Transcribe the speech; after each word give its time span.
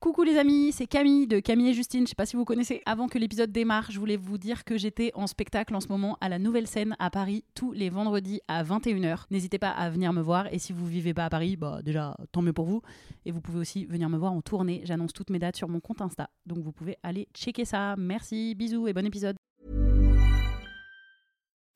Coucou 0.00 0.22
les 0.22 0.38
amis, 0.38 0.70
c'est 0.70 0.86
Camille 0.86 1.26
de 1.26 1.40
Camille 1.40 1.70
et 1.70 1.74
Justine. 1.74 2.04
Je 2.04 2.10
sais 2.10 2.14
pas 2.14 2.24
si 2.24 2.36
vous 2.36 2.44
connaissez. 2.44 2.82
Avant 2.86 3.08
que 3.08 3.18
l'épisode 3.18 3.50
démarre, 3.50 3.90
je 3.90 3.98
voulais 3.98 4.16
vous 4.16 4.38
dire 4.38 4.62
que 4.62 4.78
j'étais 4.78 5.10
en 5.14 5.26
spectacle 5.26 5.74
en 5.74 5.80
ce 5.80 5.88
moment 5.88 6.16
à 6.20 6.28
la 6.28 6.38
Nouvelle 6.38 6.68
Scène 6.68 6.94
à 7.00 7.10
Paris 7.10 7.44
tous 7.56 7.72
les 7.72 7.90
vendredis 7.90 8.40
à 8.46 8.62
21h. 8.62 9.24
N'hésitez 9.32 9.58
pas 9.58 9.70
à 9.70 9.90
venir 9.90 10.12
me 10.12 10.22
voir 10.22 10.46
et 10.52 10.60
si 10.60 10.72
vous 10.72 10.86
vivez 10.86 11.14
pas 11.14 11.24
à 11.24 11.30
Paris, 11.30 11.56
bah 11.56 11.80
déjà 11.82 12.16
tant 12.30 12.42
mieux 12.42 12.52
pour 12.52 12.66
vous. 12.66 12.80
Et 13.26 13.32
vous 13.32 13.40
pouvez 13.40 13.58
aussi 13.58 13.86
venir 13.86 14.08
me 14.08 14.16
voir 14.16 14.32
en 14.32 14.40
tournée. 14.40 14.82
J'annonce 14.84 15.12
toutes 15.12 15.30
mes 15.30 15.40
dates 15.40 15.56
sur 15.56 15.66
mon 15.66 15.80
compte 15.80 16.00
Insta. 16.00 16.30
Donc 16.46 16.58
vous 16.58 16.70
pouvez 16.70 16.96
aller 17.02 17.26
checker 17.34 17.64
ça. 17.64 17.96
Merci, 17.98 18.54
bisous 18.54 18.86
et 18.86 18.92
bon 18.92 19.04
épisode. 19.04 19.34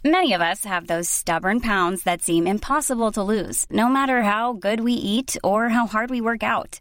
Many 0.05 0.33
of 0.33 0.41
us 0.41 0.65
have 0.65 0.87
those 0.87 1.09
stubborn 1.09 1.61
pounds 1.61 2.05
that 2.05 2.19
seem 2.23 2.47
impossible 2.47 3.11
to 3.11 3.25
lose, 3.25 3.67
no 3.69 3.89
matter 3.89 4.23
how 4.23 4.53
good 4.53 4.81
we 4.81 4.93
eat 4.93 5.37
or 5.43 5.71
how 5.71 5.89
hard 5.89 6.11
we 6.11 6.21
work 6.21 6.45
out. 6.45 6.81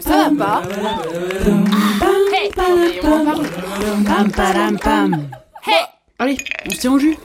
Ça 0.00 0.30
va 0.30 0.62
pas 4.82 5.08
Hey 5.64 5.84
Allez, 6.18 6.36
on 6.66 6.70
se 6.70 6.80
tient 6.80 6.92
au 6.92 6.98
jus. 6.98 7.16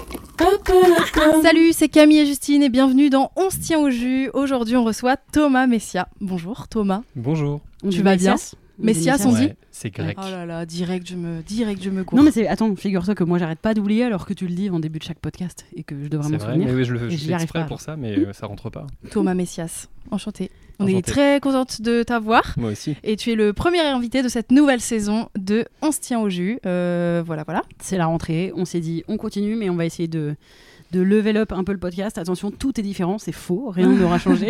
Salut, 1.41 1.73
c'est 1.73 1.89
Camille 1.89 2.19
et 2.19 2.25
Justine 2.27 2.61
et 2.61 2.69
bienvenue 2.69 3.09
dans 3.09 3.31
On 3.35 3.49
se 3.49 3.57
tient 3.57 3.79
au 3.79 3.89
jus. 3.89 4.29
Aujourd'hui, 4.35 4.75
on 4.75 4.83
reçoit 4.83 5.17
Thomas 5.17 5.65
Messia. 5.65 6.07
Bonjour 6.21 6.67
Thomas. 6.67 7.01
Bonjour. 7.15 7.61
On 7.83 7.89
Tu 7.89 8.03
vas 8.03 8.15
bien 8.15 8.35
Messias 8.79 9.17
dit 9.17 9.25
Ouais, 9.45 9.55
c'est 9.71 9.91
grec. 9.91 10.17
Oh 10.19 10.25
là 10.29 10.45
là, 10.45 10.65
direct, 10.65 11.07
je 11.07 11.15
me, 11.15 11.41
direct, 11.41 11.81
je 11.83 11.89
me 11.89 12.03
cours. 12.03 12.17
Non 12.17 12.23
mais 12.23 12.31
c'est 12.31 12.47
attends, 12.47 12.75
figure-toi 12.75 13.13
que 13.15 13.23
moi 13.23 13.37
j'arrête 13.37 13.59
pas 13.59 13.73
d'oublier 13.73 14.03
alors 14.03 14.25
que 14.25 14.33
tu 14.33 14.47
le 14.47 14.53
dis 14.55 14.69
en 14.69 14.79
début 14.79 14.99
de 14.99 15.03
chaque 15.03 15.19
podcast 15.19 15.65
et 15.75 15.83
que 15.83 15.95
je 16.03 16.07
devrais 16.07 16.25
C'est 16.27 16.31
m'en 16.33 16.37
vrai, 16.39 16.47
souvenir. 16.53 16.67
mais 16.67 16.73
oui, 16.73 16.83
je 16.85 16.93
le 16.93 17.03
Et 17.05 17.11
je 17.11 17.17
j'y 17.17 17.27
fais 17.27 17.33
exprès 17.33 17.59
pas, 17.59 17.65
pour 17.65 17.81
ça, 17.81 17.95
mais 17.95 18.17
euh, 18.17 18.33
ça 18.33 18.47
rentre 18.47 18.69
pas. 18.69 18.87
Thomas 19.11 19.33
Messias, 19.35 19.89
enchanté. 20.11 20.49
On 20.79 20.87
est 20.87 21.05
très 21.05 21.39
contente 21.39 21.81
de 21.81 22.01
t'avoir. 22.03 22.55
Moi 22.57 22.71
aussi. 22.71 22.95
Et 23.03 23.15
tu 23.15 23.31
es 23.31 23.35
le 23.35 23.53
premier 23.53 23.79
invité 23.79 24.23
de 24.23 24.27
cette 24.27 24.51
nouvelle 24.51 24.81
saison 24.81 25.29
de 25.37 25.65
On 25.83 25.91
se 25.91 25.99
tient 25.99 26.19
au 26.19 26.29
jus. 26.29 26.59
Euh, 26.65 27.21
voilà, 27.25 27.43
voilà. 27.43 27.61
C'est 27.79 27.97
la 27.97 28.07
rentrée, 28.07 28.51
on 28.55 28.65
s'est 28.65 28.79
dit 28.79 29.03
on 29.07 29.17
continue 29.17 29.55
mais 29.55 29.69
on 29.69 29.75
va 29.75 29.85
essayer 29.85 30.07
de 30.07 30.35
de 30.93 31.01
level 31.01 31.37
up 31.37 31.51
un 31.51 31.63
peu 31.63 31.71
le 31.73 31.79
podcast. 31.79 32.17
Attention, 32.17 32.51
tout 32.51 32.79
est 32.79 32.83
différent, 32.83 33.17
c'est 33.17 33.31
faux, 33.31 33.69
rien 33.69 33.89
n'aura 33.89 34.19
changé. 34.19 34.47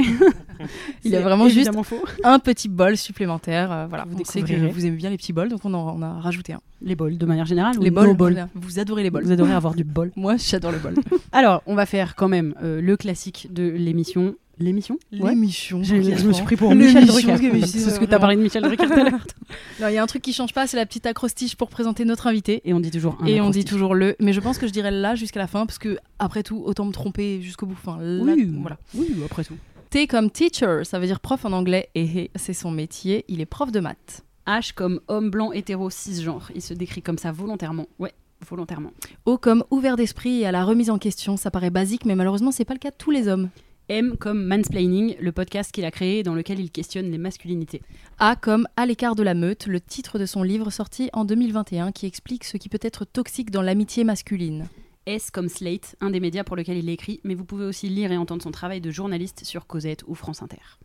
Il 1.03 1.11
y 1.11 1.16
a 1.16 1.22
vraiment 1.22 1.47
juste 1.47 1.72
faux. 1.83 2.03
Un 2.23 2.39
petit 2.39 2.69
bol 2.69 2.97
supplémentaire. 2.97 3.72
euh, 3.72 3.85
voilà, 3.88 4.05
Vous 4.08 4.17
on 4.19 4.25
sait 4.25 4.41
que 4.41 4.72
vous 4.72 4.85
aimez 4.85 4.97
bien 4.97 5.09
les 5.09 5.17
petits 5.17 5.33
bols, 5.33 5.50
donc 5.50 5.61
on 5.63 5.73
en 5.73 5.97
on 5.97 6.02
a 6.02 6.19
rajouté 6.19 6.53
un. 6.53 6.61
Les 6.81 6.95
bols 6.95 7.17
de 7.17 7.25
manière 7.25 7.45
générale 7.45 7.75
les 7.80 7.91
bols, 7.91 8.13
bols 8.16 8.47
Vous 8.55 8.80
adorez 8.80 9.03
les 9.03 9.09
bols. 9.09 9.23
Vous 9.23 9.31
adorez 9.31 9.53
avoir 9.53 9.73
du 9.73 9.83
bol. 9.83 10.11
Moi, 10.16 10.35
j'adore 10.38 10.72
les 10.72 10.80
bols. 10.80 10.95
Alors, 11.31 11.63
on 11.66 11.75
va 11.75 11.85
faire 11.85 12.16
quand 12.16 12.27
même 12.27 12.53
euh, 12.61 12.81
le 12.81 12.97
classique 12.97 13.47
de 13.52 13.63
l'émission. 13.63 14.35
L'émission? 14.59 14.98
Ouais. 15.12 15.32
L'émission. 15.32 15.82
Je, 15.84 16.02
je 16.02 16.28
me 16.28 16.34
suis 16.34 16.44
pris 16.44 16.56
pour 16.56 16.73
Michel 16.76 17.06
Drucker. 17.08 17.66
C'est 17.66 17.80
ce 17.90 18.00
que 18.00 18.06
tu 18.06 18.14
as 18.14 18.20
parlé 18.20 18.36
de 18.36 18.42
Michel 18.42 18.62
Drucker 18.64 18.88
tout 18.88 18.94
à 18.94 19.04
l'heure. 19.09 19.26
Non, 19.82 19.88
il 19.88 19.94
y 19.94 19.98
a 19.98 20.04
un 20.04 20.08
truc 20.08 20.22
qui 20.22 20.34
change 20.34 20.54
pas, 20.54 20.66
c'est 20.68 20.78
la 20.78 20.86
petite 20.86 21.06
acrostiche 21.06 21.56
pour 21.56 21.70
présenter 21.70 22.06
notre 22.06 22.28
invité. 22.28 22.62
Et 22.66 22.74
on 22.74 22.80
dit 22.80 22.90
toujours 22.92 23.18
un 23.22 23.26
Et 23.26 23.42
on 23.42 23.50
dit 23.50 23.66
toujours 23.66 23.94
le, 23.96 24.16
mais 24.20 24.34
je 24.34 24.40
pense 24.40 24.58
que 24.58 24.66
je 24.68 24.72
dirais 24.72 24.90
là 24.92 25.16
jusqu'à 25.16 25.40
la 25.40 25.48
fin 25.48 25.66
parce 25.66 25.78
que 25.80 25.98
après 26.20 26.42
tout, 26.44 26.62
autant 26.66 26.86
me 26.86 26.92
tromper 26.92 27.42
jusqu'au 27.42 27.66
bout. 27.66 27.76
Enfin, 27.84 27.98
là, 28.02 28.34
Oui, 28.36 28.50
voilà. 28.59 28.78
oui, 28.96 29.08
après 29.25 29.44
tout. 29.44 29.56
T 29.90 30.08
comme 30.08 30.31
teacher, 30.31 30.81
ça 30.86 30.97
veut 31.00 31.06
dire 31.06 31.19
prof 31.19 31.46
en 31.46 31.52
anglais 31.52 31.90
et 31.94 32.31
c'est 32.36 32.53
son 32.53 32.72
métier. 32.72 33.25
Il 33.28 33.42
est 33.42 33.46
prof 33.46 33.72
de 33.72 33.80
maths. 33.80 34.24
H 34.47 34.74
comme 34.74 35.00
homme 35.08 35.30
blanc 35.30 35.52
hétéro 35.52 35.90
cisgenre. 35.90 36.52
Il 36.56 36.62
se 36.62 36.74
décrit 36.74 37.02
comme 37.02 37.18
ça 37.18 37.31
volontairement. 37.31 37.88
Ouais, 38.00 38.13
volontairement. 38.47 38.92
O 39.25 39.38
comme 39.38 39.63
ouvert 39.72 39.96
d'esprit 39.97 40.42
et 40.42 40.46
à 40.47 40.52
la 40.52 40.63
remise 40.66 40.90
en 40.90 40.97
question. 40.97 41.38
Ça 41.38 41.52
paraît 41.52 41.69
basique, 41.69 42.06
mais 42.06 42.16
malheureusement, 42.16 42.52
c'est 42.52 42.66
pas 42.66 42.74
le 42.74 42.80
cas 42.80 42.90
de 42.92 42.96
tous 42.97 43.12
les 43.12 43.28
hommes. 43.28 43.50
M 43.89 44.16
comme 44.17 44.45
mansplaining, 44.45 45.17
le 45.19 45.31
podcast 45.33 45.71
qu'il 45.71 45.83
a 45.83 45.91
créé 45.91 46.23
dans 46.23 46.35
lequel 46.35 46.59
il 46.59 46.71
questionne 46.71 47.11
les 47.11 47.17
masculinités. 47.17 47.81
A 48.17 48.38
comme 48.38 48.66
à 48.77 48.85
l'écart 48.85 49.16
de 49.16 49.23
la 49.23 49.33
meute, 49.33 49.67
le 49.67 49.81
titre 49.81 50.17
de 50.17 50.25
son 50.25 50.41
livre 50.41 50.69
sorti 50.69 51.09
en 51.11 51.25
2021 51.25 51.91
qui 51.91 52.05
explique 52.05 52.45
ce 52.45 52.55
qui 52.55 52.69
peut 52.69 52.79
être 52.81 53.03
toxique 53.03 53.51
dans 53.51 53.61
l'amitié 53.61 54.05
masculine. 54.05 54.67
S 55.05 55.31
comme 55.31 55.49
Slate, 55.49 55.97
un 55.99 56.11
des 56.11 56.21
médias 56.21 56.45
pour 56.45 56.55
lequel 56.55 56.77
il 56.77 56.88
écrit, 56.88 57.19
mais 57.25 57.35
vous 57.35 57.44
pouvez 57.44 57.66
aussi 57.66 57.89
lire 57.89 58.13
et 58.13 58.17
entendre 58.17 58.41
son 58.41 58.51
travail 58.51 58.79
de 58.79 58.89
journaliste 58.89 59.44
sur 59.44 59.67
Cosette 59.67 60.03
ou 60.07 60.15
France 60.15 60.41
Inter. 60.41 60.79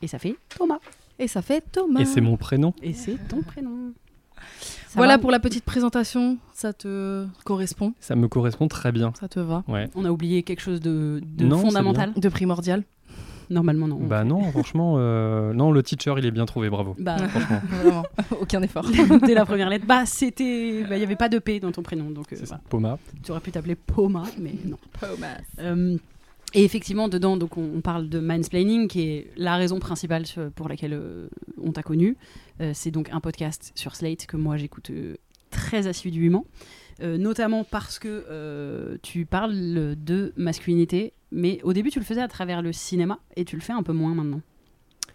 Et 0.00 0.08
ça 0.08 0.18
fait 0.18 0.36
Thomas. 0.48 0.80
Et 1.18 1.28
ça 1.28 1.42
fait 1.42 1.62
Thomas. 1.70 2.00
Et 2.00 2.06
c'est 2.06 2.22
mon 2.22 2.38
prénom. 2.38 2.72
Et 2.82 2.94
c'est 2.94 3.18
ton 3.28 3.42
prénom. 3.42 3.92
Ça 4.90 4.98
Voilà 4.98 5.14
va 5.14 5.18
pour 5.20 5.30
la 5.30 5.38
petite 5.38 5.64
présentation. 5.64 6.36
Ça 6.52 6.72
te 6.72 7.24
correspond? 7.44 7.94
Ça 8.00 8.16
me 8.16 8.26
correspond 8.26 8.66
très 8.66 8.90
bien. 8.90 9.12
Ça 9.20 9.28
te 9.28 9.38
va? 9.38 9.62
Ouais. 9.68 9.88
On 9.94 10.04
a 10.04 10.10
oublié 10.10 10.42
quelque 10.42 10.58
chose 10.62 10.80
de, 10.80 11.20
de 11.24 11.44
Non, 11.44 11.58
fondamental? 11.58 12.12
De 12.16 12.28
primordial? 12.28 12.82
Normalement, 13.50 13.86
non. 13.86 14.00
Bah 14.00 14.24
non, 14.24 14.42
franchement, 14.50 14.94
euh, 14.98 15.52
non, 15.52 15.70
le 15.70 15.84
teacher, 15.84 16.14
il 16.18 16.26
est 16.26 16.32
bien 16.32 16.44
trouvé, 16.44 16.70
bravo. 16.70 16.96
Bah, 16.98 17.18
Franchement. 17.28 17.60
Vraiment, 17.68 18.02
aucun 18.40 18.62
effort. 18.62 18.84
dès 19.24 19.34
la 19.34 19.46
première 19.46 19.68
lettre. 19.68 19.86
Bah, 19.86 20.06
c'était. 20.06 20.82
bah, 20.88 20.96
Il 20.96 20.98
n'y 20.98 21.04
avait 21.04 21.14
pas 21.16 21.28
de 21.28 21.38
P 21.38 21.60
dans 21.60 21.70
ton 21.70 21.82
prénom. 21.82 22.10
Donc, 22.10 22.32
euh, 22.32 22.36
C'est 22.36 22.46
ça, 22.46 22.56
voilà. 22.56 22.62
Poma. 22.68 22.98
tu 23.22 23.30
aurais 23.30 23.40
pu 23.40 23.52
t'appeler 23.52 23.76
Poma, 23.76 24.24
mais 24.38 24.54
non. 24.64 24.76
Euh, 25.60 25.96
et 26.52 26.64
effectivement, 26.64 27.08
dedans, 27.08 27.36
donc, 27.36 27.56
on, 27.56 27.68
on 27.76 27.80
parle 27.80 28.08
de 28.08 28.18
mansplaining, 28.18 28.88
qui 28.88 29.02
est 29.02 29.30
la 29.36 29.54
raison 29.56 29.78
principale 29.78 30.26
sur- 30.26 30.50
pour 30.50 30.68
laquelle 30.68 30.94
euh, 30.94 31.28
on 31.62 31.70
t'a 31.72 31.82
connu. 31.84 32.16
Euh, 32.60 32.72
c'est 32.74 32.90
donc 32.90 33.10
un 33.10 33.20
podcast 33.20 33.72
sur 33.74 33.94
Slate 33.96 34.26
que 34.26 34.36
moi 34.36 34.56
j'écoute 34.56 34.90
euh, 34.90 35.16
très 35.50 35.86
assidûment, 35.86 36.44
Euh, 37.02 37.16
notamment 37.16 37.64
parce 37.64 37.98
que 37.98 38.98
tu 39.02 39.24
parles 39.24 39.96
de 39.96 40.34
masculinité, 40.36 41.14
mais 41.32 41.58
au 41.62 41.72
début 41.72 41.90
tu 41.90 41.98
le 41.98 42.04
faisais 42.04 42.20
à 42.20 42.28
travers 42.28 42.60
le 42.60 42.72
cinéma 42.72 43.18
et 43.36 43.46
tu 43.46 43.56
le 43.56 43.62
fais 43.62 43.72
un 43.72 43.82
peu 43.82 43.94
moins 43.94 44.14
maintenant. 44.14 44.42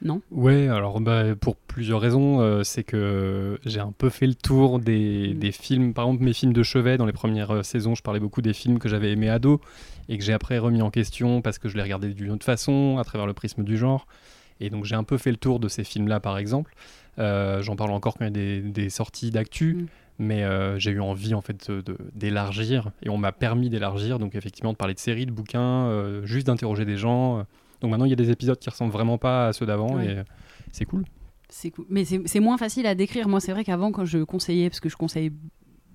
Non? 0.02 0.22
Ouais, 0.32 0.68
alors 0.68 1.00
bah, 1.00 1.36
pour 1.36 1.56
plusieurs 1.56 2.02
raisons, 2.02 2.42
euh, 2.42 2.64
c'est 2.64 2.84
que 2.84 3.60
j'ai 3.66 3.80
un 3.80 3.92
peu 3.92 4.10
fait 4.10 4.28
le 4.28 4.34
tour 4.36 4.80
des, 4.80 5.34
Mm. 5.36 5.40
des 5.40 5.52
films, 5.52 5.94
par 5.94 6.06
exemple 6.06 6.24
mes 6.24 6.34
films 6.34 6.54
de 6.54 6.64
chevet 6.64 6.98
dans 6.98 7.06
les 7.06 7.14
premières 7.14 7.52
euh, 7.52 7.64
saisons, 7.64 7.96
je 7.96 8.02
parlais 8.02 8.20
beaucoup 8.20 8.42
des 8.42 8.54
films 8.54 8.80
que 8.80 8.90
j'avais 8.90 9.12
aimés 9.12 9.30
ado 9.30 9.62
et 10.10 10.18
que 10.18 10.24
j'ai 10.24 10.34
après 10.34 10.58
remis 10.58 10.82
en 10.82 10.90
question 10.90 11.42
parce 11.42 11.60
que 11.60 11.70
je 11.70 11.78
les 11.78 11.84
regardais 11.84 12.10
d'une 12.10 12.32
autre 12.32 12.46
façon, 12.46 12.98
à 13.00 13.04
travers 13.04 13.28
le 13.28 13.34
prisme 13.34 13.64
du 13.64 13.78
genre. 13.78 14.06
Et 14.60 14.70
donc 14.70 14.86
j'ai 14.86 14.96
un 14.96 15.04
peu 15.04 15.18
fait 15.18 15.32
le 15.32 15.38
tour 15.38 15.60
de 15.60 15.68
ces 15.68 15.84
films-là 15.84 16.20
par 16.20 16.38
exemple. 16.38 16.74
Euh, 17.20 17.62
J'en 17.62 17.76
parle 17.76 17.92
encore 17.92 18.16
quand 18.16 18.26
il 18.26 18.28
y 18.28 18.28
a 18.28 18.32
des, 18.32 18.62
des 18.62 18.90
sorties 18.90 19.32
d'actu, 19.32 19.74
Mm. 19.76 19.86
mais 20.20 20.44
euh, 20.44 20.78
j'ai 20.80 20.92
eu 20.92 21.00
envie 21.02 21.34
en 21.34 21.42
fait 21.42 21.72
d'élargir 22.14 22.92
et 23.04 23.10
on 23.10 23.18
m'a 23.18 23.32
permis 23.32 23.70
d'élargir, 23.70 24.20
donc 24.20 24.36
effectivement 24.36 24.72
de 24.72 24.78
parler 24.78 24.94
de 24.94 25.00
séries, 25.00 25.26
de 25.26 25.32
bouquins, 25.32 25.86
euh, 25.88 26.26
juste 26.26 26.48
d'interroger 26.48 26.86
des 26.86 26.98
gens. 26.98 27.46
Donc 27.82 27.92
maintenant 27.92 28.06
il 28.06 28.10
y 28.10 28.14
a 28.14 28.18
des 28.18 28.32
épisodes 28.32 28.58
qui 28.58 28.70
ressemblent 28.70 28.94
vraiment 28.94 29.18
pas 29.18 29.48
à 29.48 29.54
ceux 29.54 29.66
d'avant 29.66 29.96
Ouais. 29.96 30.06
et 30.08 30.18
c'est 30.72 30.86
cool. 30.86 31.04
C'est 31.50 31.70
cool. 31.72 31.86
Mais 31.90 32.04
c'est 32.06 32.40
moins 32.40 32.58
facile 32.58 32.88
à 32.88 32.96
décrire. 32.96 33.28
Moi, 33.30 33.40
c'est 33.40 33.52
vrai 33.52 33.64
qu'avant, 33.64 33.92
quand 33.92 34.04
je 34.06 34.18
conseillais, 34.24 34.68
parce 34.70 34.80
que 34.80 34.90
je 34.90 34.96
conseillais 34.98 35.32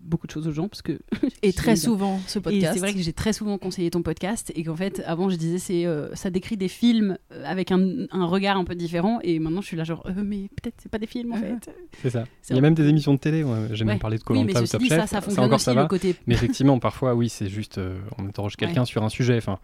beaucoup 0.02 0.26
de 0.26 0.32
choses 0.32 0.46
aux 0.48 0.52
gens, 0.52 0.68
parce 0.68 0.82
que 0.82 0.98
Et 1.42 1.52
très 1.52 1.76
souvent, 1.76 2.20
ce 2.26 2.38
podcast. 2.38 2.72
c'est 2.74 2.80
vrai 2.80 2.92
que 2.94 3.00
j'ai 3.00 3.12
très 3.12 3.32
souvent 3.32 3.58
conseillé 3.58 3.90
ton 3.90 4.02
podcast 4.02 4.52
et 4.54 4.64
qu'en 4.64 4.76
fait, 4.76 5.02
avant, 5.06 5.30
je 5.30 5.36
disais, 5.36 5.58
c'est 5.58 5.86
euh, 5.86 6.14
ça 6.14 6.30
décrit 6.30 6.56
des 6.56 6.68
films 6.68 7.16
euh, 7.32 7.42
avec 7.44 7.70
un, 7.72 8.06
un 8.10 8.26
regard 8.26 8.56
un 8.56 8.64
peu 8.64 8.74
différent. 8.74 9.18
Et 9.22 9.38
maintenant, 9.38 9.60
je 9.60 9.66
suis 9.66 9.76
là, 9.76 9.84
genre, 9.84 10.02
euh, 10.06 10.12
mais 10.24 10.48
peut-être 10.60 10.74
c'est 10.82 10.90
pas 10.90 10.98
des 10.98 11.06
films 11.06 11.32
en 11.32 11.36
fait. 11.40 11.70
C'est 12.02 12.10
ça. 12.10 12.24
Il 12.48 12.56
y 12.56 12.58
a 12.58 12.62
même 12.62 12.74
des 12.74 12.86
émissions 12.88 13.14
de 13.14 13.18
télé. 13.18 13.42
ouais. 13.44 13.68
J'ai 13.72 13.84
Ouais. 13.84 13.92
même 13.92 13.98
parlé 13.98 14.16
de 14.18 14.22
Oui, 14.28 14.36
Colanta 14.44 14.58
ou 14.60 14.66
ceci 14.66 14.72
Top 14.72 14.80
dit, 14.82 14.88
Chef. 14.88 15.00
ça, 15.00 15.06
ça 15.06 15.20
fonctionne 15.20 15.44
encore 15.44 15.56
aussi, 15.56 15.64
ça 15.64 15.74
va. 15.74 15.82
le 15.82 15.88
côté. 15.88 16.14
Mais 16.26 16.34
effectivement, 16.34 16.78
parfois, 16.78 17.14
oui, 17.14 17.28
c'est 17.28 17.48
juste, 17.48 17.78
euh, 17.78 17.98
on 18.18 18.26
interroge 18.26 18.56
quelqu'un 18.56 18.84
sur 18.84 19.02
un 19.02 19.08
sujet. 19.08 19.36
Enfin, 19.36 19.58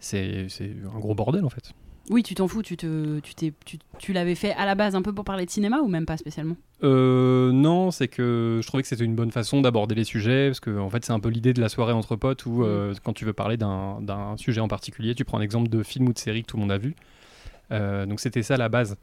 c'est 0.00 0.46
c'est 0.48 0.70
un 0.94 0.98
gros 0.98 1.14
bordel 1.14 1.44
en 1.44 1.50
fait. 1.50 1.72
Oui, 2.10 2.22
tu 2.22 2.34
t'en 2.34 2.48
fous, 2.48 2.62
tu, 2.62 2.76
te, 2.76 3.20
tu, 3.20 3.34
t'es, 3.34 3.52
tu, 3.64 3.78
tu 3.98 4.12
l'avais 4.12 4.34
fait 4.34 4.52
à 4.52 4.64
la 4.64 4.74
base 4.74 4.94
un 4.94 5.02
peu 5.02 5.12
pour 5.12 5.24
parler 5.24 5.44
de 5.44 5.50
cinéma 5.50 5.80
ou 5.80 5.88
même 5.88 6.06
pas 6.06 6.16
spécialement? 6.16 6.56
Euh, 6.82 7.52
non, 7.52 7.90
c'est 7.90 8.08
que 8.08 8.60
je 8.62 8.66
trouvais 8.66 8.82
que 8.82 8.88
c'était 8.88 9.04
une 9.04 9.14
bonne 9.16 9.30
façon 9.32 9.60
d'aborder 9.60 9.94
les 9.94 10.04
sujets 10.04 10.48
parce 10.48 10.60
que 10.60 10.78
en 10.78 10.88
fait, 10.90 11.04
c'est 11.04 11.12
un 11.12 11.20
peu 11.20 11.28
l'idée 11.28 11.52
de 11.52 11.60
la 11.60 11.68
soirée 11.68 11.92
entre 11.92 12.16
potes 12.16 12.46
où 12.46 12.62
euh, 12.62 12.94
quand 13.02 13.12
tu 13.12 13.24
veux 13.24 13.32
parler 13.32 13.56
d'un 13.56 14.00
d'un 14.00 14.36
sujet 14.36 14.60
en 14.60 14.68
particulier, 14.68 15.14
tu 15.14 15.24
prends 15.24 15.38
un 15.38 15.42
exemple 15.42 15.68
de 15.68 15.82
film 15.82 16.08
ou 16.08 16.12
de 16.12 16.18
série 16.18 16.42
que 16.42 16.46
tout 16.48 16.56
le 16.56 16.62
monde 16.62 16.72
a 16.72 16.78
vu. 16.78 16.94
Euh, 17.72 18.06
donc 18.06 18.20
c'était 18.20 18.42
ça 18.42 18.56
la 18.56 18.68
base. 18.68 18.96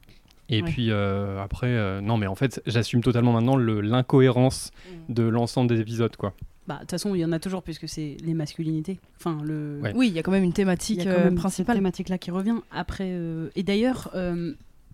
Et 0.48 0.62
Ouais. 0.62 0.70
puis 0.72 0.92
euh, 0.92 1.42
après, 1.44 1.68
euh, 1.68 2.02
non, 2.02 2.18
mais 2.18 2.28
en 2.28 2.36
fait, 2.36 2.62
j'assume 2.66 3.02
totalement 3.02 3.34
maintenant 3.34 3.56
le- 3.56 3.82
l'incohérence 3.82 4.72
de 5.10 5.24
l'ensemble 5.24 5.68
des 5.70 5.80
épisodes, 5.82 6.16
quoi. 6.16 6.34
Bah, 6.68 6.76
de 6.76 6.80
toute 6.82 6.92
façon, 6.92 7.14
il 7.16 7.20
y 7.20 7.26
en 7.26 7.32
a 7.32 7.40
toujours 7.40 7.62
puisque 7.64 7.88
c'est 7.88 8.18
les 8.24 8.34
masculinités. 8.34 9.00
Enfin, 9.18 9.38
le. 9.44 9.80
Ouais. 9.84 9.94
Oui, 9.96 10.08
il 10.08 10.14
y 10.14 10.20
a 10.20 10.24
quand 10.24 10.32
même 10.32 10.44
une 10.44 10.54
thématique 10.54 10.98
y 10.98 11.02
a 11.02 11.14
quand 11.14 11.20
euh, 11.20 11.24
cette 11.26 11.36
principale. 11.36 11.76
thématique 11.76 12.10
là 12.10 12.18
qui 12.18 12.32
revient 12.32 12.56
après. 12.72 13.10
euh, 13.12 13.50
Et 13.56 13.62
d'ailleurs, 13.64 14.10
euh, 14.16 14.54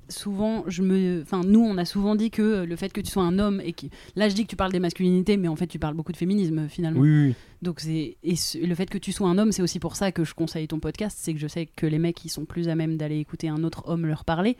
souvent, 0.09 0.65
je 0.67 0.81
me, 0.83 1.21
enfin, 1.21 1.41
nous, 1.45 1.61
on 1.61 1.77
a 1.77 1.85
souvent 1.85 2.15
dit 2.15 2.29
que 2.29 2.65
le 2.65 2.75
fait 2.75 2.91
que 2.91 2.99
tu 2.99 3.09
sois 3.09 3.23
un 3.23 3.39
homme 3.39 3.61
et 3.63 3.71
que 3.71 3.85
là, 4.17 4.27
je 4.27 4.35
dis 4.35 4.43
que 4.43 4.49
tu 4.49 4.57
parles 4.57 4.73
des 4.73 4.79
masculinités, 4.81 5.37
mais 5.37 5.47
en 5.47 5.55
fait, 5.55 5.67
tu 5.67 5.79
parles 5.79 5.93
beaucoup 5.95 6.11
de 6.11 6.17
féminisme 6.17 6.67
finalement. 6.67 6.99
Oui, 6.99 7.27
oui. 7.27 7.35
Donc 7.61 7.79
c'est 7.79 8.17
et 8.21 8.35
ce- 8.35 8.57
le 8.57 8.75
fait 8.75 8.87
que 8.89 8.97
tu 8.97 9.13
sois 9.13 9.29
un 9.29 9.37
homme, 9.37 9.53
c'est 9.53 9.61
aussi 9.61 9.79
pour 9.79 9.95
ça 9.95 10.11
que 10.11 10.25
je 10.25 10.33
conseille 10.33 10.67
ton 10.67 10.79
podcast, 10.81 11.17
c'est 11.21 11.33
que 11.33 11.39
je 11.39 11.47
sais 11.47 11.67
que 11.67 11.85
les 11.85 11.99
mecs 11.99 12.25
ils 12.25 12.29
sont 12.29 12.43
plus 12.43 12.67
à 12.67 12.75
même 12.75 12.97
d'aller 12.97 13.19
écouter 13.19 13.47
un 13.47 13.63
autre 13.63 13.83
homme 13.87 14.05
leur 14.05 14.25
parler. 14.25 14.57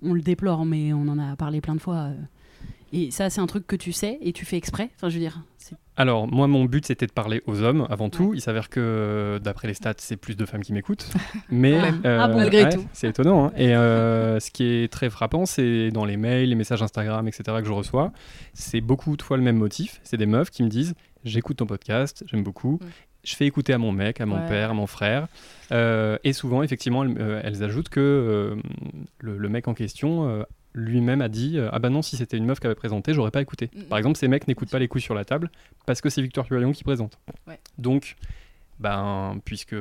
On 0.00 0.14
le 0.14 0.22
déplore, 0.22 0.64
mais 0.64 0.94
on 0.94 1.08
en 1.08 1.18
a 1.18 1.36
parlé 1.36 1.60
plein 1.60 1.74
de 1.74 1.80
fois. 1.80 2.08
Et 2.92 3.10
ça, 3.10 3.28
c'est 3.28 3.40
un 3.40 3.46
truc 3.46 3.66
que 3.66 3.76
tu 3.76 3.92
sais 3.92 4.18
et 4.22 4.32
tu 4.32 4.44
fais 4.44 4.56
exprès. 4.56 4.90
Enfin, 4.96 5.08
je 5.08 5.14
veux 5.14 5.20
dire, 5.20 5.42
c'est 5.58 5.74
Alors, 5.96 6.26
moi, 6.26 6.48
mon 6.48 6.64
but, 6.64 6.84
c'était 6.86 7.06
de 7.06 7.12
parler 7.12 7.40
aux 7.46 7.62
hommes 7.62 7.86
avant 7.88 8.10
tout. 8.10 8.32
Il 8.34 8.40
s'avère 8.40 8.68
que, 8.68 9.38
d'après 9.42 9.68
les 9.68 9.74
stats, 9.74 9.94
c'est 9.98 10.16
plus 10.16 10.36
de 10.36 10.44
femmes 10.44 10.62
qui 10.62 10.72
m'écoutent. 10.72 11.08
Mais, 11.50 11.74
euh, 12.04 12.18
Ah 12.20 12.26
bon, 12.28 12.38
malgré 12.38 12.68
tout. 12.68 12.84
C'est 12.92 13.08
étonnant. 13.08 13.46
hein. 13.46 13.52
Et 13.56 13.74
euh, 13.76 14.40
ce 14.40 14.50
qui 14.50 14.64
est 14.64 14.92
très 14.92 15.08
frappant, 15.08 15.46
c'est 15.46 15.90
dans 15.90 16.04
les 16.04 16.16
mails, 16.16 16.48
les 16.48 16.54
messages 16.56 16.82
Instagram, 16.82 17.28
etc., 17.28 17.42
que 17.60 17.66
je 17.66 17.72
reçois, 17.72 18.12
c'est 18.54 18.80
beaucoup 18.80 19.16
de 19.16 19.22
fois 19.22 19.36
le 19.36 19.42
même 19.44 19.56
motif. 19.56 20.00
C'est 20.02 20.16
des 20.16 20.26
meufs 20.26 20.50
qui 20.50 20.62
me 20.64 20.68
disent 20.68 20.94
J'écoute 21.24 21.58
ton 21.58 21.66
podcast, 21.66 22.24
j'aime 22.26 22.42
beaucoup. 22.42 22.80
Je 23.22 23.34
fais 23.36 23.46
écouter 23.46 23.72
à 23.72 23.78
mon 23.78 23.90
mec, 23.92 24.20
à 24.20 24.26
mon 24.26 24.46
père, 24.46 24.70
à 24.72 24.74
mon 24.74 24.86
frère. 24.86 25.28
Euh, 25.72 26.18
et 26.24 26.34
souvent, 26.34 26.62
effectivement, 26.62 27.04
elles, 27.04 27.16
euh, 27.18 27.40
elles 27.42 27.62
ajoutent 27.64 27.88
que 27.88 28.00
euh, 28.00 28.56
le, 29.20 29.38
le 29.38 29.48
mec 29.48 29.66
en 29.66 29.72
question 29.72 30.28
euh, 30.28 30.42
lui-même 30.74 31.20
a 31.20 31.28
dit 31.28 31.58
euh, 31.58 31.68
Ah 31.72 31.78
bah 31.78 31.90
non, 31.90 32.02
si 32.02 32.16
c'était 32.16 32.36
une 32.36 32.44
meuf 32.44 32.60
qui 32.60 32.66
avait 32.66 32.74
présenté, 32.74 33.14
j'aurais 33.14 33.30
pas 33.30 33.40
écouté. 33.40 33.70
Mm. 33.74 33.82
Par 33.84 33.98
exemple, 33.98 34.18
ces 34.18 34.28
mecs 34.28 34.46
n'écoutent 34.48 34.70
pas 34.70 34.78
les 34.78 34.88
couilles 34.88 35.00
sur 35.00 35.14
la 35.14 35.24
table 35.24 35.50
parce 35.86 36.00
que 36.00 36.10
c'est 36.10 36.22
Victor 36.22 36.44
Tualion 36.46 36.72
qui 36.72 36.84
présente. 36.84 37.18
Ouais. 37.46 37.58
Donc, 37.78 38.16
ben, 38.80 39.38
puisque 39.44 39.76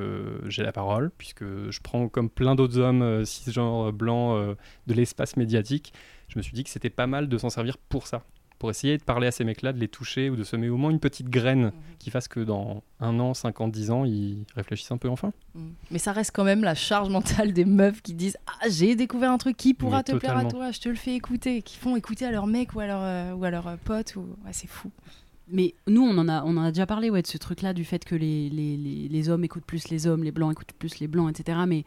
j'ai 0.48 0.63
la 0.63 0.72
parole, 0.72 1.12
puisque 1.18 1.44
je 1.44 1.80
prends 1.81 2.07
comme 2.07 2.30
plein 2.30 2.56
d'autres 2.56 2.78
hommes 2.78 3.01
euh, 3.01 3.25
cisgenres 3.25 3.92
blancs 3.92 4.38
euh, 4.38 4.56
de 4.88 4.94
l'espace 4.94 5.36
médiatique, 5.36 5.94
je 6.28 6.38
me 6.38 6.44
suis 6.44 6.54
dit 6.54 6.63
que 6.63 6.69
c'était 6.69 6.92
pas 6.92 7.07
mal 7.07 7.28
de 7.28 7.38
s'en 7.38 7.50
servir 7.50 7.78
pour 7.78 8.07
ça. 8.07 8.24
Pour 8.63 8.69
essayer 8.69 8.98
de 8.98 9.04
parler 9.04 9.27
à 9.27 9.31
ces 9.31 9.44
mecs-là, 9.44 9.74
de 9.74 9.77
les 9.77 9.89
toucher 9.89 10.30
ou 10.30 10.38
de 10.38 10.45
semer 10.45 10.69
au 10.69 10.77
moins 10.77 10.89
une 10.89 11.01
petite 11.01 11.27
graine 11.27 11.74
qui 12.00 12.12
fasse 12.12 12.30
que 12.30 12.39
dans 12.39 12.81
un 13.01 13.19
an, 13.19 13.33
cinq 13.33 13.60
ans, 13.60 13.68
dix 13.68 13.92
ans, 13.92 14.06
ils 14.06 14.45
réfléchissent 14.56 14.94
un 14.94 14.98
peu 14.98 15.10
enfin. 15.10 15.33
Mm. 15.54 15.71
Mais 15.92 15.98
ça 16.00 16.13
reste 16.13 16.31
quand 16.33 16.45
même 16.45 16.63
la 16.63 16.74
charge 16.74 17.10
mentale 17.10 17.51
des 17.51 17.65
meufs 17.65 18.01
qui 18.01 18.13
disent 18.13 18.38
Ah, 18.48 18.69
j'ai 18.69 18.95
découvert 18.95 19.31
un 19.31 19.38
truc 19.38 19.57
qui 19.57 19.74
pourra 19.74 19.98
Mais 19.98 20.13
te 20.13 20.15
plaire 20.15 20.38
à 20.38 20.45
toi, 20.45 20.71
je 20.71 20.80
te 20.80 20.88
le 20.88 20.95
fais 20.95 21.13
écouter. 21.13 21.62
Qui 21.62 21.75
font 21.77 21.98
écouter 21.98 22.24
à 22.24 22.31
leur 22.31 22.48
mec 22.48 22.74
ou 22.74 22.80
à 22.80 22.88
leur, 22.88 23.01
euh, 23.01 23.33
ou 23.33 23.44
à 23.44 23.50
leur 23.50 23.68
euh, 23.68 23.75
pote. 23.83 24.15
Ou... 24.15 24.21
Ouais, 24.45 24.54
c'est 24.54 24.69
fou. 24.69 24.89
Mais 25.50 25.75
nous, 25.88 26.01
on 26.01 26.18
en 26.18 26.30
a, 26.30 26.45
on 26.45 26.56
en 26.56 26.63
a 26.63 26.71
déjà 26.71 26.86
parlé 26.86 27.10
ouais, 27.10 27.21
de 27.21 27.27
ce 27.27 27.38
truc-là, 27.38 27.74
du 27.74 27.83
fait 27.83 28.06
que 28.06 28.15
les, 28.15 28.50
les, 28.50 28.77
les, 28.77 29.10
les 29.10 29.30
hommes 29.30 29.44
écoutent 29.44 29.65
plus 29.65 29.89
les 29.89 30.07
hommes, 30.07 30.24
les 30.24 30.31
blancs 30.31 30.54
écoutent 30.54 30.71
plus 30.80 31.00
les 31.00 31.10
blancs, 31.10 31.38
etc. 31.38 31.60
Mais 31.68 31.83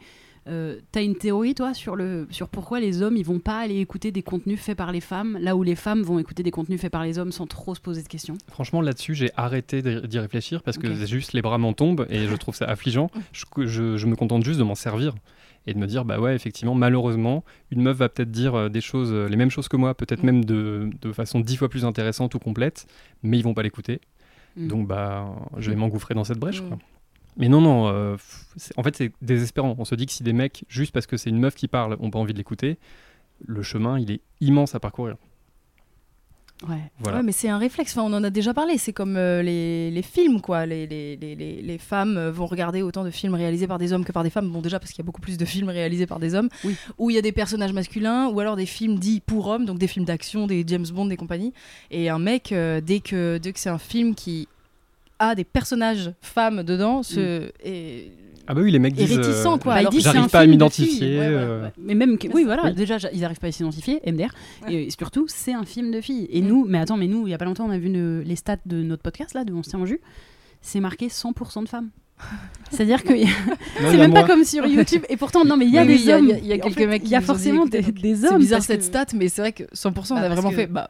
euh, 0.47 0.79
t'as 0.91 1.03
une 1.03 1.15
théorie, 1.15 1.53
toi, 1.55 1.73
sur, 1.73 1.95
le, 1.95 2.27
sur 2.31 2.47
pourquoi 2.49 2.79
les 2.79 3.01
hommes, 3.01 3.17
ils 3.17 3.25
vont 3.25 3.39
pas 3.39 3.59
aller 3.59 3.79
écouter 3.79 4.11
des 4.11 4.21
contenus 4.23 4.59
faits 4.59 4.77
par 4.77 4.91
les 4.91 5.01
femmes, 5.01 5.37
là 5.41 5.55
où 5.55 5.63
les 5.63 5.75
femmes 5.75 6.01
vont 6.03 6.19
écouter 6.19 6.43
des 6.43 6.51
contenus 6.51 6.79
faits 6.79 6.91
par 6.91 7.03
les 7.03 7.19
hommes 7.19 7.31
sans 7.31 7.47
trop 7.47 7.75
se 7.75 7.81
poser 7.81 8.01
de 8.03 8.07
questions? 8.07 8.37
Franchement, 8.49 8.81
là-dessus, 8.81 9.13
j'ai 9.15 9.29
arrêté 9.35 9.81
d'y 9.81 10.19
réfléchir 10.19 10.63
parce 10.63 10.77
que 10.77 10.93
juste 11.05 11.33
les 11.33 11.41
bras 11.41 11.57
m'en 11.57 11.73
tombent 11.73 12.05
et 12.09 12.27
je 12.27 12.35
trouve 12.35 12.55
ça 12.55 12.65
affligeant. 12.65 13.09
Je, 13.33 13.45
je- 13.65 13.97
je 13.97 14.05
me 14.07 14.15
contente 14.15 14.43
juste 14.43 14.59
de 14.59 14.63
m'en 14.63 14.75
servir 14.75 15.13
et 15.67 15.73
de 15.73 15.79
me 15.79 15.85
dire, 15.87 16.05
bah 16.05 16.19
ouais, 16.19 16.33
effectivement, 16.33 16.75
malheureusement, 16.75 17.43
une 17.71 17.81
meuf 17.81 17.97
va 17.97 18.07
peut-être 18.09 18.31
dire 18.31 18.55
euh, 18.55 18.69
des 18.69 18.79
choses, 18.81 19.11
euh, 19.11 19.27
les 19.27 19.35
mêmes 19.35 19.49
choses 19.51 19.67
que 19.67 19.75
moi, 19.75 19.93
peut-être 19.95 20.23
Mm. 20.23 20.25
même 20.25 20.45
de, 20.45 20.89
de 21.01 21.11
façon 21.11 21.39
dix 21.41 21.57
fois 21.57 21.67
plus 21.67 21.83
intéressante 21.83 22.35
ou 22.35 22.39
complète, 22.39 22.87
mais 23.23 23.37
ils 23.37 23.43
vont 23.43 23.53
pas 23.53 23.63
l'écouter. 23.63 23.99
Mm. 24.55 24.67
Donc, 24.69 24.87
bah, 24.87 25.27
je 25.57 25.69
vais 25.69 25.75
m'engouffrer 25.75 26.13
dans 26.13 26.23
cette 26.23 26.39
brèche. 26.39 26.61
Quoi. 26.61 26.77
Mais 27.37 27.49
non, 27.49 27.61
non, 27.61 27.87
euh, 27.87 28.17
en 28.77 28.83
fait, 28.83 28.95
c'est 28.95 29.11
désespérant. 29.21 29.75
On 29.77 29.85
se 29.85 29.95
dit 29.95 30.05
que 30.05 30.11
si 30.11 30.23
des 30.23 30.33
mecs, 30.33 30.65
juste 30.67 30.91
parce 30.91 31.05
que 31.05 31.17
c'est 31.17 31.29
une 31.29 31.39
meuf 31.39 31.55
qui 31.55 31.67
parle, 31.67 31.95
ont 31.99 32.09
pas 32.09 32.19
envie 32.19 32.33
de 32.33 32.37
l'écouter, 32.37 32.77
le 33.45 33.61
chemin, 33.61 33.99
il 33.99 34.11
est 34.11 34.21
immense 34.41 34.73
à 34.73 34.79
parcourir. 34.79 35.15
Ouais. 36.67 36.79
Voilà. 36.99 37.17
Ouais, 37.19 37.23
mais 37.23 37.31
c'est 37.31 37.49
un 37.49 37.59
réflexe. 37.59 37.95
Enfin, 37.95 38.09
on 38.09 38.13
en 38.15 38.23
a 38.23 38.31
déjà 38.31 38.51
parlé. 38.51 38.79
C'est 38.79 38.93
comme 38.93 39.15
euh, 39.15 39.43
les, 39.43 39.91
les 39.91 40.01
films, 40.01 40.41
quoi. 40.41 40.65
Les, 40.65 40.87
les, 40.87 41.15
les, 41.15 41.77
femmes 41.77 42.17
euh, 42.17 42.31
vont 42.31 42.47
regarder 42.47 42.81
autant 42.81 43.03
de 43.03 43.11
films 43.11 43.35
réalisés 43.35 43.67
par 43.67 43.77
des 43.77 43.93
hommes 43.93 44.03
que 44.03 44.11
par 44.11 44.23
des 44.23 44.31
femmes. 44.31 44.49
Bon, 44.49 44.61
déjà 44.61 44.79
parce 44.79 44.91
qu'il 44.91 45.03
y 45.03 45.05
a 45.05 45.05
beaucoup 45.05 45.21
plus 45.21 45.37
de 45.37 45.45
films 45.45 45.69
réalisés 45.69 46.07
par 46.07 46.19
des 46.19 46.33
hommes, 46.33 46.49
Oui. 46.63 46.75
où 46.97 47.11
il 47.11 47.13
y 47.15 47.19
a 47.19 47.21
des 47.21 47.31
personnages 47.31 47.73
masculins, 47.73 48.27
ou 48.29 48.39
alors 48.39 48.55
des 48.55 48.65
films 48.65 48.97
dits 48.97 49.19
pour 49.23 49.47
hommes, 49.47 49.65
donc 49.65 49.77
des 49.77 49.87
films 49.87 50.05
d'action, 50.05 50.47
des 50.47 50.63
James 50.65 50.87
Bond, 50.91 51.05
des 51.05 51.17
compagnies. 51.17 51.53
Et 51.91 52.09
un 52.09 52.17
mec, 52.17 52.51
euh, 52.51 52.81
dès 52.81 53.01
que, 53.01 53.37
dès 53.37 53.53
que 53.53 53.59
c'est 53.59 53.69
un 53.69 53.77
film 53.77 54.15
qui 54.15 54.47
a 55.19 55.35
des 55.35 55.43
personnages 55.43 56.11
femmes 56.21 56.63
dedans, 56.63 57.01
et 57.63 58.11
Ah 58.47 58.53
bah 58.53 58.61
oui, 58.61 58.71
les 58.71 58.79
mecs 58.79 58.93
disent... 58.93 59.17
réticent, 59.17 59.43
quoi. 59.43 59.57
Bah, 59.57 59.73
alors 59.73 59.91
ils 59.93 59.97
disent, 59.97 60.03
J'arrive 60.05 60.29
pas 60.29 60.39
à 60.39 60.45
m'identifier. 60.45 60.87
filles. 60.99 61.19
Ouais, 61.19 61.27
ouais, 61.27 61.33
euh, 61.35 61.63
ouais. 61.63 61.71
Mais 61.77 61.95
même, 61.95 62.17
que- 62.17 62.27
oui, 62.29 62.43
voilà, 62.45 62.63
Oui. 62.65 62.73
déjà, 62.73 62.97
ils 63.13 63.19
n'arrivent 63.19 63.39
pas 63.39 63.47
à 63.47 63.51
s'identifier, 63.51 63.99
MDR. 64.05 64.29
Ouais. 64.65 64.73
Et 64.85 64.89
surtout, 64.89 65.25
c'est 65.27 65.53
un 65.53 65.65
film 65.65 65.91
de 65.91 65.99
filles. 66.01 66.27
Et 66.31 66.41
Mm. 66.41 66.47
nous, 66.47 66.65
mais 66.65 66.77
attends, 66.79 66.97
mais 66.97 67.07
nous, 67.07 67.27
il 67.27 67.31
y 67.31 67.33
a 67.33 67.37
pas 67.37 67.45
longtemps, 67.45 67.65
on 67.65 67.71
a 67.71 67.77
vu 67.77 67.91
le- 67.91 68.21
les 68.21 68.35
stats 68.35 68.57
de 68.65 68.81
notre 68.83 69.03
podcast, 69.03 69.33
là, 69.33 69.43
de 69.43 69.53
On 69.53 69.63
se 69.63 69.69
tient 69.69 69.79
en 69.79 69.85
jus. 69.85 69.99
C'est 70.61 70.79
marqué 70.79 71.07
100% 71.09 71.61
de 71.63 71.67
femmes. 71.69 71.89
C'est-à-dire 72.69 73.01
que 73.03 73.13
il 73.13 73.29
c'est 73.79 73.95
même 73.97 74.13
pas 74.13 74.23
comme 74.25 74.43
sur 74.43 74.65
YouTube. 74.67 75.03
Et 75.07 75.15
pourtant, 75.15 75.45
non, 75.45 75.55
mais 75.55 75.65
il 75.65 75.73
y 75.73 75.77
a 75.77 75.85
des 75.85 75.95
il 75.95 76.11
hommes. 76.11 76.25
il 76.25 76.29
y 76.29 76.33
a- 76.33 76.37
il 76.39 76.45
y 76.47 76.51
a 76.51 76.55
En 76.55 76.59
quelques 76.59 76.77
fait, 76.79 76.87
mecs 76.87 77.01
Il 77.05 77.09
y 77.09 77.15
a 77.15 77.21
forcément 77.21 77.65
des, 77.65 77.79
hommes. 77.79 78.31
C'est 78.33 78.37
bizarre 78.37 78.61
cette 78.61 78.79
que- 78.79 78.85
stat, 78.85 79.05
mais 79.15 79.29
c'est 79.29 79.41
vrai 79.41 79.51
que 79.53 79.63
100%, 79.73 80.15
on 80.15 80.19
Bah, 80.19 80.25
a 80.25 80.29
vraiment 80.29 80.49
que- 80.49 80.55
fait. 80.55 80.67
Bah, 80.67 80.89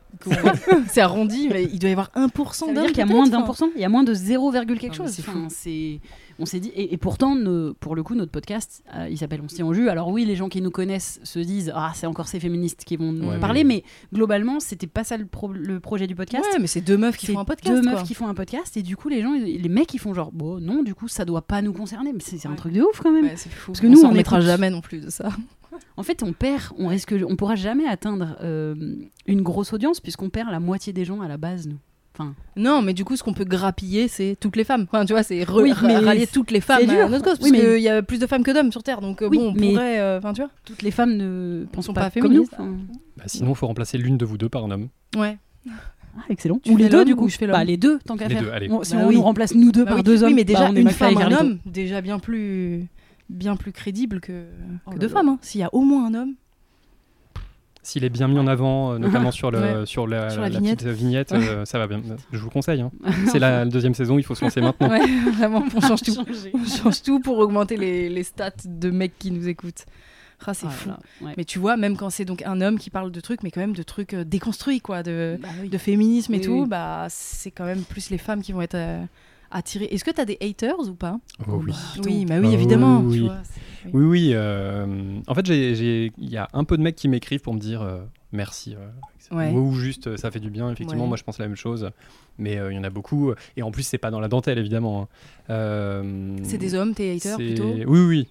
c'est 0.90 1.02
arrondi, 1.02 1.48
mais 1.52 1.66
il 1.72 1.78
doit 1.78 1.90
y 1.90 1.94
avoir 1.94 2.10
1% 2.16 2.66
Ça 2.66 2.72
veut 2.72 2.76
d'hommes. 2.78 2.88
qu'il 2.88 2.98
y 2.98 3.02
a 3.02 3.06
moins 3.06 3.28
d'un 3.28 3.38
enfin. 3.38 3.46
pour 3.46 3.58
cent, 3.58 3.68
il 3.76 3.82
y 3.82 3.86
a 3.86 3.90
moins 3.90 4.04
de 4.04 4.14
0, 4.16 4.52
quelque 4.80 4.88
Non, 4.88 5.06
chose. 5.06 5.12
c'est 5.12 5.22
Enfin, 5.22 5.48
c'est, 5.50 6.00
on 6.40 6.46
s'est 6.46 6.60
dit, 6.60 6.70
et, 6.70 6.94
et 6.94 6.98
pourtant, 6.98 7.36
nos- 7.36 7.74
pour 7.74 7.96
le 7.96 8.04
coup, 8.04 8.14
notre 8.16 8.32
podcast, 8.32 8.84
euh, 8.96 9.08
il 9.10 9.18
s'appelle 9.18 9.42
On 9.44 9.48
se 9.50 9.56
tient 9.56 9.66
en 9.66 9.74
jus. 9.74 9.90
Alors 9.90 10.10
oui, 10.10 10.26
les 10.26 10.36
gens 10.36 10.50
qui 10.50 10.62
nous 10.62 10.72
connaissent 10.72 11.20
se 11.24 11.40
disent, 11.40 11.72
ah, 11.76 11.92
c'est 11.96 12.06
encore 12.08 12.28
ces 12.28 12.40
féministes 12.40 12.84
qui 12.86 12.96
vont 12.98 13.12
nous 13.12 13.28
Ouais, 13.30 13.40
parler, 13.40 13.64
mais- 13.64 13.84
mais 14.12 14.18
globalement, 14.18 14.60
c'était 14.60 14.88
pas 14.88 15.04
ça 15.04 15.18
le, 15.18 15.26
pro- 15.26 15.52
le 15.52 15.80
projet 15.80 16.08
du 16.08 16.16
podcast. 16.16 16.46
Ouais, 16.54 16.60
mais 16.60 16.68
c'est 16.68 16.82
deux 16.82 16.98
meufs 16.98 17.18
qui 17.18 17.28
font 17.28 17.40
un 17.40 17.46
podcast. 17.46 17.76
Deux 17.76 17.82
quoi. 17.82 17.92
meufs 17.94 18.04
qui 18.04 18.14
font 18.14 18.28
un 18.28 18.34
podcast, 18.34 18.78
et 18.78 18.84
du 18.84 18.96
coup, 18.96 19.10
les 19.10 19.22
gens, 19.22 19.34
les 19.34 19.70
mecs, 19.70 19.94
ils 19.94 20.00
font 20.00 20.14
genre, 20.14 20.32
bon, 20.32 20.60
non, 20.60 20.84
du 20.84 20.94
coup, 20.96 21.08
ça 21.08 21.26
doit 21.26 21.42
pas 21.42 21.62
nous 21.62 21.74
concerner. 21.74 22.14
Mais 22.14 22.20
c'est, 22.22 22.46
un 22.48 22.56
truc 22.56 22.74
de 22.74 22.82
ouf 22.82 23.02
quand 23.02 23.12
même. 23.12 23.26
Ouais, 23.26 23.34
c'est 23.36 23.50
fou. 23.50 23.72
Parce 23.72 23.82
que 23.82 23.88
On 23.88 23.90
nous, 23.92 24.02
on 24.04 24.16
écoute- 24.16 24.42
jamais 24.42 24.70
non 24.70 24.82
plus 24.82 25.00
de 25.00 25.10
ça. 25.10 25.30
En 25.96 26.02
fait, 26.04 26.24
on 26.24 26.34
perd, 26.34 26.64
on 26.78 26.88
risque, 26.88 27.14
on 27.28 27.36
pourra 27.36 27.56
jamais 27.56 27.86
atteindre 27.88 28.36
euh, 28.42 28.74
une 29.28 29.42
grosse 29.42 29.74
audience 29.74 30.00
puisqu'on 30.00 30.30
perd 30.30 30.50
la 30.50 30.60
moitié 30.60 30.92
des 30.94 31.06
gens 31.06 31.22
à 31.22 31.28
la 31.28 31.38
base, 31.38 31.68
nous. 31.68 31.78
Enfin, 32.20 32.34
Non, 32.56 32.82
mais 32.82 32.94
du 32.94 33.06
coup, 33.06 33.16
ce 33.16 33.24
qu'on 33.24 33.34
peut 33.34 33.44
grappiller, 33.46 34.08
c'est 34.08 34.36
toutes 34.40 34.56
les 34.56 34.64
femmes. 34.64 34.88
Enfin, 34.92 35.06
tu 35.06 35.14
vois, 35.14 35.22
c'est 35.24 35.44
re- 35.44 35.62
Oui, 35.62 35.74
mais 35.84 35.98
rallier 35.98 36.26
toutes 36.28 36.50
les 36.52 36.62
femmes 36.62 36.80
c'est 36.82 36.88
dur. 36.88 37.06
à 37.06 37.10
notre 37.10 37.24
cause. 37.24 37.38
Oui, 37.44 37.52
Parce 37.52 37.64
mais- 37.64 37.74
qu'il 37.76 37.84
y 37.84 37.90
a 37.90 38.02
plus 38.02 38.20
de 38.20 38.26
femmes 38.28 38.44
que 38.44 38.52
d'hommes 38.52 38.72
sur 38.72 38.82
Terre. 38.84 39.02
Donc, 39.02 39.22
euh, 39.22 39.28
Oui, 39.30 39.38
bon, 39.38 39.50
on 39.50 39.54
mais- 39.54 39.70
pourrait. 39.74 40.00
euh, 40.00 40.18
Enfin, 40.18 40.34
tu 40.34 40.42
vois. 40.42 40.50
toutes 40.66 40.82
les 40.82 40.92
femmes 40.92 41.16
ne 41.16 41.66
pensent 41.72 41.88
pas, 41.88 42.10
pas 42.10 42.20
comme 42.22 42.34
nous. 42.34 42.46
féministes. 42.46 42.56
Bah, 43.18 43.24
sinon, 43.28 43.50
il 43.52 43.56
faut 43.56 43.68
remplacer 43.68 43.98
l'une 43.98 44.18
de 44.18 44.26
vous 44.26 44.38
deux 44.38 44.50
par 44.50 44.64
un 44.66 44.72
homme. 44.72 44.88
Ouais. 45.16 45.38
Ah, 45.70 46.24
excellent. 46.30 46.60
Tu 46.64 46.72
Ou 46.72 46.78
les 46.78 46.90
deux, 46.90 47.06
du 47.06 47.16
coup. 47.16 47.26
ou 47.26 47.30
je 47.30 47.38
fais 47.38 47.46
bah, 47.46 47.64
les 47.64 47.78
deux, 47.78 48.00
tant 48.00 48.18
qu'à 48.18 48.28
Les 48.28 48.34
faire. 48.36 48.44
deux, 48.44 48.50
allez. 48.52 48.72
On- 48.72 48.82
si 48.84 48.94
Bah 48.96 49.02
on 49.04 49.08
oui. 49.10 49.16
nous 49.16 49.22
remplace 49.22 49.54
nous 49.54 49.72
deux 49.72 49.84
Bah 49.84 49.90
par 49.90 49.98
oui. 49.98 50.04
deux 50.04 50.24
hommes, 50.24 50.30
Oui, 50.30 50.36
mais 50.36 50.44
déjà, 50.46 50.62
bah, 50.62 50.70
on 50.72 50.76
une 50.76 50.90
femme, 50.90 51.16
un 51.18 51.32
homme, 51.32 51.60
déjà 51.68 52.02
bien 52.02 52.18
plus, 52.18 52.88
bien 53.30 53.56
plus 53.56 53.72
crédible 53.72 54.20
que, 54.20 54.46
Oh 54.88 54.92
deux 54.98 55.08
femmes. 55.10 55.30
hein. 55.30 55.38
S'il 55.44 55.62
y 55.62 55.64
a 55.64 55.70
au 55.74 55.82
moins 55.82 56.08
un 56.08 56.14
homme. 56.16 56.34
S'il 57.88 58.04
est 58.04 58.10
bien 58.10 58.28
mis 58.28 58.38
en 58.38 58.48
avant, 58.48 58.92
euh, 58.94 58.98
notamment 58.98 59.32
sur, 59.32 59.50
le, 59.50 59.60
Ouais. 59.60 59.86
sur 59.86 60.08
la, 60.08 60.30
Sur 60.30 60.42
la 60.42 60.50
la 60.50 60.60
vignette. 60.60 60.80
petite 60.80 60.92
vignette, 60.92 61.32
euh, 61.32 61.64
ça 61.64 61.80
va 61.80 61.88
bien. 61.88 62.02
Je 62.34 62.38
vous 62.38 62.48
le 62.48 62.52
conseille. 62.52 62.82
hein. 62.82 62.92
C'est 63.32 63.40
la 63.40 63.64
deuxième 63.64 63.94
saison, 63.94 64.18
il 64.20 64.24
faut 64.24 64.36
se 64.36 64.44
lancer 64.44 64.60
maintenant. 64.60 64.90
Ouais, 64.90 65.00
vraiment, 65.38 65.64
on 65.74 65.80
change 65.80 66.02
tout. 66.02 66.14
On 66.54 66.66
change 66.66 67.02
tout 67.02 67.20
pour 67.22 67.38
augmenter 67.38 67.78
les, 67.78 68.10
les 68.10 68.24
stats 68.24 68.52
de 68.66 68.90
mecs 68.90 69.18
qui 69.18 69.32
nous 69.32 69.48
écoutent. 69.48 69.86
Ah, 70.46 70.54
c'est 70.54 70.68
Oh 70.68 70.70
fou. 70.70 70.90
Mais 71.38 71.46
tu 71.46 71.60
vois, 71.60 71.78
même 71.78 71.96
quand 71.98 72.10
c'est 72.10 72.26
donc 72.26 72.42
un 72.46 72.60
homme 72.62 72.78
qui 72.78 72.90
parle 72.90 73.12
de 73.12 73.20
trucs, 73.22 73.42
mais 73.42 73.52
quand 73.52 73.62
même 73.62 73.74
de 73.76 73.84
trucs 73.84 74.14
euh, 74.14 74.24
déconstruits, 74.26 74.82
quoi, 74.82 75.02
de, 75.02 75.40
Bah 75.42 75.48
oui. 75.62 75.70
de 75.70 75.78
féminisme 75.78 76.34
et 76.34 76.38
Oui, 76.40 76.44
tout, 76.44 76.62
oui. 76.64 76.68
bah 76.68 77.08
c'est 77.10 77.52
quand 77.52 77.66
même 77.66 77.82
plus 77.84 78.10
les 78.12 78.18
femmes 78.20 78.42
qui 78.42 78.52
vont 78.52 78.62
être 78.62 78.76
euh, 78.76 79.02
attirées. 79.52 79.86
Est-ce 79.92 80.04
que 80.04 80.12
tu 80.12 80.22
as 80.22 80.26
des 80.26 80.38
haters 80.42 80.80
ou 80.80 80.94
pas 80.94 81.20
Oh 81.48 81.62
oui. 81.66 81.74
Oui, 82.06 82.26
bah 82.26 82.36
oui, 82.40 82.48
Oh 82.50 82.54
évidemment. 82.54 83.02
oui. 83.02 83.18
tu 83.20 83.24
vois, 83.26 83.38
c'est- 83.44 83.92
oui. 83.94 84.32
Euh, 84.34 85.20
en 85.28 85.34
fait, 85.36 85.48
il 85.48 86.12
y 86.30 86.38
a 86.38 86.48
un 86.54 86.64
peu 86.64 86.78
de 86.78 86.82
mecs 86.84 86.96
qui 86.96 87.08
m'écrivent 87.08 87.42
pour 87.42 87.54
me 87.54 87.60
dire 87.60 87.82
euh, 87.82 88.00
merci. 88.32 88.76
Ouais. 89.32 89.52
Ou 89.52 89.74
juste 89.74 90.08
euh, 90.08 90.18
ça 90.18 90.32
fait 90.32 90.40
du 90.40 90.50
bien, 90.50 90.72
effectivement. 90.72 91.04
Ouais. 91.04 91.08
Moi, 91.10 91.18
je 91.18 91.24
pense 91.24 91.38
la 91.40 91.48
même 91.48 91.58
chose. 91.58 91.90
Mais 92.40 92.58
euh, 92.58 92.72
il 92.72 92.76
y 92.76 92.80
en 92.80 92.84
a 92.84 92.90
beaucoup. 92.92 93.34
Et 93.58 93.64
en 93.64 93.72
plus, 93.72 93.82
c'est 93.84 93.98
pas 93.98 94.12
dans 94.12 94.20
la 94.20 94.28
dentelle, 94.28 94.60
évidemment. 94.60 95.02
hein. 95.02 95.08
Euh, 95.50 96.38
C'est 96.44 96.58
des 96.60 96.76
hommes, 96.76 96.94
tes 96.94 97.16
haters 97.16 97.38
plutôt 97.38 97.74
Oui, 97.88 98.00
oui. 98.06 98.28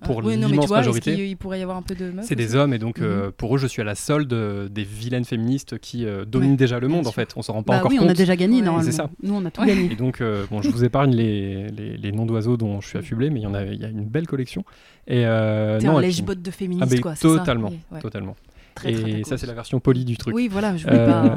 Ah, 0.00 0.06
pour 0.06 0.18
ouais, 0.18 0.36
non, 0.36 0.42
mais 0.46 0.52
l'immense 0.52 0.64
tu 0.64 0.68
vois, 0.68 0.78
est-ce 0.78 0.86
majorité. 0.88 1.28
il 1.28 1.36
pourrait 1.36 1.58
y 1.58 1.62
avoir 1.62 1.76
un 1.76 1.82
peu 1.82 1.94
de 1.96 2.10
meufs 2.10 2.24
C'est 2.24 2.36
des 2.36 2.54
hommes 2.54 2.72
et 2.72 2.78
donc 2.78 3.00
euh, 3.00 3.26
Mhm. 3.26 3.32
pour 3.32 3.54
eux 3.56 3.58
je 3.58 3.66
suis 3.66 3.82
à 3.82 3.84
la 3.84 3.94
solde 3.94 4.32
des 4.72 4.84
vilaines 4.84 5.24
féministes 5.24 5.78
qui 5.78 6.06
dominent 6.26 6.56
déjà 6.56 6.78
le 6.78 6.88
monde 6.88 7.06
en 7.06 7.12
fait. 7.12 7.32
On 7.36 7.42
s'en 7.42 7.54
rend 7.54 7.62
pas 7.62 7.72
Bah 7.74 7.78
encore 7.80 7.90
oui, 7.90 7.96
compte. 7.98 8.06
on 8.06 8.10
a 8.10 8.14
déjà 8.14 8.36
gagné 8.36 8.62
normalement. 8.62 8.84
C'est 8.88 8.96
ça. 8.96 9.10
Nous, 9.22 9.34
on 9.34 9.44
a 9.44 9.50
tout 9.50 9.64
gagné. 9.64 9.90
Et 9.92 9.96
donc 9.96 10.22
bon, 10.50 10.62
je 10.62 10.70
vous 10.70 10.84
épargne 10.84 11.14
les, 11.14 11.68
les, 11.68 11.96
les 11.96 12.12
noms 12.12 12.26
d'oiseaux 12.26 12.56
dont 12.56 12.80
je 12.80 12.88
suis 12.88 12.98
affublé, 12.98 13.28
mais 13.30 13.40
il 13.40 13.42
y 13.42 13.46
en 13.46 13.54
a, 13.54 13.64
y 13.64 13.84
a 13.84 13.88
une 13.88 14.04
belle 14.04 14.26
collection. 14.28 14.64
Et 15.08 15.22
T'es 15.22 15.78
non, 15.86 15.98
un 15.98 16.00
lèche-botte 16.00 16.42
de 16.42 16.50
féministe, 16.50 16.94
ah 16.96 17.00
quoi. 17.00 17.14
totalement, 17.16 17.72
Oui, 17.90 18.00
totalement. 18.00 18.36
Très, 18.78 18.92
très 18.92 19.10
et 19.10 19.24
ça, 19.24 19.36
c'est 19.38 19.46
la 19.46 19.54
version 19.54 19.80
polie 19.80 20.04
du 20.04 20.16
truc. 20.16 20.34
Oui, 20.34 20.48
voilà, 20.48 20.76
je 20.76 20.84
voulais 20.84 20.98
Euh, 20.98 21.28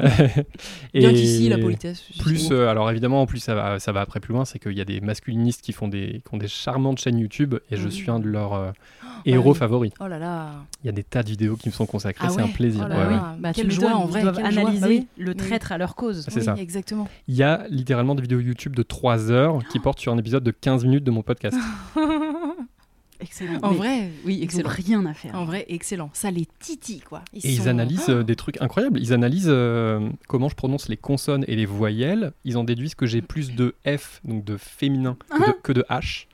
et 0.94 0.98
Bien 1.00 1.10
qu'ici, 1.12 1.48
la 1.48 1.58
politesse. 1.58 2.02
Plus, 2.20 2.50
euh, 2.52 2.68
alors 2.68 2.90
évidemment, 2.90 3.22
en 3.22 3.26
plus 3.26 3.38
ça 3.40 3.54
va, 3.54 3.78
ça 3.78 3.92
va 3.92 4.00
après 4.00 4.20
plus 4.20 4.32
loin, 4.32 4.44
c'est 4.44 4.58
qu'il 4.58 4.72
y 4.76 4.80
a 4.80 4.84
des 4.84 5.00
masculinistes 5.00 5.60
qui 5.62 5.72
font 5.72 5.88
des, 5.88 6.22
qui 6.26 6.34
ont 6.34 6.38
des 6.38 6.48
charmantes 6.48 6.98
chaînes 6.98 7.18
YouTube 7.18 7.54
et 7.70 7.76
je 7.76 7.84
Mhm. 7.84 7.90
suis 7.90 8.10
un 8.10 8.18
de 8.20 8.26
leurs 8.28 8.52
euh, 8.54 8.70
héros 9.24 9.52
oui. 9.52 9.58
favoris. 9.58 9.92
Oh 10.00 10.06
là 10.06 10.18
là. 10.18 10.50
Il 10.82 10.86
y 10.86 10.88
a 10.88 10.92
des 10.92 11.02
tas 11.04 11.22
de 11.22 11.28
vidéos 11.28 11.56
qui 11.56 11.68
me 11.68 11.72
sont 11.74 11.86
consacrées, 11.86 12.26
Ah 12.28 12.32
c'est 12.34 12.40
un 12.42 12.48
plaisir. 12.48 12.84
Oh 12.86 12.88
là 12.88 12.96
ouais, 12.96 13.02
là. 13.04 13.08
ouais. 13.10 13.16
Ah, 13.20 13.36
Bah, 13.38 13.52
quelle 13.52 13.70
joie, 13.70 13.94
en 13.94 14.06
vrai, 14.06 14.20
analyser 14.42 14.80
Bah 14.80 14.86
oui. 14.88 15.06
le 15.18 15.30
Oui. 15.30 15.36
traître 15.36 15.72
à 15.72 15.78
leur 15.78 15.94
cause. 15.94 16.24
C'est 16.28 16.38
oui, 16.40 16.44
ça. 16.44 16.54
exactement. 16.58 17.08
Il 17.28 17.34
y 17.34 17.42
a 17.42 17.64
littéralement 17.70 18.14
des 18.14 18.22
vidéos 18.22 18.40
YouTube 18.40 18.76
de 18.76 18.82
3 18.82 19.30
heures 19.30 19.58
qui 19.70 19.78
portent 19.80 19.98
sur 20.00 20.12
un 20.12 20.18
épisode 20.18 20.44
de 20.44 20.50
15 20.52 20.84
minutes 20.84 21.04
de 21.04 21.10
mon 21.10 21.22
podcast. 21.22 21.56
Excellent. 23.22 23.58
En 23.62 23.70
Mais 23.70 23.76
vrai, 23.76 24.10
oui, 24.24 24.36
ils 24.40 24.44
excellent. 24.44 24.68
rien 24.68 25.06
à 25.06 25.14
faire. 25.14 25.34
En 25.34 25.44
vrai, 25.44 25.64
excellent. 25.68 26.10
Ça 26.12 26.30
les 26.30 26.46
titille, 26.58 27.00
quoi. 27.00 27.22
Et 27.34 27.50
ils 27.52 27.68
analysent 27.68 28.08
euh, 28.10 28.22
des 28.22 28.36
trucs 28.36 28.60
incroyables. 28.60 29.00
Ils 29.00 29.12
analysent 29.12 29.46
euh, 29.48 30.08
comment 30.28 30.48
je 30.48 30.54
prononce 30.54 30.88
les 30.88 30.96
consonnes 30.96 31.44
et 31.48 31.56
les 31.56 31.66
voyelles. 31.66 32.32
Ils 32.44 32.56
en 32.58 32.64
déduisent 32.64 32.94
que 32.94 33.06
j'ai 33.06 33.22
plus 33.22 33.54
de 33.54 33.74
F, 33.86 34.20
donc 34.24 34.44
de 34.44 34.56
féminin, 34.56 35.16
que, 35.30 35.38
de, 35.38 35.52
que 35.62 35.72
de 35.72 35.84
H. 35.88 36.26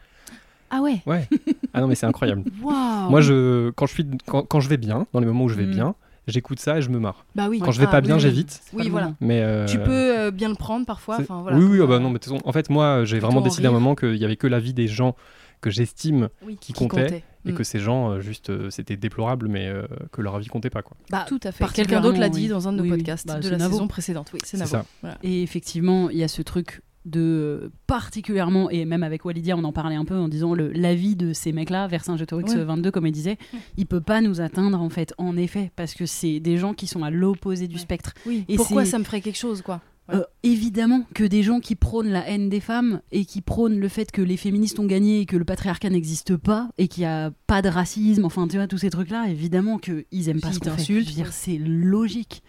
Ah 0.71 0.83
ouais. 0.83 1.01
Ouais. 1.07 1.27
Ah 1.73 1.81
non, 1.81 1.89
mais 1.89 1.95
c'est 1.95 2.07
incroyable. 2.07 2.43
Waouh. 2.63 3.11
Moi, 3.11 3.21
je, 3.21 3.71
quand, 3.71 3.87
je 3.87 3.93
suis, 3.95 4.07
quand, 4.27 4.43
quand 4.43 4.61
je 4.61 4.69
vais 4.69 4.77
bien, 4.77 5.07
dans 5.13 5.21
les 5.21 5.27
moments 5.27 5.45
où 5.45 5.49
je 5.49 5.55
vais 5.55 5.65
Mm. 5.67 5.71
bien, 5.71 5.95
j'écoute 6.27 6.61
ça 6.61 6.77
et 6.77 6.83
je 6.83 6.91
me 6.91 6.99
marre. 6.99 7.25
Bah 7.35 7.49
oui. 7.49 7.59
Quand 7.65 7.71
je 7.73 7.81
vais 7.81 7.87
Ah, 7.89 7.91
pas 7.93 8.01
bien, 8.03 8.17
oui, 8.17 8.21
j'évite. 8.21 8.61
Oui, 8.75 8.91
voilà. 8.91 9.07
moment. 9.07 9.17
Mais 9.23 9.41
euh, 9.43 9.65
Tu 9.65 9.79
peux 9.79 10.19
euh, 10.19 10.31
bien 10.31 10.51
le 10.51 10.55
prendre 10.57 10.85
parfois. 10.85 11.19
voilà, 11.27 11.57
oui, 11.57 11.65
oui, 11.65 11.79
ah 11.83 11.87
bah 11.87 11.99
non, 11.99 12.09
mais 12.11 12.19
de 12.19 12.25
toute 12.25 12.33
façon, 12.35 12.43
en 12.47 12.53
fait, 12.53 12.69
moi, 12.69 13.05
j'ai 13.07 13.19
vraiment 13.19 13.41
décidé 13.41 13.67
à 13.67 13.71
un 13.71 13.73
moment 13.73 13.95
qu'il 13.95 14.17
y 14.17 14.25
avait 14.27 14.37
que 14.37 14.47
la 14.47 14.61
vie 14.61 14.75
des 14.75 14.89
gens 14.89 15.17
que 15.61 15.71
j'estime 15.71 16.29
oui, 16.47 16.57
qui 16.61 16.73
comptait, 16.73 17.23
et 17.45 17.53
Mm. 17.53 17.55
que 17.55 17.65
ces 17.65 17.79
gens, 17.79 18.11
euh, 18.11 18.21
juste, 18.21 18.51
euh, 18.51 18.69
c'était 18.71 18.97
déplorable, 18.97 19.49
mais 19.49 19.67
euh, 19.69 19.87
que 20.13 20.21
leur 20.23 20.35
avis 20.35 20.47
comptait 20.49 20.71
pas, 20.71 20.83
quoi. 20.83 20.97
Bah, 21.11 21.25
Tout 21.29 21.41
à 21.45 21.53
fait. 21.53 21.65
Quelqu'un 21.73 22.01
d'autre 22.01 22.19
l'a 22.19 22.29
dit 22.29 22.43
oui. 22.43 22.49
dans 22.49 22.69
un 22.69 22.73
de 22.73 22.79
nos 22.79 22.83
Oui, 22.83 22.91
oui. 22.91 22.97
podcasts 22.99 23.27
Bah, 23.27 23.39
de 23.41 23.49
la 23.49 23.57
Navo. 23.57 23.75
saison 23.75 23.89
précédente. 23.89 24.31
Oui, 24.35 24.41
c'est 24.45 24.57
ça. 24.59 24.85
Voilà. 25.03 25.19
Et 25.23 25.43
effectivement, 25.43 26.11
il 26.11 26.19
y 26.19 26.23
a 26.25 26.29
ce 26.29 26.43
truc 26.43 26.83
de 27.05 27.71
particulièrement, 27.87 28.69
et 28.71 28.85
même 28.85 29.03
avec 29.03 29.25
Walidia, 29.25 29.57
on 29.57 29.65
en 29.65 29.73
parlait 29.73 29.95
un 29.95 30.05
peu 30.05 30.15
en 30.17 30.29
disant 30.29 30.53
le 30.55 30.71
l'avis 30.73 31.17
de 31.17 31.33
ces 31.33 31.53
mecs-là, 31.53 31.87
Vercingétorix 31.87 32.45
Ouais. 32.55 32.65
22, 32.65 32.91
comme 32.91 33.07
il 33.07 33.13
disait, 33.13 33.39
il 33.79 33.87
peut 33.87 34.01
pas 34.03 34.21
nous 34.21 34.41
atteindre 34.43 34.79
en 34.81 34.91
fait, 34.91 35.15
en 35.17 35.37
effet, 35.37 35.71
parce 35.75 35.95
que 35.95 36.05
c'est 36.07 36.39
des 36.41 36.59
gens 36.59 36.75
qui 36.75 36.87
sont 36.87 37.03
à 37.05 37.11
l'opposé 37.11 37.67
du 37.67 37.77
Ouais. 37.77 37.81
spectre. 37.81 38.13
Oui. 38.27 38.45
Et 38.49 38.57
Pourquoi 38.57 38.85
ça 38.85 38.99
me 38.99 39.05
ferait 39.05 39.21
quelque 39.23 39.39
chose, 39.39 39.63
quoi? 39.63 39.81
Ouais. 40.09 40.17
Euh, 40.17 40.25
évidemment 40.43 41.05
que 41.15 41.25
des 41.25 41.43
gens 41.43 41.61
qui 41.61 41.75
prônent 41.75 42.09
la 42.09 42.27
haine 42.29 42.49
des 42.49 42.61
femmes 42.61 43.03
et 43.13 43.25
qui 43.25 43.41
prônent 43.43 43.79
le 43.79 43.89
fait 43.89 44.11
que 44.11 44.23
les 44.23 44.37
féministes 44.37 44.79
ont 44.79 44.87
gagné 44.87 45.21
et 45.21 45.27
que 45.27 45.37
le 45.37 45.45
patriarcat 45.45 45.91
n'existe 45.91 46.37
pas 46.37 46.71
et 46.79 46.89
qu'il 46.89 47.03
n'y 47.03 47.07
a 47.07 47.31
pas 47.47 47.63
de 47.63 47.69
racisme, 47.69 48.25
enfin 48.25 48.49
tu 48.49 48.57
vois, 48.57 48.67
tous 48.67 48.79
ces 48.79 48.91
trucs-là, 48.91 49.29
évidemment 49.29 49.79
qu'ils 49.79 50.29
aiment 50.29 50.41
pas 50.41 50.53
ce 50.53 50.59
qu'on 50.59 50.71
fait. 50.71 50.77
t'insultent, 50.77 51.05
Je 51.05 51.11
veux 51.11 51.15
dire, 51.17 51.27
ouais. 51.27 51.33
c'est 51.33 51.59
logique. 51.59 52.43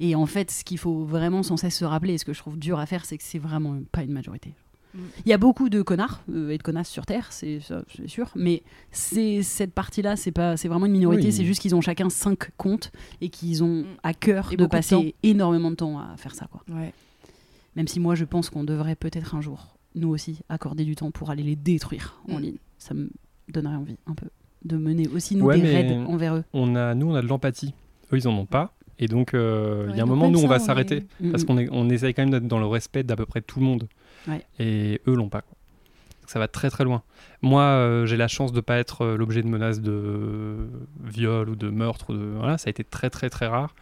Et 0.00 0.14
en 0.14 0.26
fait, 0.26 0.50
ce 0.50 0.64
qu'il 0.64 0.78
faut 0.78 1.04
vraiment 1.04 1.42
sans 1.42 1.56
cesse 1.56 1.76
se 1.76 1.84
rappeler, 1.84 2.14
et 2.14 2.18
ce 2.18 2.24
que 2.24 2.32
je 2.32 2.38
trouve 2.38 2.58
dur 2.58 2.78
à 2.78 2.86
faire, 2.86 3.04
c'est 3.04 3.16
que 3.18 3.24
c'est 3.24 3.38
vraiment 3.38 3.78
pas 3.92 4.02
une 4.02 4.12
majorité. 4.12 4.54
Mm. 4.94 4.98
Il 5.24 5.28
y 5.30 5.32
a 5.32 5.38
beaucoup 5.38 5.68
de 5.68 5.82
connards 5.82 6.22
euh, 6.32 6.50
et 6.50 6.58
de 6.58 6.62
connasses 6.62 6.88
sur 6.90 7.06
Terre, 7.06 7.28
c'est 7.32 7.60
sûr, 8.06 8.30
mais 8.36 8.62
c'est 8.90 9.42
cette 9.42 9.72
partie-là, 9.72 10.16
c'est 10.16 10.32
pas, 10.32 10.56
c'est 10.56 10.68
vraiment 10.68 10.86
une 10.86 10.92
minorité. 10.92 11.26
Oui. 11.26 11.32
C'est 11.32 11.44
juste 11.44 11.60
qu'ils 11.62 11.74
ont 11.74 11.80
chacun 11.80 12.10
cinq 12.10 12.50
comptes 12.56 12.92
et 13.20 13.28
qu'ils 13.28 13.62
ont 13.64 13.82
Mm. 13.82 13.86
à 14.02 14.14
cœur 14.14 14.52
Et 14.52 14.56
de 14.56 14.66
passer 14.66 15.14
énormément 15.22 15.70
de 15.70 15.76
temps 15.76 15.98
à 15.98 16.16
faire 16.16 16.34
ça, 16.34 16.46
quoi. 16.50 16.62
Ouais. 16.68 16.92
Même 17.76 17.88
si 17.88 18.00
moi 18.00 18.14
je 18.14 18.24
pense 18.24 18.50
qu'on 18.50 18.64
devrait 18.64 18.96
peut-être 18.96 19.34
un 19.34 19.40
jour, 19.40 19.76
nous 19.94 20.08
aussi, 20.08 20.40
accorder 20.48 20.84
du 20.84 20.94
temps 20.96 21.10
pour 21.10 21.30
aller 21.30 21.42
les 21.42 21.56
détruire 21.56 22.20
en 22.30 22.38
Mm. 22.38 22.42
ligne. 22.42 22.56
Ça 22.78 22.94
me 22.94 23.08
donnerait 23.48 23.76
envie 23.76 23.96
un 24.06 24.14
peu 24.14 24.26
de 24.64 24.76
mener 24.76 25.08
aussi 25.08 25.36
nous 25.36 25.46
Ouais, 25.46 25.60
des 25.60 25.66
raids 25.68 25.96
envers 26.06 26.36
eux. 26.36 26.44
On 26.52 26.76
a, 26.76 26.94
nous, 26.94 27.10
on 27.10 27.14
a 27.14 27.22
de 27.22 27.26
l'empathie. 27.26 27.72
Eux, 28.12 28.18
ils 28.18 28.28
en 28.28 28.32
ont 28.36 28.46
pas. 28.46 28.74
Et 28.98 29.08
donc, 29.08 29.34
euh, 29.34 29.86
il 29.86 29.90
Ouais, 29.92 29.96
y 29.96 30.00
a 30.00 30.02
un 30.04 30.06
moment, 30.06 30.30
nous, 30.30 30.38
on 30.44 30.46
va 30.46 30.56
est- 30.56 30.58
s'arrêter. 30.60 31.04
Parce 31.32 31.42
Mm, 31.42 31.46
qu'on 31.46 31.66
on 31.72 31.90
essaye 31.90 32.14
quand 32.14 32.22
même 32.22 32.30
d'être 32.30 32.46
dans 32.46 32.60
le 32.60 32.66
respect 32.66 33.02
d'à 33.02 33.16
peu 33.16 33.26
près 33.26 33.40
tout 33.40 33.58
le 33.58 33.64
monde. 33.64 33.88
Ouais. 34.28 34.44
Et 34.58 35.00
eux 35.06 35.14
l'ont 35.14 35.28
pas. 35.28 35.42
ça 36.26 36.38
va 36.38 36.48
très 36.48 36.70
très 36.70 36.84
loin. 36.84 37.02
Moi, 37.42 37.62
euh, 37.62 38.06
j'ai 38.06 38.16
la 38.16 38.28
chance 38.28 38.52
de 38.52 38.60
pas 38.62 38.78
être 38.78 39.02
euh, 39.02 39.16
l'objet 39.18 39.42
de 39.42 39.48
menaces 39.48 39.80
de 39.82 40.56
viol 41.04 41.50
ou 41.50 41.56
de 41.56 41.68
meurtre. 41.68 42.10
Ou 42.14 42.16
de... 42.16 42.24
Voilà, 42.38 42.56
ça 42.56 42.68
a 42.68 42.70
été 42.70 42.84
très 42.84 43.10
très 43.10 43.28
très 43.28 43.46
rare. 43.46 43.74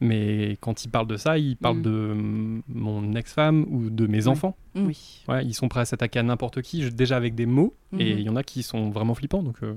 Mais 0.00 0.56
quand 0.60 0.84
ils 0.84 0.88
parlent 0.88 1.08
de 1.08 1.16
ça, 1.16 1.36
ils 1.38 1.56
parlent 1.56 1.78
Mm. 1.78 1.82
de 1.82 2.62
mon 2.68 3.14
ex-femme 3.14 3.66
ou 3.68 3.90
de 3.90 4.06
mes 4.06 4.22
Ouais. 4.22 4.28
enfants. 4.28 4.56
Mm. 4.74 4.86
Oui. 4.86 5.24
Ouais, 5.28 5.44
ils 5.44 5.52
sont 5.54 5.68
prêts 5.68 5.80
à 5.80 5.84
s'attaquer 5.84 6.20
à 6.20 6.22
n'importe 6.22 6.62
qui, 6.62 6.88
déjà 6.90 7.16
avec 7.16 7.34
des 7.34 7.46
mots. 7.46 7.74
Et 7.98 8.12
Mhm. 8.14 8.18
il 8.18 8.22
y 8.22 8.28
en 8.30 8.36
a 8.36 8.42
qui 8.44 8.62
sont 8.62 8.90
vraiment 8.90 9.14
flippants. 9.14 9.42
Donc, 9.42 9.56
euh, 9.62 9.74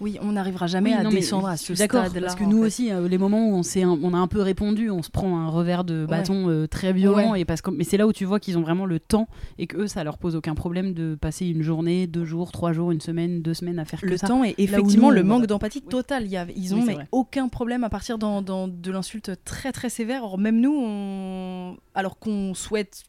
Oui, 0.00 0.18
on 0.22 0.32
n'arrivera 0.32 0.66
jamais 0.66 0.90
Oui, 0.90 0.96
à 0.96 1.02
non, 1.02 1.10
mais 1.10 1.16
descendre 1.16 1.48
à 1.48 1.56
ce 1.56 1.74
stade-là. 1.74 2.10
Parce 2.20 2.34
que 2.34 2.44
nous 2.44 2.60
fait. 2.60 2.66
aussi, 2.66 2.92
euh, 2.92 3.08
les 3.08 3.18
moments 3.18 3.48
où 3.48 3.60
on, 3.60 3.62
on 4.02 4.14
a 4.14 4.18
un 4.18 4.26
peu 4.26 4.40
répondu, 4.40 4.90
on 4.90 5.02
se 5.02 5.10
prend 5.10 5.38
un 5.38 5.48
revers 5.48 5.84
de 5.84 6.06
bâton 6.06 6.48
euh, 6.48 6.66
très 6.66 6.92
violent. 6.92 7.32
Ouais. 7.32 7.40
Et 7.40 7.44
parce 7.44 7.62
que, 7.62 7.70
mais 7.70 7.84
c'est 7.84 7.96
là 7.96 8.06
où 8.06 8.12
tu 8.12 8.24
vois 8.24 8.40
qu'ils 8.40 8.58
ont 8.58 8.62
vraiment 8.62 8.86
le 8.86 9.00
temps 9.00 9.28
et 9.58 9.66
que 9.66 9.78
eux, 9.78 9.86
ça 9.86 10.04
leur 10.04 10.18
pose 10.18 10.36
aucun 10.36 10.54
problème 10.54 10.94
de 10.94 11.16
passer 11.20 11.46
une 11.46 11.62
journée, 11.62 12.06
deux 12.06 12.24
jours, 12.24 12.52
trois 12.52 12.72
jours, 12.72 12.90
une 12.90 13.00
semaine, 13.00 13.42
deux 13.42 13.54
semaines 13.54 13.78
à 13.78 13.84
faire 13.84 14.00
que 14.00 14.06
le 14.06 14.16
ça. 14.16 14.26
temps 14.28 14.44
et 14.44 14.54
effectivement 14.58 15.08
nous, 15.08 15.14
le 15.14 15.22
manque 15.22 15.46
d'empathie 15.46 15.82
total. 15.82 16.26
Y 16.26 16.36
a, 16.36 16.46
ils 16.56 16.74
ont 16.74 16.78
Oui, 16.78 16.84
mais 16.86 16.98
aucun 17.12 17.48
problème 17.48 17.84
à 17.84 17.88
partir 17.90 18.18
dans, 18.18 18.42
dans 18.42 18.68
de 18.68 18.90
l'insulte 18.90 19.32
très 19.44 19.72
très 19.72 19.88
sévère. 19.88 20.24
Or 20.24 20.38
même 20.38 20.60
nous, 20.60 20.74
on... 20.76 21.76
alors 21.94 22.18
qu'on 22.18 22.54
souhaite, 22.54 23.04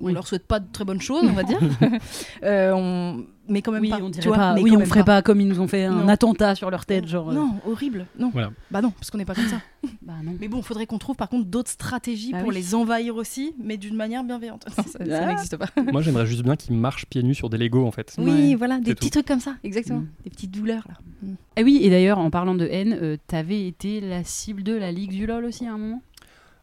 on 0.00 0.06
Oui. 0.06 0.12
leur 0.12 0.26
souhaite 0.26 0.46
pas 0.46 0.58
de 0.60 0.66
très 0.72 0.84
bonnes 0.84 1.00
choses, 1.00 1.22
on 1.24 1.32
va 1.32 1.42
dire. 1.44 1.58
Euh, 2.42 2.72
on... 2.74 3.24
Mais 3.46 3.60
quand 3.60 3.72
même 3.72 3.82
Oui, 3.82 3.90
pas. 3.90 3.98
on 4.00 4.06
tu 4.10 4.12
dirait 4.20 4.28
vois, 4.28 4.36
pas. 4.38 4.54
mais 4.54 4.62
Oui, 4.62 4.74
on 4.74 4.84
ferait 4.86 5.04
pas. 5.04 5.20
comme 5.20 5.38
ils 5.38 5.46
nous 5.46 5.60
ont 5.60 5.68
fait 5.68 5.84
un 5.84 5.90
Non. 6.04 6.08
attentat 6.08 6.54
sur 6.54 6.70
leur 6.70 6.86
tête, 6.86 7.06
genre. 7.06 7.28
euh, 7.28 7.34
Non, 7.34 7.50
horrible. 7.66 8.06
Non. 8.18 8.30
Voilà. 8.32 8.50
Bah 8.70 8.80
non, 8.80 8.90
parce 8.90 9.10
qu'on 9.10 9.18
n'est 9.18 9.26
pas 9.26 9.34
comme 9.34 9.46
ça. 9.48 9.60
Bah 10.02 10.14
non. 10.24 10.32
Mais 10.40 10.48
bon, 10.48 10.62
faudrait 10.62 10.86
qu'on 10.86 10.96
trouve 10.96 11.14
par 11.16 11.28
contre 11.28 11.44
d'autres 11.46 11.70
stratégies 11.70 12.32
Bah 12.32 12.38
pour 12.38 12.48
oui. 12.48 12.54
les 12.54 12.74
envahir 12.74 13.16
aussi, 13.16 13.54
mais 13.62 13.76
d'une 13.76 13.96
manière 13.96 14.24
bienveillante. 14.24 14.64
Non, 14.78 14.84
ça, 14.84 14.90
ça 15.06 15.20
Ah. 15.22 15.26
n'existe 15.26 15.58
pas. 15.58 15.66
moi, 15.92 16.00
j'aimerais 16.00 16.24
juste 16.26 16.42
bien 16.42 16.56
qu'ils 16.56 16.74
marchent 16.74 17.04
pieds 17.06 17.22
nus 17.22 17.34
sur 17.34 17.50
des 17.50 17.58
Legos, 17.58 17.86
en 17.86 17.90
fait. 17.90 18.14
Oui, 18.18 18.30
Ouais, 18.30 18.54
voilà, 18.54 18.78
des 18.78 18.94
petits 18.94 19.08
tout. 19.10 19.18
trucs 19.18 19.26
comme 19.28 19.40
ça, 19.40 19.56
exactement. 19.62 20.00
Mm. 20.00 20.08
Des 20.24 20.30
petites 20.30 20.50
douleurs 20.50 20.84
là. 20.88 20.94
Mm. 21.22 21.34
Ah 21.56 21.60
oui, 21.62 21.80
et 21.82 21.90
d'ailleurs, 21.90 22.18
en 22.18 22.30
parlant 22.30 22.54
de 22.54 22.66
haine, 22.66 22.96
euh, 23.00 23.16
t'avais 23.26 23.66
été 23.68 24.00
la 24.00 24.24
cible 24.24 24.62
de 24.62 24.72
la 24.72 24.90
Ligue 24.90 25.10
du 25.10 25.26
LOL 25.26 25.44
aussi 25.44 25.66
à 25.66 25.74
un 25.74 25.78
moment? 25.78 26.02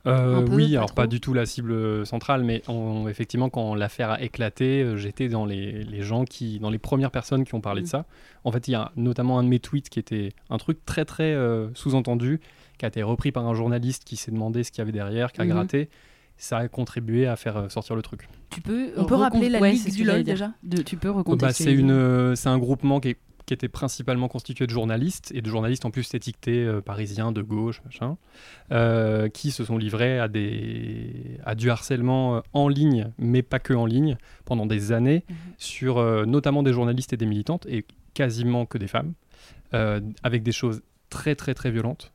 Euh, 0.07 0.41
peu, 0.41 0.53
oui, 0.55 0.75
alors 0.75 0.87
trop 0.87 0.95
pas 0.95 1.07
du 1.07 1.19
tout 1.19 1.33
la 1.33 1.45
cible 1.45 2.05
centrale, 2.05 2.43
mais 2.43 2.63
on- 2.67 3.07
effectivement, 3.07 3.49
quand 3.49 3.75
l'affaire 3.75 4.09
a 4.11 4.21
éclaté, 4.21 4.81
euh, 4.81 4.97
j'étais 4.97 5.27
dans 5.29 5.45
les, 5.45 5.83
les 5.83 6.01
gens 6.01 6.25
qui, 6.25 6.59
dans 6.59 6.69
les 6.71 6.79
premières 6.79 7.11
personnes 7.11 7.43
qui 7.43 7.53
ont 7.53 7.61
parlé 7.61 7.81
de 7.81 7.85
Mm. 7.85 7.89
ça. 7.89 8.05
En 8.43 8.51
fait, 8.51 8.67
il 8.67 8.71
y 8.71 8.75
a 8.75 8.91
notamment 8.95 9.37
un 9.37 9.43
de 9.43 9.47
mes 9.49 9.59
tweets 9.59 9.89
qui 9.89 9.99
était 9.99 10.33
un 10.49 10.57
truc 10.57 10.83
très 10.85 11.05
très 11.05 11.33
euh, 11.33 11.67
sous-entendu, 11.75 12.39
qui 12.79 12.85
a 12.85 12.87
été 12.87 13.03
repris 13.03 13.31
par 13.31 13.45
un 13.47 13.53
journaliste 13.53 14.03
qui 14.03 14.15
s'est 14.15 14.31
demandé 14.31 14.63
ce 14.63 14.71
qu'il 14.71 14.79
y 14.79 14.81
avait 14.81 14.91
derrière, 14.91 15.31
qui 15.31 15.41
a 15.41 15.43
Mhm. 15.45 15.51
gratté. 15.51 15.89
Ça 16.37 16.57
a 16.57 16.67
contribué 16.67 17.27
à 17.27 17.35
faire 17.35 17.55
euh, 17.57 17.69
sortir 17.69 17.95
le 17.95 18.01
truc. 18.01 18.27
Tu 18.49 18.61
peux. 18.61 18.89
On 18.97 19.05
peut 19.05 19.13
rappeler 19.13 19.47
la 19.49 19.59
ouais, 19.59 19.73
Ligue 19.73 19.93
du 19.93 20.03
LOL 20.03 20.23
déjà? 20.23 20.51
De- 20.63 20.81
Tu 20.81 20.97
peux 20.97 21.09
Bah, 21.11 21.17
recontextualiser. 21.19 21.75
c'est 21.75 21.79
une, 21.79 21.91
euh, 21.91 22.33
c'est 22.35 22.49
un 22.49 22.57
groupement 22.57 22.99
qui, 22.99 23.09
est- 23.09 23.17
qui 23.45 23.53
était 23.53 23.67
principalement 23.69 24.27
constitué 24.27 24.65
de 24.67 24.71
journalistes 24.71 25.31
et 25.35 25.41
de 25.41 25.49
journalistes 25.49 25.85
en 25.85 25.91
plus 25.91 26.13
étiquetés 26.13 26.63
euh, 26.65 26.81
parisiens 26.81 27.31
de 27.31 27.41
gauche, 27.41 27.81
machin, 27.85 28.17
euh, 28.71 29.29
qui 29.29 29.51
se 29.51 29.63
sont 29.63 29.77
livrés 29.77 30.19
à 30.19 30.27
des, 30.27 31.37
à 31.45 31.55
du 31.55 31.69
harcèlement 31.69 32.37
euh, 32.37 32.39
en 32.53 32.67
ligne, 32.67 33.11
mais 33.17 33.41
pas 33.41 33.59
que 33.59 33.73
en 33.73 33.85
ligne, 33.85 34.17
pendant 34.45 34.65
des 34.65 34.91
années, 34.91 35.23
Mhm. 35.29 35.35
sur 35.57 35.97
euh, 35.97 36.25
notamment 36.25 36.63
des 36.63 36.73
journalistes 36.73 37.13
et 37.13 37.17
des 37.17 37.25
militantes 37.25 37.65
et 37.69 37.85
quasiment 38.13 38.65
que 38.65 38.77
des 38.77 38.87
femmes, 38.87 39.13
avec 40.23 40.43
des 40.43 40.51
choses 40.51 40.81
très 41.09 41.35
très 41.35 41.53
très 41.53 41.71
violentes. 41.71 42.11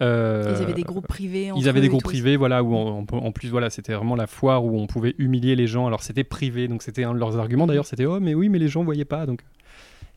Euh, 0.00 0.54
Ils 0.56 0.62
avaient 0.62 0.72
des 0.74 0.82
groupes 0.82 1.06
privés. 1.08 1.50
ils 1.56 1.68
avaient 1.68 1.80
des 1.80 1.88
groupes 1.88 2.04
privés, 2.04 2.36
voilà, 2.36 2.62
où 2.62 2.74
en, 2.74 3.32
plus, 3.32 3.48
voilà, 3.48 3.68
c'était 3.68 3.94
vraiment 3.94 4.14
la 4.14 4.26
foire 4.28 4.64
où 4.64 4.78
on 4.78 4.86
pouvait 4.86 5.14
humilier 5.18 5.56
les 5.56 5.66
gens. 5.66 5.86
Alors 5.86 6.02
c'était 6.02 6.24
privé, 6.24 6.68
donc 6.68 6.82
c'était 6.82 7.02
un 7.04 7.14
de 7.14 7.18
leurs 7.18 7.36
arguments. 7.38 7.66
D'ailleurs, 7.66 7.86
c'était 7.86 8.06
oh 8.06 8.20
mais 8.20 8.34
oui, 8.34 8.48
mais 8.48 8.58
les 8.58 8.68
gens 8.68 8.84
voyaient 8.84 9.04
pas, 9.04 9.26
donc. 9.26 9.42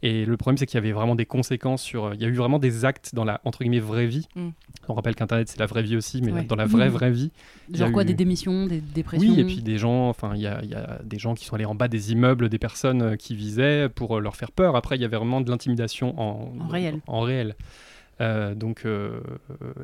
Et 0.04 0.26
le 0.26 0.36
problème, 0.36 0.58
c'est 0.58 0.66
qu'il 0.66 0.76
y 0.76 0.80
avait 0.80 0.92
vraiment 0.94 1.14
des 1.16 1.26
conséquences 1.28 1.84
sur. 1.84 2.06
euh, 2.06 2.16
Il 2.16 2.22
y 2.22 2.26
a 2.26 2.28
eu 2.28 2.34
vraiment 2.34 2.58
des 2.58 2.86
actes 2.86 3.14
dans 3.14 3.24
la 3.24 3.40
entre 3.46 3.60
guillemets 3.60 3.80
vraie 3.80 4.08
vie. 4.08 4.28
Mm. 4.36 4.50
On 4.88 4.94
rappelle 4.96 5.14
qu'Internet 5.16 5.48
c'est 5.48 5.60
la 5.60 5.68
vraie 5.68 5.84
vie 5.84 5.96
aussi, 5.96 6.22
mais 6.24 6.32
Ouais. 6.32 6.44
dans 6.44 6.56
la 6.56 6.66
vraie 6.66 6.90
Mm. 6.90 6.94
vraie 6.94 7.12
vie. 7.12 7.32
Genre 7.72 7.92
quoi, 7.92 8.02
eu- 8.02 8.06
des 8.08 8.14
démissions, 8.16 8.66
des 8.66 8.82
dépressions 8.82 9.32
Oui, 9.32 9.40
et 9.40 9.44
puis 9.46 9.62
des 9.62 9.78
gens, 9.78 10.10
enfin, 10.10 10.32
il 10.36 10.42
y 10.42 10.48
a, 10.48 10.60
il 10.64 10.70
y 10.70 10.74
a 10.76 11.00
des 11.04 11.20
gens 11.20 11.36
qui 11.36 11.46
sont 11.46 11.56
allés 11.56 11.66
en 11.66 11.76
bas 11.76 11.88
des 11.88 12.12
immeubles, 12.12 12.50
des 12.50 12.58
personnes 12.58 13.02
euh, 13.04 13.16
qui 13.16 13.36
visaient 13.36 13.90
pour 13.90 14.18
euh, 14.18 14.20
leur 14.22 14.36
faire 14.36 14.52
peur. 14.52 14.76
Après, 14.76 14.96
il 14.96 15.02
y 15.02 15.06
avait 15.06 15.18
vraiment 15.18 15.40
de 15.42 15.50
l'intimidation 15.52 16.20
en, 16.20 16.52
En 16.60 16.68
réel. 16.68 17.00
En 17.08 17.22
réel. 17.22 17.56
Euh, 18.20 18.54
donc, 18.54 18.84
euh, 18.86 19.20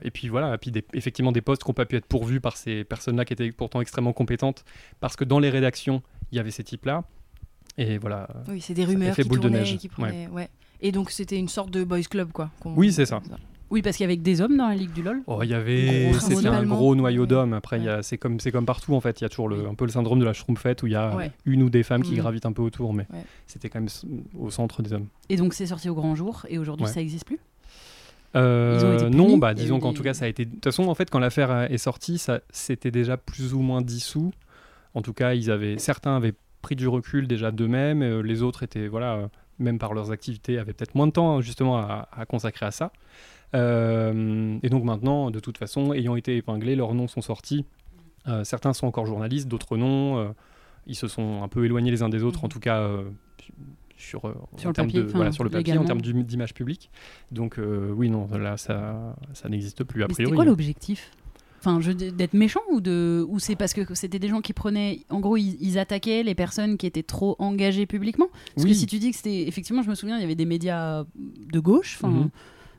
et 0.04 0.12
puis 0.12 0.28
voilà, 0.28 0.54
et 0.54 0.58
puis 0.58 0.70
des- 0.72 0.84
effectivement 0.94 1.32
des 1.32 1.42
postes 1.42 1.64
qui 1.64 1.70
n'ont 1.70 1.74
pas 1.74 1.86
pu 1.86 1.96
être 1.96 2.06
pourvus 2.06 2.40
par 2.40 2.56
ces 2.58 2.84
personnes-là 2.84 3.26
qui 3.26 3.34
étaient 3.34 3.52
pourtant 3.52 3.82
extrêmement 3.82 4.14
compétentes, 4.14 4.64
parce 5.00 5.16
que 5.16 5.24
dans 5.24 5.40
les 5.40 5.50
rédactions, 5.50 6.04
il 6.32 6.38
y 6.38 6.40
avait 6.40 6.52
ces 6.52 6.64
types-là. 6.64 7.04
Et 7.78 7.98
voilà. 7.98 8.28
Oui, 8.50 8.62
c'est 8.62 8.74
des 8.74 8.86
rumeurs 8.86 9.16
qui 9.16 9.24
boule 9.24 9.40
de 9.40 9.50
neige, 9.50 9.78
qui 9.78 9.88
prenaient- 9.88 10.28
ouais. 10.30 10.50
Et 10.82 10.92
donc 10.92 11.10
c'était 11.12 11.38
une 11.38 11.48
sorte 11.50 11.72
de 11.72 11.84
boys 11.84 12.02
club 12.04 12.32
quoi. 12.32 12.50
Oui, 12.66 12.92
c'est 12.92 13.06
ça. 13.06 13.22
Oui, 13.70 13.82
parce 13.82 13.98
qu'il 13.98 14.06
y 14.06 14.08
avait 14.08 14.16
que 14.16 14.22
des 14.24 14.40
hommes 14.40 14.56
dans 14.56 14.70
la 14.70 14.76
Ligue 14.76 14.94
du 14.94 15.04
LOL. 15.04 15.22
Oh, 15.28 15.42
il 15.44 15.50
y 15.50 15.54
avait, 15.54 16.14
c'était 16.22 16.48
un 16.48 16.64
gros 16.64 16.96
noyau 16.96 17.24
Ouais. 17.24 17.28
d'hommes. 17.28 17.52
Après, 17.52 17.86
a- 17.86 18.02
c'est 18.02 18.18
comme, 18.18 18.40
c'est 18.40 18.50
comme 18.52 18.66
partout 18.66 18.94
en 18.96 19.02
fait. 19.02 19.20
Il 19.20 19.24
y 19.24 19.26
a 19.26 19.30
toujours 19.30 19.50
le, 19.50 19.68
un 19.68 19.74
peu 19.76 19.84
le 19.84 19.92
syndrome 19.92 20.20
de 20.20 20.24
la 20.26 20.34
schtroumpfette 20.34 20.84
où 20.84 20.88
il 20.88 20.94
y 20.94 20.96
a 20.96 21.14
Ouais. 21.14 21.32
une 21.46 21.64
ou 21.64 21.70
des 21.70 21.84
femmes 21.84 22.02
qui 22.02 22.12
Mhm. 22.14 22.18
gravitent 22.20 22.46
un 22.46 22.54
peu 22.54 22.62
autour, 22.62 22.94
mais 22.94 23.06
Ouais. 23.12 23.26
c'était 23.46 23.68
quand 23.68 23.82
même 23.82 23.90
au 24.40 24.50
centre 24.52 24.82
des 24.84 24.94
hommes. 24.94 25.08
Et 25.28 25.36
donc 25.36 25.54
c'est 25.54 25.66
sorti 25.66 25.90
au 25.90 25.96
grand 25.96 26.16
jour, 26.16 26.46
et 26.48 26.58
aujourd'hui 26.58 26.86
Ouais. 26.86 26.92
ça 26.94 27.02
existe 27.02 27.26
plus? 27.26 27.40
Euh, 28.36 29.10
non, 29.10 29.38
bah 29.38 29.54
disons 29.54 29.80
qu'en 29.80 29.92
des- 29.92 29.98
tout 29.98 30.04
cas 30.04 30.14
ça 30.14 30.26
a 30.26 30.28
été. 30.28 30.46
De 30.46 30.52
toute 30.52 30.64
façon, 30.64 30.88
en 30.88 30.96
fait, 30.96 31.10
quand 31.10 31.20
l'affaire 31.20 31.52
euh, 31.52 31.68
est 31.68 31.78
sortie, 31.78 32.18
ça 32.18 32.40
c'était 32.52 32.92
déjà 32.92 33.18
plus 33.18 33.54
ou 33.54 33.60
moins 33.60 33.82
dissous. 33.82 34.32
En 34.94 35.02
tout 35.02 35.14
cas, 35.14 35.34
ils 35.34 35.50
avaient 35.52 35.78
certains 35.78 36.16
avaient 36.16 36.34
pris 36.68 36.76
du 36.76 36.88
recul 36.90 37.28
déjà 37.28 37.50
d'eux-mêmes, 37.52 38.02
euh, 38.04 38.22
les 38.22 38.42
autres 38.42 38.62
étaient 38.64 38.88
voilà, 38.90 39.14
euh, 39.16 39.28
même 39.58 39.80
par 39.80 39.94
leurs 39.94 40.12
activités, 40.12 40.60
avaient 40.60 40.74
peut-être 40.74 40.96
moins 40.96 41.08
de 41.08 41.14
temps 41.14 41.30
hein, 41.38 41.42
justement 41.42 41.78
à, 41.78 42.10
à 42.12 42.26
consacrer 42.26 42.66
à 42.66 42.72
ça. 42.72 42.92
Euh, 43.56 44.58
et 44.62 44.70
donc 44.70 44.84
maintenant, 44.84 45.32
de 45.32 45.40
toute 45.40 45.58
façon, 45.58 45.94
ayant 45.94 46.16
été 46.18 46.36
épinglés, 46.36 46.76
leurs 46.76 46.94
noms 46.94 47.08
sont 47.08 47.22
sortis. 47.22 47.66
Euh, 48.28 48.44
certains 48.44 48.74
sont 48.74 48.86
encore 48.88 49.06
journalistes, 49.06 49.48
d'autres 49.48 49.78
non. 49.78 50.18
Euh, 50.18 50.28
ils 50.88 50.96
se 50.96 51.08
sont 51.08 51.42
un 51.42 51.48
peu 51.48 51.64
éloignés 51.64 51.92
les 51.92 52.04
uns 52.04 52.10
des 52.10 52.24
autres, 52.24 52.44
en 52.44 52.50
tout 52.50 52.60
cas 52.60 52.82
sur. 53.96 54.22
Sur 54.58 54.68
en 54.68 54.70
le 54.70 54.74
papier, 54.74 55.00
de, 55.00 55.06
enfin, 55.06 55.18
voilà, 55.18 55.32
sur 55.32 55.44
le 55.46 55.50
papier, 55.50 55.78
en 55.78 55.86
termes 55.86 56.02
d'im- 56.02 56.24
d'image 56.24 56.54
publique. 56.54 56.90
Donc 57.32 57.60
oui, 58.00 58.10
non, 58.10 58.28
là, 58.38 58.58
ça, 58.58 59.16
ça 59.34 59.48
n'existe 59.48 59.84
plus 59.86 60.04
a 60.04 60.08
priori. 60.08 60.36
quoi 60.36 60.46
l'objectif? 60.46 61.12
Enfin, 61.60 61.82
je- 61.82 61.92
d'être 61.92 62.34
méchant 62.34 62.60
ou 62.72 62.82
de 62.82 63.26
ou 63.28 63.40
c'est 63.40 63.56
parce 63.56 63.74
que 63.74 63.94
c'était 63.96 64.20
des 64.20 64.28
gens 64.28 64.42
qui 64.42 64.54
prenaient 64.54 65.02
en 65.10 65.20
gros 65.20 65.38
ils, 65.38 65.58
ils 65.60 65.80
attaquaient 65.80 66.22
les 66.24 66.36
personnes 66.36 66.78
qui 66.78 66.86
étaient 66.86 67.04
trop 67.04 67.36
engagées 67.40 67.86
publiquement? 67.88 68.28
Parce 68.56 68.66
Oui. 68.66 68.72
que 68.72 68.78
si 68.78 68.86
tu 68.86 69.00
dis 69.00 69.10
que 69.10 69.18
c'était 69.18 69.48
effectivement 69.48 69.82
je 69.82 69.90
me 69.90 69.96
souviens 69.96 70.18
il 70.18 70.22
y 70.22 70.24
avait 70.24 70.36
des 70.36 70.46
médias 70.46 71.04
de 71.16 71.60
gauche 71.60 71.98
enfin 72.00 72.10
Mhm. 72.14 72.30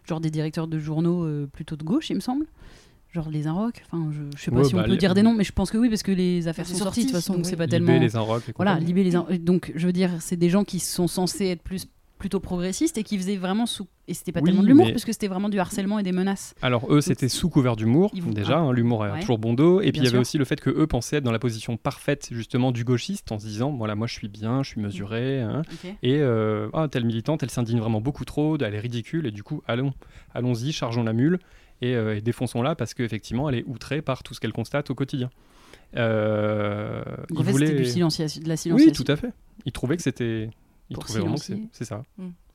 genre 0.08 0.20
des 0.20 0.30
directeurs 0.30 0.68
de 0.68 0.78
journaux 0.78 1.24
euh, 1.24 1.46
plutôt 1.52 1.74
de 1.76 1.82
gauche 1.82 2.08
il 2.10 2.14
me 2.14 2.20
semble 2.20 2.46
genre 3.12 3.28
les 3.30 3.46
Inrocks 3.48 3.82
enfin 3.90 4.10
je, 4.12 4.20
je 4.38 4.42
sais 4.44 4.50
pas 4.52 4.58
Ouais, 4.58 4.64
si 4.64 4.74
bah, 4.74 4.82
on 4.82 4.84
peut 4.84 4.90
les- 4.92 4.96
dire 4.96 5.14
des 5.14 5.22
noms 5.22 5.34
mais 5.34 5.44
je 5.44 5.52
pense 5.52 5.70
que 5.72 5.76
oui 5.78 5.88
parce 5.88 6.04
que 6.04 6.12
les 6.12 6.46
affaires 6.46 6.66
sont 6.66 6.74
sorti, 6.76 6.84
sorties 6.84 7.00
de 7.00 7.06
toute 7.08 7.16
façon, 7.16 7.32
donc 7.34 7.44
oui. 7.44 7.50
c'est 7.50 7.56
pas 7.56 7.64
Libé, 7.66 7.84
tellement 7.86 8.00
les 8.00 8.16
Inrocks 8.16 8.48
et 8.48 8.52
voilà 8.56 8.78
libérer 8.78 9.10
les 9.10 9.16
in- 9.16 9.26
donc 9.40 9.72
je 9.74 9.86
veux 9.86 9.92
dire 9.92 10.10
c'est 10.20 10.36
des 10.36 10.50
gens 10.50 10.62
qui 10.62 10.78
sont 10.78 11.08
censés 11.08 11.46
être 11.46 11.62
plus 11.62 11.88
plutôt 12.18 12.40
progressistes 12.40 12.98
et 12.98 13.04
qui 13.04 13.16
faisaient 13.16 13.36
vraiment 13.36 13.66
sous 13.66 13.86
et 14.08 14.14
c'était 14.14 14.32
pas 14.32 14.40
Oui, 14.40 14.46
tellement 14.46 14.62
de 14.62 14.68
l'humour 14.68 14.86
mais- 14.86 14.92
parce 14.92 15.04
que 15.04 15.12
c'était 15.12 15.28
vraiment 15.28 15.48
du 15.48 15.58
harcèlement 15.60 15.98
et 15.98 16.02
des 16.02 16.12
menaces 16.12 16.54
Alors 16.62 16.90
eux, 16.92 17.00
c'était 17.00 17.28
sous 17.28 17.48
couvert 17.50 17.76
d'humour, 17.76 18.10
déjà, 18.32 18.56
ah. 18.56 18.60
hein, 18.62 18.72
l'humour 18.72 19.04
a 19.04 19.12
Ouais. 19.12 19.20
toujours 19.20 19.38
bon 19.38 19.52
dos, 19.54 19.80
et 19.80 19.92
puis 19.92 20.00
il 20.00 20.04
y 20.04 20.06
avait 20.06 20.10
sûr. 20.16 20.20
aussi 20.20 20.38
le 20.38 20.44
fait 20.44 20.60
que 20.60 20.70
eux 20.70 20.86
pensaient 20.86 21.16
être 21.16 21.24
dans 21.24 21.32
la 21.32 21.38
position 21.38 21.76
parfaite 21.76 22.28
justement 22.30 22.72
du 22.72 22.84
gauchiste 22.84 23.30
en 23.32 23.38
se 23.38 23.46
disant, 23.46 23.70
voilà, 23.72 23.94
moi 23.94 24.06
je 24.06 24.14
suis 24.14 24.28
bien, 24.28 24.62
je 24.62 24.70
suis 24.70 24.80
mesuré, 24.80 25.40
hein, 25.42 25.62
et 26.02 26.16
euh, 26.20 26.68
ah, 26.72 26.88
telle 26.90 27.04
militante, 27.04 27.42
elle 27.42 27.50
s'indigne 27.50 27.78
vraiment 27.80 28.00
beaucoup 28.00 28.24
trop, 28.24 28.56
elle 28.58 28.74
est 28.74 28.80
ridicule, 28.80 29.26
et 29.26 29.30
du 29.30 29.42
coup, 29.42 29.62
allons, 29.68 29.92
allons-y, 30.34 30.72
chargeons 30.72 31.04
la 31.04 31.12
mule, 31.12 31.38
et, 31.82 31.94
euh, 31.94 32.16
et 32.16 32.20
défonçons-la, 32.20 32.74
parce 32.74 32.94
qu'effectivement, 32.94 33.48
elle 33.48 33.56
est 33.56 33.64
outrée 33.66 34.02
par 34.02 34.22
tout 34.22 34.34
ce 34.34 34.40
qu'elle 34.40 34.52
constate 34.52 34.90
au 34.90 34.94
quotidien. 34.94 35.30
Euh, 35.96 37.02
en 37.36 37.42
fait, 37.42 37.52
c'était 37.52 37.74
du 37.82 38.40
de 38.40 38.48
la 38.48 38.74
Oui, 38.74 38.92
tout 38.92 39.04
à 39.06 39.16
fait. 39.16 39.30
Ils 39.64 39.72
trouvaient 39.72 39.96
que 39.96 40.02
c'était... 40.02 40.50
Ils 40.90 40.94
Pour 40.94 41.04
trouvaient 41.04 41.20
vraiment 41.20 41.36
que 41.36 41.42
c'est 41.72 41.84
ça. 41.84 42.02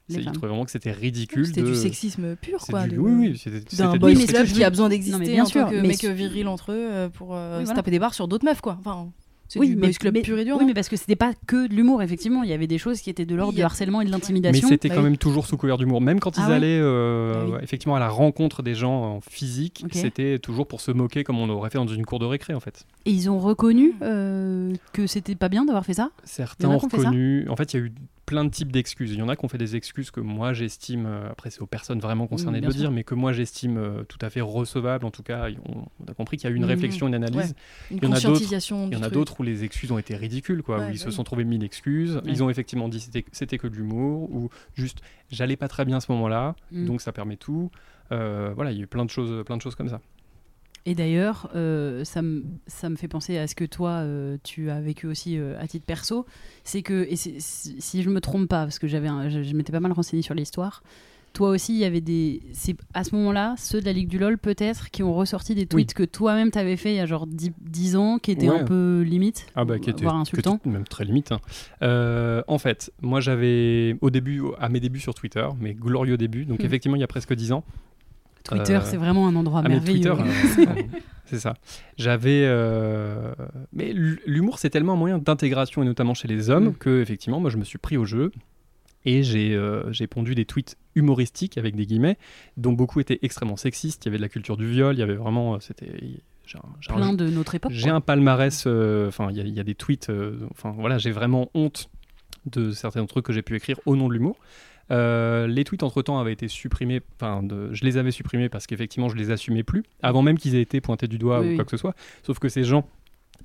Ils 0.09 0.29
vraiment 0.37 0.65
c'était 0.67 0.91
ridicule 0.91 1.45
C'était 1.47 1.61
de... 1.61 1.67
du 1.67 1.75
sexisme 1.75 2.35
pur, 2.35 2.59
quoi. 2.59 2.83
du- 2.83 2.95
de- 2.95 2.99
Oui, 2.99 3.11
oui, 3.11 3.37
c'était 3.37 3.59
D'un 3.61 3.65
c'était 3.93 3.99
mais 4.15 4.15
ce 4.15 4.25
que 4.27 4.31
club 4.33 4.47
qui 4.47 4.63
a 4.63 4.69
besoin 4.69 4.89
mais 4.89 4.95
d'exister 4.95 5.31
bien 5.31 5.43
en 5.43 5.45
sûr, 5.45 5.63
tant 5.63 5.69
que 5.71 5.75
mais 5.75 5.87
mec 5.87 6.03
viril 6.03 6.47
entre 6.47 6.71
eux 6.73 6.87
euh, 6.91 7.09
pour 7.09 7.35
euh, 7.35 7.61
Oui, 7.61 7.67
se 7.67 7.73
taper 7.73 7.91
des 7.91 7.99
barres 7.99 8.13
sur 8.13 8.27
d'autres 8.27 8.43
meufs, 8.45 8.59
quoi. 8.59 8.75
Enfin, 8.79 9.07
c'est 9.47 9.59
Oui, 9.59 9.69
du 9.69 9.75
mais, 9.75 9.87
boys 9.87 9.93
club 9.93 10.13
mais- 10.15 10.21
pur 10.21 10.37
et 10.37 10.43
dur. 10.43 10.55
oui, 10.57 10.61
non 10.63 10.67
mais 10.67 10.73
parce 10.73 10.89
que 10.89 10.97
c'était 10.97 11.15
pas 11.15 11.31
que 11.47 11.67
de 11.67 11.73
l'humour, 11.73 12.01
effectivement. 12.01 12.43
Il 12.43 12.49
y 12.49 12.53
avait 12.53 12.67
des 12.67 12.77
choses 12.79 12.99
qui 12.99 13.09
étaient 13.09 13.25
de 13.25 13.33
l'ordre 13.33 13.51
Oui, 13.51 13.55
il 13.55 13.59
du 13.59 13.61
a- 13.63 13.65
harcèlement 13.67 14.01
et 14.01 14.05
de 14.05 14.09
Mais 14.09 14.15
l'intimidation. 14.17 14.67
c'était 14.67 14.89
Bah 14.89 14.95
quand 14.95 15.01
oui. 15.01 15.09
même 15.09 15.17
toujours 15.17 15.45
sous 15.47 15.55
couvert 15.55 15.77
d'humour. 15.77 16.01
Même 16.01 16.19
quand 16.19 16.35
ils 16.37 16.41
Ah 16.43 16.49
ouais 16.49 16.55
allaient 16.55 16.79
euh, 16.81 17.33
Ah 17.37 17.45
oui. 17.45 17.51
ouais, 17.53 17.63
effectivement 17.63 17.95
à 17.95 17.99
la 17.99 18.09
rencontre 18.09 18.61
des 18.61 18.75
gens 18.75 18.93
en 19.15 19.21
physique, 19.21 19.85
c'était 19.93 20.37
toujours 20.37 20.67
pour 20.67 20.81
se 20.81 20.91
moquer 20.91 21.23
comme 21.23 21.39
on 21.39 21.47
aurait 21.49 21.69
fait 21.69 21.77
dans 21.77 21.87
une 21.87 22.05
cour 22.05 22.19
de 22.19 22.25
récré 22.25 22.53
en 22.53 22.59
fait. 22.59 22.85
Et 23.05 23.11
ils 23.11 23.29
ont 23.29 23.39
reconnu 23.39 23.93
euh, 24.01 24.73
que 24.91 25.07
c'était 25.07 25.35
pas 25.35 25.47
bien 25.47 25.63
d'avoir 25.63 25.85
fait 25.85 25.93
ça? 25.93 26.09
Certains 26.25 26.67
Il 26.69 26.73
ont 26.75 26.77
reconnu. 26.77 27.47
En 27.47 27.55
fait, 27.55 27.73
il 27.73 27.79
y 27.79 27.83
a 27.83 27.85
eu 27.85 27.93
plein 28.25 28.45
de 28.45 28.49
types 28.49 28.71
d'excuses. 28.71 29.11
Il 29.11 29.19
y 29.19 29.21
en 29.21 29.27
a 29.29 29.35
qui 29.35 29.43
ont 29.43 29.47
fait 29.49 29.57
des 29.57 29.75
excuses 29.75 30.09
que 30.11 30.19
moi 30.21 30.53
j'estime, 30.53 31.05
euh, 31.05 31.29
après 31.29 31.49
c'est 31.49 31.61
aux 31.61 31.65
personnes 31.65 31.99
vraiment 31.99 32.25
concernées 32.25 32.59
de 32.59 32.61
bien 32.61 32.69
le 32.69 32.73
sûr. 32.73 32.81
dire, 32.83 32.91
mais 32.91 33.03
que 33.03 33.15
moi 33.15 33.33
j'estime 33.33 33.77
euh, 33.77 34.03
tout 34.03 34.17
à 34.21 34.29
fait 34.29 34.39
recevables. 34.41 35.05
En 35.05 35.11
tout 35.11 35.23
cas, 35.23 35.47
on, 35.67 35.79
on 35.99 36.11
a 36.11 36.13
compris 36.13 36.37
qu'il 36.37 36.49
y 36.49 36.51
a 36.51 36.53
eu 36.53 36.57
une 36.57 36.63
Mhm. 36.63 36.69
réflexion, 36.69 37.07
une 37.07 37.15
analyse. 37.15 37.35
Ouais. 37.37 37.45
Une 37.91 37.97
Il 37.97 38.03
y 38.03 38.07
en 38.07 38.11
a 38.11 38.15
d'autres- 38.15 38.29
conscientisation. 38.29 38.83
Il 38.83 38.87
y 38.87 38.89
du 38.91 38.95
en 38.95 38.99
a 38.99 39.01
truc. 39.03 39.13
d'autres 39.13 39.39
où 39.39 39.43
les 39.43 39.63
excuses 39.65 39.91
ont 39.91 39.97
été 39.97 40.15
ridicules, 40.15 40.63
quoi, 40.63 40.79
Ouais, 40.79 40.87
où 40.87 40.91
ils 40.91 40.99
se 40.99 41.07
oui. 41.07 41.11
sont 41.13 41.23
trouvés 41.23 41.43
mille 41.43 41.63
excuses. 41.63 42.21
Ils 42.25 42.41
ont 42.43 42.49
effectivement 42.49 42.87
dit 42.87 42.99
c'était 43.01 43.25
c'était 43.31 43.57
que 43.57 43.67
de 43.67 43.75
l'humour, 43.75 44.31
ou 44.33 44.49
juste 44.75 44.99
j'allais 45.29 45.57
pas 45.57 45.67
très 45.67 45.83
bien 45.85 45.97
à 45.97 45.99
ce 45.99 46.11
moment-là, 46.13 46.55
Mm. 46.71 46.85
donc 46.85 47.01
ça 47.01 47.11
permet 47.11 47.35
tout. 47.35 47.71
Euh, 48.11 48.51
voilà, 48.55 48.71
il 48.71 48.77
y 48.77 48.81
a 48.81 48.83
eu 48.83 48.87
plein 48.87 49.05
de 49.05 49.09
choses, 49.09 49.43
plein 49.45 49.57
de 49.57 49.61
choses 49.61 49.75
comme 49.75 49.89
ça. 49.89 49.99
Et 50.85 50.95
d'ailleurs, 50.95 51.49
euh, 51.55 52.03
ça, 52.03 52.21
me, 52.21 52.43
ça 52.67 52.89
me 52.89 52.95
fait 52.97 53.07
penser 53.07 53.37
à 53.37 53.47
ce 53.47 53.55
que 53.55 53.63
toi, 53.63 53.89
euh, 54.01 54.37
tu 54.43 54.69
as 54.69 54.81
vécu 54.81 55.07
aussi 55.07 55.37
euh, 55.37 55.57
à 55.59 55.65
titre 55.67 55.85
perso. 55.85 56.25
C'est 56.65 56.81
que, 56.81 57.08
et 57.10 57.15
si 57.15 57.36
si 57.39 58.01
je 58.03 58.10
me 58.10 58.19
trompe 58.19 58.49
pas, 58.49 58.63
parce 58.63 58.79
que 58.79 58.88
j'avais 58.88 59.08
je, 59.29 59.43
je 59.43 59.55
m'étais 59.55 59.71
pas 59.71 59.79
mal 59.79 59.93
renseigné 59.93 60.21
sur 60.21 60.34
l'histoire, 60.36 60.84
toi 61.31 61.49
aussi, 61.49 61.73
il 61.73 61.79
y 61.79 61.86
avait 61.86 62.01
des. 62.01 62.41
C'est 62.51 62.75
à 62.93 63.03
ce 63.05 63.15
moment-là, 63.15 63.55
ceux 63.58 63.79
de 63.79 63.86
la 63.86 63.93
Ligue 63.93 64.10
du 64.10 64.19
LoL, 64.19 64.38
peut-être, 64.38 64.91
qui 64.91 65.01
ont 65.03 65.13
ressorti 65.15 65.55
des 65.55 65.65
tweets 65.65 65.93
que 65.95 66.03
toi-même 66.03 66.51
t'avais 66.51 66.75
fait 66.77 66.91
il 66.93 66.97
y 66.97 66.99
a 66.99 67.05
genre 67.08 67.25
10, 67.27 67.53
10 67.62 67.95
ans, 67.95 68.19
qui 68.19 68.31
étaient 68.31 68.49
Ouais. 68.49 68.60
un 68.60 68.63
peu 68.65 69.01
limite, 69.01 69.45
Ah 69.55 69.63
bah 69.65 69.79
qui 69.79 69.89
insultants. 70.05 70.60
même 70.65 70.84
très 70.84 71.05
limite. 71.05 71.31
hein. 71.31 71.39
Euh, 71.81 72.43
en 72.47 72.58
fait, 72.60 72.91
moi 73.01 73.19
j'avais 73.19 73.95
au 74.01 74.10
début, 74.12 74.43
à 74.60 74.69
mes 74.69 74.79
débuts 74.79 74.99
sur 74.99 75.15
Twitter, 75.15 75.47
mes 75.60 75.73
glorieux 75.73 76.17
débuts, 76.17 76.45
donc 76.45 76.62
Hmm. 76.62 76.65
effectivement 76.65 76.97
il 76.97 77.01
y 77.01 77.03
a 77.03 77.08
presque 77.08 77.34
10 77.34 77.51
ans. 77.53 77.63
Twitter, 78.43 78.75
Euh, 78.75 78.82
c'est 78.84 78.97
vraiment 78.97 79.27
un 79.27 79.36
endroit 79.36 79.62
Ah, 79.65 79.69
merveilleux. 79.69 80.01
Twitter, 80.10 80.23
euh, 80.67 80.84
c'est 81.25 81.39
ça. 81.39 81.56
J'avais, 81.97 82.43
euh, 82.45 83.34
mais 83.71 83.93
l'humour 83.93 84.60
c'est 84.60 84.69
tellement 84.69 84.93
un 84.93 84.97
moyen 84.97 85.17
d'intégration 85.17 85.82
et 85.84 85.86
notamment 85.86 86.13
chez 86.13 86.27
les 86.27 86.49
hommes 86.49 86.69
Mm. 86.69 86.73
que 86.75 87.01
effectivement 87.01 87.39
moi 87.39 87.49
je 87.49 87.58
me 87.58 87.63
suis 87.63 87.77
pris 87.79 87.97
au 87.97 88.06
jeu 88.06 88.32
et 89.06 89.23
j'ai 89.23 89.53
euh, 89.56 89.91
j'ai 89.91 90.08
pondu 90.08 90.36
des 90.36 90.45
tweets 90.45 90.77
humoristiques 90.95 91.58
avec 91.58 91.75
des 91.75 91.86
guillemets 91.86 92.17
dont 92.58 92.73
beaucoup 92.73 92.99
étaient 92.99 93.19
extrêmement 93.21 93.58
sexistes. 93.58 94.03
Il 94.06 94.08
y 94.08 94.10
avait 94.10 94.17
de 94.17 94.21
la 94.21 94.29
culture 94.29 94.58
du 94.58 94.67
viol, 94.69 94.95
il 94.95 94.99
y 94.99 95.03
avait 95.03 95.15
vraiment, 95.15 95.60
c'était, 95.60 95.91
un- 96.56 96.60
un- 96.60 96.95
Plein 96.95 97.13
de 97.13 97.27
notre 97.29 97.56
époque. 97.56 97.71
j'ai 97.73 97.89
un 97.89 98.01
palmarès, 98.01 98.65
euh, 98.67 99.08
enfin, 99.08 99.29
il 99.32 99.38
y, 99.38 99.41
a- 99.41 99.43
il 99.43 99.53
y 99.53 99.60
a 99.60 99.63
des 99.63 99.75
tweets, 99.75 100.10
euh, 100.10 100.38
enfin, 100.51 100.73
voilà, 100.77 100.97
j'ai 100.99 101.12
vraiment 101.12 101.49
honte 101.53 101.89
de 102.45 102.71
certains 102.71 103.06
trucs 103.06 103.25
que 103.25 103.34
j'ai 103.34 103.41
pu 103.41 103.56
écrire 103.56 103.79
au 103.86 103.95
nom 103.95 104.08
de 104.10 104.13
l'humour. 104.13 104.38
Euh, 104.91 105.48
les 105.48 105.63
tweets 105.63 105.84
entre-temps 105.84 106.19
avaient 106.19 106.34
été 106.34 106.48
supprimés, 106.48 107.02
enfin, 107.15 107.41
je 107.72 107.84
les 107.86 107.98
avais 107.98 108.12
supprimés 108.12 108.50
parce 108.50 108.67
qu'effectivement, 108.67 109.10
je 109.10 109.15
les 109.15 109.32
assumais 109.32 109.63
plus, 109.63 109.84
avant 110.02 110.22
même 110.22 110.38
qu'ils 110.38 110.56
aient 110.56 110.62
été 110.62 110.82
pointés 110.82 111.08
du 111.08 111.17
doigt 111.17 111.39
Oui, 111.39 111.48
ou 111.48 111.50
oui. 111.52 111.56
quoi 111.56 111.65
que 111.65 111.72
ce 111.72 111.78
soit. 111.78 111.96
Sauf 112.24 112.39
que 112.39 112.50
ces 112.50 112.63
gens, 112.63 112.88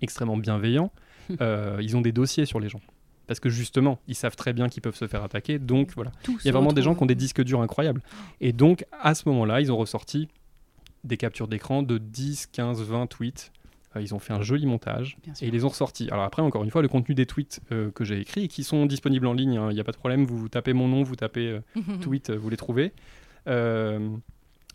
extrêmement 0.00 0.36
bienveillants, 0.36 0.90
euh, 1.40 1.78
ils 1.80 1.96
ont 1.96 2.00
des 2.00 2.12
dossiers 2.12 2.44
sur 2.46 2.60
les 2.60 2.68
gens. 2.68 2.80
Parce 3.26 3.40
que 3.40 3.50
justement, 3.50 3.98
ils 4.08 4.14
savent 4.14 4.36
très 4.36 4.52
bien 4.54 4.68
qu'ils 4.68 4.80
peuvent 4.82 4.96
se 4.96 5.06
faire 5.06 5.22
attaquer, 5.22 5.58
donc 5.58 5.92
voilà. 5.94 6.10
Tout 6.22 6.38
Il 6.42 6.46
y 6.46 6.48
a 6.48 6.52
vraiment 6.52 6.72
des 6.72 6.80
gens 6.82 6.94
qui 6.94 7.02
ont 7.02 7.06
des 7.06 7.14
disques 7.14 7.42
durs 7.42 7.60
incroyables. 7.60 8.02
Et 8.40 8.52
donc, 8.52 8.84
à 9.02 9.14
ce 9.14 9.28
moment-là, 9.28 9.60
ils 9.60 9.70
ont 9.70 9.76
ressorti 9.76 10.28
des 11.04 11.18
captures 11.18 11.46
d'écran 11.46 11.82
de 11.82 11.98
10, 11.98 12.46
15, 12.46 12.82
20 12.82 13.06
tweets. 13.06 13.52
Euh, 13.96 14.02
ils 14.02 14.14
ont 14.14 14.18
fait 14.18 14.32
un 14.32 14.42
joli 14.42 14.66
montage 14.66 15.16
et 15.40 15.46
ils 15.46 15.52
les 15.52 15.64
ont 15.64 15.68
ressortis. 15.68 16.08
Alors 16.10 16.24
après, 16.24 16.42
encore 16.42 16.64
une 16.64 16.70
fois, 16.70 16.82
le 16.82 16.88
contenu 16.88 17.14
des 17.14 17.26
tweets 17.26 17.60
euh, 17.72 17.90
que 17.90 18.04
j'ai 18.04 18.20
écrits 18.20 18.48
qui 18.48 18.64
sont 18.64 18.86
disponibles 18.86 19.26
en 19.26 19.32
ligne, 19.32 19.56
hein, 19.56 19.68
il 19.70 19.74
n'y 19.74 19.80
a 19.80 19.84
pas 19.84 19.92
de 19.92 19.96
problème, 19.96 20.24
vous, 20.24 20.36
vous 20.36 20.48
tapez 20.48 20.72
mon 20.72 20.88
nom, 20.88 21.02
vous 21.02 21.16
tapez 21.16 21.48
euh, 21.48 21.60
tweet, 22.02 22.30
vous 22.30 22.50
les 22.50 22.56
trouvez. 22.56 22.92
Euh, 23.46 24.10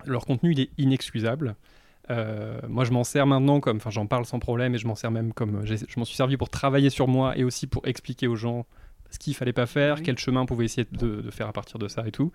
leur 0.06 0.26
contenu, 0.26 0.52
il 0.52 0.60
est 0.60 0.70
inexcusable. 0.78 1.56
Moi, 2.68 2.84
je 2.84 2.92
m'en 2.92 3.06
sers 3.06 3.26
maintenant 3.26 3.62
comme, 3.62 3.78
enfin, 3.78 3.90
j'en 3.90 4.08
parle 4.08 4.26
sans 4.26 4.40
problème 4.40 4.76
et 4.76 4.78
je 4.78 4.88
m'en 4.88 4.96
sers 4.96 5.10
même 5.10 5.32
comme, 5.32 5.66
je 5.66 5.76
m'en 5.98 6.06
suis 6.06 6.18
servi 6.18 6.36
pour 6.36 6.50
travailler 6.50 6.90
sur 6.90 7.08
moi 7.08 7.38
et 7.38 7.46
aussi 7.46 7.66
pour 7.66 7.88
expliquer 7.88 8.28
aux 8.28 8.36
gens 8.36 8.66
ce 9.14 9.20
qu'il 9.20 9.36
fallait 9.36 9.54
pas 9.54 9.66
faire, 9.68 9.98
Oui. 9.98 10.04
quel 10.04 10.18
chemin 10.18 10.42
on 10.42 10.46
pouvait 10.48 10.66
essayer 10.66 10.88
de, 10.92 11.22
de 11.22 11.30
faire 11.32 11.48
à 11.48 11.54
partir 11.54 11.78
de 11.80 11.88
ça 11.88 12.04
et 12.08 12.12
tout. 12.12 12.32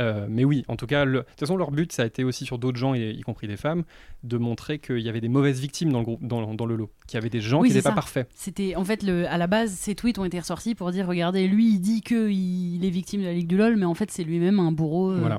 Euh, 0.00 0.26
mais 0.28 0.44
oui, 0.44 0.64
en 0.68 0.74
tout 0.76 0.86
cas, 0.86 1.04
le- 1.04 1.20
de 1.20 1.24
toute 1.24 1.38
façon, 1.40 1.56
leur 1.56 1.70
but, 1.70 1.92
ça 1.92 2.02
a 2.02 2.06
été 2.06 2.24
aussi 2.24 2.44
sur 2.44 2.58
d'autres 2.58 2.78
gens, 2.78 2.94
et, 2.94 3.10
y 3.10 3.20
compris 3.22 3.46
des 3.46 3.56
femmes, 3.56 3.84
de 4.24 4.36
montrer 4.36 4.78
qu'il 4.80 4.98
y 5.00 5.08
avait 5.08 5.20
des 5.20 5.28
mauvaises 5.28 5.60
victimes 5.60 5.92
dans 5.92 6.00
le, 6.00 6.04
groupe, 6.04 6.26
dans, 6.26 6.52
dans 6.54 6.66
le 6.66 6.74
lot, 6.76 6.90
qu'il 7.06 7.16
y 7.16 7.20
avait 7.20 7.30
des 7.30 7.40
gens 7.40 7.60
Oui, 7.60 7.68
qui 7.68 7.74
n'étaient 7.74 7.88
pas 7.88 7.94
parfaits. 7.94 8.28
C'était 8.34 8.74
en 8.74 8.84
fait 8.84 9.02
le, 9.04 9.26
à 9.28 9.38
la 9.38 9.46
base 9.46 9.70
ces 9.72 9.94
tweets 9.94 10.18
ont 10.18 10.24
été 10.24 10.40
ressortis 10.40 10.74
pour 10.74 10.90
dire 10.90 11.06
regardez 11.06 11.46
lui 11.46 11.74
il 11.74 11.78
dit 11.80 12.00
que 12.00 12.28
il 12.30 12.84
est 12.84 12.90
victime 12.90 13.20
de 13.20 13.26
la 13.26 13.32
Ligue 13.32 13.46
du 13.46 13.56
LOL 13.56 13.76
mais 13.76 13.84
en 13.86 13.94
fait 13.94 14.10
c'est 14.10 14.24
lui-même 14.24 14.58
un 14.58 14.72
bourreau. 14.72 15.12
euh, 15.12 15.18
Voilà. 15.20 15.38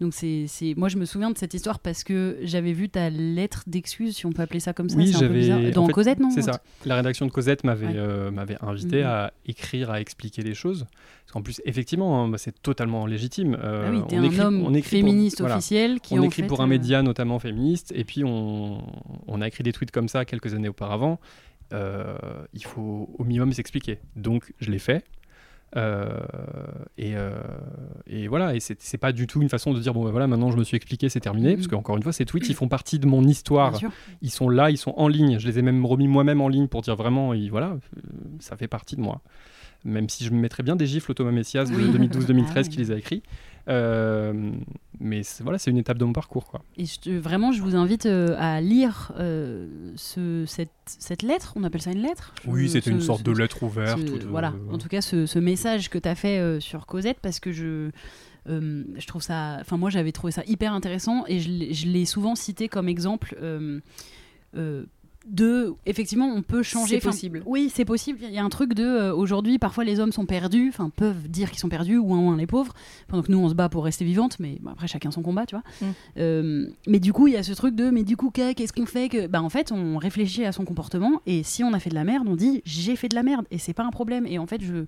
Donc 0.00 0.14
c'est 0.14 0.46
moi 0.76 0.88
je 0.88 0.96
me 0.98 1.04
souviens 1.04 1.30
de 1.30 1.38
cette 1.38 1.54
histoire 1.54 1.78
parce 1.78 2.02
que 2.04 2.38
j'avais 2.42 2.72
vu 2.72 2.88
ta 2.88 3.10
lettre 3.10 3.62
d'excuse 3.66 4.16
si 4.16 4.26
on 4.26 4.32
peut 4.32 4.42
appeler 4.42 4.60
ça 4.60 4.72
comme 4.72 4.88
ça. 4.88 4.96
Oui, 4.96 5.12
j'avais-. 5.12 5.70
Dans 5.70 5.84
en 5.84 5.86
fait, 5.86 5.92
Cosette 5.92 6.18
non 6.20 6.30
C'est 6.30 6.42
ça. 6.42 6.60
La 6.84 6.96
rédaction 6.96 7.26
de 7.26 7.30
Cosette 7.30 7.64
m'avait 7.64 7.86
Ouais. 7.86 7.92
euh, 7.96 8.30
m'avait 8.30 8.56
invité 8.62 8.98
Mhm. 9.00 9.06
à 9.06 9.32
écrire, 9.46 9.90
à 9.90 10.00
expliquer 10.00 10.42
les 10.42 10.54
choses. 10.54 10.86
Parce 11.24 11.32
qu'en 11.32 11.42
plus, 11.42 11.60
effectivement, 11.64 12.22
hein, 12.24 12.28
bah, 12.28 12.38
c'est 12.38 12.60
totalement 12.62 13.06
légitime. 13.06 13.56
Euh, 13.62 13.84
Ah 13.86 13.90
oui 13.90 14.02
on 14.12 14.18
un 14.18 14.22
écrit- 14.24 14.40
homme 14.40 14.62
on 14.66 14.74
écrit 14.74 15.00
pour- 15.00 15.08
féministe 15.08 15.40
voilà. 15.40 15.56
officiel 15.56 16.00
qui 16.00 16.14
on 16.14 16.18
en 16.18 16.22
écrit 16.24 16.42
fait, 16.42 16.48
pour 16.48 16.60
un 16.60 16.64
euh, 16.64 16.68
média 16.68 17.02
notamment 17.02 17.38
féministe, 17.38 17.92
et 17.94 18.04
puis 18.04 18.24
on, 18.24 18.82
on 19.26 19.40
a 19.40 19.46
écrit 19.48 19.62
des 19.62 19.72
tweets 19.72 19.90
comme 19.92 20.08
ça 20.08 20.24
quelques 20.24 20.52
années 20.54 20.68
auparavant. 20.68 21.20
Euh, 21.72 22.14
il 22.52 22.64
faut 22.64 23.08
au 23.18 23.24
minimum 23.24 23.52
s'expliquer. 23.52 23.98
Donc 24.16 24.52
je 24.60 24.70
l'ai 24.70 24.78
fait. 24.78 25.04
Euh, 25.76 26.20
et, 26.98 27.16
euh, 27.16 27.32
et 28.06 28.28
voilà, 28.28 28.54
et 28.54 28.60
c'est 28.60 28.98
pas 28.98 29.12
du 29.12 29.26
tout 29.26 29.40
une 29.40 29.48
façon 29.48 29.72
de 29.72 29.80
dire 29.80 29.94
bon 29.94 30.04
ben 30.04 30.10
voilà 30.10 30.26
maintenant 30.26 30.50
je 30.50 30.58
me 30.58 30.64
suis 30.64 30.76
expliqué 30.76 31.08
c'est 31.08 31.20
terminé 31.20 31.50
Mhm. 31.52 31.56
parce 31.56 31.68
qu'encore 31.68 31.96
une 31.96 32.02
fois 32.02 32.12
ces 32.12 32.26
tweets 32.26 32.46
ils 32.50 32.54
font 32.54 32.68
partie 32.68 32.98
de 32.98 33.06
mon 33.06 33.22
histoire 33.24 33.72
ils 34.20 34.30
sont 34.30 34.50
là, 34.50 34.70
ils 34.70 34.76
sont 34.76 34.92
en 34.98 35.08
ligne. 35.08 35.38
Je 35.38 35.46
les 35.48 35.58
ai 35.58 35.62
même 35.62 35.84
remis 35.86 36.08
moi-même 36.08 36.40
en 36.42 36.48
ligne 36.48 36.68
pour 36.68 36.82
dire 36.82 36.94
vraiment, 36.96 37.32
et 37.32 37.48
voilà, 37.48 37.68
euh, 37.70 38.00
ça 38.38 38.56
fait 38.56 38.68
partie 38.68 38.96
de 38.96 39.00
moi. 39.00 39.22
Même 39.84 40.08
si 40.08 40.24
je 40.24 40.30
me 40.30 40.38
mettrais 40.38 40.62
bien 40.62 40.76
des 40.76 40.86
gifles 40.86 41.10
au 41.10 41.14
Thomas 41.14 41.32
Messias 41.32 41.64
de 41.64 41.74
Oui. 41.74 41.90
2012-2013 41.90 42.52
Ah 42.54 42.62
qui 42.64 42.76
les 42.76 42.92
a 42.92 42.96
écrits. 42.96 43.22
Euh, 43.68 44.52
mais 45.00 45.22
voilà, 45.40 45.58
c'est 45.58 45.70
une 45.70 45.78
étape 45.78 45.98
de 45.98 46.04
mon 46.04 46.12
parcours. 46.12 46.46
Quoi. 46.46 46.62
Et 46.76 46.84
je 46.86 47.10
vraiment, 47.18 47.52
je 47.52 47.62
vous 47.62 47.76
invite 47.76 48.06
euh, 48.06 48.34
à 48.38 48.60
lire 48.60 49.12
euh, 49.18 49.68
ce, 49.96 50.44
cette, 50.46 50.70
cette 50.86 51.22
lettre. 51.22 51.52
On 51.56 51.64
appelle 51.64 51.82
ça 51.82 51.92
une 51.92 52.02
lettre? 52.02 52.34
Oui, 52.46 52.68
c'était 52.68 52.90
une 52.90 53.00
sorte 53.00 53.20
ce- 53.20 53.24
de 53.24 53.32
lettre 53.32 53.62
ouverte. 53.62 54.00
ce- 54.00 54.12
ou 54.12 54.18
de- 54.18 54.26
Voilà, 54.26 54.52
en 54.70 54.78
tout 54.78 54.88
cas, 54.88 55.00
ce, 55.00 55.38
message 55.38 55.90
que 55.90 55.98
tu 55.98 56.08
as 56.08 56.14
fait 56.14 56.60
sur 56.60 56.86
Cosette, 56.86 57.18
parce 57.22 57.40
que 57.40 57.52
je, 57.52 57.90
euh, 58.48 58.84
je 58.96 59.06
trouve 59.06 59.22
ça. 59.22 59.58
Enfin, 59.60 59.76
moi, 59.76 59.90
j'avais 59.90 60.12
trouvé 60.12 60.32
ça 60.32 60.42
hyper 60.46 60.72
intéressant 60.72 61.24
et 61.28 61.38
je 61.40 61.48
l'ai- 61.50 61.72
je 61.74 61.86
l'ai 61.88 62.04
souvent 62.04 62.34
cité 62.34 62.68
comme 62.68 62.88
exemple. 62.88 63.36
euh, 63.42 63.80
euh, 64.56 64.84
de 65.28 65.72
effectivement 65.86 66.26
on 66.26 66.42
peut 66.42 66.62
changer 66.62 66.94
C'est 67.00 67.06
Enfin, 67.06 67.10
possible. 67.10 67.42
oui 67.46 67.70
c'est 67.72 67.84
possible 67.84 68.18
il 68.22 68.30
y 68.34 68.38
a 68.38 68.44
un 68.44 68.48
truc 68.48 68.74
de 68.74 68.82
euh, 68.84 69.14
aujourd'hui 69.14 69.58
parfois 69.58 69.84
les 69.84 70.00
hommes 70.00 70.10
sont 70.12 70.26
perdus 70.26 70.68
enfin 70.68 70.90
peuvent 70.94 71.28
dire 71.28 71.50
qu'ils 71.50 71.60
sont 71.60 71.68
perdus 71.68 71.96
ou 71.98 72.12
un 72.14 72.18
ou 72.18 72.30
un 72.30 72.36
les 72.36 72.46
pauvres 72.46 72.74
pendant 73.08 73.22
que 73.22 73.30
nous 73.30 73.38
on 73.38 73.48
se 73.48 73.54
bat 73.54 73.68
pour 73.68 73.84
rester 73.84 74.04
vivantes 74.04 74.38
mais 74.40 74.58
bon, 74.60 74.70
après 74.70 74.88
chacun 74.88 75.10
son 75.10 75.22
combat 75.22 75.46
tu 75.46 75.54
vois 75.54 75.62
Mm. 75.80 75.84
Euh, 76.18 76.66
mais 76.86 76.98
du 77.00 77.12
coup 77.12 77.28
il 77.28 77.34
y 77.34 77.36
a 77.36 77.42
ce 77.42 77.52
truc 77.52 77.74
de 77.74 77.90
mais 77.90 78.02
du 78.04 78.16
coup 78.16 78.30
qu'est- 78.30 78.54
qu'est-ce 78.54 78.72
qu'on 78.72 78.84
fait 78.86 79.08
que 79.08 79.26
bah 79.26 79.42
en 79.42 79.48
fait 79.48 79.72
on 79.72 79.96
réfléchit 79.96 80.44
à 80.44 80.52
son 80.52 80.64
comportement 80.64 81.20
et 81.26 81.42
si 81.44 81.62
on 81.64 81.72
a 81.72 81.78
fait 81.78 81.90
de 81.90 81.94
la 81.94 82.04
merde 82.04 82.26
on 82.28 82.36
dit 82.36 82.62
j'ai 82.64 82.96
fait 82.96 83.08
de 83.08 83.14
la 83.14 83.22
merde 83.22 83.46
et 83.50 83.58
c'est 83.58 83.72
pas 83.74 83.84
un 83.84 83.90
problème 83.90 84.26
et 84.26 84.38
en 84.38 84.46
fait 84.46 84.60
je- 84.62 84.84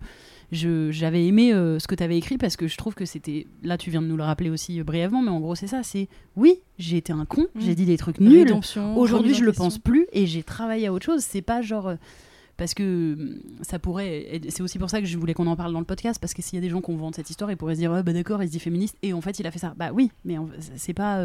j'avais 0.54 1.26
aimé 1.26 1.52
euh, 1.52 1.78
ce 1.78 1.86
que 1.86 1.94
tu 1.94 2.02
avais 2.02 2.16
écrit 2.16 2.38
parce 2.38 2.56
que 2.56 2.66
je 2.68 2.76
trouve 2.76 2.94
que 2.94 3.04
c'était 3.04 3.46
là 3.62 3.76
tu 3.76 3.90
viens 3.90 4.00
de 4.02 4.06
nous 4.06 4.16
le 4.16 4.22
rappeler 4.22 4.50
aussi 4.50 4.80
euh, 4.80 4.84
brièvement 4.84 5.20
mais 5.22 5.30
en 5.30 5.40
gros 5.40 5.54
c'est 5.54 5.66
ça 5.66 5.82
c'est 5.82 6.08
oui 6.36 6.60
j'ai 6.78 6.96
été 6.96 7.12
un 7.12 7.24
con 7.24 7.42
Mm. 7.54 7.60
j'ai 7.60 7.74
dit 7.74 7.84
des 7.86 7.96
trucs 7.96 8.20
nuls 8.20 8.48
Aujourd'hui, 8.96 9.34
je 9.34 9.44
le 9.44 9.52
pense 9.52 9.78
plus 9.78 10.06
et 10.12 10.26
j'ai 10.26 10.42
travaillé 10.42 10.86
à 10.86 10.92
autre 10.92 11.04
chose. 11.06 11.20
C'est 11.22 11.42
pas 11.42 11.60
genre. 11.62 11.88
euh, 11.88 11.96
Parce 12.56 12.72
que 12.74 13.14
hum, 13.14 13.40
ça 13.62 13.78
pourrait. 13.78 14.40
C'est 14.48 14.62
aussi 14.62 14.78
pour 14.78 14.88
ça 14.90 15.00
que 15.00 15.06
je 15.06 15.18
voulais 15.18 15.34
qu'on 15.34 15.46
en 15.48 15.56
parle 15.56 15.72
dans 15.72 15.80
le 15.80 15.84
podcast. 15.84 16.20
Parce 16.20 16.34
que 16.34 16.42
s'il 16.42 16.56
y 16.56 16.58
a 16.58 16.60
des 16.62 16.70
gens 16.70 16.80
qui 16.80 16.92
vendent 16.94 17.14
cette 17.14 17.28
histoire, 17.30 17.50
ils 17.50 17.56
pourraient 17.56 17.74
se 17.74 17.80
dire 17.80 17.92
Ah, 17.92 18.02
bah 18.02 18.12
d'accord, 18.12 18.42
il 18.42 18.46
se 18.46 18.52
dit 18.52 18.60
féministe. 18.60 18.96
Et 19.02 19.12
en 19.12 19.20
fait, 19.20 19.38
il 19.40 19.46
a 19.46 19.50
fait 19.50 19.58
ça. 19.58 19.74
Bah 19.76 19.90
oui, 19.92 20.10
mais 20.24 20.36
c'est 20.76 20.94
pas. 20.94 21.24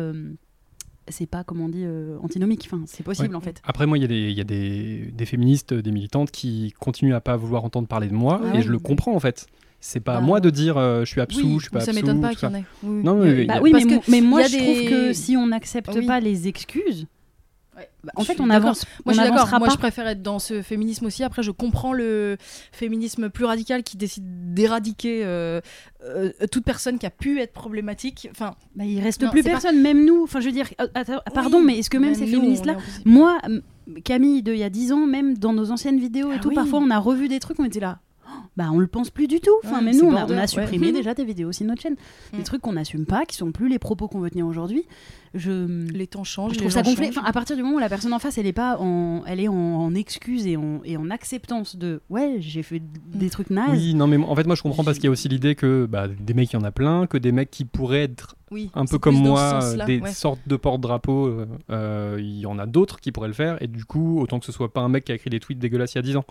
C'est 1.09 1.25
pas, 1.25 1.43
comment 1.43 1.65
on 1.65 1.69
dit, 1.69 1.83
euh, 1.83 2.17
antinomique. 2.23 2.67
Enfin, 2.71 2.81
c'est 2.87 3.03
possible 3.03 3.29
Ouais. 3.29 3.35
en 3.35 3.41
fait. 3.41 3.61
Après, 3.65 3.85
moi, 3.85 3.97
il 3.97 4.01
y 4.01 4.05
a, 4.05 4.07
des, 4.07 4.29
il 4.29 4.37
y 4.37 4.41
a 4.41 4.43
des, 4.43 5.11
des 5.13 5.25
féministes, 5.25 5.73
des 5.73 5.91
militantes 5.91 6.31
qui 6.31 6.73
continuent 6.79 7.13
à 7.15 7.21
pas 7.21 7.35
vouloir 7.35 7.63
entendre 7.65 7.87
parler 7.87 8.07
de 8.07 8.13
moi, 8.13 8.41
Ah 8.43 8.47
et 8.49 8.57
ouais. 8.57 8.61
je 8.61 8.69
le 8.71 8.79
comprends 8.79 9.15
en 9.15 9.19
fait. 9.19 9.45
C'est 9.81 10.01
pas 10.01 10.15
à 10.15 10.19
Bah, 10.19 10.25
moi 10.25 10.39
de 10.41 10.49
dire 10.49 10.77
euh, 10.77 11.05
je 11.05 11.09
suis 11.11 11.21
absous, 11.21 11.41
Oui, 11.47 11.53
je 11.55 11.61
suis 11.61 11.69
pas 11.69 11.79
ça 11.79 11.91
absous. 11.91 12.01
m'étonne 12.03 12.19
pas 12.21 12.29
qu'il 12.29 12.39
y 12.39 12.41
ça. 12.41 12.49
en 12.49 12.55
ait. 12.55 12.65
Oui, 12.83 13.01
Non, 13.03 13.15
mais 13.15 13.27
Il 13.27 13.29
y 13.29 13.31
a- 13.31 13.37
il 13.39 13.43
y 13.43 13.47
Bah 13.47 13.53
a- 13.55 13.61
oui, 13.61 13.71
mais, 13.73 13.83
que 13.83 13.93
mo- 13.95 14.01
mais 14.09 14.21
moi, 14.21 14.41
il 14.41 14.43
y 14.43 14.45
a 14.45 14.59
je 14.59 14.63
trouve 14.63 14.89
que 14.89 15.13
si 15.13 15.37
on 15.37 15.47
n'accepte 15.47 15.91
Oui. 15.95 16.05
pas 16.05 16.19
les 16.19 16.47
excuses, 16.49 17.05
Bah, 18.03 18.11
en 18.15 18.21
je 18.21 18.27
fait, 18.27 18.39
on 18.39 18.49
avance. 18.49 18.85
Moi, 19.05 19.13
je 19.13 19.19
suis 19.21 19.29
d'accord. 19.29 19.47
Moi, 19.59 19.67
pas. 19.67 19.73
je 19.73 19.77
préfère 19.77 20.07
être 20.07 20.21
dans 20.21 20.39
ce 20.39 20.61
féminisme 20.61 21.05
aussi. 21.05 21.23
Après, 21.23 21.43
je 21.43 21.51
comprends 21.51 21.93
le 21.93 22.37
féminisme 22.71 23.29
plus 23.29 23.45
radical 23.45 23.83
qui 23.83 23.97
décide 23.97 24.53
d'éradiquer 24.53 25.23
euh, 25.25 25.61
euh, 26.03 26.31
toute 26.51 26.63
personne 26.63 26.97
qui 26.99 27.05
a 27.05 27.09
pu 27.09 27.39
être 27.39 27.53
problématique. 27.53 28.27
Enfin, 28.31 28.55
Bah, 28.75 28.85
il 28.85 28.99
reste 29.01 29.21
Non, 29.23 29.29
plus 29.29 29.43
pas- 29.43 29.49
personne, 29.51 29.81
même 29.81 30.05
nous. 30.05 30.23
Enfin, 30.23 30.39
je 30.39 30.45
veux 30.47 30.51
dire, 30.51 30.67
euh, 30.81 30.87
pardon, 31.33 31.61
mais 31.61 31.77
est-ce 31.79 31.89
que 31.89 31.97
même, 31.97 32.15
ces 32.15 32.25
féministes-là, 32.27 32.77
Moi, 33.05 33.37
Camille, 34.03 34.43
de 34.43 34.53
il 34.53 34.59
y 34.59 34.63
a 34.63 34.69
10 34.69 34.91
ans, 34.91 35.05
même 35.07 35.37
dans 35.37 35.53
nos 35.53 35.71
anciennes 35.71 35.99
vidéos 35.99 36.31
et 36.31 36.35
Ah 36.35 36.39
tout, 36.39 36.49
oui. 36.49 36.55
parfois 36.55 36.79
on 36.79 36.89
a 36.91 36.97
revu 36.99 37.27
des 37.27 37.39
trucs, 37.39 37.59
on 37.59 37.65
était 37.65 37.79
là. 37.79 37.99
Bah, 38.59 38.67
on 38.73 38.77
le 38.79 38.87
pense 38.87 39.09
plus 39.09 39.27
du 39.27 39.39
tout. 39.39 39.51
Enfin, 39.63 39.77
Ouais, 39.77 39.85
mais 39.85 39.91
nous, 39.93 40.03
on 40.05 40.13
a, 40.13 40.19
border, 40.19 40.33
on 40.33 40.37
a 40.37 40.41
ouais. 40.41 40.47
supprimé 40.47 40.91
déjà 40.99 41.13
des 41.13 41.23
vidéos 41.23 41.47
aussi 41.47 41.63
de 41.63 41.69
notre 41.69 41.81
chaîne. 41.81 41.95
Des 42.33 42.39
Mm. 42.39 42.43
trucs 42.43 42.61
qu'on 42.61 42.73
n'assume 42.73 43.05
pas, 43.05 43.25
qui 43.25 43.37
sont 43.37 43.53
plus 43.53 43.69
les 43.69 43.79
propos 43.79 44.09
qu'on 44.09 44.19
veut 44.19 44.29
tenir 44.29 44.45
aujourd'hui. 44.45 44.83
Je, 45.33 45.65
les 45.93 46.07
temps 46.07 46.23
changent. 46.25 46.49
je 46.49 46.55
les 46.55 46.59
trouve 46.61 46.71
ça 46.71 46.81
gonflé. 46.81 47.07
Enfin, 47.07 47.21
à 47.23 47.31
partir 47.31 47.55
du 47.55 47.63
moment 47.63 47.77
où 47.77 47.79
la 47.79 47.87
personne 47.87 48.11
en 48.13 48.19
face, 48.19 48.37
elle 48.37 48.47
est 48.47 48.51
pas 48.53 48.77
en, 48.79 49.23
elle 49.25 49.39
est 49.39 49.47
en, 49.47 49.53
en 49.55 49.95
excuse 49.95 50.45
et 50.45 50.57
en, 50.57 50.81
et 50.83 50.97
en 50.97 51.09
acceptance 51.09 51.77
de 51.77 52.01
ouais, 52.09 52.35
j'ai 52.39 52.63
fait 52.63 52.81
des 53.13 53.29
trucs 53.29 53.49
nazes. 53.49 53.69
Oui, 53.71 53.93
non, 53.93 54.07
mais 54.07 54.17
en 54.17 54.35
fait, 54.35 54.45
moi, 54.45 54.55
je 54.55 54.61
comprends 54.63 54.83
parce 54.83 54.97
qu'il 54.97 55.05
y 55.05 55.07
a 55.07 55.11
aussi 55.11 55.29
l'idée 55.29 55.55
que 55.55 55.87
bah, 55.89 56.07
des 56.09 56.33
mecs, 56.33 56.51
il 56.51 56.55
y 56.55 56.59
en 56.59 56.63
a 56.65 56.71
plein, 56.71 57.07
que 57.07 57.17
des 57.17 57.31
mecs 57.31 57.51
qui 57.51 57.63
pourraient 57.63 58.03
être 58.03 58.35
Oui, 58.51 58.71
un 58.73 58.83
peu 58.85 58.97
comme 58.99 59.15
moi, 59.15 59.59
des 59.85 60.01
ouais. 60.01 60.11
sortes 60.11 60.41
de 60.47 60.55
porte-drapeaux, 60.57 61.27
euh, 61.27 61.45
euh, 61.69 62.17
il 62.19 62.39
y 62.39 62.45
en 62.45 62.59
a 62.59 62.65
d'autres 62.65 62.99
qui 62.99 63.11
pourraient 63.13 63.27
le 63.29 63.33
faire, 63.35 63.61
et 63.61 63.67
du 63.67 63.85
coup, 63.85 64.19
autant 64.19 64.39
que 64.39 64.45
ce 64.45 64.51
soit 64.51 64.73
pas 64.73 64.81
un 64.81 64.89
mec 64.89 65.05
qui 65.05 65.11
a 65.11 65.15
écrit 65.15 65.29
des 65.29 65.39
tweets 65.39 65.59
dégueulasses 65.59 65.93
il 65.93 65.97
y 65.97 65.99
a 65.99 66.03
10 66.03 66.17
ans. 66.17 66.25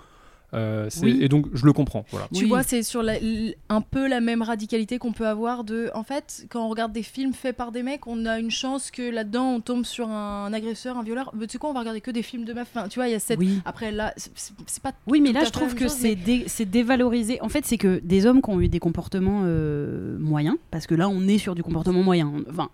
Euh, 0.54 0.88
Oui. 1.02 1.18
Et 1.20 1.28
donc, 1.28 1.46
je 1.52 1.66
le 1.66 1.72
comprends. 1.74 2.06
Voilà. 2.10 2.26
Tu 2.32 2.44
Oui. 2.44 2.48
vois, 2.48 2.62
c'est 2.62 2.82
sur 2.82 3.02
la- 3.02 3.18
l- 3.18 3.54
un 3.68 3.80
peu 3.82 4.08
la 4.08 4.20
même 4.20 4.40
radicalité 4.40 4.98
qu'on 4.98 5.12
peut 5.12 5.26
avoir 5.26 5.62
de. 5.62 5.90
En 5.94 6.02
fait, 6.04 6.46
quand 6.48 6.64
on 6.64 6.68
regarde 6.70 6.92
des 6.92 7.02
films 7.02 7.34
faits 7.34 7.54
par 7.54 7.70
des 7.70 7.82
mecs, 7.82 8.06
on 8.06 8.24
a 8.24 8.38
une 8.38 8.50
chance 8.50 8.90
que 8.90 9.02
là-dedans 9.10 9.56
on 9.56 9.60
tombe 9.60 9.84
sur 9.84 10.08
un 10.08 10.50
agresseur, 10.54 10.96
un 10.96 11.02
violeur. 11.02 11.32
Mais 11.36 11.46
tu 11.46 11.52
sais 11.52 11.58
quoi, 11.58 11.68
on 11.68 11.74
va 11.74 11.80
regarder 11.80 12.00
que 12.00 12.10
des 12.10 12.22
films 12.22 12.44
de 12.44 12.54
meufs. 12.54 12.68
Enfin, 12.74 12.88
tu 12.88 12.98
vois, 12.98 13.08
il 13.08 13.12
y 13.12 13.14
a 13.14 13.18
cette. 13.18 13.38
Oui. 13.38 13.60
Après, 13.66 13.92
là, 13.92 14.14
c'est- 14.16 14.80
pas. 14.82 14.92
Oui, 15.06 15.20
mais 15.20 15.32
là, 15.32 15.44
je 15.44 15.50
trouve 15.50 15.74
que 15.74 15.84
dé- 16.14 16.44
c'est 16.46 16.64
dévalorisé. 16.64 17.40
En 17.42 17.48
fait, 17.50 17.66
c'est 17.66 17.78
que 17.78 18.00
des 18.02 18.24
hommes 18.24 18.40
qui 18.40 18.48
ont 18.50 18.60
eu 18.60 18.68
des 18.68 18.78
comportements 18.80 19.42
euh, 19.44 20.16
moyens, 20.18 20.56
parce 20.70 20.86
que 20.86 20.94
là, 20.94 21.08
on 21.10 21.28
est 21.28 21.38
sur 21.38 21.54
du 21.54 21.62
comportement 21.62 22.02
moyen. 22.02 22.32
Enfin, 22.48 22.70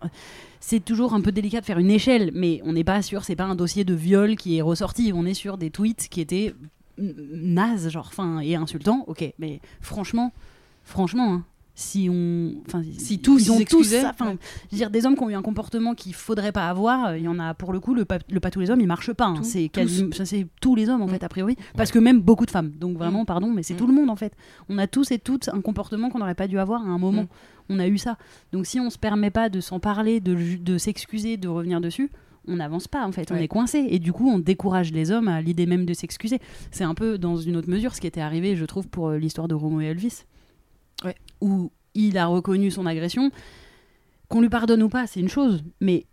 c'est 0.60 0.84
toujours 0.84 1.12
un 1.14 1.20
peu 1.20 1.32
délicat 1.32 1.60
de 1.60 1.66
faire 1.66 1.78
une 1.78 1.90
échelle, 1.90 2.30
mais 2.34 2.60
on 2.64 2.72
n'est 2.72 2.84
pas 2.84 3.02
sûr, 3.02 3.24
c'est 3.24 3.36
pas 3.36 3.44
un 3.44 3.54
dossier 3.56 3.84
de 3.84 3.94
viol 3.94 4.36
qui 4.36 4.58
est 4.58 4.62
ressorti. 4.62 5.12
On 5.14 5.26
est 5.26 5.34
sur 5.34 5.58
des 5.58 5.70
tweets 5.70 6.08
qui 6.08 6.20
étaient 6.20 6.54
n- 6.98 7.14
nazes, 7.32 7.88
genre, 7.90 8.06
enfin, 8.08 8.40
et 8.40 8.54
insultants. 8.56 9.04
Ok, 9.06 9.24
mais 9.38 9.60
franchement, 9.80 10.32
franchement, 10.84 11.32
hein, 11.34 11.44
si 11.76 12.08
on, 12.08 12.54
enfin, 12.68 12.82
Si 12.98 13.18
tous 13.18 13.46
ils 13.46 13.50
ont 13.50 13.58
tous 13.64 13.82
ça, 13.82 14.10
enfin, 14.14 14.26
ouais. 14.30 14.38
je 14.70 14.76
veux 14.76 14.78
dire, 14.78 14.90
des 14.90 15.04
hommes 15.06 15.16
qui 15.16 15.22
ont 15.24 15.30
eu 15.30 15.34
un 15.34 15.42
comportement 15.42 15.94
qu'il 15.96 16.14
faudrait 16.14 16.52
pas 16.52 16.68
avoir, 16.68 17.06
euh, 17.06 17.18
il 17.18 17.24
y 17.24 17.28
en 17.28 17.40
a 17.40 17.52
pour 17.52 17.72
le 17.72 17.80
coup, 17.80 17.94
le 17.94 18.04
pas, 18.04 18.18
le 18.30 18.38
pas 18.38 18.50
tous 18.52 18.60
les 18.60 18.70
hommes, 18.70 18.80
il 18.80 18.86
marche 18.86 19.12
pas. 19.12 19.26
hein. 19.26 19.42
C'est 19.42 19.68
tous. 19.72 19.80
quasi, 19.80 20.06
ça, 20.12 20.24
c'est 20.24 20.46
tous 20.60 20.76
les 20.76 20.88
hommes 20.88 21.02
en 21.02 21.06
Mm. 21.06 21.10
fait, 21.10 21.24
a 21.24 21.28
priori, 21.28 21.56
parce 21.76 21.90
que 21.90 21.98
même 21.98 22.20
beaucoup 22.20 22.46
de 22.46 22.52
femmes. 22.52 22.70
Donc 22.78 22.96
vraiment, 22.96 23.22
Mm. 23.22 23.26
pardon, 23.26 23.50
mais 23.52 23.64
c'est 23.64 23.74
Mm. 23.74 23.78
tout 23.78 23.86
le 23.88 23.92
monde 23.92 24.08
en 24.08 24.14
fait. 24.14 24.34
On 24.68 24.78
a 24.78 24.86
tous 24.86 25.10
et 25.10 25.18
toutes 25.18 25.48
un 25.48 25.60
comportement 25.60 26.10
qu'on 26.10 26.20
n'aurait 26.20 26.36
pas 26.36 26.46
dû 26.46 26.60
avoir 26.60 26.80
à 26.82 26.86
un 26.88 26.98
moment. 26.98 27.26
On 27.68 27.80
a 27.80 27.88
eu 27.88 27.98
ça. 27.98 28.18
Donc 28.52 28.66
si 28.66 28.78
on 28.78 28.88
se 28.88 28.98
permet 28.98 29.30
pas 29.32 29.48
de 29.48 29.60
s'en 29.60 29.80
parler, 29.80 30.20
de, 30.20 30.36
de 30.58 30.78
s'excuser, 30.78 31.38
de 31.38 31.48
revenir 31.48 31.80
dessus, 31.80 32.08
on 32.46 32.56
n'avance 32.56 32.88
pas 32.88 33.06
en 33.06 33.12
fait, 33.12 33.30
on 33.32 33.36
est 33.36 33.48
coincé 33.48 33.86
et 33.90 33.98
du 33.98 34.12
coup 34.12 34.28
on 34.28 34.38
décourage 34.38 34.92
les 34.92 35.10
hommes 35.10 35.28
à 35.28 35.40
l'idée 35.40 35.66
même 35.66 35.86
de 35.86 35.94
s'excuser. 35.94 36.40
C'est 36.70 36.84
un 36.84 36.94
peu 36.94 37.18
dans 37.18 37.36
une 37.36 37.56
autre 37.56 37.68
mesure 37.70 37.94
ce 37.94 38.00
qui 38.00 38.06
était 38.06 38.20
arrivé, 38.20 38.56
je 38.56 38.64
trouve, 38.64 38.88
pour 38.88 39.08
euh, 39.08 39.18
l'histoire 39.18 39.48
de 39.48 39.54
Romo 39.54 39.80
et 39.80 39.86
Elvis, 39.86 40.24
Ouais. 41.04 41.14
où 41.40 41.70
il 41.94 42.18
a 42.18 42.26
reconnu 42.26 42.70
son 42.70 42.86
agression. 42.86 43.30
Qu'on 44.28 44.40
lui 44.40 44.48
pardonne 44.48 44.82
ou 44.82 44.88
pas, 44.88 45.06
c'est 45.06 45.20
une 45.20 45.28
chose, 45.28 45.62
mais 45.80 46.06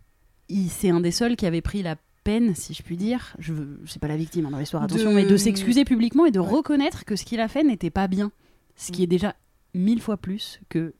c'est 0.68 0.90
un 0.90 1.00
des 1.00 1.10
seuls 1.10 1.34
qui 1.36 1.46
avait 1.46 1.62
pris 1.62 1.82
la 1.82 1.96
peine, 2.24 2.54
si 2.54 2.72
je 2.74 2.82
puis 2.82 2.96
dire, 2.96 3.34
je 3.38 3.52
veux- 3.52 3.80
c'est 3.86 4.00
pas 4.00 4.06
la 4.08 4.16
victime 4.16 4.46
hein, 4.46 4.50
dans 4.50 4.58
l'histoire, 4.58 4.82
attention, 4.82 5.10
De- 5.10 5.14
mais 5.16 5.24
de 5.24 5.36
s'excuser 5.36 5.84
publiquement 5.84 6.26
et 6.26 6.30
de 6.30 6.38
Ouais. 6.38 6.46
reconnaître 6.46 7.04
que 7.04 7.16
ce 7.16 7.24
qu'il 7.24 7.40
a 7.40 7.48
fait 7.48 7.64
n'était 7.64 7.90
pas 7.90 8.06
bien, 8.08 8.30
ce 8.76 8.92
qui 8.92 9.00
Mm. 9.00 9.04
est 9.04 9.06
déjà 9.08 9.34
mille 9.74 10.00
fois 10.00 10.18
plus 10.18 10.60
que 10.68 10.92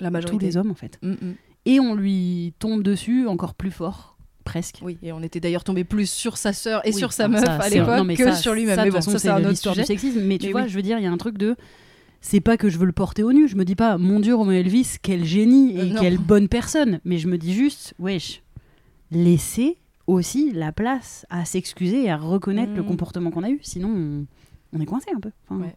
La 0.00 0.08
tous 0.08 0.12
majorité. 0.12 0.46
les 0.46 0.56
hommes 0.56 0.70
en 0.70 0.74
fait. 0.74 0.98
Mm, 1.02 1.12
mm. 1.12 1.34
Et 1.66 1.80
on 1.80 1.94
lui 1.94 2.52
tombe 2.58 2.82
dessus 2.82 3.26
encore 3.26 3.54
plus 3.54 3.70
fort, 3.70 4.13
presque. 4.44 4.78
Oui, 4.82 4.98
et 5.02 5.12
on 5.12 5.22
était 5.22 5.40
d'ailleurs 5.40 5.64
tombé 5.64 5.84
plus 5.84 6.08
sur 6.10 6.36
sa 6.36 6.52
sœur 6.52 6.86
et 6.86 6.90
Oui, 6.90 6.98
sur 6.98 7.12
sa 7.12 7.26
meuf 7.28 7.44
ça, 7.44 7.54
à 7.56 7.68
l'époque 7.68 8.16
que 8.16 8.24
ça- 8.24 8.34
sur 8.34 8.54
lui-même. 8.54 8.76
Mais 8.76 8.84
de 8.86 8.90
bon, 8.90 8.96
toute 8.96 9.04
façon, 9.06 9.10
ça 9.12 9.18
c'est 9.18 9.28
un 9.28 9.38
autre 9.40 9.48
l'histoire 9.48 9.74
du 9.74 9.80
sujet. 9.80 9.86
sexisme. 9.86 10.20
Mais 10.22 10.38
tu 10.38 10.46
Mais 10.46 10.52
vois, 10.52 10.62
oui. 10.62 10.68
je 10.68 10.74
veux 10.76 10.82
dire, 10.82 10.98
il 10.98 11.04
y 11.04 11.06
a 11.06 11.10
un 11.12 11.16
truc 11.16 11.38
de. 11.38 11.56
C'est 12.20 12.40
pas 12.40 12.56
que 12.56 12.70
je 12.70 12.78
veux 12.78 12.86
le 12.86 12.92
porter 12.92 13.22
au 13.22 13.32
nu. 13.32 13.48
Je 13.48 13.56
me 13.56 13.64
dis 13.64 13.74
pas, 13.74 13.98
mon 13.98 14.18
Dieu, 14.20 14.34
Romain 14.34 14.52
Elvis, 14.54 14.96
quel 15.02 15.24
génie 15.24 15.76
et 15.76 15.80
Euh, 15.80 15.84
non. 15.94 16.00
quelle 16.00 16.16
bonne 16.18 16.48
personne. 16.48 17.00
Mais 17.04 17.18
je 17.18 17.28
me 17.28 17.36
dis 17.36 17.52
juste, 17.52 17.92
wesh, 17.98 18.42
laissez 19.10 19.76
aussi 20.06 20.52
la 20.52 20.72
place 20.72 21.26
à 21.30 21.44
s'excuser 21.44 22.04
et 22.04 22.10
à 22.10 22.16
reconnaître 22.16 22.72
le 22.74 22.82
Mm. 22.82 22.86
comportement 22.86 23.30
qu'on 23.30 23.42
a 23.42 23.50
eu. 23.50 23.58
Sinon, 23.62 23.88
on, 23.88 24.26
on 24.76 24.80
est 24.80 24.86
coincé 24.86 25.06
un 25.14 25.20
peu. 25.20 25.30
Enfin, 25.48 25.60
Ouais. 25.62 25.74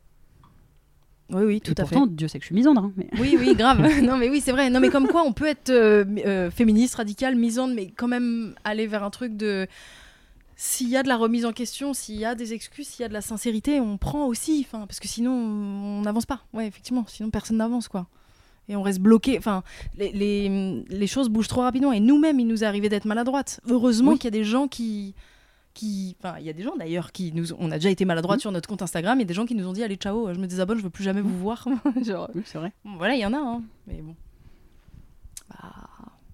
Oui, 1.29 1.43
oui, 1.43 1.55
et 1.57 1.59
tout 1.59 1.75
à 1.77 1.85
fait. 1.85 1.97
Dieu 2.09 2.27
sait 2.27 2.39
que 2.39 2.43
je 2.43 2.47
suis 2.47 2.55
misandre. 2.55 2.81
hein, 2.85 2.91
mais... 2.95 3.07
Oui, 3.19 3.35
oui, 3.37 3.53
grave. 3.55 3.81
non, 4.03 4.15
mais 4.17 4.29
oui, 4.29 4.39
c'est 4.41 4.51
vrai. 4.53 4.69
Non, 4.69 4.79
mais 4.79 4.89
comme 4.89 5.07
quoi, 5.07 5.23
on 5.23 5.33
peut 5.33 5.45
être 5.47 5.69
euh, 5.69 6.05
euh, 6.25 6.49
féministe, 6.51 6.95
radicale, 6.95 7.35
misandre, 7.35 7.73
mais 7.75 7.87
quand 7.87 8.07
même 8.07 8.55
aller 8.63 8.87
vers 8.87 9.03
un 9.03 9.09
truc 9.09 9.35
de. 9.35 9.67
S'il 10.55 10.89
y 10.89 10.97
a 10.97 11.03
de 11.03 11.07
la 11.07 11.17
remise 11.17 11.45
en 11.45 11.51
question, 11.53 11.93
s'il 11.93 12.15
y 12.15 12.25
a 12.25 12.33
des 12.33 12.53
excuses, 12.53 12.87
s'il 12.87 13.03
y 13.03 13.05
a 13.05 13.09
de 13.09 13.13
la 13.13 13.21
sincérité, 13.21 13.79
on 13.79 13.97
prend 13.97 14.25
aussi. 14.25 14.65
Enfin, 14.67 14.87
parce 14.87 14.99
que 14.99 15.07
sinon, 15.07 15.31
on 15.31 16.01
n'avance 16.01 16.25
pas. 16.25 16.41
Ouais, 16.53 16.65
effectivement. 16.65 17.05
Sinon, 17.07 17.29
personne 17.29 17.57
n'avance, 17.57 17.87
quoi. 17.87 18.07
Et 18.69 18.75
on 18.75 18.81
reste 18.81 18.99
bloqué. 18.99 19.37
Enfin, 19.37 19.63
les, 19.97 20.11
les, 20.11 20.83
les 20.89 21.07
choses 21.07 21.29
bougent 21.29 21.47
trop 21.47 21.61
rapidement. 21.61 21.91
Et 21.91 21.99
nous-mêmes, 21.99 22.39
il 22.39 22.47
nous 22.47 22.63
est 22.63 22.67
arrivé 22.67 22.89
d'être 22.89 23.05
maladroite. 23.05 23.59
Heureusement 23.69 24.11
Oui. 24.13 24.17
qu'il 24.17 24.25
y 24.25 24.35
a 24.35 24.39
des 24.39 24.43
gens 24.43 24.67
qui. 24.67 25.13
Qui 25.77 26.15
Enfin, 26.19 26.37
il 26.39 26.45
y 26.45 26.49
a 26.49 26.53
des 26.53 26.63
gens 26.63 26.75
d'ailleurs 26.75 27.11
qui 27.11 27.31
nous. 27.31 27.53
On 27.59 27.71
a 27.71 27.75
déjà 27.75 27.89
été 27.89 28.03
maladroite 28.03 28.37
Mhm. 28.37 28.41
sur 28.41 28.51
notre 28.51 28.67
compte 28.67 28.81
Instagram. 28.81 29.17
Il 29.19 29.21
y 29.21 29.23
a 29.23 29.27
des 29.27 29.33
gens 29.33 29.45
qui 29.45 29.55
nous 29.55 29.65
ont 29.67 29.73
dit 29.73 29.83
Allez, 29.83 29.95
ciao, 29.95 30.33
je 30.33 30.39
me 30.39 30.47
désabonne, 30.47 30.77
je 30.77 30.83
veux 30.83 30.89
plus 30.89 31.03
jamais 31.03 31.21
vous 31.21 31.37
voir. 31.37 31.65
Genre, 32.05 32.29
Oui, 32.35 32.41
c'est 32.45 32.57
vrai. 32.57 32.73
Bon, 32.83 32.97
Voilà, 32.97 33.15
il 33.15 33.21
y 33.21 33.25
en 33.25 33.33
a, 33.33 33.37
hein. 33.37 33.63
mais 33.87 34.01
bon. 34.01 34.15
Bah, 35.49 35.73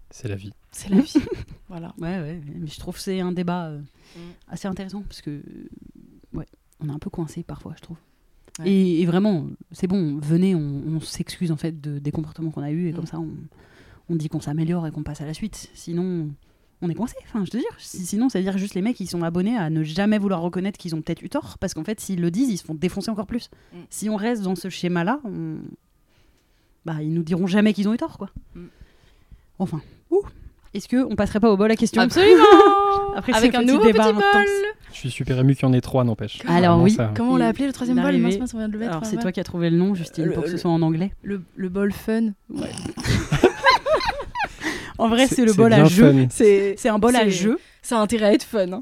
C'est 0.09 0.27
la 0.27 0.35
vie. 0.35 0.53
c'est 0.71 0.89
la 0.89 0.99
vie. 1.01 1.13
voilà. 1.69 1.93
Ouais, 1.99 2.19
ouais. 2.19 2.41
Mais 2.59 2.67
je 2.67 2.79
trouve 2.79 2.95
que 2.95 3.01
c'est 3.01 3.19
un 3.19 3.31
débat 3.31 3.67
euh, 3.67 3.79
Mm. 4.15 4.19
assez 4.49 4.67
intéressant 4.67 5.01
parce 5.01 5.21
que, 5.21 5.31
euh, 5.31 5.43
ouais, 6.33 6.45
on 6.79 6.87
est 6.89 6.91
un 6.91 6.99
peu 6.99 7.09
coincé 7.09 7.41
parfois, 7.43 7.73
je 7.75 7.81
trouve. 7.81 7.97
Ouais. 8.59 8.69
Et, 8.69 9.01
et 9.01 9.05
vraiment, 9.07 9.47
c'est 9.71 9.87
bon, 9.87 10.19
venez, 10.21 10.53
on, 10.53 10.83
on 10.87 10.99
s'excuse 10.99 11.51
en 11.51 11.57
fait 11.57 11.81
de, 11.81 11.97
des 11.97 12.11
comportements 12.11 12.51
qu'on 12.51 12.61
a 12.61 12.71
eus 12.71 12.87
et 12.89 12.91
Mm. 12.91 12.95
comme 12.95 13.07
ça, 13.07 13.19
on, 13.19 13.31
on 14.09 14.15
dit 14.15 14.29
qu'on 14.29 14.39
s'améliore 14.41 14.85
et 14.85 14.91
qu'on 14.91 15.01
passe 15.03 15.21
à 15.21 15.25
la 15.25 15.33
suite. 15.33 15.71
Sinon, 15.73 16.29
on 16.81 16.89
est 16.89 16.95
coincé. 16.95 17.15
Enfin, 17.27 17.45
je 17.45 17.51
te 17.51 17.57
jure. 17.57 17.67
Si- 17.77 18.05
Sinon, 18.05 18.29
ça 18.29 18.39
veut 18.39 18.43
dire 18.43 18.57
juste 18.57 18.73
les 18.75 18.81
mecs, 18.81 18.99
ils 18.99 19.07
sont 19.07 19.23
abonnés 19.23 19.57
à 19.57 19.69
ne 19.69 19.83
jamais 19.83 20.17
vouloir 20.17 20.41
reconnaître 20.41 20.77
qu'ils 20.77 20.95
ont 20.95 21.01
peut-être 21.01 21.21
eu 21.21 21.29
tort 21.29 21.57
parce 21.59 21.73
qu'en 21.73 21.83
fait, 21.83 21.99
s'ils 21.99 22.19
le 22.21 22.31
disent, 22.31 22.49
ils 22.49 22.57
se 22.57 22.63
font 22.65 22.73
défoncer 22.75 23.09
encore 23.11 23.27
plus. 23.27 23.49
Mm. 23.73 23.77
Si 23.89 24.09
on 24.09 24.15
reste 24.15 24.41
dans 24.43 24.55
ce 24.55 24.69
schéma-là, 24.69 25.19
on, 25.23 25.57
bah, 26.85 26.95
ils 27.01 27.13
nous 27.13 27.23
diront 27.23 27.47
jamais 27.47 27.73
qu'ils 27.73 27.87
ont 27.87 27.93
eu 27.93 27.97
tort, 27.97 28.17
quoi. 28.17 28.29
Mm. 28.55 28.65
Enfin, 29.59 29.81
ouh. 30.11 30.21
Est-ce 30.73 30.87
que 30.87 30.97
on 31.05 31.15
passerait 31.15 31.39
pas 31.39 31.51
au 31.51 31.55
bol 31.57 31.69
à 31.69 31.75
question 31.75 32.01
Absolument 32.01 32.43
Après 33.15 33.31
Avec 33.33 33.53
un 33.53 33.61
nouveau 33.61 33.85
débat 33.85 34.05
petit 34.05 34.13
bol 34.15 34.23
intense. 34.23 34.49
Je 34.91 34.97
suis 34.97 35.11
super 35.11 35.37
ému 35.39 35.53
qu'il 35.55 35.67
y 35.67 35.69
en 35.69 35.73
ait 35.73 35.81
trois, 35.81 36.03
n'empêche. 36.03 36.39
Alors 36.47 36.81
oui. 36.81 36.89
ça- 36.91 37.11
Comment 37.15 37.33
on 37.33 37.37
l'a 37.37 37.47
appelé 37.49 37.67
le 37.67 37.73
troisième 37.73 37.97
bol? 37.97 38.05
arrivé. 38.07 38.23
Mince, 38.23 38.39
mince, 38.39 38.53
on 38.55 38.57
vient 38.57 38.67
de 38.67 38.73
le 38.73 38.79
mettre. 38.79 38.91
Alors 38.93 39.05
c'est 39.05 39.15
ouais. 39.17 39.21
toi 39.21 39.31
qui 39.31 39.39
as 39.39 39.43
trouvé 39.43 39.69
le 39.69 39.77
nom, 39.77 39.93
Justine, 39.93 40.25
Le- 40.25 40.31
pour 40.33 40.43
que 40.43 40.49
ce 40.49 40.57
soit 40.57 40.71
en 40.71 40.81
anglais. 40.81 41.13
Le, 41.21 41.43
le 41.55 41.69
bol 41.69 41.91
fun. 41.93 42.31
En 45.03 45.09
vrai, 45.09 45.27
c'est 45.27 45.43
le 45.45 45.53
bol 45.53 45.73
à 45.73 45.85
jeu. 45.85 46.27
C'est 46.29 46.89
un 46.89 46.97
bol 46.99 47.15
à 47.15 47.27
jeu. 47.27 47.59
ça 47.81 47.97
a 47.99 48.01
intérêt 48.01 48.27
à 48.27 48.33
être 48.33 48.43
fun. 48.43 48.71
hein. 48.71 48.81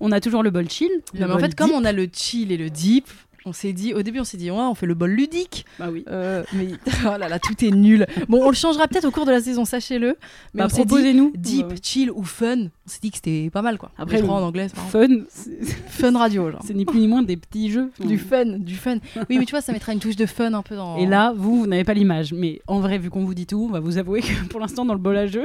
On 0.00 0.10
a 0.10 0.20
toujours 0.20 0.42
le 0.42 0.50
bol 0.50 0.68
chill. 0.68 0.90
le 1.14 1.20
Non, 1.20 1.28
mais 1.28 1.34
en 1.34 1.38
fait, 1.38 1.54
comme 1.54 1.70
on 1.70 1.84
a 1.84 1.92
le 1.92 2.08
chill 2.12 2.50
et 2.50 2.56
le 2.56 2.68
deep, 2.70 3.06
on 3.44 3.52
s'est 3.52 3.72
dit, 3.72 3.92
au 3.94 4.02
début, 4.02 4.20
on 4.20 4.24
s'est 4.24 4.36
dit, 4.36 4.50
ouais, 4.50 4.56
on 4.58 4.74
fait 4.74 4.86
le 4.86 4.94
bol 4.94 5.10
ludique. 5.10 5.64
Bah 5.78 5.88
oui. 5.90 6.04
Euh, 6.08 6.42
mais 6.52 6.68
oh 7.06 7.16
là 7.18 7.28
là, 7.28 7.38
tout 7.38 7.64
est 7.64 7.70
nul. 7.70 8.06
Bon, 8.28 8.42
on 8.44 8.48
le 8.48 8.54
changera 8.54 8.86
peut-être 8.88 9.04
au 9.04 9.10
cours 9.10 9.26
de 9.26 9.30
la 9.32 9.40
saison, 9.40 9.64
sachez-le. 9.64 10.16
Mais 10.54 10.62
Bah, 10.62 10.66
on 10.70 10.74
proposez-nous. 10.74 11.32
deep, 11.36 11.66
chill 11.82 12.10
ou 12.10 12.22
fun. 12.22 12.64
On 12.64 12.68
s'est 12.88 12.98
dit 13.02 13.10
que 13.10 13.16
c'était 13.16 13.50
pas 13.50 13.62
mal, 13.62 13.78
quoi. 13.78 13.90
Après, 13.98 14.16
les 14.16 14.22
le 14.22 14.26
trois 14.28 14.40
en 14.40 14.44
anglais, 14.44 14.68
fun, 14.68 15.06
c'est 15.28 15.62
Fun 15.88 16.16
radio, 16.18 16.50
genre. 16.50 16.62
c'est 16.66 16.74
ni 16.74 16.84
plus 16.84 16.98
ni 17.00 17.08
moins 17.08 17.22
des 17.22 17.36
petits 17.36 17.70
jeux. 17.70 17.90
Du 18.00 18.18
fun, 18.18 18.44
du 18.58 18.74
fun. 18.76 18.98
Oui, 19.30 19.38
mais 19.38 19.44
tu 19.44 19.52
vois, 19.52 19.60
ça 19.60 19.72
mettra 19.72 19.92
une 19.92 20.00
touche 20.00 20.16
de 20.16 20.26
fun 20.26 20.52
un 20.54 20.62
peu 20.62 20.76
dans. 20.76 20.96
Et 20.98 21.06
là, 21.06 21.32
vous, 21.36 21.60
vous 21.60 21.66
n'avez 21.66 21.84
pas 21.84 21.94
l'image. 21.94 22.32
Mais 22.32 22.60
en 22.66 22.80
vrai, 22.80 22.98
vu 22.98 23.10
qu'on 23.10 23.24
vous 23.24 23.34
dit 23.34 23.46
tout, 23.46 23.66
on 23.68 23.72
va 23.72 23.80
vous 23.80 23.98
avouer 23.98 24.20
que 24.20 24.44
pour 24.48 24.60
l'instant, 24.60 24.84
dans 24.84 24.94
le 24.94 24.98
bol 25.00 25.16
à 25.16 25.26
jeu, 25.26 25.44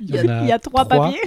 il 0.00 0.10
y 0.14 0.18
a, 0.18 0.42
il 0.42 0.48
y 0.48 0.52
a 0.52 0.58
trois, 0.58 0.84
papiers. 0.86 1.20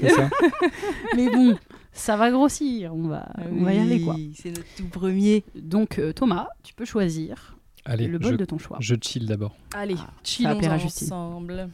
Mais 1.15 1.29
bon, 1.29 1.55
ça 1.93 2.17
va 2.17 2.31
grossir. 2.31 2.93
On 2.95 3.07
va, 3.07 3.27
on 3.51 3.63
va 3.63 3.73
y 3.73 3.79
aller, 3.79 4.01
quoi. 4.01 4.13
Ah 4.15 4.17
Oui, 4.19 4.33
C'est 4.37 4.49
notre 4.49 4.75
tout 4.75 4.87
premier. 4.87 5.43
Donc, 5.55 5.99
euh, 5.99 6.11
Thomas, 6.13 6.47
tu 6.63 6.73
peux 6.73 6.85
choisir 6.85 7.55
Allez, 7.85 8.07
le 8.07 8.17
bol 8.17 8.31
je, 8.33 8.37
de 8.37 8.45
ton 8.45 8.57
choix. 8.57 8.77
je 8.79 8.95
chill 9.01 9.25
d'abord. 9.25 9.55
Allez, 9.73 9.95
Ah, 9.97 10.09
chillons 10.23 10.59
ensemble. 10.59 11.69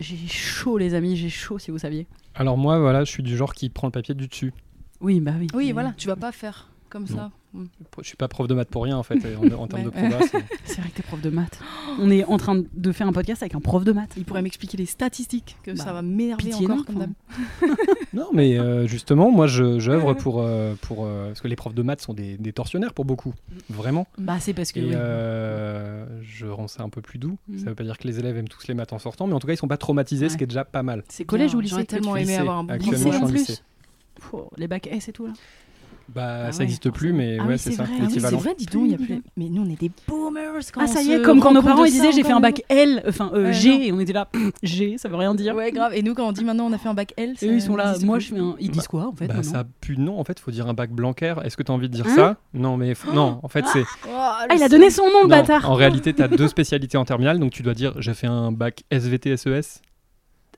J'ai 0.00 0.16
chaud, 0.28 0.78
les 0.78 0.94
amis, 0.94 1.16
j'ai 1.16 1.28
chaud, 1.30 1.58
si 1.58 1.70
vous 1.70 1.78
saviez. 1.78 2.06
Alors 2.34 2.56
moi, 2.56 2.78
voilà, 2.78 3.04
je 3.04 3.10
suis 3.10 3.22
du 3.22 3.36
genre 3.36 3.52
qui 3.54 3.68
prend 3.68 3.88
le 3.88 3.92
papier 3.92 4.14
du 4.14 4.28
dessus. 4.28 4.52
Oui, 5.00 5.20
bah 5.20 5.32
oui. 5.38 5.48
Oui, 5.54 5.66
Mais 5.68 5.72
voilà, 5.72 5.92
tu 5.96 6.06
vas 6.08 6.16
pas 6.16 6.30
faire 6.32 6.68
comme 6.88 7.04
Non. 7.08 7.16
ça. 7.16 7.30
Mm. 7.54 7.64
Je 8.02 8.06
suis 8.06 8.16
pas 8.16 8.28
prof 8.28 8.46
de 8.46 8.54
maths 8.54 8.68
pour 8.68 8.84
rien 8.84 8.96
en 8.96 9.02
fait. 9.02 9.16
En, 9.36 9.60
en 9.62 9.66
termes 9.66 9.84
de 9.84 9.88
Ouais. 9.88 10.08
proba, 10.10 10.26
c'est- 10.26 10.44
C'est 10.64 10.80
vrai 10.80 10.90
que 10.90 10.96
t'es 10.96 11.02
prof 11.02 11.20
de 11.20 11.30
maths. 11.30 11.58
On 11.98 12.10
est 12.10 12.24
en 12.24 12.36
train 12.36 12.62
de 12.72 12.92
faire 12.92 13.06
un 13.08 13.12
podcast 13.12 13.42
avec 13.42 13.54
un 13.54 13.60
prof 13.60 13.84
de 13.84 13.92
maths. 13.92 14.12
Il 14.16 14.24
pourrait 14.24 14.42
m'expliquer 14.42 14.76
les 14.76 14.86
statistiques, 14.86 15.56
que 15.62 15.70
Bah, 15.70 15.82
ça 15.82 15.92
va 15.92 16.02
m'énerver 16.02 16.52
encore 16.54 16.68
non, 16.76 16.84
comme. 16.84 17.06
Non, 18.12 18.28
mais 18.32 18.58
euh, 18.58 18.86
justement, 18.86 19.30
moi, 19.30 19.46
je- 19.46 19.78
j'œuvre 19.78 20.14
pour 20.14 20.40
euh, 20.40 20.74
pour 20.82 21.04
euh, 21.06 21.28
parce 21.28 21.40
que 21.40 21.48
les 21.48 21.56
profs 21.56 21.74
de 21.74 21.82
maths 21.82 22.00
sont 22.02 22.14
des, 22.14 22.36
des 22.36 22.52
tortionnaires 22.52 22.92
pour 22.94 23.04
beaucoup, 23.04 23.34
vraiment. 23.70 24.06
Bah, 24.18 24.36
c'est 24.40 24.54
parce 24.54 24.72
que. 24.72 24.80
Et 24.80 24.84
oui. 24.84 24.90
euh, 24.94 26.06
je 26.22 26.46
rends 26.46 26.68
ça 26.68 26.82
un 26.82 26.88
peu 26.90 27.00
plus 27.02 27.18
doux. 27.18 27.38
Mhm. 27.48 27.58
Ça 27.58 27.64
veut 27.66 27.74
pas 27.74 27.84
dire 27.84 27.98
que 27.98 28.06
les 28.06 28.18
élèves 28.18 28.36
aiment 28.36 28.48
tous 28.48 28.66
les 28.68 28.74
maths 28.74 28.92
en 28.92 28.98
sortant, 28.98 29.26
mais 29.26 29.34
en 29.34 29.40
tout 29.40 29.46
cas, 29.46 29.52
ils 29.54 29.58
sont 29.58 29.68
pas 29.68 29.76
traumatisés, 29.76 30.26
Ouais. 30.26 30.28
ce 30.30 30.36
qui 30.36 30.44
est 30.44 30.48
déjà 30.48 30.64
pas 30.64 30.82
mal. 30.82 31.02
C'est 31.08 31.24
collège 31.24 31.54
ou 31.54 31.60
lycée 31.60 31.70
J'aurais 31.72 31.84
tellement 31.84 32.16
aimé 32.16 32.26
Lycée. 32.26 32.38
avoir 32.38 32.58
un 32.58 32.64
bon 32.64 32.74
lycée 32.74 33.06
en 33.10 33.14
en 33.24 33.26
plus. 33.28 33.38
lycée. 33.38 33.58
Oh, 34.32 34.50
les 34.56 34.66
bacs 34.68 34.88
S 34.88 35.08
et 35.08 35.12
tout 35.12 35.26
là. 35.26 35.32
Bah, 36.14 36.44
Ah 36.46 36.52
ça 36.52 36.58
ouais, 36.58 36.64
n'existe 36.64 36.90
plus, 36.90 37.12
mais 37.12 37.36
Ah 37.38 37.44
ouais, 37.44 37.52
oui, 37.54 37.58
c'est 37.58 37.72
ça, 37.72 37.82
vrai. 37.84 37.92
Ah 38.00 38.04
oui. 38.06 38.12
C'est 38.20 38.34
vrai, 38.34 38.54
dis 38.58 38.66
donc, 38.66 38.82
il 38.86 38.90
y 38.92 38.94
a 38.94 38.98
plus. 38.98 39.22
Mais 39.36 39.48
nous, 39.48 39.62
on 39.62 39.70
est 39.70 39.78
des 39.78 39.90
boomers 40.06 40.54
quand 40.72 40.80
Ah, 40.82 40.86
ça 40.86 41.02
y 41.02 41.12
est, 41.12 41.22
comme 41.22 41.40
quand 41.40 41.52
nos 41.52 41.62
parents 41.62 41.84
ils 41.84 41.92
disaient 41.92 42.12
j'ai 42.12 42.24
fait 42.24 42.32
un 42.32 42.40
bac 42.40 42.62
L, 42.68 43.02
enfin 43.06 43.30
euh, 43.34 43.46
Ouais, 43.46 43.52
G, 43.52 43.70
non. 43.70 43.80
et 43.82 43.92
on 43.92 44.00
était 44.00 44.12
là, 44.14 44.28
G, 44.62 44.96
ça 44.98 45.08
veut 45.08 45.16
rien 45.16 45.34
dire. 45.34 45.54
Ouais, 45.54 45.70
grave. 45.70 45.92
Et 45.94 46.02
nous, 46.02 46.14
quand 46.14 46.26
on 46.26 46.32
dit 46.32 46.44
maintenant 46.44 46.66
on 46.66 46.72
a 46.72 46.78
fait 46.78 46.88
un 46.88 46.94
bac 46.94 47.12
L, 47.16 47.34
Et 47.42 47.46
eux, 47.48 47.54
ils 47.54 47.62
sont 47.62 47.76
là, 47.76 47.94
moi 48.02 48.18
je 48.18 48.28
fais 48.28 48.38
un. 48.38 48.54
Ils 48.58 48.70
disent 48.70 48.88
quoi 48.88 49.06
en 49.08 49.12
fait 49.12 49.26
Bah, 49.26 49.42
ça 49.42 49.64
pue 49.80 49.96
non, 49.98 50.18
en 50.18 50.24
fait, 50.24 50.40
faut 50.40 50.50
dire 50.50 50.66
un 50.66 50.74
bac 50.74 50.90
Blanquer. 50.90 51.34
Est-ce 51.44 51.56
que 51.56 51.62
tu 51.62 51.70
as 51.70 51.74
envie 51.74 51.88
de 51.88 51.94
dire 51.94 52.06
Hein 52.06 52.14
ça? 52.16 52.36
Non, 52.54 52.76
mais 52.76 52.94
non, 53.12 53.40
en 53.42 53.48
fait, 53.48 53.64
c'est. 53.72 53.84
Oh, 54.06 54.10
Ah, 54.14 54.46
le 54.48 54.56
il 54.56 54.62
a 54.62 54.68
donné 54.68 54.90
son 54.90 55.04
nom, 55.04 55.22
le 55.22 55.28
bâtard 55.28 55.70
en 55.70 55.74
réalité, 55.74 56.14
tu 56.14 56.22
as 56.22 56.28
deux 56.28 56.48
spécialités 56.48 56.96
en 56.96 57.04
terminale, 57.04 57.38
donc 57.38 57.50
tu 57.52 57.62
dois 57.62 57.74
dire 57.74 57.92
j'ai 58.00 58.14
fait 58.14 58.26
un 58.26 58.50
bac 58.52 58.82
SVT 58.90 59.36
SES 59.36 59.82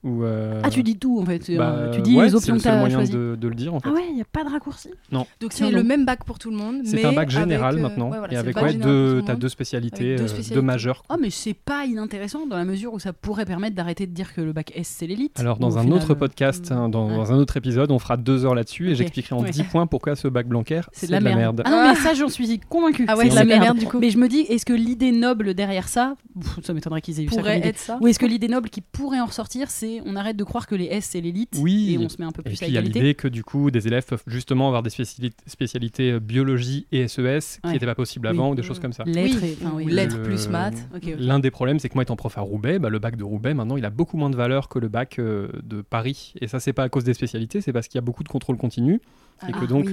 euh, 0.05 0.61
Ah, 0.65 0.71
tu 0.71 0.83
dis 0.83 0.97
tout 0.99 1.21
en 1.21 1.25
fait. 1.27 1.43
c'est 1.45 1.57
bah, 1.57 1.91
tu 1.93 2.01
dis 2.01 2.17
ouais, 2.17 2.25
les 2.25 2.31
c'est 2.31 2.37
options 2.37 2.57
que 2.59 2.79
moyen 2.79 3.05
de, 3.05 3.37
de 3.37 3.49
le 3.49 3.55
dire 3.55 3.75
en 3.75 3.81
fait. 3.81 3.89
Ah 3.91 3.93
ouais, 3.93 4.05
il 4.09 4.15
n'y 4.15 4.23
a 4.23 4.27
pas 4.31 4.45
de 4.45 4.49
raccourci. 4.51 4.89
Donc 5.13 5.27
Tiens 5.39 5.51
c'est 5.51 5.71
le 5.71 5.79
donc. 5.79 5.87
même 5.87 6.05
bac 6.07 6.25
pour 6.25 6.39
tout 6.39 6.51
le 6.51 6.57
monde. 6.57 6.81
C'est 6.85 6.97
mais 6.97 7.05
un 7.05 7.13
bac 7.13 7.31
général 7.31 7.75
avec, 7.75 7.85
euh, 7.85 7.89
maintenant 7.89 8.11
ouais, 8.11 8.19
voilà, 8.19 8.33
et 8.33 8.37
c'est 8.37 8.41
avec 8.41 8.57
ouais, 8.57 8.75
deux, 8.75 9.23
monde. 9.23 9.39
deux 9.39 9.49
spécialités, 9.49 10.17
deux 10.17 10.23
euh, 10.25 10.29
spécialités. 10.29 10.55
deux 10.55 10.63
majeures. 10.63 11.03
Ah, 11.09 11.17
mais 11.21 11.31
c'est 11.31 11.55
pas 11.55 11.85
inintéressant 11.87 12.47
dans 12.47 12.57
la 12.57 12.65
mesure 12.65 12.95
où 12.95 12.99
ça 12.99 13.13
pourrait 13.13 13.45
permettre 13.45 13.77
d'arrêter 13.77 14.07
de 14.07 14.13
dire 14.13 14.35
que 14.35 14.41
le 14.41 14.53
bac 14.53 14.73
S 14.75 14.89
c'est 14.99 15.07
l'élite. 15.07 15.39
Alors 15.39 15.59
dans 15.59 15.79
un 15.79 15.83
final, 15.83 15.99
autre 15.99 16.13
euh, 16.13 16.17
podcast, 16.17 16.73
hein, 16.73 16.89
dans, 16.89 17.09
ouais. 17.09 17.17
dans 17.17 17.33
un 17.33 17.37
autre 17.37 17.57
épisode, 17.57 17.91
on 17.91 17.99
fera 17.99 18.17
deux 18.17 18.45
heures 18.45 18.55
là-dessus 18.55 18.91
et 18.91 18.95
j'expliquerai 18.95 19.35
en 19.35 19.43
ouais. 19.43 19.51
10 19.51 19.65
points 19.65 19.87
pourquoi 19.87 20.17
ce 20.17 20.29
bac 20.29 20.47
Blanquer 20.47 20.81
C'est 20.93 21.07
de 21.09 21.13
la 21.13 21.21
merde. 21.21 21.63
Ah 21.65 21.71
non, 21.71 21.89
mais 21.91 21.95
ça 21.97 22.15
j'en 22.15 22.29
suis 22.29 22.59
convaincue. 22.69 23.05
Ah 23.09 23.17
ouais, 23.17 23.25
c'est 23.25 23.31
de 23.31 23.35
la 23.35 23.45
de 23.45 23.49
la 23.51 23.59
merde. 23.59 23.79
du 23.79 23.87
coup. 23.87 23.99
Mais 24.01 24.11
je 24.11 24.19
me 24.19 24.29
dis, 24.29 24.41
est-ce 24.41 24.65
que 24.65 24.73
l'idée 24.73 25.13
noble 25.13 25.55
derrière 25.55 25.89
ça, 25.89 26.15
ça 26.63 26.73
m'étonnerait 26.73 27.01
qu'ils 27.03 27.21
aient 27.21 27.25
eu 27.25 27.29
ça 27.29 27.37
pourrait 27.37 27.61
être 27.63 27.79
ça. 27.79 27.99
Ou 28.01 28.07
est-ce 28.09 28.19
que 28.19 28.27
l'idée 28.27 28.49
noble 28.49 28.71
qui 28.71 28.81
pourrait 28.81 29.21
en 29.21 29.27
ressortir, 29.27 29.71
c'est 29.71 29.90
on 30.07 30.17
arrête 30.17 30.37
de 30.37 30.45
croire 30.45 30.67
que 30.67 30.75
les 30.75 30.85
S 30.87 31.09
c'est 31.11 31.21
l'élite 31.21 31.57
Oui. 31.61 31.95
et 31.95 31.99
on 31.99 32.09
se 32.09 32.17
met 32.19 32.25
un 32.27 32.33
peu 32.33 32.41
Et 32.43 32.51
plus 32.51 32.57
puis 32.57 32.65
à 32.67 32.69
il 32.69 32.75
y 32.75 32.77
a 32.77 32.81
égalité 32.81 33.01
l'idée 33.01 33.15
que 33.15 33.29
du 33.29 33.43
coup 33.45 33.71
des 33.71 33.87
élèves 33.87 34.05
peuvent 34.07 34.23
justement 34.27 34.67
avoir 34.69 34.83
des 34.83 34.91
spécialités, 34.91 35.37
spécialités 35.47 36.13
euh, 36.13 36.21
biologie 36.21 36.87
et 36.93 37.09
SES 37.09 37.59
qui 37.63 37.67
Ouais. 37.67 37.73
n'étaient 37.73 37.87
pas 37.87 37.95
possibles 37.95 38.27
Oui. 38.29 38.35
avant 38.35 38.51
ou 38.51 38.55
des 38.55 38.63
choses 38.63 38.79
comme 38.79 38.93
ça. 38.93 39.05
Lettres 39.05 39.39
Oui, 39.43 39.49
et- 39.49 39.57
enfin, 39.65 39.73
oui. 39.77 39.85
ou 39.85 39.89
lettres 39.89 40.17
Le- 40.17 40.23
plus 40.23 40.49
maths. 40.49 40.89
Ok. 40.95 41.15
L'un 41.19 41.39
des 41.41 41.51
problèmes, 41.51 41.79
c'est 41.79 41.89
que 41.89 41.95
moi 41.95 42.03
étant 42.03 42.17
prof 42.17 42.37
à 42.39 42.41
Roubaix, 42.41 42.79
bah, 42.79 42.89
le 42.91 42.99
bac 42.99 43.17
de 43.17 43.25
Roubaix 43.25 43.55
maintenant 43.55 43.77
il 43.77 43.85
a 43.85 43.91
beaucoup 43.91 44.17
moins 44.17 44.31
de 44.31 44.37
valeur 44.37 44.69
que 44.69 44.79
le 44.79 44.89
bac 44.89 45.19
euh, 45.19 45.49
de 45.63 45.83
Paris. 45.83 46.35
Et 46.41 46.47
ça 46.47 46.61
c'est 46.61 46.73
pas 46.73 46.85
à 46.85 46.89
cause 46.89 47.05
des 47.05 47.15
spécialités, 47.15 47.61
c'est 47.61 47.73
parce 47.73 47.89
qu'il 47.89 47.97
y 47.97 48.03
a 48.03 48.03
beaucoup 48.03 48.23
de 48.25 48.29
contrôle 48.29 48.57
continu 48.57 48.95
et 48.95 49.53
Ah, 49.53 49.53
que 49.53 49.65
donc 49.65 49.87
oui, 49.87 49.93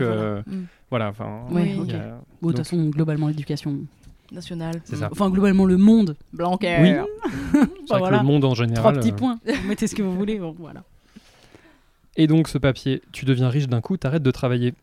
voilà. 0.90 1.08
euh. 1.08 1.10
Enfin, 1.10 1.26
a- 1.26 1.54
Bon, 1.54 1.60
de 1.64 1.76
donc- 1.76 2.20
toute 2.42 2.58
façon, 2.58 2.86
globalement, 2.90 3.28
l'éducation. 3.28 3.80
National. 4.32 4.82
C'est 4.86 4.98
ça. 4.98 5.10
Enfin, 5.12 5.30
globalement, 5.30 5.66
le 5.66 5.78
monde. 5.78 6.16
Blanquer. 6.34 6.78
Oui. 6.82 6.92
Enfin, 6.92 7.06
c'est 7.54 7.58
vrai 7.60 7.68
que 7.68 7.98
voilà. 7.98 8.18
le 8.18 8.24
monde 8.24 8.44
en 8.46 8.54
Trois 8.54 8.66
général. 8.66 9.00
petits 9.00 9.12
euh, 9.12 9.16
points. 9.16 9.40
Vous 9.46 9.68
mettez 9.68 9.88
ce 9.88 9.96
que 9.96 10.02
vous 10.04 10.16
voulez. 10.16 10.40
Bon, 10.40 10.56
voilà. 10.60 10.84
Et 12.16 12.28
donc 12.28 12.48
ce 12.48 12.58
papier, 12.58 13.02
tu 13.12 13.26
deviens 13.26 13.50
riche 13.50 13.68
d'un 13.68 13.82
coup, 13.82 13.96
t'arrêtes 13.98 14.24
de 14.24 14.32
travailler. 14.32 14.74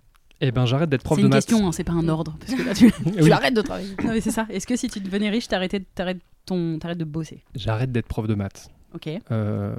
Eh 0.40 0.50
ben 0.50 0.66
j'arrête 0.66 0.88
d'être 0.90 1.02
prof 1.02 1.16
C'est 1.16 1.22
de 1.22 1.26
une 1.26 1.32
maths. 1.34 1.46
question, 1.46 1.66
hein, 1.66 1.72
c'est 1.72 1.84
pas 1.84 1.92
un 1.92 2.08
ordre. 2.08 2.36
Parce 2.40 2.54
que 2.54 2.62
là, 2.62 2.74
tu. 2.74 2.92
Oui. 3.20 3.30
Arrêtes 3.32 3.54
de 3.54 3.62
travailler. 3.62 3.88
non, 4.04 4.12
mais 4.12 4.20
c'est 4.20 4.30
ça. 4.30 4.46
Est-ce 4.50 4.66
que 4.66 4.76
si 4.76 4.88
tu 4.88 5.00
devenais 5.00 5.30
riche, 5.30 5.48
t'arrêtais, 5.48 5.80
t'arrêtes 5.94 6.20
ton, 6.46 6.78
t'arrêtes 6.78 6.98
de 6.98 7.04
bosser? 7.04 7.42
J'arrête 7.54 7.90
d'être 7.92 8.06
prof 8.06 8.26
de 8.26 8.34
maths. 8.34 8.68
Ok. 8.94 9.08
Euh, 9.30 9.74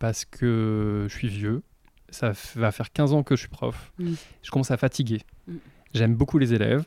parce 0.00 0.24
que 0.24 1.06
je 1.08 1.14
suis 1.16 1.28
vieux. 1.28 1.62
Ça 2.10 2.32
va 2.54 2.72
faire 2.72 2.92
15 2.92 3.12
ans 3.12 3.22
que 3.22 3.34
je 3.36 3.40
suis 3.40 3.48
prof. 3.48 3.92
Mm. 3.98 4.12
Je 4.42 4.50
commence 4.50 4.70
à 4.70 4.76
fatiguer. 4.76 5.20
Mm. 5.46 5.54
J'aime 5.94 6.14
beaucoup 6.14 6.38
les 6.38 6.54
élèves. 6.54 6.84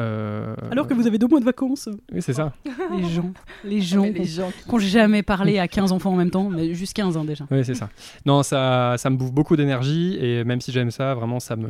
Euh, 0.00 0.54
Alors 0.72 0.88
que 0.88 0.94
vous 0.94 1.06
avez 1.06 1.18
deux 1.18 1.28
mois 1.28 1.38
de 1.40 1.44
vacances. 1.44 1.88
Oui, 2.12 2.20
c'est 2.20 2.32
ça. 2.32 2.52
Les 2.96 3.04
gens. 3.08 3.32
Les 3.62 3.80
gens 3.80 4.02
qui 4.02 4.12
les 4.12 4.24
gens 4.24 4.50
qui 4.50 4.74
ont 4.74 4.78
jamais 4.78 5.22
parlé 5.22 5.58
à 5.60 5.68
15 5.68 5.92
enfants 5.92 6.12
en 6.12 6.16
même 6.16 6.30
temps, 6.30 6.50
mais 6.50 6.74
juste 6.74 6.94
15 6.94 7.16
ans 7.16 7.24
déjà. 7.24 7.46
Oui, 7.50 7.64
c'est 7.64 7.74
ça. 7.74 7.88
Non, 8.26 8.42
ça, 8.42 8.96
ça 8.98 9.08
me 9.10 9.16
bouffe 9.16 9.32
beaucoup 9.32 9.56
d'énergie 9.56 10.16
et 10.20 10.42
même 10.44 10.60
si 10.60 10.72
j'aime 10.72 10.90
ça, 10.90 11.14
vraiment, 11.14 11.38
ça 11.38 11.54
me. 11.56 11.68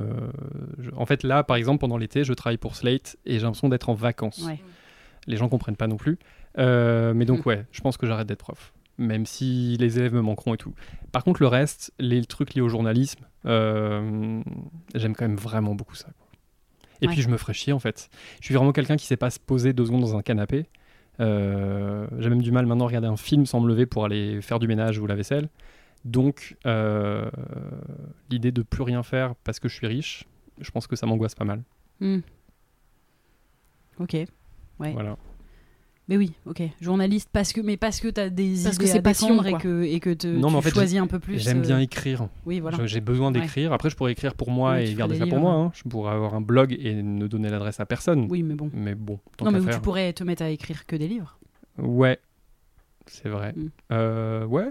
je- 0.79 0.91
En 0.97 1.05
fait, 1.07 1.23
là, 1.23 1.45
par 1.45 1.57
exemple, 1.57 1.81
pendant 1.81 1.99
l'été, 1.99 2.25
je 2.25 2.33
travaille 2.33 2.57
pour 2.57 2.77
Slate 2.77 3.17
et 3.27 3.35
j'ai 3.35 3.43
l'impression 3.43 3.69
d'être 3.69 3.89
en 3.91 3.95
vacances. 3.95 4.43
Ouais. 4.47 4.59
Les 5.27 5.37
gens 5.37 5.49
comprennent 5.49 5.77
pas 5.77 5.87
non 5.87 5.97
plus. 5.97 6.19
Euh, 6.59 7.13
mais 7.15 7.25
donc, 7.27 7.45
Mm. 7.45 7.49
ouais, 7.49 7.67
je 7.73 7.81
pense 7.81 7.97
que 7.97 8.07
j'arrête 8.07 8.27
d'être 8.29 8.39
prof. 8.39 8.73
Même 8.97 9.27
si 9.27 9.77
les 9.79 9.99
élèves 9.99 10.15
me 10.15 10.21
manqueront 10.23 10.55
et 10.55 10.57
tout. 10.57 10.73
Par 11.13 11.25
contre, 11.25 11.43
le 11.43 11.49
reste, 11.49 11.93
les 11.99 12.25
trucs 12.25 12.55
liés 12.55 12.61
au 12.63 12.69
journalisme, 12.69 13.25
euh, 13.45 14.41
j'aime 14.95 15.15
quand 15.17 15.27
même 15.27 15.37
vraiment 15.37 15.75
beaucoup 15.75 15.97
ça. 15.97 16.07
quoi. 16.17 16.24
Et 17.03 17.07
Ouais. 17.07 17.13
puis, 17.13 17.23
je 17.23 17.29
me 17.29 17.37
ferais 17.37 17.53
chier 17.55 17.73
en 17.73 17.79
fait. 17.79 18.09
Je 18.41 18.45
suis 18.47 18.55
vraiment 18.55 18.73
quelqu'un 18.73 18.97
qui 18.97 19.07
sait 19.07 19.17
pas 19.17 19.31
se 19.31 19.39
poser 19.41 19.73
deux 19.73 19.85
secondes 19.87 20.01
dans 20.03 20.17
un 20.17 20.23
canapé. 20.23 20.67
Euh, 21.21 22.07
J'ai 22.19 22.29
même 22.31 22.43
du 22.43 22.51
mal 22.53 22.67
maintenant 22.67 22.85
à 22.85 22.89
regarder 22.89 23.09
un 23.09 23.17
film 23.17 23.47
sans 23.47 23.61
me 23.61 23.69
lever 23.69 23.87
pour 23.87 24.05
aller 24.05 24.41
faire 24.43 24.59
du 24.59 24.67
ménage 24.69 24.99
ou 24.99 25.07
la 25.07 25.15
vaisselle. 25.15 25.49
Donc, 26.05 26.57
euh, 26.67 27.31
l'idée 28.31 28.53
de 28.53 28.63
plus 28.63 28.83
rien 28.83 29.03
faire 29.03 29.35
parce 29.45 29.59
que 29.61 29.69
je 29.69 29.75
suis 29.75 29.87
riche, 29.87 30.25
je 30.61 30.71
pense 30.71 30.87
que 30.87 30.97
ça 30.97 31.07
m'angoisse 31.07 31.35
pas 31.35 31.45
mal. 31.45 31.63
Hmm. 32.01 32.19
Ok. 34.01 34.15
Ouais. 34.81 34.93
Voilà. 34.93 35.17
Mais 36.07 36.19
oui, 36.19 36.33
ok. 36.45 36.62
Journaliste, 36.83 37.31
parce 37.33 37.53
que, 37.55 37.62
mais 37.62 37.79
parce 37.79 37.99
que 38.01 38.09
t'as 38.09 38.29
des 38.29 38.57
Parce 38.62 38.77
que 38.77 38.83
idées 38.83 38.93
c'est 38.93 38.99
à 38.99 39.03
passion, 39.03 39.43
et 39.43 39.55
que, 39.55 39.83
et 39.85 40.01
que 40.01 40.11
te, 40.12 40.27
Non, 40.27 40.49
mais 40.49 40.51
tu 40.51 40.57
en 40.57 40.61
fait, 40.61 40.71
choisis 40.71 40.99
un 40.99 41.07
peu 41.07 41.19
plus. 41.19 41.38
J'aime 41.38 41.61
euh, 41.61 41.62
bien 41.62 41.79
écrire. 41.81 42.29
Oui, 42.45 42.61
voilà. 42.61 42.85
J'ai 42.87 43.01
besoin 43.01 43.33
Ouais. 43.33 43.40
d'écrire. 43.40 43.73
Après, 43.73 43.88
je 43.88 43.97
pourrais 43.97 44.12
écrire 44.12 44.35
pour 44.35 44.51
moi 44.51 44.75
Oui, 44.75 44.90
et 44.90 44.95
garder 44.95 45.17
ça 45.17 45.27
pour 45.27 45.38
moi. 45.38 45.53
hein. 45.55 45.73
Je 45.75 45.83
pourrais 45.88 46.12
avoir 46.12 46.35
un 46.35 46.43
blog 46.43 46.77
et 46.79 47.03
ne 47.03 47.27
donner 47.27 47.49
l'adresse 47.49 47.81
à 47.81 47.87
personne. 47.87 48.27
Oui, 48.29 48.43
mais 48.43 48.55
bon. 48.55 48.71
Mais 48.75 48.95
bon, 48.95 49.19
tant 49.38 49.47
Non, 49.47 49.51
mais 49.53 49.73
tu 49.73 49.81
pourrais 49.81 50.12
te 50.12 50.23
mettre 50.25 50.43
à 50.43 50.51
écrire 50.51 50.85
que 50.85 50.95
des 50.97 51.09
livres. 51.09 51.38
Ouais, 51.79 52.19
c'est 53.07 53.31
vrai. 53.31 53.55
Mm. 53.57 53.69
Euh, 53.93 54.45
ouais, 54.45 54.67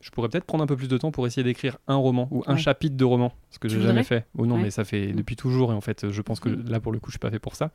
je 0.00 0.10
pourrais 0.10 0.28
peut-être 0.28 0.44
prendre 0.44 0.62
un 0.62 0.66
peu 0.68 0.76
plus 0.76 0.88
de 0.88 0.96
temps 0.98 1.10
pour 1.10 1.26
essayer 1.26 1.42
d'écrire 1.42 1.78
un 1.88 1.96
roman 1.96 2.28
ou 2.30 2.44
un 2.46 2.52
Ouais. 2.54 2.58
chapitre 2.60 2.96
de 2.96 3.04
roman, 3.04 3.32
ce 3.50 3.58
que 3.58 3.68
j'ai 3.68 3.80
jamais 3.82 4.04
fait. 4.04 4.24
Oh 4.38 4.46
non, 4.46 4.54
Ouais. 4.54 4.62
mais 4.62 4.70
ça 4.70 4.84
fait 4.84 5.08
Mm. 5.08 5.16
depuis 5.16 5.34
toujours 5.34 5.72
et 5.72 5.74
en 5.74 5.80
fait, 5.80 6.10
je 6.10 6.22
pense 6.22 6.38
que 6.38 6.48
Mhm. 6.48 6.68
là 6.68 6.78
pour 6.78 6.92
le 6.92 7.00
coup, 7.00 7.08
je 7.10 7.14
suis 7.14 7.18
pas 7.18 7.30
fait 7.32 7.40
pour 7.40 7.56
ça. 7.56 7.72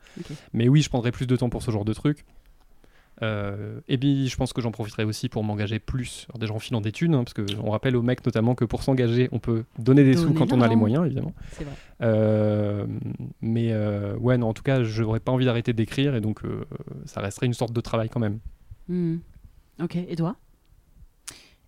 Mais 0.54 0.66
oui, 0.68 0.80
je 0.80 0.88
prendrai 0.88 1.12
plus 1.12 1.26
de 1.26 1.36
temps 1.36 1.50
pour 1.50 1.62
ce 1.62 1.70
genre 1.70 1.84
de 1.84 1.92
truc. 1.92 2.24
Euh, 3.22 3.80
et 3.88 3.98
puis, 3.98 4.28
je 4.28 4.36
pense 4.36 4.52
que 4.52 4.60
j'en 4.60 4.72
profiterai 4.72 5.04
aussi 5.04 5.28
pour 5.28 5.44
m'engager 5.44 5.78
plus. 5.78 6.26
Alors 6.28 6.38
déjà 6.38 6.52
en 6.52 6.58
filant 6.58 6.80
des 6.80 6.92
thunes, 6.92 7.14
hein, 7.14 7.24
parce 7.24 7.34
qu'on 7.34 7.70
rappelle 7.70 7.94
aux 7.96 8.02
mecs 8.02 8.24
notamment 8.26 8.54
que 8.54 8.64
pour 8.64 8.82
s'engager, 8.82 9.28
on 9.32 9.38
peut 9.38 9.64
donner 9.78 10.02
des 10.04 10.16
sous 10.16 10.32
quand 10.32 10.52
on 10.52 10.60
a 10.60 10.68
les 10.68 10.76
moyens, 10.76 11.06
évidemment. 11.06 11.32
C'est 11.52 11.64
vrai. 11.64 11.74
Euh, 12.02 12.86
mais 13.40 13.68
euh, 13.72 14.16
ouais, 14.16 14.38
non, 14.38 14.48
en 14.48 14.54
tout 14.54 14.64
cas, 14.64 14.82
je 14.82 15.02
n'aurais 15.02 15.20
pas 15.20 15.30
envie 15.32 15.44
d'arrêter 15.44 15.72
d'écrire 15.72 16.14
et 16.16 16.20
donc 16.20 16.44
euh, 16.44 16.64
ça 17.06 17.20
resterait 17.20 17.46
une 17.46 17.54
sorte 17.54 17.72
de 17.72 17.80
travail 17.80 18.08
quand 18.08 18.20
même. 18.20 18.38
Hmm. 18.88 19.18
Ok, 19.80 19.96
et 19.96 20.16
toi? 20.16 20.36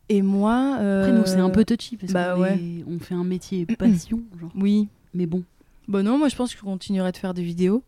Et 0.08 0.22
moi. 0.22 0.74
Après, 0.74 1.12
nous, 1.12 1.24
c'est 1.24 1.36
un 1.36 1.48
euh, 1.48 1.52
peu 1.52 1.64
touchy 1.64 1.96
parce 1.96 2.12
bah 2.12 2.34
qu'on 2.34 2.42
ouais. 2.42 2.56
est- 2.58 2.84
on 2.86 2.98
fait 2.98 3.14
un 3.14 3.24
métier 3.24 3.64
passion, 3.78 4.20
genre. 4.40 4.50
Oui. 4.56 4.88
Mais 5.14 5.26
bon. 5.26 5.42
Bon, 5.86 6.04
non, 6.04 6.18
moi 6.18 6.28
je 6.28 6.36
pense 6.36 6.52
que 6.52 6.58
je 6.58 6.64
continuerai 6.64 7.12
de 7.12 7.16
faire 7.16 7.34
des 7.34 7.42
vidéos. 7.42 7.82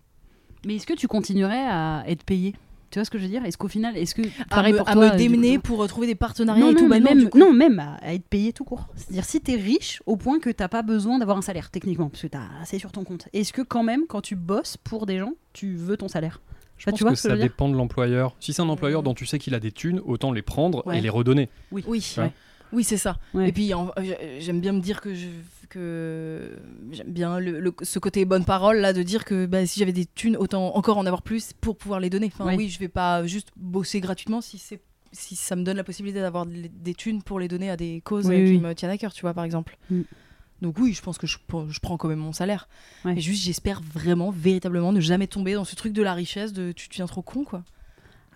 Mais 0.65 0.77
est-ce 0.77 0.87
que 0.87 0.95
tu 0.95 1.09
continuerais 1.09 1.65
à 1.67 2.05
être 2.07 2.25
payé 2.25 2.55
Tu 2.91 2.99
vois 2.99 3.05
ce 3.05 3.11
que 3.11 3.19
je 3.19 3.25
veux 3.25 3.29
dire? 3.29 3.45
Est-ce 3.45 3.59
qu'au 3.59 3.69
final, 3.69 3.97
est-ce 3.97 4.15
que 4.15 4.23
À 4.23 4.45
pareil 4.49 4.73
me, 4.73 4.79
pour 4.79 4.89
à 4.89 4.95
me 4.95 5.13
euh, 5.13 5.17
démener 5.17 5.57
coup- 5.57 5.63
pour 5.63 5.83
euh, 5.83 5.87
trouver 5.89 6.07
des 6.07 6.15
partenariats 6.15 6.65
non, 6.65 6.71
et 6.71 6.75
non, 6.75 6.81
tout. 6.81 6.89
mais 6.89 7.01
Bah 7.01 7.15
même, 7.15 7.29
non, 7.35 7.53
même 7.53 7.79
à, 7.81 7.95
à 7.97 8.15
être 8.15 8.27
payé 8.29 8.53
tout 8.53 8.65
court. 8.65 8.89
C'est-à-dire 8.95 9.25
si 9.25 9.41
t'es 9.41 9.57
riche 9.57 10.03
au 10.07 10.17
point 10.17 10.39
que 10.39 10.51
t'as 10.51 10.69
pas 10.69 10.83
besoin 10.83 11.19
d'avoir 11.19 11.37
un 11.37 11.43
salaire 11.43 11.71
techniquement, 11.71 12.09
parce 12.09 12.23
que 12.23 12.29
t'as 12.29 12.43
assez 12.63 12.79
sur 12.79 12.93
ton 12.93 13.05
compte. 13.05 13.29
Est-ce 13.33 13.53
que 13.53 13.63
quand 13.63 13.83
même, 13.83 14.03
quand 14.09 14.21
tu 14.21 14.37
bosses 14.37 14.77
pour 14.77 15.07
des 15.07 15.19
gens, 15.19 15.33
tu 15.53 15.75
veux 15.75 15.97
ton 15.97 16.09
salaire? 16.09 16.41
Je 16.79 16.85
Bah, 16.87 16.91
pense 16.93 16.99
tu 16.99 17.05
vois 17.05 17.13
que 17.13 17.19
ça 17.19 17.37
dépend 17.37 17.69
de 17.69 17.75
l'employeur. 17.77 18.37
Si 18.39 18.53
c'est 18.53 18.63
un 18.63 18.69
employeur 18.69 19.01
Euh. 19.01 19.05
dont 19.05 19.15
tu 19.15 19.27
sais 19.27 19.39
qu'il 19.39 19.55
a 19.55 19.61
des 19.61 19.73
thunes, 19.73 20.01
autant 20.05 20.31
les 20.33 20.43
prendre 20.43 20.87
Ouais. 20.87 20.99
et 20.99 21.01
les 21.01 21.09
redonner. 21.09 21.49
Oui, 21.73 21.83
vois? 22.17 22.31
oui, 22.73 22.85
c'est 22.85 22.99
ça. 22.99 23.17
Ouais. 23.35 23.49
Et 23.49 23.53
puis 23.53 23.73
euh, 23.73 23.79
j'aime 24.41 24.61
bien 24.61 24.73
me 24.73 24.81
dire 24.81 25.01
que 25.01 25.15
je 25.15 25.27
que 25.67 26.59
j'aime 26.91 27.13
bien 27.13 27.39
le, 27.39 27.61
le- 27.61 27.75
ce 27.83 27.99
côté 27.99 28.25
bonne 28.25 28.45
parole 28.45 28.79
là 28.79 28.93
de 28.93 29.03
dire 29.03 29.25
que 29.25 29.47
bah, 29.47 29.67
si 29.67 29.79
j'avais 29.81 29.93
des 29.93 30.07
thunes 30.07 30.37
autant 30.37 30.75
encore 30.77 30.99
en 30.99 31.07
avoir 31.07 31.23
plus 31.23 31.53
pour 31.61 31.77
pouvoir 31.77 32.01
les 32.01 32.11
donner. 32.11 32.31
Enfin 32.33 32.47
Ouais. 32.47 32.57
oui, 32.57 32.69
je 32.69 32.79
vais 32.79 32.89
pas 32.89 33.27
juste 33.27 33.49
bosser 33.57 34.01
gratuitement 34.01 34.41
si 34.41 34.59
c'est 34.59 34.81
si 35.13 35.35
ça 35.37 35.57
me 35.57 35.63
donne 35.63 35.77
la 35.79 35.85
possibilité 35.85 36.21
d'avoir 36.21 36.45
des 36.47 36.95
thunes 36.95 37.23
pour 37.23 37.41
les 37.41 37.49
donner 37.49 37.71
à 37.71 37.77
des 37.77 38.03
causes 38.05 38.27
Oui, 38.27 38.37
qui 38.45 38.51
oui. 38.53 38.59
me 38.59 38.75
tiennent 38.75 38.91
à 38.91 38.99
cœur, 38.99 39.13
tu 39.15 39.23
vois 39.23 39.33
par 39.35 39.45
exemple. 39.45 39.79
Mm. 39.91 40.03
Donc 40.63 40.79
oui, 40.79 40.93
je 40.95 41.01
pense 41.03 41.17
que 41.19 41.27
je, 41.27 41.39
je 41.69 41.81
prends 41.81 41.97
quand 41.97 42.09
même 42.09 42.19
mon 42.19 42.33
salaire. 42.33 42.69
Ouais. 43.05 43.15
Mais 43.15 43.21
juste 43.21 43.43
j'espère 43.45 43.81
vraiment 43.83 44.31
véritablement 44.31 44.93
ne 44.93 45.01
jamais 45.01 45.27
tomber 45.27 45.55
dans 45.55 45.65
ce 45.65 45.75
truc 45.77 45.93
de 45.93 46.03
la 46.03 46.13
richesse 46.15 46.53
de 46.53 46.73
tu 46.73 46.89
deviens 46.89 47.07
trop 47.07 47.23
con 47.23 47.45
quoi. 47.45 47.63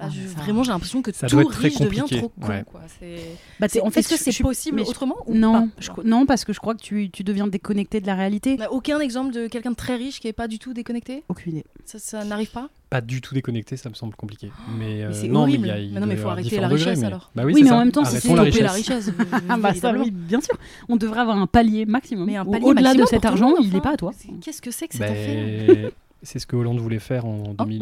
Ah, 0.02 0.08
je- 0.08 0.26
ça- 0.28 0.40
Vraiment, 0.40 0.62
j'ai 0.62 0.70
l'impression 0.72 1.02
que 1.02 1.12
Ça 1.12 1.26
tout 1.26 1.34
doit 1.36 1.42
être 1.42 1.50
très 1.52 1.68
riche 1.68 1.78
devient 1.78 2.04
trop 2.08 2.28
con. 2.30 2.46
ouais. 2.48 2.64
Quoi. 2.66 2.80
C'est... 2.98 3.16
Bah, 3.58 3.68
t'es- 3.68 3.80
en 3.82 3.90
fait, 3.90 4.00
est-ce 4.00 4.08
que 4.08 4.16
c'est 4.16 4.32
je- 4.32 4.42
possible 4.42 4.76
mais 4.76 4.84
je- 4.84 4.88
autrement 4.90 5.16
ou 5.26 5.34
Non, 5.34 5.52
pas 5.52 5.66
je 5.78 5.90
crois- 5.90 6.04
non, 6.04 6.26
parce 6.26 6.44
que 6.44 6.52
je 6.52 6.58
crois 6.60 6.74
que 6.74 6.80
tu, 6.82 7.10
tu 7.10 7.22
deviens 7.24 7.46
déconnecté 7.46 8.00
de 8.00 8.06
la 8.06 8.14
réalité. 8.14 8.54
On 8.58 8.62
n'a 8.62 8.72
aucun 8.72 8.98
exemple 9.00 9.32
de 9.32 9.46
quelqu'un 9.46 9.70
de 9.72 9.76
très 9.76 9.96
riche 9.96 10.20
qui 10.20 10.28
est 10.28 10.32
pas 10.32 10.48
du 10.48 10.58
tout 10.58 10.72
déconnecté? 10.72 11.22
Aucune 11.28 11.52
idée. 11.52 11.64
Ça, 11.84 11.98
ça 11.98 12.24
n'arrive 12.24 12.50
pas? 12.50 12.68
Pas 12.88 13.00
du 13.00 13.20
tout 13.20 13.34
déconnecté, 13.34 13.76
ça 13.76 13.88
me 13.88 13.94
semble 13.94 14.14
compliqué. 14.16 14.50
Mais, 14.78 15.02
euh, 15.04 15.12
c'est 15.12 15.28
non, 15.28 15.42
horrible. 15.42 15.68
mais 15.68 15.86
il 15.86 15.92
Mais 15.94 16.00
mais 16.06 16.16
faut 16.16 16.28
arrêter 16.28 16.56
la 16.56 16.68
degrés, 16.68 16.76
richesse, 16.84 16.98
mais- 17.00 17.06
alors. 17.06 17.30
Bah 17.34 17.42
oui, 17.44 17.52
Oui, 17.54 17.60
c'est 17.62 17.64
mais 17.70 17.76
en 17.76 17.78
même 17.78 17.92
temps, 17.92 18.04
si 18.04 18.12
c'est 18.20 18.28
la 18.28 18.34
stopper 18.34 18.42
richesse. 18.50 18.62
la 18.62 18.72
richesse. 18.72 19.10
Ah 19.48 19.56
bah 19.56 19.74
ça, 19.74 19.92
véritablement. 19.92 20.04
oui, 20.04 20.10
bien 20.10 20.40
sûr. 20.40 20.56
On 20.88 20.96
devrait 20.96 21.20
avoir 21.20 21.36
un 21.38 21.46
palier 21.46 21.86
maximum. 21.86 22.26
Mais 22.26 22.38
Au-delà 22.40 22.94
de 22.94 23.04
cet 23.06 23.24
argent, 23.24 23.54
il 23.60 23.72
n'est 23.72 23.80
pas 23.80 23.92
à 23.92 23.96
toi. 23.96 24.12
C'est- 24.16 24.28
Qu'est-ce 24.40 24.62
que 24.62 24.70
c'est 24.70 24.88
que 24.88 24.94
cette 24.96 25.02
affaire 25.10 25.90
c'est 26.22 26.38
ce 26.38 26.46
que 26.46 26.54
Hollande 26.56 26.78
voulait 26.80 26.98
faire 26.98 27.24
en 27.24 27.54
Oh, 27.58 27.62
ouais. 27.62 27.78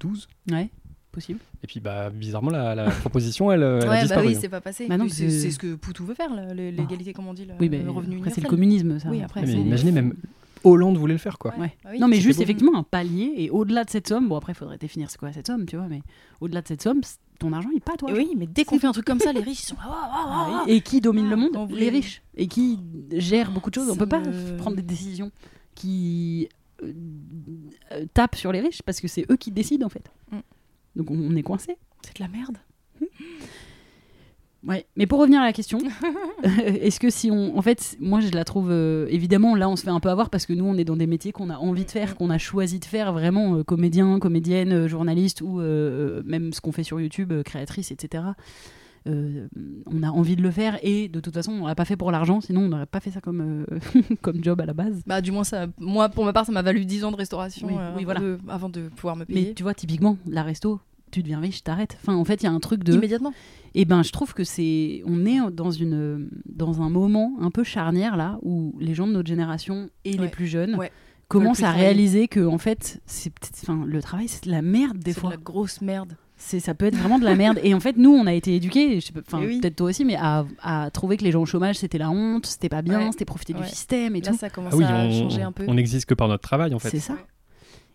2012. 0.00 0.28
Ouais, 0.50 0.68
possible. 1.16 1.40
Et 1.64 1.66
puis, 1.66 1.80
bah, 1.80 2.10
bizarrement, 2.10 2.50
la, 2.50 2.74
la 2.76 2.90
proposition, 3.02 3.50
elle, 3.50 3.62
euh, 3.64 3.80
elle 3.82 3.88
a 3.88 3.90
Ouais, 3.90 3.96
bah 3.96 4.02
disparu. 4.02 4.26
oui, 4.28 4.36
c'est 4.40 4.48
pas 4.48 4.60
passé. 4.60 4.86
Bah 4.86 4.96
c'est, 5.08 5.50
ce 5.50 5.58
que 5.58 5.74
Poutou 5.74 6.04
veut 6.04 6.14
faire, 6.14 6.30
l'égalité, 6.54 7.12
comme 7.12 7.26
on 7.26 7.34
dit, 7.34 7.44
le, 7.46 7.54
Oui, 7.58 7.68
mais 7.68 7.82
le 7.82 7.90
revenu 7.90 8.18
après, 8.18 8.30
c'est 8.30 8.40
le 8.42 8.48
communisme, 8.48 8.98
ça. 9.00 9.08
Oui, 9.08 9.22
après, 9.22 9.42
mais 9.42 9.52
imaginez, 9.54 9.90
même 9.92 10.14
Hollande 10.64 10.96
voulait 10.98 11.14
le 11.14 11.18
faire, 11.18 11.38
quoi. 11.38 11.54
Ouais. 11.58 11.74
Bah 11.82 11.90
oui. 11.92 11.98
non, 11.98 12.08
mais 12.08 12.20
juste 12.20 12.38
beau. 12.38 12.42
effectivement 12.44 12.76
un 12.78 12.82
palier, 12.82 13.32
et 13.36 13.50
au-delà 13.50 13.84
de 13.84 13.90
cette 13.90 14.08
somme, 14.08 14.28
bon 14.28 14.36
après, 14.36 14.52
il 14.52 14.56
faudrait 14.56 14.78
définir 14.78 15.10
c'est 15.10 15.18
quoi 15.18 15.32
cette 15.32 15.46
somme, 15.46 15.64
tu 15.66 15.76
vois, 15.76 15.86
mais 15.88 16.02
au-delà 16.40 16.60
de 16.62 16.68
cette 16.68 16.82
somme, 16.82 17.00
ton 17.38 17.52
argent, 17.52 17.68
il 17.72 17.76
est 17.76 17.84
pas 17.84 17.92
à 17.94 17.96
toi. 17.96 18.10
Et 18.10 18.14
oui, 18.14 18.30
mais 18.36 18.46
dès 18.46 18.64
qu'on 18.64 18.78
fait 18.78 18.86
un 18.86 18.92
truc 18.92 19.04
comme 19.04 19.20
ça, 19.20 19.32
les 19.32 19.40
riches 19.40 19.62
ils 19.62 19.66
sont 19.66 19.76
là. 19.76 19.82
Ah, 19.86 20.10
ah, 20.12 20.62
ah. 20.62 20.64
Et 20.66 20.80
qui 20.80 21.00
domine 21.00 21.26
le 21.28 21.34
Ah, 21.34 21.36
monde 21.36 21.50
on 21.56 21.66
Les 21.66 21.90
riches. 21.90 22.22
Et 22.36 22.46
qui 22.48 22.78
gère 23.12 23.50
beaucoup 23.50 23.70
de 23.70 23.74
choses. 23.74 23.88
On 23.90 23.92
Ça 23.94 23.98
peut 23.98 24.06
pas 24.08 24.20
me- 24.20 24.56
prendre 24.56 24.76
des 24.76 24.82
décisions 24.82 25.30
qui 25.74 26.48
euh, 26.82 26.92
euh, 27.92 28.06
tapent 28.14 28.36
sur 28.36 28.52
les 28.52 28.60
riches 28.60 28.82
parce 28.82 29.00
que 29.00 29.08
c'est 29.08 29.30
eux 29.30 29.36
qui 29.36 29.50
décident 29.52 29.86
en 29.86 29.90
fait. 29.90 30.10
Mm. 30.32 30.38
Donc 30.96 31.10
on, 31.10 31.18
on 31.18 31.36
est 31.36 31.42
coincé. 31.42 31.76
C'est 32.02 32.16
de 32.16 32.22
la 32.22 32.28
merde. 32.28 32.58
Ouais. 34.66 34.84
Mais 34.96 35.06
pour 35.06 35.20
revenir 35.20 35.40
à 35.40 35.44
la 35.44 35.52
question, 35.52 35.78
est-ce 36.42 36.98
que 36.98 37.08
si 37.08 37.30
on, 37.30 37.56
en 37.56 37.62
fait, 37.62 37.96
moi 38.00 38.20
je 38.20 38.30
la 38.30 38.44
trouve 38.44 38.70
euh, 38.70 39.06
évidemment 39.10 39.54
là 39.54 39.68
on 39.68 39.76
se 39.76 39.84
fait 39.84 39.90
un 39.90 40.00
peu 40.00 40.08
avoir 40.08 40.28
parce 40.28 40.44
que 40.44 40.52
nous 40.52 40.64
on 40.64 40.76
est 40.76 40.84
dans 40.84 40.96
des 40.96 41.06
métiers 41.06 41.30
qu'on 41.30 41.50
a 41.50 41.56
envie 41.56 41.84
de 41.84 41.90
faire, 41.90 42.16
qu'on 42.16 42.30
a 42.30 42.38
choisi 42.38 42.80
de 42.80 42.84
faire 42.84 43.12
vraiment 43.12 43.54
euh, 43.56 43.62
comédien, 43.62 44.18
comédienne, 44.18 44.72
euh, 44.72 44.88
journaliste 44.88 45.40
ou 45.40 45.60
euh, 45.60 46.22
même 46.24 46.52
ce 46.52 46.60
qu'on 46.60 46.72
fait 46.72 46.82
sur 46.82 47.00
YouTube, 47.00 47.30
euh, 47.30 47.42
créatrice, 47.44 47.92
etc. 47.92 48.24
Euh, 49.06 49.46
on 49.86 50.02
a 50.02 50.08
envie 50.10 50.34
de 50.36 50.42
le 50.42 50.50
faire 50.50 50.78
et 50.82 51.08
de 51.08 51.20
toute 51.20 51.32
façon 51.34 51.52
on 51.52 51.66
l'a 51.66 51.74
pas 51.76 51.84
fait 51.84 51.96
pour 51.96 52.10
l'argent 52.10 52.40
sinon 52.40 52.62
on 52.62 52.68
n'aurait 52.68 52.86
pas 52.86 52.98
fait 53.00 53.10
ça 53.12 53.20
comme 53.20 53.40
euh, 53.70 53.78
comme 54.22 54.42
job 54.42 54.60
à 54.60 54.66
la 54.66 54.72
base 54.74 55.00
Bah, 55.06 55.20
du 55.20 55.30
moins, 55.30 55.44
ça, 55.44 55.66
moi, 55.78 56.08
pour 56.08 56.24
ma 56.24 56.32
part, 56.32 56.44
ça 56.44 56.50
m'a 56.52 56.62
valu 56.62 56.84
10 56.84 57.04
ans 57.04 57.12
de 57.12 57.16
restauration 57.16 57.68
Oui, 57.68 57.74
euh, 57.78 57.92
oui, 57.96 58.04
voilà. 58.04 58.20
de- 58.20 58.38
avant 58.48 58.68
de 58.68 58.88
pouvoir 58.88 59.14
me 59.16 59.24
mais 59.28 59.34
payer. 59.34 59.54
tu 59.54 59.62
vois 59.62 59.74
typiquement 59.74 60.18
la 60.26 60.42
resto 60.42 60.80
tu 61.12 61.22
deviens 61.22 61.38
riche 61.38 61.62
t'arrêtes 61.62 61.96
enfin 62.02 62.14
en 62.16 62.24
fait 62.24 62.42
il 62.42 62.46
y 62.46 62.48
a 62.48 62.52
un 62.52 62.58
truc 62.58 62.82
de 62.82 62.94
Immédiatement. 62.94 63.32
et 63.76 63.84
ben 63.84 64.02
je 64.02 64.10
trouve 64.10 64.34
que 64.34 64.42
c'est 64.42 65.02
on 65.06 65.24
est 65.24 65.38
dans 65.52 65.70
une 65.70 66.28
dans 66.46 66.82
un 66.82 66.90
moment 66.90 67.36
un 67.40 67.52
peu 67.52 67.62
charnière 67.62 68.16
là 68.16 68.38
où 68.42 68.74
les 68.80 68.94
gens 68.94 69.06
de 69.06 69.12
notre 69.12 69.28
génération 69.28 69.88
et 70.04 70.14
les 70.18 70.28
plus 70.28 70.48
jeunes 70.48 70.74
Ouais. 70.74 70.90
commencent 71.28 71.58
plus 71.58 71.64
à 71.64 71.70
réaliser 71.70 72.26
que 72.26 72.44
en 72.44 72.58
fait 72.58 73.00
c'est 73.06 73.32
enfin 73.62 73.84
le 73.86 74.02
travail 74.02 74.26
c'est 74.26 74.46
de 74.46 74.50
la 74.50 74.62
merde 74.62 74.98
des 74.98 75.12
fois 75.14 75.30
de 75.30 75.36
la 75.36 75.40
grosse 75.40 75.80
merde. 75.80 76.16
C'est 76.38 76.60
ça 76.60 76.74
peut 76.74 76.86
être 76.86 76.96
vraiment 76.96 77.18
de 77.18 77.24
la 77.24 77.34
merde 77.34 77.58
et 77.62 77.72
en 77.74 77.80
fait 77.80 77.96
nous 77.96 78.10
on 78.12 78.26
a 78.26 78.32
été 78.34 78.54
éduqués 78.54 78.98
enfin 79.26 79.40
Eh 79.42 79.46
oui. 79.46 79.60
peut-être 79.60 79.76
toi 79.76 79.88
aussi 79.88 80.04
mais 80.04 80.16
à, 80.16 80.44
à 80.62 80.90
trouver 80.90 81.16
que 81.16 81.24
les 81.24 81.32
gens 81.32 81.40
au 81.42 81.46
chômage 81.46 81.76
c'était 81.76 81.98
la 81.98 82.10
honte 82.10 82.44
c'était 82.46 82.68
pas 82.68 82.82
bien 82.82 82.98
Ouais. 83.06 83.12
c'était 83.12 83.24
profiter 83.24 83.54
Ouais. 83.54 83.62
du 83.62 83.68
système 83.68 84.14
et 84.16 84.20
Là, 84.20 84.32
tout 84.32 84.36
ça 84.38 84.50
commence 84.50 84.72
Ah 84.74 84.76
oui, 84.76 84.84
à 84.84 84.94
on, 84.96 85.10
changer 85.22 85.42
un 85.42 85.52
peu. 85.52 85.64
on 85.66 85.74
n'existe 85.74 86.04
que 86.06 86.14
par 86.14 86.28
notre 86.28 86.42
travail, 86.42 86.74
en 86.74 86.78
fait. 86.78 86.90
c'est 86.90 87.00
ça 87.00 87.16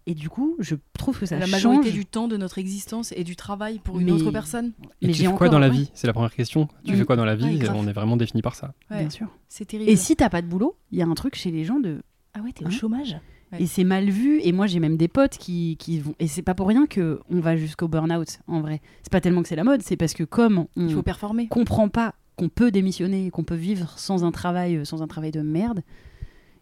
et 0.07 0.15
du 0.15 0.27
coup 0.29 0.55
je 0.59 0.75
trouve 0.97 1.19
que 1.19 1.27
ça 1.27 1.35
la 1.35 1.41
change 1.45 1.51
majorité 1.51 1.91
du 1.91 2.05
temps 2.07 2.27
de 2.27 2.35
notre 2.35 2.57
existence 2.57 3.13
et 3.15 3.23
du 3.23 3.35
travail 3.35 3.77
pour 3.77 3.99
une 3.99 4.09
autre 4.09 4.31
personne. 4.31 4.71
Et 5.01 5.05
Mais 5.07 5.13
tu 5.13 5.19
j'ai 5.19 5.23
fais 5.25 5.27
quoi 5.27 5.35
encore- 5.35 5.49
dans 5.51 5.59
la 5.59 5.67
ouais. 5.69 5.73
vie? 5.75 5.91
C'est 5.93 6.07
la 6.07 6.13
première 6.13 6.33
question. 6.33 6.67
Tu 6.83 6.93
Mm. 6.93 6.95
fais 6.97 7.05
quoi 7.05 7.15
dans 7.17 7.25
la 7.25 7.35
vie. 7.35 7.59
On 7.75 7.87
est 7.87 7.93
vraiment 7.93 8.17
défini 8.17 8.41
par 8.41 8.55
ça. 8.55 8.73
Ouais, 8.89 9.01
bien 9.01 9.09
sûr 9.11 9.27
c'est 9.49 9.65
terrible. 9.65 9.91
et 9.91 9.95
si 9.95 10.15
t'as 10.15 10.29
pas 10.29 10.41
de 10.41 10.47
boulot 10.47 10.75
il 10.91 10.97
y 10.97 11.03
a 11.03 11.05
un 11.05 11.13
truc 11.13 11.35
chez 11.35 11.51
les 11.51 11.63
gens 11.65 11.79
de 11.79 12.01
ah 12.33 12.39
ouais, 12.41 12.51
t'es 12.53 12.63
Hein 12.65 12.69
au 12.69 12.71
chômage? 12.71 13.17
Ouais. 13.51 13.63
Et 13.63 13.67
c'est 13.67 13.83
mal 13.83 14.09
vu. 14.09 14.39
Et 14.43 14.51
moi, 14.51 14.65
j'ai 14.67 14.79
même 14.79 14.97
des 14.97 15.07
potes 15.07 15.37
qui, 15.37 15.75
qui 15.77 15.99
vont. 15.99 16.15
Et 16.19 16.27
c'est 16.27 16.41
pas 16.41 16.53
pour 16.55 16.67
rien 16.67 16.87
que 16.87 17.19
on 17.29 17.39
va 17.39 17.57
jusqu'au 17.57 17.87
burn-out, 17.87 18.39
en 18.47 18.61
vrai. 18.61 18.81
C'est 19.03 19.11
pas 19.11 19.21
tellement 19.21 19.41
que 19.41 19.47
c'est 19.49 19.55
la 19.57 19.63
mode, 19.63 19.81
c'est 19.81 19.97
parce 19.97 20.13
que 20.13 20.23
comme 20.23 20.65
on 20.77 20.87
Il 20.87 20.93
faut 20.93 21.03
performer. 21.03 21.47
comprend 21.47 21.89
pas 21.89 22.15
qu'on 22.37 22.49
peut 22.49 22.71
démissionner, 22.71 23.29
qu'on 23.29 23.43
peut 23.43 23.55
vivre 23.55 23.93
sans 23.97 24.23
un 24.23 24.31
travail, 24.31 24.77
euh, 24.77 24.85
sans 24.85 25.01
un 25.01 25.07
travail 25.07 25.31
de 25.31 25.41
merde, 25.41 25.81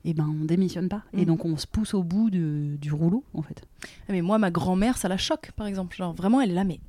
et 0.04 0.14
ben 0.14 0.28
on 0.42 0.46
démissionne 0.46 0.90
pas. 0.90 1.04
Et 1.14 1.22
Mm. 1.22 1.26
donc 1.26 1.46
on 1.46 1.58
se 1.58 1.68
pousse 1.68 1.94
au 1.94 2.04
bout 2.04 2.30
de- 2.32 2.76
du 2.82 2.92
rouleau, 2.92 3.24
en 3.34 3.42
fait. 3.44 3.62
Ah, 3.84 4.12
Mais 4.14 4.22
moi, 4.22 4.38
ma 4.40 4.50
grand-mère, 4.52 4.98
ça 4.98 5.08
la 5.08 5.18
choque, 5.18 5.52
par 5.56 5.68
exemple. 5.68 5.96
Genre, 5.96 6.14
vraiment, 6.14 6.42
elle 6.42 6.52
est 6.52 6.56
là, 6.56 6.64
mais, 6.64 6.80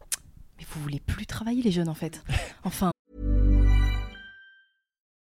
mais 0.58 0.64
vous 0.70 0.80
voulez 0.80 1.00
plus 1.00 1.26
travailler, 1.26 1.62
les 1.62 1.72
jeunes, 1.72 1.88
en 1.90 1.94
fait. 1.94 2.22
Enfin, 2.64 2.90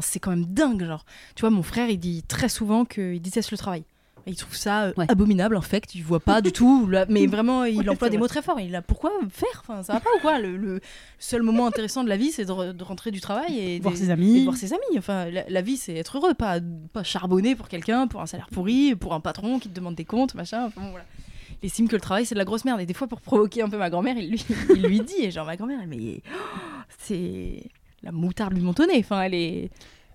C'est 0.00 0.20
quand 0.20 0.30
même 0.30 0.46
dingue, 0.46 0.84
genre. 0.84 1.04
Tu 1.34 1.40
vois, 1.40 1.50
mon 1.50 1.62
frère, 1.62 1.88
il 1.90 1.98
dit 1.98 2.22
très 2.22 2.48
souvent 2.48 2.84
qu'il 2.84 3.20
déteste 3.20 3.50
le 3.50 3.58
travail. 3.58 3.84
Il 4.26 4.36
trouve 4.36 4.54
ça 4.54 4.82
euh, 4.84 4.92
Ouais. 4.98 5.06
abominable, 5.10 5.56
en 5.56 5.62
fait. 5.62 5.94
Il 5.94 6.04
voit 6.04 6.20
pas 6.20 6.42
du 6.42 6.52
tout. 6.52 6.86
Mais 7.08 7.26
vraiment, 7.26 7.64
il 7.64 7.78
Ouais, 7.78 7.88
emploie 7.88 8.10
des 8.10 8.16
vrai. 8.18 8.20
mots 8.24 8.28
très 8.28 8.42
forts. 8.42 8.60
Il 8.60 8.76
a 8.76 8.82
pourquoi 8.82 9.10
faire? 9.30 9.62
Enfin, 9.66 9.82
ça 9.82 9.94
va 9.94 10.00
pas 10.00 10.10
ou 10.16 10.20
quoi? 10.20 10.38
Le, 10.38 10.56
le 10.58 10.80
seul 11.18 11.42
moment 11.42 11.66
intéressant 11.66 12.04
de 12.04 12.08
la 12.10 12.18
vie, 12.18 12.30
c'est 12.30 12.44
de, 12.44 12.52
re- 12.52 12.72
de 12.76 12.84
rentrer 12.84 13.10
du 13.10 13.20
travail 13.22 13.58
et 13.58 13.80
Voir 13.80 13.94
des- 13.94 14.00
ses 14.00 14.10
amis. 14.10 14.40
et 14.40 14.44
voir 14.44 14.56
ses 14.56 14.72
amis. 14.74 14.98
Enfin, 14.98 15.30
la, 15.30 15.48
la 15.48 15.62
vie, 15.62 15.78
c'est 15.78 15.94
être 15.94 16.18
heureux, 16.18 16.34
pas, 16.34 16.58
pas 16.92 17.02
charbonner 17.02 17.56
pour 17.56 17.68
quelqu'un, 17.68 18.06
pour 18.06 18.20
un 18.20 18.26
salaire 18.26 18.48
pourri, 18.52 18.94
pour 18.94 19.14
un 19.14 19.20
patron 19.20 19.58
qui 19.58 19.68
te 19.70 19.74
demande 19.74 19.94
des 19.94 20.04
comptes, 20.04 20.34
machin. 20.34 20.66
Enfin, 20.66 20.82
bon, 20.82 20.90
voilà. 20.90 21.06
Il 21.62 21.66
estime 21.66 21.88
que 21.88 21.96
le 21.96 22.00
travail, 22.02 22.24
c'est 22.26 22.34
de 22.34 22.38
la 22.40 22.44
grosse 22.44 22.64
merde. 22.66 22.80
Et 22.80 22.86
des 22.86 22.94
fois, 22.94 23.06
pour 23.06 23.22
provoquer 23.22 23.62
un 23.62 23.70
peu 23.70 23.78
ma 23.78 23.88
grand-mère, 23.90 24.16
il 24.18 24.30
lui, 24.30 24.44
il 24.76 24.82
lui 24.82 25.00
dit, 25.00 25.22
et 25.24 25.30
genre, 25.30 25.46
ma 25.46 25.56
grand-mère, 25.56 25.80
mais 25.88 26.20
oh, 26.30 26.58
c'est 26.98 27.64
la 28.02 28.12
moutarde 28.12 28.54
lui 28.54 28.62
montonnée. 28.62 28.98
Enfin, 28.98 29.22
elle 29.22 29.34
est. 29.34 29.70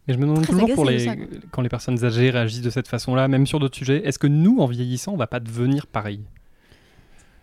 Mais 0.08 0.14
je 0.14 0.20
me 0.20 0.26
demande 0.26 0.44
Très 0.44 0.54
toujours 0.54 0.74
pour 0.76 0.88
agacée 0.88 1.10
les... 1.10 1.16
de 1.16 1.34
ça, 1.34 1.40
quand 1.52 1.62
les 1.62 1.70
personnes 1.70 2.04
âgées 2.06 2.30
réagissent 2.30 2.62
de 2.62 2.70
cette 2.70 2.88
façon-là, 2.88 3.28
même 3.28 3.48
sur 3.48 3.60
d'autres 3.60 3.78
sujets, 3.78 4.06
est-ce 4.06 4.20
que 4.20 4.28
nous, 4.28 4.60
en 4.60 4.68
vieillissant, 4.68 5.14
on 5.14 5.18
va 5.18 5.28
pas 5.28 5.40
devenir 5.40 5.88
pareil? 5.88 6.22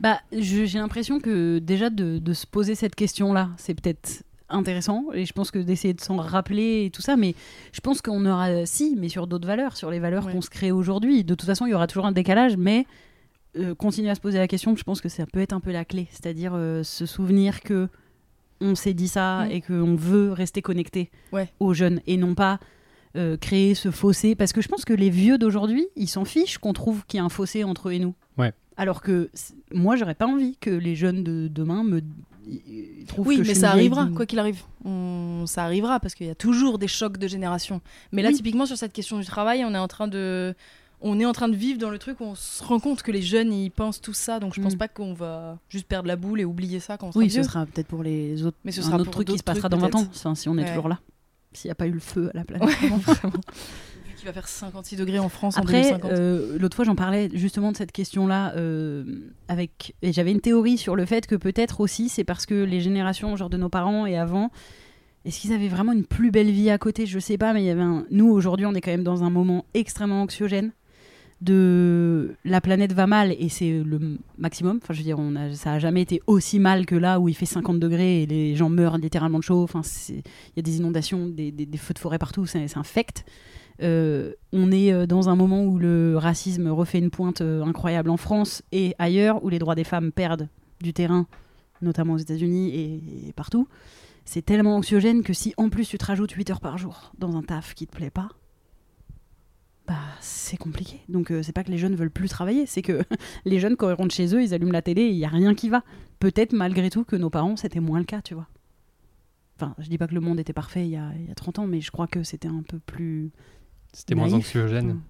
Bah, 0.01 0.21
j'ai 0.33 0.67
l'impression 0.79 1.21
que 1.21 1.59
déjà 1.59 1.89
de, 1.91 2.19
de 2.19 2.33
se 2.33 2.47
poser 2.47 2.75
cette 2.75 2.95
question-là, 2.95 3.51
c'est 3.57 3.75
peut-être 3.81 4.25
intéressant. 4.49 5.07
Et 5.15 5.25
je 5.25 5.33
pense 5.33 5.51
que 5.51 5.59
d'essayer 5.61 5.95
de 5.95 6.01
s'en 6.01 6.17
rappeler 6.17 6.85
et 6.87 6.91
tout 6.91 7.03
ça, 7.03 7.17
mais 7.17 7.35
je 7.73 7.81
pense 7.81 8.03
qu'on 8.03 8.27
aura, 8.27 8.67
si, 8.67 8.97
mais 8.99 9.09
sur 9.09 9.27
d'autres 9.27 9.47
valeurs, 9.47 9.77
sur 9.77 9.91
les 9.91 9.99
valeurs 10.01 10.27
Ouais. 10.27 10.33
qu'on 10.33 10.41
se 10.41 10.51
crée 10.51 10.73
aujourd'hui. 10.73 11.25
De 11.25 11.35
toute 11.35 11.47
façon, 11.47 11.67
il 11.67 11.71
y 11.71 11.75
aura 11.75 11.87
toujours 11.87 12.07
un 12.07 12.13
décalage, 12.13 12.57
mais 12.57 12.87
euh, 13.59 13.75
continuer 13.75 14.11
à 14.11 14.15
se 14.15 14.21
poser 14.21 14.39
la 14.39 14.49
question. 14.49 14.75
Je 14.77 14.83
pense 14.83 15.01
que 15.01 15.09
ça 15.09 15.25
peut 15.27 15.41
être 15.41 15.53
un 15.53 15.61
peu 15.61 15.73
la 15.73 15.85
clé, 15.85 16.07
c'est-à-dire 16.11 16.53
euh, 16.55 16.83
se 16.83 17.07
souvenir 17.07 17.61
que 17.61 17.89
on 18.63 18.75
s'est 18.75 18.95
dit 18.95 19.09
ça 19.09 19.45
Mm. 19.47 19.51
et 19.51 19.61
qu'on 19.63 19.95
veut 19.97 20.33
rester 20.33 20.63
connecté 20.63 21.11
Ouais. 21.33 21.51
aux 21.61 21.75
jeunes 21.75 22.01
et 22.07 22.17
non 22.17 22.35
pas 22.35 22.59
euh, 23.17 23.37
créer 23.37 23.75
ce 23.75 23.91
fossé. 23.91 24.35
Parce 24.35 24.53
que 24.55 24.61
je 24.63 24.69
pense 24.69 24.85
que 24.87 24.95
les 24.95 25.11
vieux 25.11 25.37
d'aujourd'hui, 25.37 25.87
ils 25.97 26.09
s'en 26.09 26.25
fichent 26.25 26.57
qu'on 26.59 26.73
trouve 26.73 27.05
qu'il 27.07 27.19
y 27.19 27.21
a 27.21 27.25
un 27.25 27.29
fossé 27.29 27.63
entre 27.65 27.91
eux 27.91 27.93
et 27.93 27.99
nous. 27.99 28.15
Ouais. 28.39 28.53
Alors 28.79 29.03
que 29.03 29.29
moi, 29.75 29.97
j'aurais 29.97 30.15
pas 30.15 30.27
envie 30.27 30.57
que 30.59 30.71
les 30.71 30.95
jeunes 30.97 31.23
de 31.23 31.47
demain 31.49 31.85
me 31.85 32.01
Oui, 33.19 33.37
que 33.37 33.43
je 33.45 33.49
mais 33.49 33.55
ça 33.55 33.71
arrivera, 33.71 34.09
quoi 34.15 34.27
qu'il 34.27 34.39
arrive. 34.39 34.63
On- 34.85 35.45
Ça 35.47 35.65
arrivera 35.65 35.99
parce 36.01 36.15
qu'il 36.15 36.27
y 36.27 36.31
a 36.31 36.35
toujours 36.37 36.79
des 36.79 36.87
chocs 36.89 37.19
de 37.19 37.27
génération. 37.29 37.81
Mais 38.13 38.23
là, 38.23 38.29
Oui. 38.31 38.35
typiquement 38.37 38.65
sur 38.67 38.77
cette 38.79 38.93
question 38.93 39.19
du 39.19 39.25
travail, 39.27 39.65
on 39.65 39.75
est 39.75 39.79
en 39.79 39.89
train 39.89 40.07
de, 40.09 40.55
on 41.05 41.19
est 41.21 41.25
en 41.27 41.33
train 41.33 41.49
de 41.49 41.57
vivre 41.57 41.79
dans 41.79 41.91
le 41.91 41.99
truc 41.99 42.21
où 42.21 42.25
on 42.25 42.35
se 42.35 42.63
rend 42.63 42.79
compte 42.81 43.03
que 43.03 43.11
les 43.13 43.23
jeunes 43.23 43.53
ils 43.53 43.71
pensent 43.71 44.01
tout 44.01 44.13
ça. 44.15 44.39
Donc 44.41 44.55
je 44.55 44.61
pense 44.61 44.75
Mm. 44.75 44.79
pas 44.79 44.89
qu'on 44.89 45.13
va 45.15 45.59
juste 45.69 45.87
perdre 45.87 46.09
la 46.09 46.17
boule 46.17 46.41
et 46.41 46.45
oublier 46.45 46.81
ça 46.81 46.97
quand 46.97 47.09
on 47.09 47.13
sera 47.13 47.19
Oui, 47.21 47.29
vieux. 47.29 47.43
ce 47.43 47.49
sera 47.49 47.67
peut-être 47.67 47.89
pour 47.89 48.03
les 48.03 48.45
autres. 48.45 48.57
Mais 48.65 48.73
ce 48.73 48.81
un 48.81 48.85
sera 48.85 48.97
autre 48.99 49.11
truc 49.11 49.29
qui 49.29 49.39
se 49.39 49.43
passera 49.43 49.69
dans 49.69 49.79
20 49.79 49.95
ans, 49.97 50.07
enfin, 50.09 50.35
si 50.35 50.49
on 50.49 50.57
est 50.59 50.63
Ouais. 50.63 50.69
toujours 50.69 50.89
là. 50.89 51.01
S'il 51.53 51.69
n'y 51.69 51.73
a 51.73 51.75
pas 51.75 51.87
eu 51.87 51.91
le 51.93 52.01
feu 52.01 52.31
à 52.33 52.39
la 52.39 52.45
planète. 52.45 52.67
Ouais, 52.69 52.75
vraiment. 52.89 53.33
Vu 54.09 54.15
qu'il 54.17 54.27
va 54.27 54.33
faire 54.33 54.49
56 54.49 54.97
degrés 54.97 55.19
en 55.19 55.29
France 55.29 55.59
Après, 55.59 55.83
2050. 55.83 56.11
euh, 56.13 56.57
l'autre 56.59 56.77
fois, 56.77 56.85
j'en 56.85 56.95
parlais 56.95 57.29
justement 57.35 57.73
de 57.73 57.77
cette 57.77 57.93
question-là 57.93 58.55
euh, 58.57 59.05
avec, 59.49 59.95
et 60.03 60.13
j'avais 60.13 60.31
une 60.33 60.41
théorie 60.41 60.79
sur 60.79 60.97
le 60.97 61.05
fait 61.05 61.27
que 61.27 61.35
peut-être 61.35 61.81
aussi 61.81 62.09
c'est 62.09 62.25
parce 62.25 62.47
que 62.47 62.55
les 62.65 62.81
générations, 62.81 63.37
genre 63.37 63.51
de 63.51 63.57
nos 63.59 63.69
parents 63.69 64.07
et 64.07 64.17
avant, 64.17 64.51
est-ce 65.25 65.41
qu'ils 65.41 65.53
avaient 65.53 65.69
vraiment 65.69 65.93
une 65.93 66.05
plus 66.05 66.31
belle 66.31 66.51
vie 66.51 66.71
à 66.71 66.79
côté? 66.79 67.05
Je 67.07 67.19
sais 67.19 67.37
pas, 67.39 67.53
mais 67.53 67.63
il 67.63 67.67
y 67.67 67.71
avait 67.71 67.83
un... 67.83 68.05
nous 68.11 68.31
aujourd'hui, 68.31 68.65
on 68.67 68.73
est 68.75 68.81
quand 68.81 68.91
même 68.91 69.05
dans 69.05 69.23
un 69.25 69.31
moment 69.31 69.65
extrêmement 69.75 70.23
anxiogène. 70.23 70.73
De 71.43 72.37
la 72.45 72.61
planète 72.61 72.93
va 72.93 73.09
mal 73.09 73.35
et 73.37 73.49
c'est 73.49 73.83
le 73.85 74.19
maximum. 74.39 74.79
Enfin, 74.81 74.95
je 74.95 74.99
veux 74.99 75.05
dire, 75.05 75.19
on 75.19 75.35
a... 75.35 75.53
ça 75.55 75.73
a 75.73 75.79
jamais 75.81 76.01
été 76.01 76.23
aussi 76.29 76.61
mal 76.61 76.87
que 76.87 76.95
là 76.95 77.19
où 77.19 77.29
il 77.29 77.35
fait 77.35 77.47
50 77.47 77.81
degrés 77.81 78.23
et 78.23 78.27
les 78.27 78.55
gens 78.55 78.69
meurent 78.69 78.97
littéralement 78.97 79.41
de 79.41 79.43
chaud. 79.43 79.65
Enfin, 79.65 79.83
il 80.09 80.23
y 80.57 80.61
a 80.61 80.63
des 80.63 80.77
inondations, 80.77 81.27
des, 81.27 81.53
feux 81.77 81.95
de 81.95 81.99
forêt 81.99 82.19
partout. 82.19 82.47
C'est 82.47 82.77
infect. 82.77 83.25
Euh, 83.83 84.35
on 84.53 84.71
est 84.71 84.93
euh, 84.93 85.07
dans 85.07 85.29
un 85.29 85.35
moment 85.35 85.65
où 85.65 85.79
le 85.79 86.17
racisme 86.17 86.69
refait 86.69 86.99
une 86.99 87.11
pointe 87.11 87.41
euh, 87.41 87.65
incroyable 87.65 88.11
en 88.11 88.17
France 88.17 88.63
et 88.71 88.95
ailleurs, 89.01 89.43
où 89.43 89.49
les 89.49 89.59
droits 89.59 89.75
des 89.75 89.83
femmes 89.83 90.13
perdent 90.13 90.49
du 90.81 90.93
terrain, 90.93 91.27
notamment 91.81 92.13
aux 92.13 92.19
États-Unis 92.19 92.71
et, 92.71 93.29
et 93.29 93.33
partout. 93.33 93.67
C'est 94.25 94.43
tellement 94.43 94.77
anxiogène 94.77 95.25
que 95.25 95.33
si 95.33 95.55
en 95.57 95.69
plus 95.69 95.89
tu 95.89 95.99
te 95.99 96.05
rajoutes 96.05 96.31
8 96.31 96.51
heures 96.51 96.61
par 96.61 96.79
jour 96.79 97.13
dans 97.19 97.37
un 97.37 97.43
taf 97.43 97.75
qui 97.75 97.89
te 97.89 97.97
plaît 97.97 98.11
pas, 98.11 98.29
bah 99.87 99.99
c'est 100.21 100.57
compliqué. 100.57 101.01
Donc 101.09 101.31
euh, 101.31 101.43
c'est 101.43 101.53
pas 101.53 101.65
que 101.65 101.71
les 101.71 101.79
jeunes 101.79 101.97
veulent 101.97 102.11
plus 102.11 102.29
travailler, 102.29 102.67
c'est 102.67 102.83
que 102.83 103.03
les 103.45 103.59
jeunes 103.59 103.77
quand 103.77 103.89
ils 103.89 103.95
rentrent 103.95 104.15
chez 104.15 104.35
eux, 104.35 104.43
ils 104.43 104.55
allument 104.55 104.73
la 104.73 104.83
télé 104.83 105.03
et 105.03 105.11
il 105.11 105.17
y 105.17 105.25
a 105.25 105.29
rien 105.29 105.55
qui 105.55 105.69
va. 105.69 105.83
Peut-être 106.19 106.53
malgré 106.53 106.91
tout 106.91 107.05
que 107.05 107.17
nos 107.17 107.31
parents 107.31 107.57
c'était 107.57 107.81
moins 107.81 107.99
le 107.99 108.05
cas, 108.05 108.23
tu 108.23 108.35
vois. 108.35 108.49
Enfin, 109.57 109.75
je 109.79 109.89
dis 109.89 109.99
pas 109.99 110.07
que 110.07 110.15
le 110.15 110.21
monde 110.21 110.41
était 110.41 110.53
parfait 110.53 110.85
il 110.85 110.91
y 110.91 110.97
a, 110.97 111.13
il 111.17 111.27
y 111.27 111.31
a 111.31 111.35
30 111.35 111.61
ans, 111.61 111.67
mais 111.67 111.81
je 111.81 111.91
crois 111.91 112.07
que 112.07 112.23
c'était 112.23 112.49
un 112.49 112.63
peu 112.67 112.79
plus 112.79 113.31
C'était 113.93 114.15
moins 114.15 114.33
anxiogène. 114.33 115.01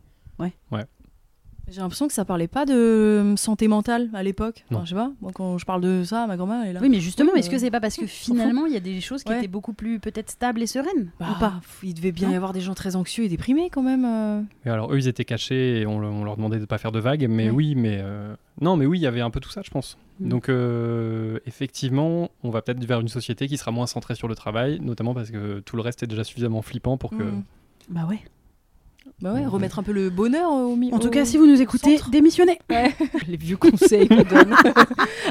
J'ai 1.70 1.80
l'impression 1.80 2.06
que 2.08 2.12
ça 2.12 2.24
parlait 2.24 2.48
pas 2.48 2.66
de 2.66 2.74
euh, 2.74 3.36
santé 3.36 3.66
mentale 3.68 4.10
à 4.12 4.22
l'époque. 4.22 4.64
Enfin, 4.70 4.82
je 4.84 4.90
sais 4.90 4.94
pas. 4.94 5.10
Moi, 5.22 5.30
quand 5.34 5.56
je 5.58 5.64
parle 5.64 5.80
de 5.80 6.02
ça, 6.04 6.26
ma 6.26 6.36
grand-mère 6.36 6.60
elle 6.64 6.70
est 6.70 6.72
là. 6.74 6.80
Oui, 6.82 6.88
mais 6.90 7.00
justement, 7.00 7.30
Oui, 7.32 7.38
est-ce 7.40 7.48
que 7.48 7.54
bah, 7.54 7.60
c'est 7.60 7.70
pas 7.70 7.80
parce 7.80 7.96
que 7.96 8.06
finalement 8.06 8.66
il 8.66 8.72
y 8.72 8.76
a 8.76 8.80
des 8.80 9.00
choses 9.00 9.22
qui 9.24 9.30
Ouais. 9.32 9.38
étaient 9.38 9.48
beaucoup 9.48 9.72
plus 9.72 9.98
peut-être 9.98 10.30
stables 10.30 10.60
et 10.60 10.66
sereines 10.66 11.10
Bah, 11.20 11.28
ou 11.34 11.38
pas 11.40 11.60
Il 11.82 11.94
devait 11.94 12.12
bien 12.12 12.28
Non 12.28 12.34
y 12.34 12.36
avoir 12.36 12.52
des 12.52 12.60
gens 12.60 12.74
très 12.74 12.96
anxieux 12.96 13.24
et 13.24 13.28
déprimés 13.28 13.70
quand 13.70 13.82
même. 13.82 14.04
euh. 14.04 14.42
Et 14.66 14.70
alors 14.70 14.92
eux 14.92 14.98
ils 14.98 15.08
étaient 15.08 15.24
cachés 15.24 15.80
et 15.80 15.86
on, 15.86 15.98
le- 16.00 16.08
on 16.08 16.24
leur 16.24 16.36
demandait 16.36 16.58
de 16.58 16.64
pas 16.66 16.78
faire 16.78 16.92
de 16.92 16.98
vagues, 17.00 17.26
mais 17.30 17.44
Ouais. 17.46 17.50
oui, 17.50 17.74
mais 17.76 17.98
euh, 18.02 18.34
non, 18.60 18.76
mais 18.76 18.84
oui, 18.86 18.98
il 18.98 19.02
y 19.02 19.06
avait 19.06 19.20
un 19.22 19.30
peu 19.30 19.40
tout 19.40 19.50
ça, 19.50 19.62
je 19.64 19.70
pense. 19.70 19.96
Mm. 20.20 20.28
Donc 20.28 20.48
euh, 20.48 21.38
effectivement, 21.46 22.28
on 22.42 22.50
va 22.50 22.60
peut-être 22.60 22.84
vers 22.84 23.00
une 23.00 23.08
société 23.08 23.46
qui 23.48 23.56
sera 23.56 23.70
moins 23.70 23.86
centrée 23.86 24.14
sur 24.16 24.28
le 24.28 24.34
travail, 24.34 24.78
notamment 24.80 25.14
parce 25.14 25.30
que 25.30 25.60
tout 25.60 25.76
le 25.76 25.82
reste 25.82 26.02
est 26.02 26.06
déjà 26.08 26.24
suffisamment 26.24 26.60
flippant 26.60 26.96
pour 26.98 27.10
que. 27.10 27.22
Mm. 27.22 27.44
Bah 27.88 28.02
ouais. 28.08 28.20
Bah 29.22 29.32
ouais, 29.34 29.46
remettre 29.46 29.78
un 29.78 29.82
peu 29.84 29.92
le 29.92 30.10
bonheur 30.10 30.50
au 30.50 30.74
milieu. 30.74 30.94
En 30.94 30.98
tout 30.98 31.08
cas, 31.08 31.24
si 31.24 31.36
vous 31.38 31.46
nous 31.46 31.62
écoutez, 31.62 31.98
démissionnez. 32.10 32.58
les 33.28 33.36
vieux 33.36 33.56
conseils 33.56 34.08
qu'on 34.08 34.16
donne. 34.24 34.52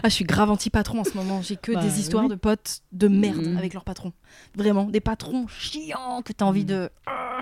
ah, 0.01 0.05
je 0.05 0.09
suis 0.09 0.23
grave 0.23 0.49
anti-patron 0.49 1.01
en 1.01 1.03
ce 1.03 1.15
moment. 1.17 1.41
J'ai 1.41 1.57
que 1.57 1.73
Bah, 1.73 1.81
des 1.83 1.99
histoires 1.99 2.23
oui. 2.23 2.29
de 2.29 2.35
potes 2.35 2.81
de 2.93 3.09
merde 3.09 3.45
Mhm. 3.47 3.57
avec 3.57 3.73
leurs 3.73 3.83
patrons. 3.83 4.13
Vraiment, 4.55 4.85
des 4.85 5.01
patrons 5.01 5.45
chiants 5.49 6.21
que 6.23 6.31
t'as 6.31 6.45
envie 6.45 6.61
Mhm. 6.61 6.67
de. 6.67 6.89
Ah, 7.05 7.39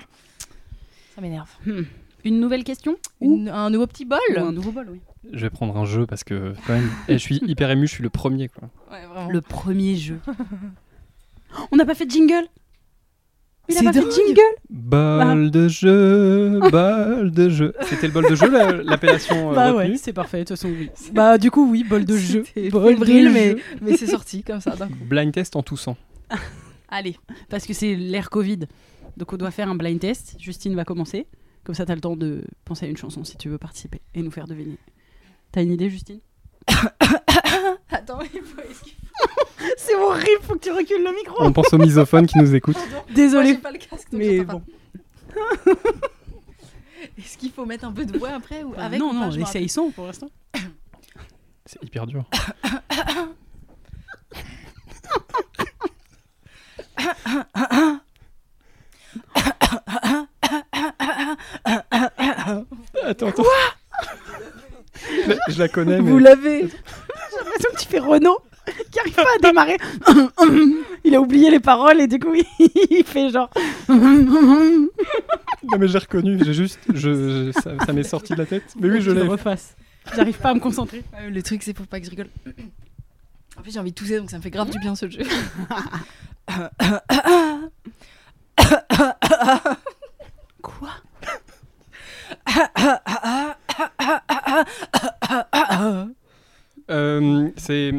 Ça 1.14 1.20
m'énerve. 1.20 1.50
Hmm. 1.66 1.82
Une 2.24 2.40
nouvelle 2.40 2.64
question 2.64 2.96
ou 3.20 3.36
Une- 3.36 3.48
Un 3.48 3.70
nouveau 3.70 3.86
petit 3.86 4.04
bol 4.04 4.18
Ou 4.36 4.40
un 4.40 4.52
nouveau 4.52 4.72
bol, 4.72 4.88
oui. 4.90 5.00
Je 5.32 5.38
vais 5.40 5.50
prendre 5.50 5.76
un 5.76 5.84
jeu 5.84 6.04
parce 6.06 6.24
que 6.24 6.54
quand 6.66 6.72
même, 6.74 6.90
eh, 7.08 7.12
je 7.14 7.18
suis 7.18 7.36
hyper 7.46 7.70
ému, 7.70 7.86
je 7.86 7.92
suis 7.94 8.02
le 8.02 8.10
premier 8.10 8.48
quoi. 8.48 8.68
Ouais, 8.90 9.06
vraiment. 9.06 9.30
Le 9.30 9.40
premier 9.40 9.94
jeu. 9.96 10.18
On 11.72 11.76
n'a 11.76 11.84
pas 11.84 11.94
fait 11.94 12.06
de 12.06 12.10
jingle? 12.10 12.46
Il 13.70 13.76
a 13.76 13.78
C'est 13.78 13.84
pas 13.84 13.92
fait 13.92 14.04
de 14.04 14.10
jingle 14.10 14.40
Bol 14.68 15.50
de 15.50 15.68
jeu, 15.68 16.60
bol 16.70 17.30
de 17.30 17.48
jeu. 17.48 17.74
C'était 17.82 18.06
le 18.08 18.12
bol 18.12 18.28
de 18.28 18.34
jeu 18.34 18.50
la- 18.50 18.72
l'appellation 18.82 19.52
euh, 19.52 19.54
Bah 19.54 19.72
retenue 19.72 19.92
ouais, 19.92 19.96
c'est 19.96 20.12
parfait, 20.12 20.38
de 20.38 20.42
toute 20.44 20.56
façon, 20.56 20.68
oui. 20.68 20.90
Bah 21.12 21.38
du 21.38 21.50
coup, 21.50 21.70
oui, 21.70 21.84
bol 21.84 22.04
de 22.04 22.16
jeu. 22.16 22.44
Bol 22.70 22.98
de 22.98 23.28
mais, 23.30 23.50
jeu. 23.50 23.58
mais 23.80 23.96
c'est 23.96 24.06
sorti 24.08 24.42
comme 24.42 24.60
ça 24.60 24.76
d'un 24.76 24.88
coup. 24.88 24.94
Blind 25.04 25.32
test 25.32 25.56
en 25.56 25.62
toussant. 25.62 25.96
Allez, 26.88 27.16
parce 27.48 27.66
que 27.66 27.72
c'est 27.72 27.94
l'ère 27.94 28.30
Covid. 28.30 28.60
Donc 29.16 29.32
on 29.32 29.36
doit 29.36 29.50
faire 29.50 29.68
un 29.68 29.74
blind 29.74 30.00
test. 30.00 30.36
Justine 30.38 30.74
va 30.74 30.84
commencer. 30.84 31.26
Comme 31.64 31.74
ça, 31.74 31.84
t'as 31.84 31.94
le 31.94 32.00
temps 32.00 32.16
de 32.16 32.42
penser 32.64 32.86
à 32.86 32.88
une 32.88 32.96
chanson 32.96 33.22
si 33.22 33.36
tu 33.36 33.48
veux 33.48 33.58
participer 33.58 34.00
et 34.14 34.22
nous 34.22 34.30
faire 34.30 34.46
deviner. 34.46 34.78
T'as 35.52 35.62
une 35.62 35.72
idée, 35.72 35.90
Justine? 35.90 36.20
Attends, 37.90 38.20
il 38.22 38.40
faut 38.42 38.60
esquiver. 38.62 38.96
C'est 39.76 39.94
horrible, 39.94 40.42
faut 40.42 40.54
que 40.54 40.64
tu 40.64 40.70
recules 40.72 41.02
le 41.04 41.14
micro. 41.14 41.36
On 41.40 41.52
pense 41.52 41.72
aux 41.72 41.78
misophones 41.78 42.26
qui 42.26 42.38
nous 42.38 42.54
écoutent. 42.54 42.78
Désolé. 43.14 43.50
j'ai 43.50 43.58
pas 43.58 43.70
le 43.72 43.78
casque, 43.78 44.10
donc 44.10 44.20
Mais 44.20 44.40
bon. 44.40 44.62
Est-ce 47.18 47.36
qu'il 47.38 47.50
faut 47.52 47.66
mettre 47.66 47.84
un 47.84 47.92
peu 47.92 48.04
de 48.04 48.18
voix 48.18 48.30
après 48.30 48.62
ou 48.62 48.70
Bah, 48.70 48.84
avec 48.86 48.98
non, 49.00 49.10
ou 49.10 49.18
pas, 49.18 49.26
non, 49.26 49.30
essaye 49.32 49.68
sans 49.68 49.90
pour 49.90 50.06
l'instant. 50.06 50.28
C'est 51.66 51.82
hyper 51.84 52.06
dur. 52.06 52.24
attends, 63.04 63.28
attends. 63.28 63.42
Je 65.24 65.30
la- 65.30 65.36
Je 65.48 65.58
la 65.58 65.68
connais, 65.68 66.00
mais. 66.00 66.10
Vous 66.10 66.18
l'avez 66.18 66.62
J'ai 66.68 67.44
l'impression 67.44 67.70
que 67.74 67.80
tu 67.80 67.88
fais 67.88 67.98
Renault 67.98 68.38
qui 68.90 69.00
arrive 69.00 69.14
pas 69.14 69.22
à 69.22 69.38
démarrer. 69.42 69.76
il 71.04 71.14
a 71.14 71.20
oublié 71.20 71.50
les 71.50 71.60
paroles 71.60 72.00
et 72.00 72.06
du 72.06 72.18
coup 72.18 72.34
il 72.58 73.04
fait 73.04 73.30
genre. 73.30 73.50
Non, 73.88 74.88
mais 75.78 75.88
j'ai 75.88 75.98
reconnu, 75.98 76.38
j'ai 76.44 76.54
juste. 76.54 76.78
Je, 76.92 77.50
je- 77.52 77.52
ça 77.60 77.72
ça 77.84 77.92
m'est 77.92 78.02
sorti 78.02 78.32
de 78.32 78.38
la 78.38 78.46
tête. 78.46 78.64
Mais 78.80 78.88
oui, 78.90 79.00
je 79.00 79.10
l'ai. 79.10 79.22
refasse. 79.22 79.76
J'arrive 80.14 80.38
pas 80.38 80.50
à 80.50 80.54
me 80.54 80.60
concentrer. 80.60 81.02
Ouais, 81.12 81.30
le 81.30 81.42
truc, 81.42 81.62
c'est 81.62 81.76
faut 81.76 81.84
pas 81.84 82.00
que 82.00 82.06
je 82.06 82.10
rigole. 82.10 82.28
En 83.58 83.62
fait, 83.62 83.70
j'ai 83.72 83.78
envie 83.78 83.90
de 83.90 83.94
tousser, 83.96 84.18
donc 84.18 84.30
ça 84.30 84.38
me 84.38 84.42
fait 84.42 84.50
grave 84.50 84.70
du 84.70 84.78
bien 84.78 84.94
ce 84.94 85.08
jeu. 85.10 85.20
Quoi? 90.62 90.90
Euh, 96.90 97.48
c'est. 97.56 97.92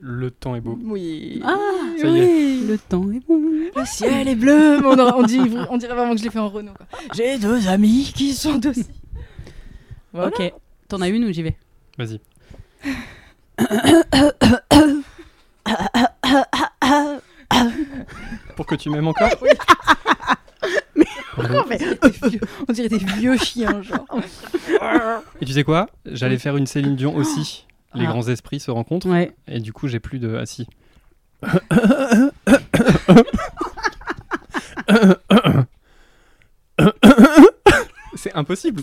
Le 0.00 0.30
temps 0.30 0.54
est 0.54 0.60
beau. 0.60 0.78
Oui. 0.82 1.40
Ah 1.44 1.56
Ça 2.00 2.06
y 2.08 2.18
est. 2.18 2.66
Le 2.66 2.76
temps 2.78 3.10
est 3.10 3.26
bon. 3.26 3.40
Le 3.74 3.84
ciel 3.86 4.28
est 4.28 4.34
bleu. 4.34 4.78
mais 4.80 4.86
On, 4.86 5.22
dit- 5.22 5.40
on 5.70 5.76
dirait 5.78 5.94
vraiment 5.94 6.12
que 6.12 6.18
je 6.18 6.24
l'ai 6.24 6.30
fait 6.30 6.38
en 6.38 6.48
Renault. 6.50 6.72
J'ai 7.14 7.38
deux 7.38 7.66
amis 7.68 8.12
qui 8.14 8.34
sont 8.34 8.64
aussi. 8.66 8.84
Voilà. 10.12 10.28
Ok. 10.28 10.52
T'en 10.88 11.00
as 11.00 11.08
une 11.08 11.24
ou 11.24 11.32
j'y 11.32 11.42
vais? 11.42 11.56
Vas-y. 11.98 12.20
Pour 18.56 18.66
que 18.66 18.74
tu 18.74 18.90
m'aimes 18.90 19.08
encore? 19.08 19.30
On 22.68 22.72
dirait 22.72 22.88
des 22.88 22.98
vieux 22.98 23.36
chiens, 23.36 23.82
genre. 23.82 24.06
Et 25.40 25.44
tu 25.44 25.52
sais 25.52 25.64
quoi? 25.64 25.88
J'allais 26.06 26.38
faire 26.38 26.56
une 26.56 26.66
Céline 26.66 26.96
Dion 26.96 27.14
aussi. 27.14 27.66
Les 27.96 28.04
Ah. 28.06 28.10
grands 28.10 28.28
esprits 28.28 28.60
se 28.60 28.70
rencontrent. 28.70 29.08
Ouais. 29.08 29.32
Et 29.48 29.60
du 29.60 29.72
coup, 29.72 29.88
j'ai 29.88 30.00
plus 30.00 30.18
de 30.18 30.36
assis. 30.36 30.66
C'est 38.16 38.34
impossible. 38.34 38.82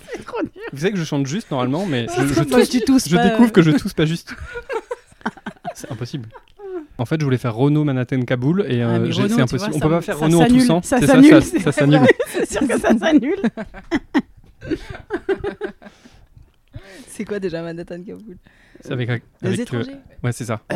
Vous 0.71 0.79
savez 0.79 0.91
que 0.91 0.97
je 0.97 1.03
chante 1.03 1.25
juste 1.25 1.49
normalement, 1.51 1.85
mais 1.85 2.07
je, 2.15 2.27
je, 2.27 2.41
découvre 3.17 3.51
que 3.51 3.61
je 3.61 3.71
tousse 3.77 3.93
pas 3.93 4.05
juste. 4.05 4.35
C'est 5.73 5.91
impossible. 5.91 6.29
En 6.97 7.05
fait, 7.05 7.19
je 7.19 7.25
voulais 7.25 7.37
faire 7.39 7.55
Renault 7.55 7.83
Manhattan 7.83 8.21
Kaboul 8.21 8.65
et 8.67 8.81
Ah, 8.81 8.89
euh, 8.89 8.97
Renault, 8.99 9.11
c'est 9.11 9.27
vois, 9.33 9.43
impossible. 9.43 9.71
On 9.75 9.79
peut 9.79 9.89
pas 9.89 10.01
faire 10.01 10.19
Renault 10.19 10.41
en 10.41 10.47
toussant. 10.47 10.81
ça 10.83 10.99
C'est 10.99 11.07
s'annule, 11.07 11.31
ça, 11.31 11.41
c'est 11.41 11.59
ça, 11.59 11.71
ça 11.71 11.79
s'annule. 11.79 12.01
C'est 12.27 12.51
sûr 12.51 12.67
que 12.67 12.79
ça 12.79 12.97
s'annule. 12.97 13.41
C'est 17.15 17.25
quoi 17.25 17.39
déjà 17.39 17.61
Manhattan 17.61 18.01
Kaboul 18.03 18.37
C'est 18.81 18.91
avec, 18.91 19.07
Les 19.09 19.47
avec, 19.47 19.59
euh, 19.59 19.61
étrangers 19.63 19.95
ouais, 20.23 20.31
c'est 20.31 20.45
ça. 20.45 20.61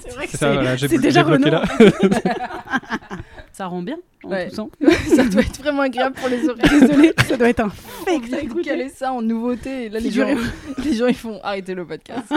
C'est 0.00 0.14
vrai 0.14 0.24
que 0.26 0.30
C'est 0.32 0.36
ça, 0.38 0.52
voilà, 0.52 0.76
déjà 0.76 1.22
bloqué 1.22 1.50
là. 1.50 1.62
Ça 3.52 3.66
rend 3.66 3.82
bien 3.82 3.96
en 4.24 4.30
Ouais. 4.30 4.48
toussant. 4.48 4.70
Ça 5.16 5.24
doit 5.24 5.42
être 5.42 5.60
vraiment 5.60 5.82
agréable 5.82 6.14
pour 6.16 6.28
les 6.28 6.48
oreilles. 6.48 6.80
Désolée, 6.80 7.12
ça 7.26 7.36
doit 7.36 7.48
être 7.48 7.60
un 7.60 7.66
On 7.66 8.04
fake. 8.04 8.24
vient 8.24 8.42
de 8.44 8.62
caler 8.62 8.88
ça 8.88 9.12
en 9.12 9.20
nouveauté. 9.22 9.84
Et 9.86 9.88
là, 9.88 10.00
les 10.00 10.10
gens, 10.10 10.26
les 10.84 10.98
ils 10.98 11.14
font 11.14 11.40
arrêter 11.42 11.74
le 11.74 11.84
podcast. 11.86 12.32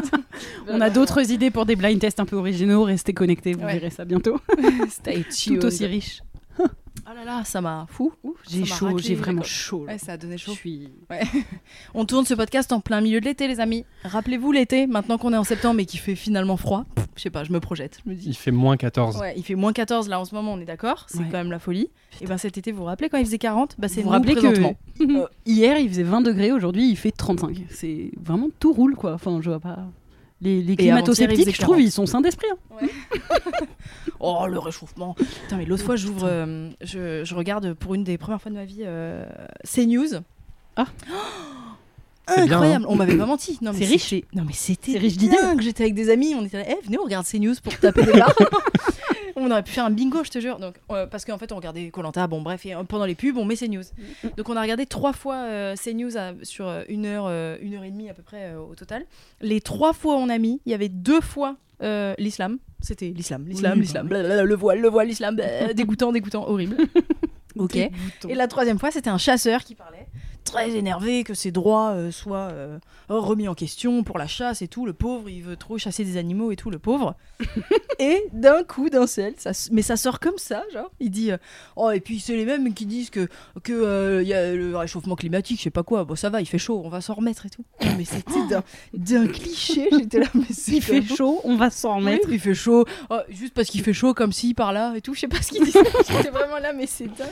On 0.67 0.81
a 0.81 0.89
d'autres 0.89 1.31
idées 1.31 1.51
pour 1.51 1.65
des 1.65 1.75
blind 1.75 1.99
tests 1.99 2.19
un 2.19 2.25
peu 2.25 2.35
originaux. 2.35 2.83
Restez 2.83 3.13
connectés, 3.13 3.53
vous 3.53 3.63
Ouais. 3.65 3.73
verrez 3.73 3.89
ça 3.91 4.03
bientôt. 4.05 4.39
Stay 4.89 5.23
Tout 5.45 5.65
aussi 5.65 5.85
riche. 5.85 6.21
Oh 6.59 7.13
là 7.15 7.25
là, 7.25 7.43
ça 7.43 7.61
m'a 7.61 7.87
fou. 7.89 8.13
J'ai 8.47 8.63
chaud, 8.63 8.97
j'ai 8.99 9.15
vraiment 9.15 9.41
chaud. 9.41 9.85
Ouais, 9.87 9.97
ça 9.97 10.13
a 10.13 10.17
donné 10.17 10.37
chaud. 10.37 10.51
suis. 10.53 10.87
On 11.95 12.05
tourne 12.05 12.25
ce 12.25 12.33
podcast 12.35 12.71
en 12.71 12.79
plein 12.79 13.01
milieu 13.01 13.19
de 13.19 13.25
l'été, 13.25 13.47
les 13.47 13.59
amis. 13.59 13.85
Rappelez-vous 14.03 14.51
l'été, 14.51 14.85
maintenant 14.85 15.17
qu'on 15.17 15.33
est 15.33 15.37
en 15.37 15.43
septembre 15.43 15.79
et 15.79 15.85
qu'il 15.85 15.99
fait 15.99 16.15
finalement 16.15 16.57
froid. 16.57 16.85
Je 17.15 17.23
sais 17.23 17.29
pas, 17.31 17.43
je 17.43 17.51
me 17.51 17.59
projette. 17.59 17.99
Je 18.05 18.09
me 18.11 18.15
dis. 18.15 18.29
Il 18.29 18.35
fait 18.35 18.51
moins 18.51 18.77
14. 18.77 19.17
Ouais, 19.17 19.33
il 19.35 19.43
fait 19.43 19.55
moins 19.55 19.73
14 19.73 20.09
là 20.09 20.19
en 20.19 20.25
ce 20.25 20.35
moment, 20.35 20.53
on 20.53 20.59
est 20.59 20.65
d'accord. 20.65 21.05
C'est 21.09 21.19
Ouais. 21.19 21.25
quand 21.31 21.37
même 21.39 21.51
la 21.51 21.59
folie. 21.59 21.89
Et 22.21 22.27
ben 22.27 22.37
cet 22.37 22.57
été, 22.57 22.71
vous 22.71 22.79
vous 22.79 22.85
rappelez 22.85 23.09
quand 23.09 23.17
il 23.17 23.25
faisait 23.25 23.37
40 23.39 23.75
Bah 23.79 23.87
c'est 23.87 24.01
Vous 24.01 24.03
vous 24.03 24.09
rappelez 24.09 24.35
que 24.35 24.45
euh, 25.01 25.25
hier 25.45 25.79
il 25.79 25.89
faisait 25.89 26.03
20 26.03 26.21
degrés, 26.21 26.51
aujourd'hui 26.51 26.89
il 26.89 26.95
fait 26.97 27.11
35. 27.11 27.63
C'est 27.69 28.11
vraiment 28.21 28.49
tout 28.59 28.73
roule 28.73 28.95
quoi. 28.95 29.13
Enfin, 29.13 29.39
je 29.41 29.49
vois 29.49 29.59
pas. 29.59 29.79
Les, 30.41 30.61
les 30.63 30.75
climato-sceptiques, 30.75 31.55
je 31.55 31.61
trouve, 31.61 31.75
40. 31.75 31.81
ils 31.87 31.91
sont 31.91 32.05
sains 32.07 32.21
d'esprit. 32.21 32.47
hein. 32.81 32.87
Oh 34.19 34.45
le 34.47 34.57
réchauffement. 34.59 35.13
Putain 35.15 35.57
mais 35.57 35.65
l'autre 35.65 35.83
fois 35.83 35.95
j'ouvre, 35.95 36.25
euh, 36.25 36.69
je, 36.81 37.23
je 37.23 37.35
regarde 37.35 37.73
pour 37.73 37.93
une 37.95 38.03
des 38.03 38.17
premières 38.17 38.41
fois 38.41 38.49
de 38.51 38.55
ma 38.55 38.65
vie 38.65 38.81
euh, 38.83 39.25
CNews. 39.65 40.19
Ah. 40.75 40.85
C'est 42.27 42.45
bien, 42.45 42.53
Incroyable, 42.53 42.85
on 42.87 42.95
m'avait 42.95 43.17
pas 43.17 43.25
menti. 43.25 43.57
Non, 43.61 43.71
mais 43.73 43.79
C'est 43.79 43.85
riche. 43.85 44.13
Non 44.33 44.43
mais 44.45 44.53
c'était 44.53 44.93
C'est 44.93 44.97
riche 44.99 45.17
d'idées. 45.17 45.35
dingue. 45.35 45.61
J'étais 45.61 45.83
avec 45.83 45.95
des 45.95 46.09
amis, 46.09 46.33
on 46.35 46.45
était 46.45 46.57
là, 46.59 46.65
Eh, 46.69 46.85
venez 46.85 46.97
on 46.99 47.03
regarde 47.03 47.25
CNews 47.25 47.55
pour 47.63 47.77
taper 47.77 48.03
des 48.05 48.13
barres. 48.13 48.33
on 49.35 49.49
aurait 49.51 49.63
pu 49.63 49.71
faire 49.71 49.85
un 49.85 49.91
bingo, 49.91 50.23
je 50.23 50.29
te 50.29 50.39
jure. 50.39 50.59
Donc, 50.59 50.75
euh, 50.91 51.07
parce 51.07 51.25
qu'en 51.25 51.37
fait 51.37 51.51
on 51.51 51.55
regardait 51.55 51.89
Colanta, 51.89 52.27
bon 52.27 52.41
bref, 52.41 52.65
et 52.65 52.73
euh, 52.75 52.83
pendant 52.83 53.05
les 53.05 53.15
pubs 53.15 53.37
on 53.37 53.45
met 53.45 53.55
CNews. 53.55 53.83
Donc 54.37 54.49
on 54.49 54.55
a 54.57 54.61
regardé 54.61 54.85
trois 54.85 55.13
fois 55.13 55.35
euh, 55.35 55.75
CNews 55.75 56.17
à- 56.17 56.33
sur 56.43 56.71
une 56.89 57.05
heure, 57.05 57.27
une 57.61 57.75
heure 57.75 57.83
et 57.83 57.91
demie 57.91 58.09
à 58.09 58.13
peu 58.13 58.23
près 58.23 58.55
au 58.55 58.75
total. 58.75 59.05
Les 59.41 59.61
trois 59.61 59.93
fois 59.93 60.15
on 60.15 60.29
a 60.29 60.37
mis, 60.37 60.61
il 60.65 60.71
y 60.71 60.75
avait 60.75 60.89
deux 60.89 61.21
fois 61.21 61.55
l'islam. 62.17 62.57
C'était 62.83 63.09
l'islam, 63.09 63.45
l'islam, 63.47 63.73
Oui, 63.75 63.81
l'islam, 63.81 64.07
bah 64.07 64.43
le 64.43 64.55
voile, 64.55 64.79
le 64.79 64.89
voile, 64.89 65.07
l'islam, 65.07 65.35
blablabla, 65.35 65.73
dégoûtant, 65.75 66.11
dégoûtant, 66.11 66.47
horrible. 66.47 66.77
ok. 67.57 67.75
Et 67.75 67.91
la 68.35 68.47
troisième 68.47 68.79
fois, 68.79 68.89
c'était 68.91 69.09
un 69.11 69.19
chasseur 69.19 69.63
qui 69.63 69.75
parlait, 69.75 70.07
très 70.51 70.71
énervé 70.71 71.23
que 71.23 71.33
ses 71.33 71.51
droits 71.51 71.91
euh, 71.91 72.11
soient 72.11 72.49
euh, 72.51 72.77
remis 73.09 73.47
en 73.47 73.53
question 73.53 74.03
pour 74.03 74.17
la 74.17 74.27
chasse 74.27 74.61
et 74.61 74.67
tout. 74.67 74.85
Le 74.85 74.93
pauvre, 74.93 75.29
il 75.29 75.41
veut 75.43 75.55
trop 75.55 75.77
chasser 75.77 76.03
des 76.03 76.17
animaux 76.17 76.51
et 76.51 76.55
tout, 76.55 76.69
le 76.69 76.79
pauvre. 76.79 77.15
et 77.99 78.23
d'un 78.33 78.63
coup, 78.63 78.89
d'un 78.89 79.07
seul, 79.07 79.33
ça, 79.37 79.51
mais 79.71 79.81
ça 79.81 79.95
sort 79.97 80.19
comme 80.19 80.37
ça, 80.37 80.63
genre. 80.73 80.91
Il 80.99 81.09
dit 81.11 81.31
euh, 81.31 81.37
Oh, 81.75 81.89
et 81.91 81.99
puis 81.99 82.19
c'est 82.19 82.35
les 82.35 82.45
mêmes 82.45 82.73
qui 82.73 82.85
disent 82.85 83.09
que 83.09 83.27
que 83.63 84.21
y 84.23 84.33
a 84.33 84.53
le 84.53 84.75
réchauffement 84.75 85.15
climatique, 85.15 85.57
je 85.57 85.63
sais 85.63 85.69
pas 85.69 85.83
quoi. 85.83 86.03
Bon, 86.03 86.15
ça 86.15 86.29
va, 86.29 86.41
il 86.41 86.45
fait 86.45 86.57
chaud, 86.57 86.81
on 86.83 86.89
va 86.89 87.01
s'en 87.01 87.13
remettre 87.15 87.45
et 87.45 87.49
tout. 87.49 87.63
Mais 87.97 88.05
c'était 88.05 88.31
d'un- 88.93 89.27
cliché, 89.27 89.87
j'étais 89.91 90.19
là, 90.19 90.27
mais 90.33 90.43
c'est 90.51 90.73
Il 90.73 90.81
fait 90.81 91.01
chaud, 91.03 91.39
on 91.43 91.55
va 91.55 91.69
s'en 91.69 91.95
oui, 91.97 92.05
remettre. 92.05 92.29
il 92.31 92.39
fait 92.39 92.53
chaud, 92.53 92.85
Oh, 93.09 93.19
juste 93.29 93.53
parce 93.53 93.69
qu'il 93.69 93.81
fait 93.83 93.93
chaud 93.93 94.13
comme 94.13 94.31
ci, 94.31 94.53
par 94.53 94.73
là 94.73 94.93
et 94.95 95.01
tout. 95.01 95.13
Je 95.13 95.21
sais 95.21 95.27
pas 95.27 95.41
ce 95.41 95.51
qu'il 95.51 95.63
dit. 95.63 95.71
J'étais 96.09 96.29
vraiment 96.29 96.57
là, 96.59 96.73
mais 96.73 96.87
c'est 96.87 97.07
dingue. 97.07 97.27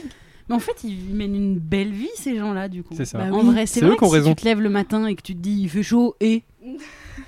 Mais 0.50 0.56
en 0.56 0.60
fait, 0.60 0.84
ils 0.84 1.14
mènent 1.14 1.36
une 1.36 1.60
belle 1.60 1.92
vie, 1.92 2.10
ces 2.16 2.36
gens-là, 2.38 2.68
du 2.68 2.84
coup. 2.84 2.94
C'est 2.98 3.06
ça. 3.06 3.20
Bah 3.20 3.30
En 3.32 3.40
oui. 3.42 3.52
vrai, 3.54 3.66
c'est 3.68 3.82
vrai 3.82 3.92
eux 3.92 3.96
qui 3.96 4.04
ont 4.04 4.08
que 4.08 4.14
si 4.14 4.16
raison. 4.20 4.30
tu 4.36 4.42
te 4.42 4.46
lèves 4.46 4.60
le 4.62 4.70
matin 4.70 5.06
et 5.06 5.16
que 5.16 5.22
tu 5.22 5.36
te 5.36 5.40
dis 5.40 5.62
il 5.62 5.70
fait 5.70 5.84
chaud 5.84 6.16
et. 6.20 6.44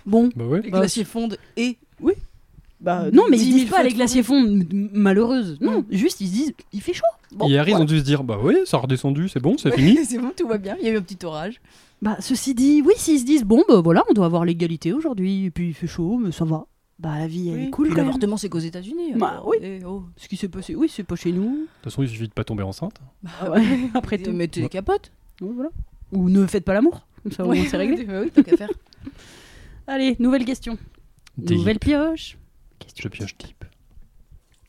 Bon. 0.06 0.30
Bah 0.36 0.46
ouais. 0.46 0.62
Les 0.62 0.70
Bah, 0.72 0.80
glaciers 0.80 1.04
fondent 1.04 1.38
et. 1.58 1.78
Oui. 2.02 2.14
Bah, 2.80 3.06
non, 3.14 3.26
mais 3.30 3.38
10 3.38 3.44
ils 3.44 3.46
000 3.52 3.60
disent 3.60 3.70
pas 3.70 3.84
les 3.84 3.94
glaciers 3.94 4.24
fondent 4.24 4.48
m- 4.72 4.90
malheureuse. 4.92 5.58
Non, 5.62 5.86
juste 5.92 6.20
ils 6.22 6.28
se 6.28 6.32
disent 6.34 6.54
il 6.74 6.82
fait 6.82 6.94
chaud. 6.94 7.04
Bon, 7.32 7.48
Hier, 7.48 7.68
ils 7.70 7.76
ont 7.76 7.86
dû 7.86 8.00
se 8.00 8.04
dire 8.04 8.24
Bah 8.24 8.40
oui, 8.44 8.56
ça 8.66 8.78
a 8.78 8.80
redescendu, 8.80 9.30
c'est 9.30 9.40
bon, 9.40 9.56
c'est 9.60 9.72
fini. 9.72 9.98
c'est 10.06 10.18
bon, 10.18 10.32
tout 10.36 10.48
va 10.48 10.58
bien. 10.58 10.76
Il 10.80 10.86
y 10.88 10.90
a 10.90 10.94
eu 10.94 10.98
un 10.98 11.02
petit 11.02 11.24
orage. 11.24 11.62
Bah, 12.02 12.18
ceci 12.20 12.56
dit, 12.56 12.82
oui, 12.84 12.94
s'ils 12.98 13.20
se 13.20 13.26
disent 13.26 13.44
bon, 13.44 13.64
bah 13.70 13.80
voilà, 13.82 14.04
on 14.10 14.14
doit 14.14 14.26
avoir 14.26 14.44
l'égalité 14.44 14.92
aujourd'hui, 14.94 15.46
et 15.46 15.52
puis 15.52 15.68
il 15.68 15.74
fait 15.76 15.86
chaud, 15.86 16.18
mais 16.20 16.32
ça 16.32 16.46
va. 16.46 16.66
Bah, 17.02 17.18
la 17.18 17.26
vie, 17.26 17.50
elle 17.50 17.64
est 17.64 17.70
cool 17.72 17.92
l'avortement, 17.96 18.38
c'est 18.38 18.48
qu'aux 18.48 18.60
États-Unis. 18.60 19.14
Bah, 19.16 19.42
oui. 19.44 19.58
et 19.60 19.80
oh. 19.84 20.04
Ce 20.18 20.28
qui 20.28 20.38
s'est 20.38 20.50
passé, 20.50 20.76
oui, 20.76 20.88
c'est 20.88 21.04
pas 21.04 21.16
chez 21.16 21.32
nous. 21.32 21.50
De 21.50 21.58
toute 21.58 21.84
façon, 21.86 22.04
il 22.04 22.10
suffit 22.10 22.28
de 22.28 22.34
pas 22.34 22.44
tomber 22.44 22.62
enceinte. 22.62 23.02
Ah 23.42 23.50
ouais, 23.50 23.64
après 23.96 24.20
tout. 24.20 24.32
Mettez 24.32 24.62
des 24.62 24.70
capotes. 24.70 25.12
Donc, 25.40 25.56
voilà. 25.56 25.72
Ou 26.12 26.30
ne 26.30 26.46
faites 26.46 26.64
pas 26.64 26.76
l'amour. 26.76 27.08
Comme 27.24 27.32
ça, 27.32 27.44
au 27.44 27.48
moins, 27.48 27.66
c'est 27.68 27.78
réglé. 27.78 28.04
Bah 28.06 28.22
oui, 28.22 28.30
tant 28.30 28.44
qu'à 28.44 28.56
faire. 28.56 28.70
Allez, 29.88 30.16
nouvelle 30.20 30.46
question. 30.46 30.78
Deep. 31.38 31.58
Nouvelle 31.58 31.80
pioche. 31.80 32.38
Je 32.96 33.08
pioche 33.08 33.36
type. 33.36 33.66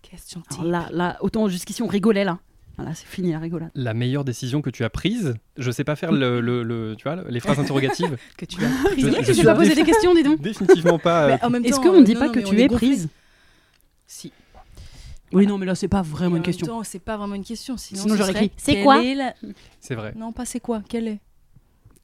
Question 0.00 0.42
Alors 0.52 0.64
là, 0.64 0.88
là, 0.90 1.18
autant 1.20 1.48
jusqu'ici 1.48 1.82
on 1.82 1.86
rigolait 1.86 2.24
là. 2.24 2.38
Voilà, 2.76 2.94
c'est 2.94 3.06
fini 3.06 3.32
la 3.32 3.38
rigolade. 3.38 3.70
La 3.74 3.92
meilleure 3.94 4.24
décision 4.24 4.62
que 4.62 4.70
tu 4.70 4.82
as 4.84 4.90
prise 4.90 5.34
Je 5.58 5.70
sais 5.70 5.84
pas 5.84 5.94
faire 5.94 6.10
le, 6.10 6.40
le- 6.40 6.62
le- 6.62 6.94
tu 6.96 7.04
vois, 7.04 7.16
le- 7.16 7.24
les 7.28 7.38
phrases 7.40 7.58
interrogatives. 7.58 8.16
que 8.38 8.44
tu 8.46 8.64
as 8.64 8.68
Je- 8.96 9.00
C'est 9.02 9.10
vrai 9.10 9.10
je 9.10 9.20
que 9.20 9.26
tu 9.26 9.34
suis 9.34 9.42
vas 9.44 9.54
poser 9.54 9.74
des 9.74 9.84
questions, 9.84 10.14
dis 10.14 10.22
donc. 10.22 10.40
Définitivement 10.40 10.98
pas. 10.98 11.24
euh, 11.24 11.28
Mais 11.28 11.44
en 11.44 11.50
même 11.50 11.64
Est-ce 11.64 11.78
qu'on 11.80 11.92
ne 11.92 12.00
euh, 12.00 12.04
dit 12.04 12.14
non, 12.14 12.20
pas 12.20 12.26
non, 12.28 12.32
que 12.32 12.40
tu 12.40 12.58
es 12.60 12.66
gonflé. 12.68 12.88
prise 12.88 13.08
Si. 14.06 14.32
Oui, 15.32 15.46
non, 15.46 15.56
mais 15.58 15.66
là, 15.66 15.74
c'est 15.74 15.88
pas 15.88 16.02
vraiment 16.02 16.36
une 16.36 16.42
question. 16.42 16.66
temps, 16.66 16.82
c'est 16.82 16.98
pas 16.98 17.16
vraiment 17.16 17.34
une 17.34 17.44
question. 17.44 17.76
Sinon, 17.76 18.02
Sinon, 18.02 18.16
j'aurais 18.16 18.32
écrit, 18.32 18.50
c'est 18.56 18.82
quoi 18.82 19.02
la- 19.02 19.34
C'est 19.80 19.94
vrai. 19.94 20.12
Non, 20.16 20.32
pas 20.32 20.44
c'est 20.44 20.60
quoi. 20.60 20.82
Quelle 20.88 21.08
est 21.08 21.18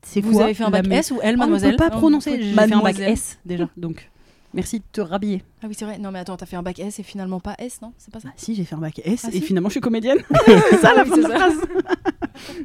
C'est 0.03 0.21
Vous 0.21 0.41
avez 0.41 0.55
fait 0.55 0.65
un 0.65 0.71
bac 0.71 0.87
S 0.91 1.11
ou 1.11 1.19
elle, 1.23 1.31
On 1.31 1.33
ne 1.33 1.39
mademoiselle 1.39 1.73
peut 1.73 1.77
pas 1.77 1.91
Non, 1.91 1.99
prononcer. 1.99 2.43
J'ai 2.43 2.53
fait 2.53 2.53
un 2.53 2.55
bac 2.57 2.69
mademoiselle. 2.71 3.11
S 3.13 3.39
déjà, 3.45 3.69
donc 3.77 4.11
merci 4.55 4.79
de 4.81 4.85
te 4.93 5.01
rhabiller. 5.01 5.43
Ah 5.63 5.67
oui, 5.69 5.75
c'est 5.77 5.85
vrai. 5.85 5.99
Non, 5.99 6.11
mais 6.11 6.19
attends, 6.19 6.37
t'as 6.37 6.47
fait 6.47 6.57
un 6.57 6.63
bac 6.63 6.79
S 6.79 6.99
et 6.99 7.03
finalement 7.03 7.41
pas 7.41 7.55
S, 7.59 7.81
non? 7.83 7.93
C'est 7.99 8.13
pas 8.13 8.21
ça? 8.21 8.29
Ah, 8.31 8.35
si, 8.37 8.55
j'ai 8.55 8.65
fait 8.65 8.75
un 8.75 8.79
bac 8.79 9.01
S 9.05 9.23
Ah, 9.25 9.29
et 9.29 9.33
si 9.33 9.41
finalement 9.41 9.69
je 9.69 9.73
suis 9.75 9.81
comédienne. 9.81 10.19
c'est 10.47 10.77
ça 10.81 10.95
la 10.95 11.03
oui, 11.05 11.11
fin 11.11 11.17
de 11.17 11.23
ça. 11.23 11.29
phrase. 11.37 11.57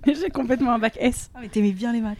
j'ai 0.21 0.29
complètement 0.29 0.71
un 0.73 0.79
bac 0.79 0.97
S. 0.99 1.29
Ah, 1.33 1.39
mais 1.41 1.49
t'aimais 1.49 1.71
bien 1.71 1.91
les 1.93 2.01
maths. 2.01 2.17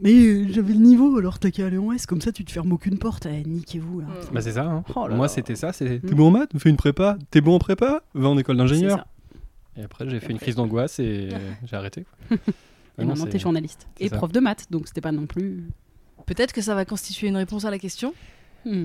Mais 0.00 0.12
euh, 0.12 0.46
j'avais 0.50 0.72
le 0.74 0.80
niveau, 0.80 1.18
alors 1.18 1.38
t'as 1.38 1.50
qu'à 1.50 1.66
aller 1.66 1.78
en 1.78 1.92
S, 1.92 2.06
comme 2.06 2.20
ça 2.20 2.32
tu 2.32 2.44
te 2.44 2.50
fermes 2.52 2.72
aucune 2.72 2.98
porte. 2.98 3.26
Eh, 3.26 3.42
niquez-vous 3.48 4.00
là. 4.00 4.06
Bah 4.32 4.40
c'est 4.40 4.52
ça. 4.52 4.64
hein. 4.64 4.84
Oh 4.94 5.06
là 5.08 5.14
Moi 5.14 5.28
c'était 5.28 5.56
ça. 5.56 5.72
C'est 5.72 6.00
t'es 6.00 6.12
Mm. 6.12 6.16
bon 6.16 6.28
en 6.28 6.30
maths? 6.32 6.50
Fais 6.58 6.70
une 6.70 6.76
prépa. 6.76 7.16
T'es 7.30 7.40
bon 7.40 7.54
en 7.54 7.58
prépa? 7.58 8.02
Va 8.14 8.28
en 8.28 8.36
école 8.38 8.56
C'est 8.56 8.62
d'ingénieur. 8.62 8.98
ça. 8.98 9.06
Et 9.76 9.82
après 9.84 10.08
j'ai 10.08 10.20
fait 10.20 10.30
une 10.32 10.38
crise 10.38 10.56
d'angoisse 10.56 10.98
et 10.98 11.28
j'ai 11.64 11.76
arrêté. 11.76 12.04
quoi. 12.28 12.36
Et 12.98 13.02
non, 13.02 13.08
maintenant 13.08 13.24
c'est- 13.24 13.30
t'es 13.30 13.38
journaliste 13.40 13.88
et 13.98 14.08
ça. 14.08 14.16
prof 14.16 14.30
de 14.30 14.38
maths, 14.40 14.66
donc 14.70 14.86
c'était 14.86 15.00
pas 15.00 15.10
non 15.12 15.26
plus. 15.26 15.64
Peut-être 16.26 16.52
que 16.52 16.60
ça 16.62 16.74
va 16.74 16.84
constituer 16.84 17.28
une 17.28 17.36
réponse 17.36 17.64
à 17.64 17.70
la 17.70 17.78
question. 17.78 18.14
Hmm. 18.64 18.84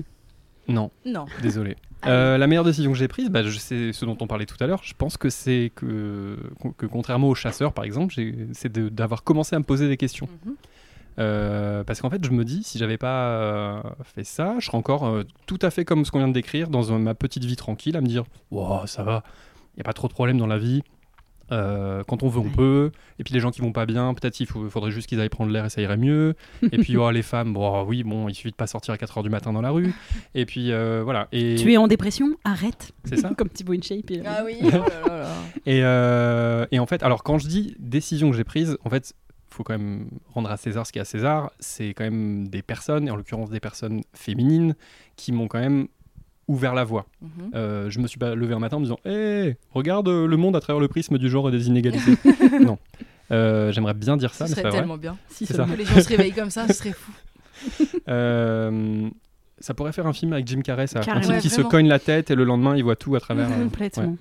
Non, 0.68 0.90
Non. 1.04 1.26
désolé. 1.42 1.76
Euh, 2.06 2.38
la 2.38 2.46
meilleure 2.46 2.64
décision 2.64 2.90
que 2.92 2.96
j'ai 2.96 3.08
prise, 3.08 3.28
bah, 3.28 3.42
je 3.42 3.58
sais 3.58 3.92
ce 3.92 4.06
dont 4.06 4.16
on 4.22 4.26
parlait 4.26 4.46
tout 4.46 4.56
à 4.60 4.66
l'heure. 4.66 4.80
Je 4.82 4.94
pense 4.94 5.18
que 5.18 5.28
c'est 5.28 5.70
que, 5.74 6.38
que 6.78 6.86
contrairement 6.86 7.28
aux 7.28 7.34
chasseurs, 7.34 7.74
par 7.74 7.84
exemple, 7.84 8.14
c'est 8.54 8.72
de- 8.72 8.88
d'avoir 8.88 9.22
commencé 9.22 9.54
à 9.54 9.58
me 9.58 9.64
poser 9.66 9.86
des 9.86 9.98
questions. 9.98 10.26
Mhm. 10.46 10.54
Euh, 11.18 11.84
parce 11.84 12.00
qu'en 12.00 12.08
fait, 12.08 12.24
je 12.24 12.30
me 12.30 12.42
dis, 12.46 12.62
si 12.62 12.78
j'avais 12.78 12.96
pas 12.96 13.26
euh, 13.32 13.82
fait 14.02 14.24
ça, 14.24 14.54
je 14.60 14.64
serais 14.64 14.78
encore 14.78 15.06
euh, 15.08 15.24
tout 15.44 15.58
à 15.60 15.68
fait 15.70 15.84
comme 15.84 16.06
ce 16.06 16.10
qu'on 16.10 16.20
vient 16.20 16.28
de 16.28 16.32
décrire, 16.32 16.68
dans 16.70 16.90
un- 16.94 16.98
ma 16.98 17.14
petite 17.14 17.44
vie 17.44 17.56
tranquille, 17.56 17.98
à 17.98 18.00
me 18.00 18.06
dire, 18.06 18.24
wow, 18.50 18.86
ça 18.86 19.02
va, 19.02 19.22
il 19.74 19.78
n'y 19.78 19.82
a 19.82 19.84
pas 19.84 19.92
trop 19.92 20.08
de 20.08 20.14
problèmes 20.14 20.38
dans 20.38 20.46
la 20.46 20.56
vie. 20.58 20.82
Euh, 21.52 22.02
quand 22.06 22.22
on 22.22 22.28
veut, 22.28 22.38
on 22.40 22.44
Ouais. 22.44 22.50
peut. 22.56 22.92
Et 23.18 23.24
puis 23.24 23.34
les 23.34 23.40
gens 23.40 23.50
qui 23.50 23.60
vont 23.60 23.72
pas 23.72 23.86
bien, 23.86 24.14
peut-être 24.14 24.38
il 24.40 24.46
faut- 24.46 24.68
faudrait 24.70 24.90
juste 24.90 25.08
qu'ils 25.08 25.20
aillent 25.20 25.28
prendre 25.28 25.50
l'air 25.52 25.64
et 25.64 25.70
ça 25.70 25.80
irait 25.82 25.96
mieux. 25.96 26.34
et 26.70 26.78
puis 26.78 26.96
oh, 26.96 27.10
les 27.10 27.22
femmes, 27.22 27.52
bon, 27.52 27.82
oui, 27.84 28.02
bon, 28.04 28.28
il 28.28 28.34
suffit 28.34 28.50
de 28.50 28.56
pas 28.56 28.66
sortir 28.66 28.94
à 28.94 28.96
4h 28.96 29.22
du 29.22 29.30
matin 29.30 29.52
dans 29.52 29.60
la 29.62 29.70
rue. 29.70 29.92
Et 30.34 30.46
puis 30.46 30.72
euh, 30.72 31.02
voilà. 31.04 31.28
Et 31.32 31.56
Tu 31.56 31.72
es 31.72 31.76
en 31.76 31.86
dépression 31.88 32.28
Arrête. 32.44 32.92
c'est 33.04 33.16
ça. 33.16 33.30
Comme 33.36 33.48
Thibaut 33.48 33.72
InShape. 33.74 34.10
et- 34.10 34.22
Ah 34.24 34.42
oui. 34.44 34.56
oh 34.62 34.66
là 34.68 34.78
là 35.06 35.16
là. 35.18 35.28
Et, 35.66 35.82
euh, 35.82 36.66
et 36.70 36.78
en 36.78 36.86
fait, 36.86 37.02
alors 37.02 37.22
quand 37.22 37.38
je 37.38 37.48
dis 37.48 37.74
décision 37.78 38.30
que 38.30 38.36
j'ai 38.36 38.44
prise, 38.44 38.76
en 38.84 38.90
fait, 38.90 39.12
faut 39.52 39.64
quand 39.64 39.76
même 39.76 40.08
rendre 40.32 40.48
à 40.50 40.56
César 40.56 40.86
ce 40.86 40.92
qui 40.92 40.98
est 40.98 41.02
à 41.02 41.04
César. 41.04 41.50
C'est 41.58 41.88
quand 41.94 42.04
même 42.04 42.46
des 42.48 42.62
personnes, 42.62 43.08
et 43.08 43.10
en 43.10 43.16
l'occurrence 43.16 43.50
des 43.50 43.58
personnes 43.58 44.02
féminines, 44.14 44.76
qui 45.16 45.32
m'ont 45.32 45.48
quand 45.48 45.58
même 45.58 45.88
ouvert 46.50 46.74
la 46.74 46.84
voie. 46.84 47.06
Mhm. 47.22 47.30
Euh, 47.54 47.90
je 47.90 47.98
me 48.00 48.06
suis 48.06 48.18
pas 48.18 48.34
levé 48.34 48.54
un 48.54 48.58
matin 48.58 48.76
en 48.76 48.80
me 48.80 48.84
disant 48.84 48.98
Hé, 49.04 49.56
regarde 49.72 50.08
euh, 50.08 50.26
le 50.26 50.36
monde 50.36 50.56
à 50.56 50.60
travers 50.60 50.80
le 50.80 50.88
prisme 50.88 51.16
du 51.18 51.28
genre 51.30 51.48
et 51.48 51.52
des 51.52 51.68
inégalités. 51.68 52.16
non. 52.60 52.78
Euh, 53.30 53.70
J'aimerais 53.72 53.94
bien 53.94 54.16
dire 54.16 54.34
ça, 54.34 54.46
Ce 54.46 54.50
mais 54.50 54.54
c'est 54.54 54.54
serait 54.54 54.62
pas 54.64 54.68
vrai? 54.70 54.78
tellement 54.80 54.96
bien. 54.98 55.16
Si 55.28 55.46
seulement. 55.46 55.74
Les 55.76 55.84
gens 55.84 56.00
se 56.00 56.08
réveillent 56.08 56.32
comme 56.32 56.50
ça, 56.50 56.66
ce 56.66 56.74
serait 56.74 56.92
fou. 56.92 57.12
Euh, 58.08 59.08
ça 59.58 59.74
pourrait 59.74 59.92
faire 59.92 60.06
un 60.06 60.12
film 60.14 60.32
avec 60.32 60.46
Jim 60.46 60.62
Carrey, 60.62 60.86
ça. 60.86 61.00
Un 61.00 61.16
Ouais, 61.16 61.20
qui 61.20 61.48
vraiment. 61.48 61.50
se 61.50 61.60
cogne 61.70 61.88
la 61.88 61.98
tête 61.98 62.30
et 62.30 62.34
le 62.34 62.44
lendemain 62.44 62.76
il 62.76 62.82
voit 62.82 62.96
tout 62.96 63.14
à 63.16 63.20
travers. 63.20 63.48
Complètement. 63.48 64.04
ouais. 64.04 64.14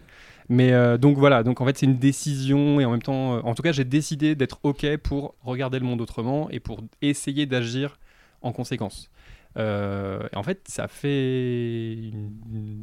Mais 0.49 0.73
euh, 0.73 0.97
donc 0.97 1.17
voilà, 1.17 1.43
donc 1.43 1.61
en 1.61 1.65
fait 1.65 1.77
c'est 1.77 1.85
une 1.85 1.97
décision 1.97 2.79
et 2.79 2.85
en 2.85 2.91
même 2.91 3.01
temps, 3.01 3.35
euh, 3.35 3.41
en 3.43 3.53
tout 3.55 3.61
cas 3.61 3.71
j'ai 3.71 3.83
décidé 3.85 4.35
d'être 4.35 4.59
ok 4.63 4.97
pour 4.97 5.35
regarder 5.43 5.77
le 5.79 5.85
monde 5.85 6.01
autrement 6.01 6.49
et 6.49 6.59
pour 6.59 6.81
essayer 7.01 7.45
d'agir 7.45 7.97
en 8.41 8.51
conséquence. 8.51 9.09
Euh, 9.57 10.27
et 10.31 10.37
en 10.37 10.43
fait 10.43 10.61
ça 10.67 10.87
fait 10.87 11.93
une 11.93 12.29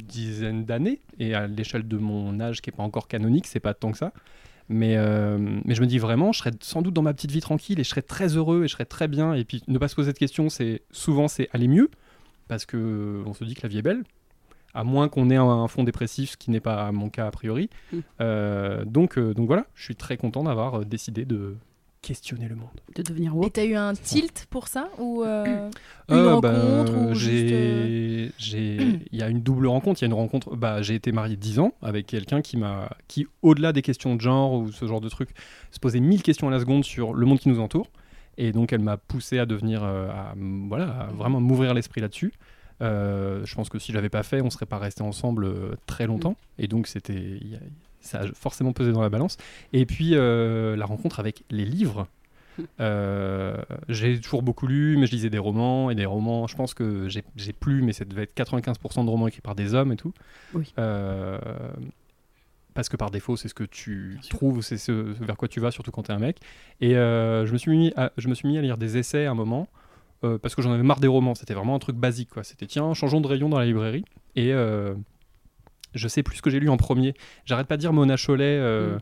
dizaine 0.03 0.65
d'années 0.65 0.99
et 1.17 1.33
à 1.33 1.47
l'échelle 1.47 1.87
de 1.87 1.97
mon 1.97 2.41
âge 2.41 2.61
qui 2.61 2.69
est 2.69 2.75
pas 2.75 2.83
encore 2.83 3.07
canonique, 3.07 3.47
c'est 3.47 3.59
pas 3.59 3.73
tant 3.73 3.91
que 3.91 3.97
ça. 3.97 4.11
Mais, 4.69 4.97
euh, 4.97 5.37
mais 5.63 5.75
je 5.75 5.81
me 5.81 5.87
dis 5.87 5.97
vraiment, 5.97 6.33
je 6.33 6.39
serais 6.39 6.51
sans 6.59 6.81
doute 6.81 6.93
dans 6.93 7.01
ma 7.01 7.13
petite 7.13 7.31
vie 7.31 7.39
tranquille 7.39 7.79
et 7.79 7.83
je 7.83 7.89
serais 7.89 8.01
très 8.01 8.35
heureux 8.35 8.65
et 8.65 8.67
je 8.67 8.73
serais 8.73 8.85
très 8.85 9.07
bien. 9.07 9.33
Et 9.33 9.45
puis 9.45 9.63
ne 9.67 9.77
pas 9.77 9.87
se 9.87 9.95
poser 9.95 10.11
de 10.11 10.17
questions, 10.17 10.49
c'est 10.49 10.81
souvent 10.91 11.27
c'est 11.27 11.47
aller 11.53 11.69
mieux 11.69 11.89
parce 12.47 12.65
que 12.65 13.23
on 13.25 13.33
se 13.33 13.43
dit 13.43 13.55
que 13.55 13.61
la 13.63 13.69
vie 13.69 13.77
est 13.77 13.83
belle, 13.83 14.03
à 14.73 14.83
moins 14.83 15.09
qu'on 15.09 15.29
ait 15.29 15.35
un, 15.37 15.43
un 15.43 15.67
fond 15.67 15.83
dépressif, 15.83 16.31
ce 16.31 16.37
qui 16.37 16.51
n'est 16.51 16.59
pas 16.59 16.91
mon 16.91 17.09
cas 17.09 17.27
a 17.27 17.31
priori. 17.31 17.69
Mm. 17.91 17.97
Euh, 18.21 18.85
donc, 18.85 19.17
euh, 19.17 19.33
donc 19.33 19.47
voilà, 19.47 19.65
je 19.73 19.83
suis 19.83 19.95
très 19.95 20.17
content 20.17 20.43
d'avoir 20.43 20.85
décidé 20.85 21.25
de 21.25 21.55
questionner 22.01 22.47
le 22.47 22.55
monde. 22.55 22.69
De 22.95 23.01
devenir 23.01 23.33
Et 23.33 23.35
woke. 23.35 23.53
t'as 23.53 23.65
eu 23.65 23.75
un 23.75 23.93
tilt 23.93 24.47
pour 24.49 24.67
ça 24.67 24.89
ou 24.99 25.23
euh, 25.23 25.69
une 26.09 26.15
Euh, 26.15 26.39
bah, 26.39 26.51
rencontre 26.53 26.93
ou 26.97 27.09
euh, 27.09 27.13
j'ai, 27.13 28.31
il 29.11 29.17
y 29.19 29.21
a 29.21 29.29
une 29.29 29.41
double 29.41 29.67
rencontre. 29.67 30.01
Il 30.01 30.05
y 30.05 30.07
a 30.07 30.07
une 30.07 30.13
rencontre. 30.13 30.55
Bah, 30.55 30.81
j'ai 30.81 30.95
été 30.95 31.11
marié 31.11 31.35
10 31.35 31.59
ans 31.59 31.73
avec 31.81 32.05
quelqu'un 32.07 32.41
qui 32.41 32.57
m'a, 32.57 32.89
qui 33.07 33.27
au-delà 33.41 33.73
des 33.73 33.81
questions 33.81 34.15
de 34.15 34.21
genre 34.21 34.53
ou 34.53 34.71
ce 34.71 34.85
genre 34.87 35.01
de 35.01 35.09
trucs, 35.09 35.31
se 35.71 35.79
posait 35.79 35.99
mille 35.99 36.23
questions 36.23 36.47
à 36.47 36.51
la 36.51 36.59
seconde 36.59 36.83
sur 36.85 37.13
le 37.13 37.25
monde 37.25 37.39
qui 37.39 37.49
nous 37.49 37.59
entoure. 37.59 37.87
Et 38.37 38.51
donc, 38.51 38.71
elle 38.71 38.81
m'a 38.81 38.97
poussé 38.97 39.39
à 39.39 39.45
devenir, 39.47 39.83
euh, 39.83 40.09
à, 40.09 40.33
voilà, 40.67 40.85
à 40.85 41.05
vraiment 41.07 41.39
m'ouvrir 41.41 41.73
l'esprit 41.73 42.01
là-dessus. 42.01 42.33
Euh, 42.83 43.43
je 43.45 43.55
pense 43.55 43.69
que 43.69 43.79
si 43.79 43.91
je 43.91 43.97
l'avais 43.97 44.09
pas 44.09 44.21
fait, 44.21 44.41
on 44.41 44.51
serait 44.51 44.67
pas 44.67 44.77
resté 44.77 45.01
ensemble 45.01 45.45
euh, 45.45 45.75
très 45.87 46.05
longtemps. 46.05 46.35
Et 46.59 46.67
donc, 46.67 46.85
c'était, 46.85 47.39
ça 48.07 48.21
a 48.21 48.27
forcément 48.33 48.73
pesé 48.73 48.91
dans 48.91 49.01
la 49.01 49.09
balance. 49.09 49.37
Et 49.73 49.85
puis, 49.85 50.11
euh, 50.13 50.75
la 50.75 50.85
rencontre 50.85 51.19
avec 51.19 51.43
les 51.49 51.65
livres. 51.65 52.07
Euh, 52.79 53.57
j'ai 53.89 54.19
toujours 54.19 54.43
beaucoup 54.43 54.67
lu, 54.67 54.97
mais 54.97 55.07
je 55.07 55.11
lisais 55.11 55.29
des 55.29 55.37
romans 55.37 55.89
et 55.89 55.95
des 55.95 56.05
romans. 56.05 56.47
Je 56.47 56.55
pense 56.55 56.73
que 56.73 57.07
j'ai 57.07 57.23
j'ai 57.35 57.53
plus, 57.53 57.81
mais 57.81 57.93
ça 57.93 58.05
devait 58.05 58.23
être 58.23 58.35
95% 58.35 59.05
de 59.05 59.09
romans 59.09 59.27
écrits 59.27 59.41
par 59.41 59.55
des 59.55 59.73
hommes 59.73 59.91
et 59.91 59.97
tout. 59.97 60.13
Oui. 60.53 60.73
Euh, 60.79 61.37
parce 62.73 62.89
que 62.89 62.97
par 62.97 63.09
défaut, 63.09 63.35
c'est 63.37 63.47
ce 63.47 63.53
que 63.53 63.63
tu 63.63 64.19
trouves, 64.29 64.61
c'est 64.61 64.77
ce 64.77 64.91
vers 64.91 65.37
quoi 65.37 65.47
tu 65.47 65.59
vas, 65.59 65.71
surtout 65.71 65.91
quand 65.91 66.03
tu 66.03 66.11
es 66.11 66.15
un 66.15 66.19
mec. 66.19 66.37
Et 66.79 66.95
euh, 66.95 67.45
je, 67.45 67.53
me 67.53 67.57
suis 67.57 67.71
mis 67.71 67.91
à, 67.95 68.11
je 68.17 68.27
me 68.27 68.35
suis 68.35 68.47
mis 68.47 68.57
à 68.57 68.61
lire 68.61 68.77
des 68.77 68.97
essais 68.97 69.25
à 69.25 69.31
un 69.31 69.35
moment, 69.35 69.67
parce 70.21 70.55
que 70.55 70.61
j'en 70.61 70.71
avais 70.71 70.83
marre 70.83 70.99
des 70.99 71.07
romans. 71.07 71.35
C'était 71.35 71.53
vraiment 71.53 71.75
un 71.75 71.79
truc 71.79 71.95
basique. 71.95 72.29
quoi. 72.29 72.43
C'était 72.43 72.67
tiens, 72.67 72.93
changeons 72.93 73.21
de 73.21 73.27
rayon 73.27 73.49
dans 73.49 73.59
la 73.59 73.65
librairie. 73.65 74.05
Et 74.35 74.53
je 75.97 76.07
sais 76.07 76.23
plus 76.23 76.37
ce 76.37 76.41
que 76.41 76.49
j'ai 76.49 76.59
lu 76.59 76.69
en 76.69 76.77
premier. 76.77 77.13
J'arrête 77.45 77.67
pas 77.67 77.75
de 77.77 77.81
dire 77.81 77.93
Mona 77.93 78.15
Chollet. 78.17 78.57
euh, 78.59 78.97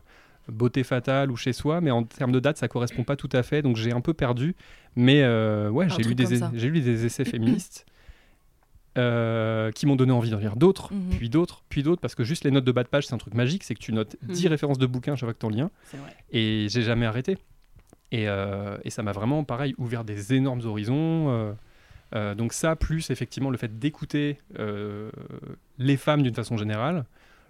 Beauté 0.48 0.84
fatale 0.84 1.32
ou 1.32 1.36
chez 1.36 1.52
soi, 1.52 1.80
mais 1.80 1.90
en 1.90 2.04
termes 2.04 2.30
de 2.30 2.38
date, 2.38 2.56
ça 2.56 2.68
correspond 2.68 3.02
pas 3.02 3.16
tout 3.16 3.28
à 3.32 3.42
fait, 3.42 3.62
donc 3.62 3.74
j'ai 3.76 3.90
un 3.90 4.00
peu 4.00 4.14
perdu. 4.14 4.54
Mais 4.94 5.22
euh, 5.24 5.68
ouais, 5.70 5.88
j'ai 5.90 6.04
lu, 6.04 6.14
des, 6.14 6.22
comme 6.24 6.36
ça. 6.36 6.52
j'ai 6.54 6.68
lu 6.70 6.80
des 6.80 7.04
essais 7.04 7.24
féministes 7.24 7.84
euh, 8.98 9.70
qui 9.72 9.84
m'ont 9.86 9.96
donné 9.96 10.12
envie 10.12 10.30
d'en 10.30 10.38
lire 10.38 10.56
d'autres, 10.56 10.92
Mhm. 10.94 11.10
puis 11.18 11.28
d'autres, 11.28 11.64
puis 11.68 11.82
d'autres, 11.82 12.00
parce 12.00 12.14
que 12.14 12.24
juste 12.24 12.44
les 12.44 12.50
notes 12.50 12.64
de 12.64 12.72
bas 12.72 12.82
de 12.82 12.88
page, 12.88 13.06
c'est 13.06 13.14
un 13.14 13.18
truc 13.18 13.34
magique, 13.34 13.62
c'est 13.64 13.74
que 13.74 13.80
tu 13.80 13.92
notes 13.92 14.16
10 14.22 14.44
Mhm. 14.46 14.50
références 14.50 14.78
de 14.78 14.86
bouquins 14.86 15.16
chaque 15.16 15.26
fois 15.26 15.34
que 15.34 15.38
t'en 15.38 15.50
lis 15.50 15.60
un, 15.60 15.70
et 16.32 16.66
j'ai 16.70 16.82
jamais 16.82 17.06
arrêté. 17.06 17.36
Et, 18.12 18.28
euh, 18.28 18.78
et 18.84 18.90
ça 18.90 19.02
m'a 19.02 19.12
vraiment, 19.12 19.42
pareil, 19.44 19.74
ouvert 19.78 20.04
des 20.04 20.32
énormes 20.32 20.62
horizons. 20.64 21.28
euh, 21.30 21.52
euh, 22.14 22.34
donc 22.34 22.52
ça, 22.52 22.76
plus 22.76 23.10
effectivement 23.10 23.50
le 23.50 23.56
fait 23.58 23.78
d'écouter 23.78 24.38
euh, 24.58 25.10
les 25.78 25.96
femmes 25.96 26.22
d'une 26.22 26.34
façon 26.34 26.56
générale, 26.56 27.04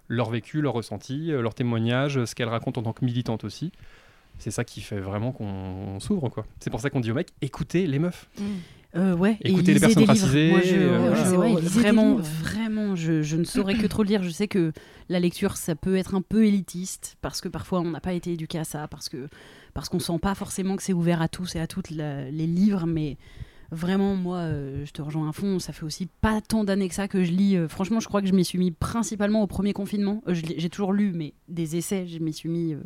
leur 0.07 0.29
vécu, 0.29 0.61
leur 0.61 0.73
ressenti, 0.73 1.31
euh, 1.31 1.41
leurs 1.41 1.53
témoignages, 1.55 2.23
ce 2.25 2.33
qu'elles 2.35 2.49
racontent 2.49 2.81
en 2.81 2.83
tant 2.83 2.93
que 2.93 3.05
militantes 3.05 3.43
aussi. 3.43 3.71
C'est 4.39 4.51
ça 4.51 4.63
qui 4.63 4.81
fait 4.81 4.99
vraiment 4.99 5.31
qu'on 5.31 5.99
s'ouvre, 5.99 6.29
quoi. 6.29 6.45
C'est 6.59 6.69
pour 6.69 6.79
ça 6.79 6.89
qu'on 6.89 6.99
dit 6.99 7.11
aux 7.11 7.15
mecs, 7.15 7.33
écoutez 7.41 7.87
les 7.87 7.97
meufs. 7.99 8.29
Euh, 8.95 9.15
ouais, 9.15 9.37
et 9.41 9.49
Écoutez 9.51 9.73
les 9.73 9.79
personnes 9.79 10.05
racisées, 10.05 10.49
Moi, 10.51 10.61
je, 10.61 10.75
euh, 10.75 11.09
voilà. 11.09 11.59
vraiment, 11.67 12.15
vraiment, 12.15 12.95
je, 12.95 13.21
je 13.21 13.35
ne 13.35 13.43
saurais 13.43 13.75
que 13.75 13.85
trop 13.85 14.03
lire. 14.03 14.23
Je 14.23 14.29
sais 14.29 14.47
que 14.47 14.71
la 15.09 15.19
lecture, 15.19 15.57
ça 15.57 15.75
peut 15.75 15.97
être 15.97 16.15
un 16.15 16.21
peu 16.21 16.45
élitiste 16.45 17.17
parce 17.21 17.41
que 17.41 17.49
parfois 17.49 17.81
on 17.81 17.91
n'a 17.91 17.99
pas 17.99 18.13
été 18.13 18.31
éduqué 18.33 18.57
à 18.59 18.63
ça, 18.63 18.87
parce 18.87 19.09
que 19.09 19.27
parce 19.73 19.89
qu'on 19.89 19.99
sent 19.99 20.17
pas 20.21 20.35
forcément 20.35 20.75
que 20.77 20.83
c'est 20.83 20.93
ouvert 20.93 21.21
à 21.21 21.27
tous 21.27 21.55
et 21.55 21.59
à 21.59 21.67
toutes 21.67 21.91
la- 21.91 22.31
les 22.31 22.47
livres, 22.47 22.85
mais 22.87 23.17
vraiment, 23.71 24.15
moi, 24.15 24.37
euh, 24.37 24.85
je 24.85 24.91
te 24.91 25.01
rejoins 25.01 25.29
à 25.29 25.31
fond. 25.31 25.59
Ça 25.59 25.73
fait 25.73 25.83
aussi 25.83 26.07
pas 26.21 26.41
tant 26.41 26.63
d'années 26.63 26.87
que 26.89 26.95
ça 26.95 27.07
que 27.07 27.23
je 27.23 27.31
lis. 27.31 27.55
Euh, 27.55 27.67
franchement, 27.67 27.99
je 27.99 28.07
crois 28.07 28.21
que 28.21 28.27
je 28.27 28.33
m'y 28.33 28.45
suis 28.45 28.57
mis 28.57 28.71
principalement 28.71 29.41
au 29.43 29.47
premier 29.47 29.73
confinement. 29.73 30.21
Euh, 30.27 30.33
J'ai 30.33 30.69
toujours 30.69 30.93
lu, 30.93 31.11
mais 31.13 31.33
des 31.47 31.75
essais, 31.75 32.07
je 32.07 32.19
m'y 32.19 32.33
suis 32.33 32.49
mis 32.49 32.73
euh, 32.73 32.79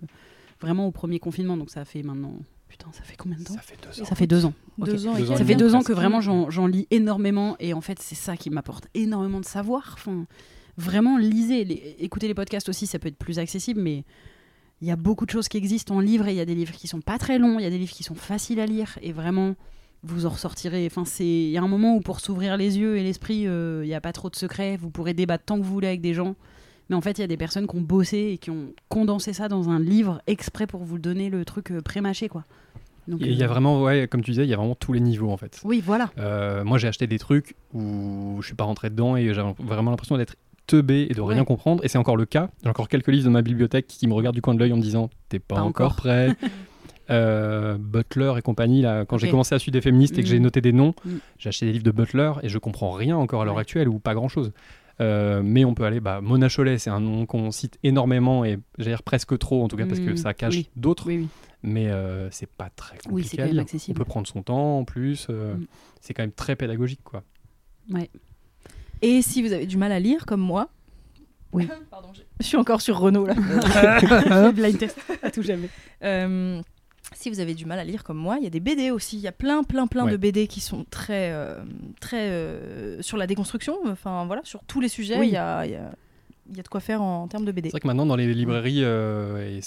vraiment 0.59 0.87
au 0.87 0.91
premier 0.91 1.19
confinement. 1.19 1.57
Donc 1.57 1.69
ça 1.69 1.85
fait 1.85 2.03
maintenant. 2.03 2.33
Putain, 2.67 2.87
ça 2.93 3.03
fait 3.03 3.17
combien 3.17 3.37
de 3.37 3.43
temps? 3.43 3.53
Ça 3.55 3.61
fait 3.61 3.77
deux 3.83 4.01
ans. 4.01 4.05
Ça 4.05 4.15
fait 4.15 4.27
deux 4.27 4.45
ans. 4.45 4.53
Deux 4.77 5.07
ans 5.07 5.17
et. 5.17 5.25
Ça 5.25 5.43
fait 5.43 5.55
deux 5.55 5.75
ans 5.75 5.81
que 5.83 5.91
vraiment 5.91 6.21
j'en 6.21 6.49
j'en 6.49 6.67
lis 6.67 6.87
énormément 6.89 7.57
et 7.59 7.73
en 7.73 7.81
fait 7.81 7.99
c'est 7.99 8.15
ça 8.15 8.37
qui 8.37 8.49
m'apporte 8.49 8.87
énormément 8.93 9.41
de 9.41 9.45
savoir. 9.45 9.91
Enfin, 9.97 10.25
vraiment 10.77 11.17
lisez, 11.17 11.65
les- 11.65 11.97
écoutez 11.99 12.29
les 12.29 12.33
podcasts 12.33 12.69
aussi, 12.69 12.87
ça 12.87 12.97
peut 12.97 13.09
être 13.09 13.17
plus 13.17 13.39
accessible, 13.39 13.81
mais 13.81 14.05
il 14.81 14.87
y 14.87 14.91
a 14.91 14.95
beaucoup 14.95 15.25
de 15.25 15.31
choses 15.31 15.49
qui 15.49 15.57
existent 15.57 15.95
en 15.95 15.99
livre 15.99 16.29
et 16.29 16.31
il 16.31 16.37
y 16.37 16.39
a 16.39 16.45
des 16.45 16.55
livres 16.55 16.71
qui 16.73 16.87
sont 16.87 17.01
pas 17.01 17.17
très 17.17 17.37
longs, 17.39 17.59
il 17.59 17.63
y 17.63 17.65
a 17.65 17.69
des 17.69 17.77
livres 17.77 17.91
qui 17.91 18.03
sont 18.03 18.15
faciles 18.15 18.61
à 18.61 18.65
lire 18.65 18.97
et 19.01 19.11
vraiment 19.11 19.55
vous 20.03 20.25
en 20.25 20.29
ressortirez. 20.29 20.85
Enfin, 20.85 21.05
c'est 21.05 21.25
il 21.25 21.49
y 21.49 21.57
a 21.57 21.61
un 21.61 21.67
moment 21.67 21.95
où 21.95 21.99
pour 22.01 22.19
s'ouvrir 22.19 22.57
les 22.57 22.77
yeux 22.79 22.97
et 22.97 23.03
l'esprit, 23.03 23.47
euh, 23.47 23.81
il 23.83 23.87
n'y 23.87 23.93
a 23.93 24.01
pas 24.01 24.13
trop 24.13 24.29
de 24.29 24.35
secrets. 24.35 24.77
Vous 24.77 24.89
pourrez 24.89 25.13
débattre 25.13 25.43
tant 25.45 25.57
que 25.59 25.63
vous 25.63 25.71
voulez 25.73 25.87
avec 25.87 26.01
des 26.01 26.13
gens. 26.13 26.35
Mais 26.89 26.95
en 26.95 27.01
fait, 27.01 27.17
il 27.17 27.21
y 27.21 27.23
a 27.23 27.27
des 27.27 27.37
personnes 27.37 27.67
qui 27.67 27.75
ont 27.75 27.81
bossé 27.81 28.31
et 28.33 28.37
qui 28.37 28.49
ont 28.49 28.73
condensé 28.89 29.31
ça 29.33 29.47
dans 29.47 29.69
un 29.69 29.79
livre 29.79 30.21
exprès 30.27 30.67
pour 30.67 30.83
vous 30.83 30.99
donner 30.99 31.29
le 31.29 31.45
truc 31.45 31.71
euh, 31.71 31.81
pré-mâché, 31.81 32.27
quoi. 32.27 32.43
Il 33.07 33.31
y 33.33 33.41
a 33.41 33.45
euh, 33.45 33.49
vraiment, 33.49 33.81
ouais, 33.81 34.07
comme 34.09 34.21
tu 34.21 34.31
disais, 34.31 34.43
il 34.43 34.49
y 34.49 34.53
a 34.53 34.57
vraiment 34.57 34.75
tous 34.75 34.93
les 34.93 34.99
niveaux 34.99 35.31
en 35.31 35.37
fait. 35.37 35.59
Oui, 35.63 35.81
voilà. 35.85 36.09
Moi, 36.63 36.77
j'ai 36.77 36.87
acheté 36.87 37.07
des 37.07 37.17
trucs 37.19 37.55
où 37.73 38.37
je 38.41 38.45
suis 38.45 38.55
pas 38.55 38.63
rentré 38.63 38.89
dedans 38.89 39.15
et 39.17 39.33
j'avais 39.33 39.53
vraiment 39.59 39.89
l'impression 39.91 40.17
d'être 40.17 40.35
teubé 40.67 41.07
et 41.09 41.13
de 41.13 41.21
rien 41.21 41.39
Ouais. 41.39 41.45
comprendre. 41.45 41.83
Et 41.83 41.87
c'est 41.87 41.97
encore 41.97 42.15
le 42.15 42.25
cas. 42.25 42.49
J'ai 42.63 42.69
encore 42.69 42.87
quelques 42.87 43.07
livres 43.07 43.25
de 43.25 43.29
ma 43.29 43.41
bibliothèque 43.41 43.87
qui 43.87 44.05
me 44.07 44.13
regardent 44.13 44.35
du 44.35 44.41
coin 44.41 44.53
de 44.53 44.59
l'œil 44.59 44.71
en 44.71 44.77
me 44.77 44.81
disant 44.81 45.09
T'es 45.29 45.39
pas, 45.39 45.55
Pas 45.55 45.61
encore 45.61 45.87
encore. 45.87 45.95
prêt. 45.97 46.35
Euh, 47.11 47.77
Butler 47.79 48.33
et 48.37 48.41
compagnie, 48.41 48.81
là, 48.81 49.05
quand 49.05 49.17
j'ai 49.17 49.29
commencé 49.29 49.53
à 49.55 49.59
suivre 49.59 49.73
des 49.73 49.81
féministes 49.81 50.17
et 50.17 50.21
que 50.23 50.27
j'ai 50.29 50.37
Mhm. 50.37 50.43
noté 50.43 50.61
des 50.61 50.71
noms, 50.73 50.93
Mhm. 51.05 51.19
j'ai 51.37 51.49
acheté 51.49 51.65
des 51.65 51.73
livres 51.73 51.83
de 51.83 51.91
Butler 51.91 52.31
et 52.43 52.49
je 52.49 52.57
comprends 52.57 52.91
rien 52.91 53.17
encore 53.17 53.41
à 53.41 53.45
l'heure 53.45 53.55
Ouais. 53.55 53.61
actuelle 53.61 53.87
ou 53.89 53.99
pas 53.99 54.13
grand 54.13 54.29
chose. 54.29 54.51
mais 55.43 55.65
on 55.65 55.73
peut 55.73 55.85
aller, 55.85 55.99
bah, 55.99 56.21
Mona 56.21 56.47
Chollet, 56.47 56.77
c'est 56.77 56.91
un 56.91 56.99
nom 56.99 57.25
qu'on 57.25 57.49
cite 57.49 57.79
énormément 57.81 58.45
et 58.45 58.59
j'ai 58.77 58.91
dire 58.91 59.01
presque 59.01 59.35
trop 59.39 59.63
en 59.63 59.67
tout 59.67 59.75
cas 59.75 59.87
parce 59.87 59.99
que 59.99 60.15
ça 60.15 60.35
cache 60.35 60.53
Oui. 60.53 60.69
d'autres, 60.75 61.07
Oui, 61.07 61.17
oui. 61.21 61.27
mais 61.63 61.87
euh, 61.89 62.29
c'est 62.29 62.47
pas 62.47 62.69
très 62.75 62.97
compliqué 62.97 63.11
Oui, 63.15 63.23
c'est 63.23 63.37
quand 63.37 63.45
même 63.47 63.57
accessible. 63.57 63.97
On 63.97 64.03
peut 64.03 64.05
prendre 64.07 64.27
son 64.27 64.43
temps 64.43 64.77
en 64.77 64.83
plus, 64.83 65.25
euh, 65.31 65.55
Mm. 65.55 65.65
c'est 66.01 66.13
quand 66.13 66.21
même 66.21 66.31
très 66.31 66.55
pédagogique 66.55 66.99
quoi. 67.03 67.23
Et 69.01 69.21
si 69.23 69.41
vous 69.41 69.53
avez 69.53 69.65
du 69.65 69.77
mal 69.77 69.91
à 69.91 69.99
lire 69.99 70.25
comme 70.27 70.41
moi. 70.41 70.69
Oui. 71.51 71.67
Pardon, 71.91 72.09
je- 72.13 72.21
je 72.39 72.45
suis 72.45 72.57
encore 72.57 72.81
sur 72.81 72.99
Renault 72.99 73.25
là. 73.25 73.33
Blind 74.51 74.77
test 74.77 74.99
à 75.23 75.31
tout 75.31 75.41
jamais. 75.41 75.69
Euh, 76.03 76.61
si 77.13 77.29
vous 77.29 77.39
avez 77.39 77.53
du 77.53 77.65
mal 77.65 77.79
à 77.79 77.83
lire 77.83 78.03
comme 78.03 78.17
moi, 78.17 78.37
il 78.39 78.43
y 78.43 78.47
a 78.47 78.49
des 78.49 78.59
BD 78.59 78.91
aussi. 78.91 79.17
Il 79.17 79.21
y 79.21 79.27
a 79.27 79.31
plein, 79.31 79.63
plein, 79.63 79.87
plein 79.87 80.05
Ouais. 80.05 80.11
de 80.11 80.17
BD 80.17 80.47
qui 80.47 80.59
sont 80.61 80.85
très, 80.89 81.31
euh, 81.31 81.55
très 81.99 82.29
euh, 82.29 83.01
sur 83.01 83.17
la 83.17 83.27
déconstruction. 83.27 83.75
Enfin 83.85 84.25
voilà, 84.25 84.41
sur 84.45 84.63
tous 84.63 84.79
les 84.81 84.87
sujets, 84.89 85.19
Oui. 85.19 85.27
il 85.27 85.33
y, 85.33 85.37
a, 85.37 85.65
il 85.65 85.71
y 85.71 85.75
a- 85.75 85.91
il 86.49 86.57
y 86.57 86.59
a 86.59 86.63
de 86.63 86.67
quoi 86.67 86.81
faire 86.81 87.01
en, 87.01 87.29
termes 87.29 87.45
de 87.45 87.51
BD. 87.53 87.69
C'est 87.69 87.73
vrai 87.73 87.79
que 87.79 87.87
maintenant 87.87 88.05
dans 88.05 88.17
les 88.17 88.33
librairies, 88.33 88.81
euh, 88.83 89.57
et 89.57 89.61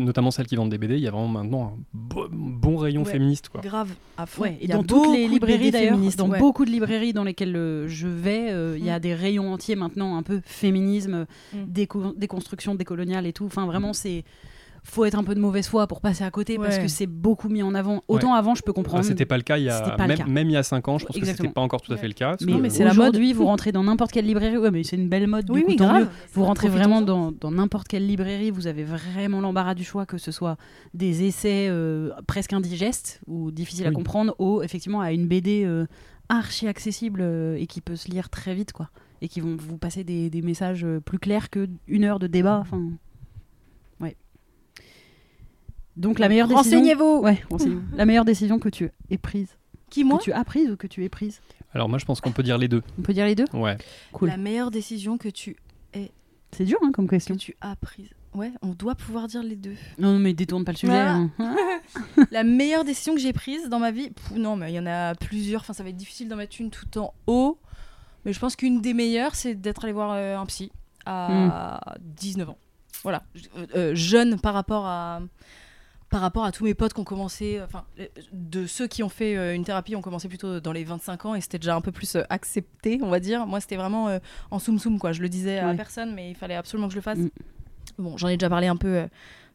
notamment 0.00 0.30
celles 0.30 0.46
qui 0.46 0.54
vendent 0.54 0.70
des 0.70 0.78
BD, 0.78 0.94
il 0.94 1.00
y 1.00 1.08
a 1.08 1.10
vraiment 1.10 1.26
maintenant 1.26 1.74
un 1.74 1.78
bo- 1.92 2.28
bon 2.30 2.76
rayon 2.76 3.02
Ouais. 3.02 3.10
féministe 3.10 3.48
quoi. 3.48 3.60
Grave, 3.60 3.90
à 4.16 4.26
fond. 4.26 4.42
Ouais, 4.42 4.52
et 4.60 4.64
Il 4.64 4.68
y 4.68 4.72
a 4.72 4.76
dans 4.76 4.84
toutes 4.84 5.12
les 5.16 5.26
librairies 5.26 5.72
d'ailleurs, 5.72 5.98
dans 6.16 6.28
ouais. 6.28 6.38
beaucoup 6.38 6.64
de 6.64 6.70
librairies 6.70 7.12
dans 7.12 7.24
lesquelles 7.24 7.56
euh, 7.56 7.88
je 7.88 8.06
vais, 8.06 8.52
euh, 8.52 8.76
il 8.78 8.84
y 8.84 8.90
a 8.90 8.98
Mm. 8.98 9.02
des 9.02 9.14
rayons 9.16 9.52
entiers 9.52 9.74
maintenant 9.74 10.16
un 10.16 10.22
peu 10.22 10.40
féminisme, 10.44 11.26
Mm. 11.54 11.56
déco- 11.66 12.16
déconstruction 12.16 12.76
décoloniale 12.76 13.26
et 13.26 13.32
tout. 13.32 13.46
Enfin 13.46 13.66
vraiment 13.66 13.92
c'est 13.92 14.22
faut 14.84 15.04
être 15.04 15.14
un 15.18 15.24
peu 15.24 15.34
de 15.34 15.40
mauvaise 15.40 15.66
foi 15.68 15.86
pour 15.86 16.00
passer 16.00 16.24
à 16.24 16.30
côté 16.30 16.56
parce 16.58 16.78
que 16.78 16.88
c'est 16.88 17.06
beaucoup 17.06 17.48
mis 17.48 17.62
en 17.62 17.74
avant. 17.74 18.02
Autant 18.08 18.34
avant 18.34 18.54
je 18.54 18.62
peux 18.62 18.72
Ah, 18.72 18.74
comprendre. 18.74 19.04
c'était 19.04 19.26
pas 19.26 19.36
le 19.36 19.42
cas 19.42 19.58
il 19.58 19.64
y 19.64 19.70
a 19.70 19.96
même, 19.98 20.16
cas. 20.16 20.24
même 20.26 20.48
il 20.48 20.52
y 20.52 20.56
a 20.56 20.62
5 20.62 20.86
ans, 20.88 20.98
je 20.98 21.06
pense 21.06 21.14
que 21.14 21.20
Exactement. 21.20 21.48
c'était 21.48 21.54
pas 21.54 21.60
encore 21.60 21.80
tout 21.82 21.92
à 21.92 21.96
fait 21.96 22.08
le 22.08 22.14
cas. 22.14 22.36
mais, 22.40 22.52
que- 22.52 22.58
mais 22.58 22.70
c'est 22.70 22.84
la 22.84 22.94
mode. 22.94 23.00
aujourd'hui 23.10 23.32
vous 23.32 23.44
rentrez 23.46 23.72
dans 23.72 23.84
n'importe 23.84 24.12
quelle 24.12 24.26
librairie, 24.26 24.56
ouais 24.58 24.70
mais 24.70 24.82
c'est 24.84 24.96
une 24.96 25.08
belle 25.08 25.26
mode 25.26 25.48
Oui, 25.50 25.60
du 25.60 25.64
coup 25.64 25.70
oui, 25.72 25.76
tant 25.76 25.88
grave. 25.88 26.02
mieux. 26.04 26.08
Vous 26.32 26.44
rentrez 26.44 26.68
vraiment 26.68 27.02
dans 27.02 27.32
dans 27.32 27.50
n'importe 27.50 27.88
quelle 27.88 28.06
librairie, 28.06 28.50
vous 28.50 28.66
avez 28.66 28.84
vraiment 28.84 29.40
l'embarras 29.40 29.74
du 29.74 29.84
choix, 29.84 30.06
que 30.06 30.18
ce 30.18 30.30
soit 30.32 30.56
des 30.94 31.24
essais 31.24 31.66
euh, 31.68 32.10
presque 32.26 32.52
indigestes 32.52 33.20
ou 33.26 33.50
difficiles 33.50 33.86
à 33.86 33.90
comprendre, 33.92 34.34
ou 34.38 34.62
effectivement 34.62 35.00
à 35.00 35.12
une 35.12 35.26
BD 35.26 35.64
euh, 35.64 35.86
archi 36.28 36.68
accessible 36.68 37.20
euh, 37.22 37.56
et 37.56 37.66
qui 37.66 37.80
peut 37.80 37.96
se 37.96 38.08
lire 38.10 38.28
très 38.30 38.54
vite, 38.54 38.72
quoi. 38.72 38.90
Et 39.22 39.28
qui 39.28 39.40
vont 39.40 39.56
vous 39.58 39.78
passer 39.78 40.04
des, 40.04 40.30
des 40.30 40.42
messages 40.42 40.86
plus 41.04 41.18
clairs 41.18 41.50
que 41.50 41.68
une 41.88 42.04
heure 42.04 42.18
de 42.20 42.26
débat. 42.28 42.58
Enfin. 42.60 42.82
Donc 45.98 46.18
la 46.18 46.28
meilleure 46.28 46.48
décision. 46.48 46.78
Renseignez-vous. 46.78 47.20
Ouais, 47.20 47.42
la 47.96 48.06
meilleure 48.06 48.24
décision 48.24 48.58
que 48.58 48.68
tu 48.68 48.90
aies 49.10 49.18
prise. 49.18 49.56
Qui 49.90 50.04
moi 50.04 50.18
que 50.18 50.24
tu 50.24 50.32
as 50.32 50.44
prise 50.44 50.70
ou 50.70 50.76
que 50.76 50.86
tu 50.86 51.04
aies 51.04 51.08
prise. 51.08 51.40
Alors 51.74 51.88
moi 51.88 51.98
je 51.98 52.04
pense 52.04 52.20
qu'on 52.20 52.32
peut 52.32 52.42
dire 52.42 52.58
les 52.58 52.68
deux. 52.68 52.82
On 52.98 53.02
peut 53.02 53.12
dire 53.12 53.26
les 53.26 53.34
deux. 53.34 53.44
Ouais. 53.52 53.76
Cool. 54.12 54.28
La 54.28 54.36
meilleure 54.36 54.70
décision 54.70 55.18
que 55.18 55.28
tu 55.28 55.56
C'est 56.52 56.64
dur 56.64 56.78
hein, 56.82 56.92
comme 56.92 57.06
que 57.06 57.16
question. 57.16 57.36
tu 57.36 57.56
as 57.60 57.76
prise. 57.76 58.08
Ouais, 58.34 58.52
on 58.62 58.68
doit 58.68 58.94
pouvoir 58.94 59.26
dire 59.26 59.42
les 59.42 59.56
deux. 59.56 59.74
Non, 59.98 60.12
non, 60.12 60.18
mais 60.18 60.34
détourne 60.34 60.64
pas 60.64 60.72
le 60.72 60.78
sujet. 60.78 60.92
Ah. 60.92 61.26
hein. 61.38 61.56
la 62.30 62.44
meilleure 62.44 62.84
décision 62.84 63.14
que 63.14 63.20
j'ai 63.20 63.32
prise 63.32 63.68
dans 63.68 63.78
ma 63.78 63.90
vie, 63.90 64.10
pff, 64.10 64.32
non, 64.32 64.56
mais 64.56 64.72
il 64.72 64.76
y 64.76 64.78
en 64.78 64.86
a 64.86 65.14
plusieurs. 65.14 65.62
Enfin, 65.62 65.72
ça 65.72 65.82
va 65.82 65.88
être 65.88 65.96
difficile 65.96 66.28
d'en 66.28 66.36
mettre 66.36 66.56
une 66.60 66.70
tout 66.70 66.98
en 66.98 67.14
haut. 67.26 67.58
Mais 68.24 68.32
je 68.32 68.40
pense 68.40 68.56
qu'une 68.56 68.80
des 68.80 68.94
meilleures, 68.94 69.34
c'est 69.34 69.54
d'être 69.54 69.84
allé 69.84 69.92
voir 69.92 70.12
euh, 70.12 70.36
un 70.36 70.46
psy 70.46 70.70
à 71.06 71.80
19 72.00 72.50
ans. 72.50 72.58
voilà, 73.02 73.22
euh, 73.56 73.66
euh, 73.74 73.94
jeune 73.94 74.38
par 74.38 74.52
rapport 74.52 74.84
à 74.86 75.20
par 76.10 76.20
rapport 76.20 76.44
à 76.44 76.52
tous 76.52 76.64
mes 76.64 76.74
potes 76.74 76.94
qui 76.94 77.00
ont 77.00 77.04
commencé, 77.04 77.60
enfin, 77.62 77.84
euh, 77.98 78.06
de 78.32 78.66
ceux 78.66 78.86
qui 78.86 79.02
ont 79.02 79.08
fait 79.08 79.36
euh, 79.36 79.54
une 79.54 79.64
thérapie 79.64 79.94
ont 79.94 80.00
commencé 80.00 80.28
plutôt 80.28 80.60
dans 80.60 80.72
les 80.72 80.84
25 80.84 81.26
ans 81.26 81.34
et 81.34 81.40
c'était 81.40 81.58
déjà 81.58 81.74
un 81.74 81.80
peu 81.80 81.92
plus 81.92 82.16
euh, 82.16 82.22
accepté, 82.30 82.98
on 83.02 83.10
va 83.10 83.20
dire. 83.20 83.46
Moi, 83.46 83.60
c'était 83.60 83.76
vraiment 83.76 84.08
euh, 84.08 84.18
en 84.50 84.58
soum 84.58 84.78
soum, 84.78 84.98
quoi. 84.98 85.12
Je 85.12 85.20
le 85.20 85.28
disais 85.28 85.58
à 85.58 85.74
personne, 85.74 86.14
mais 86.14 86.30
il 86.30 86.34
fallait 86.34 86.54
absolument 86.54 86.88
que 86.88 86.92
je 86.92 86.98
le 86.98 87.02
fasse. 87.02 87.18
Mm. 87.18 87.30
Bon, 87.98 88.16
j'en 88.16 88.28
ai 88.28 88.36
déjà 88.36 88.48
parlé 88.48 88.68
un 88.68 88.76
peu, 88.76 88.88
euh, 88.88 89.06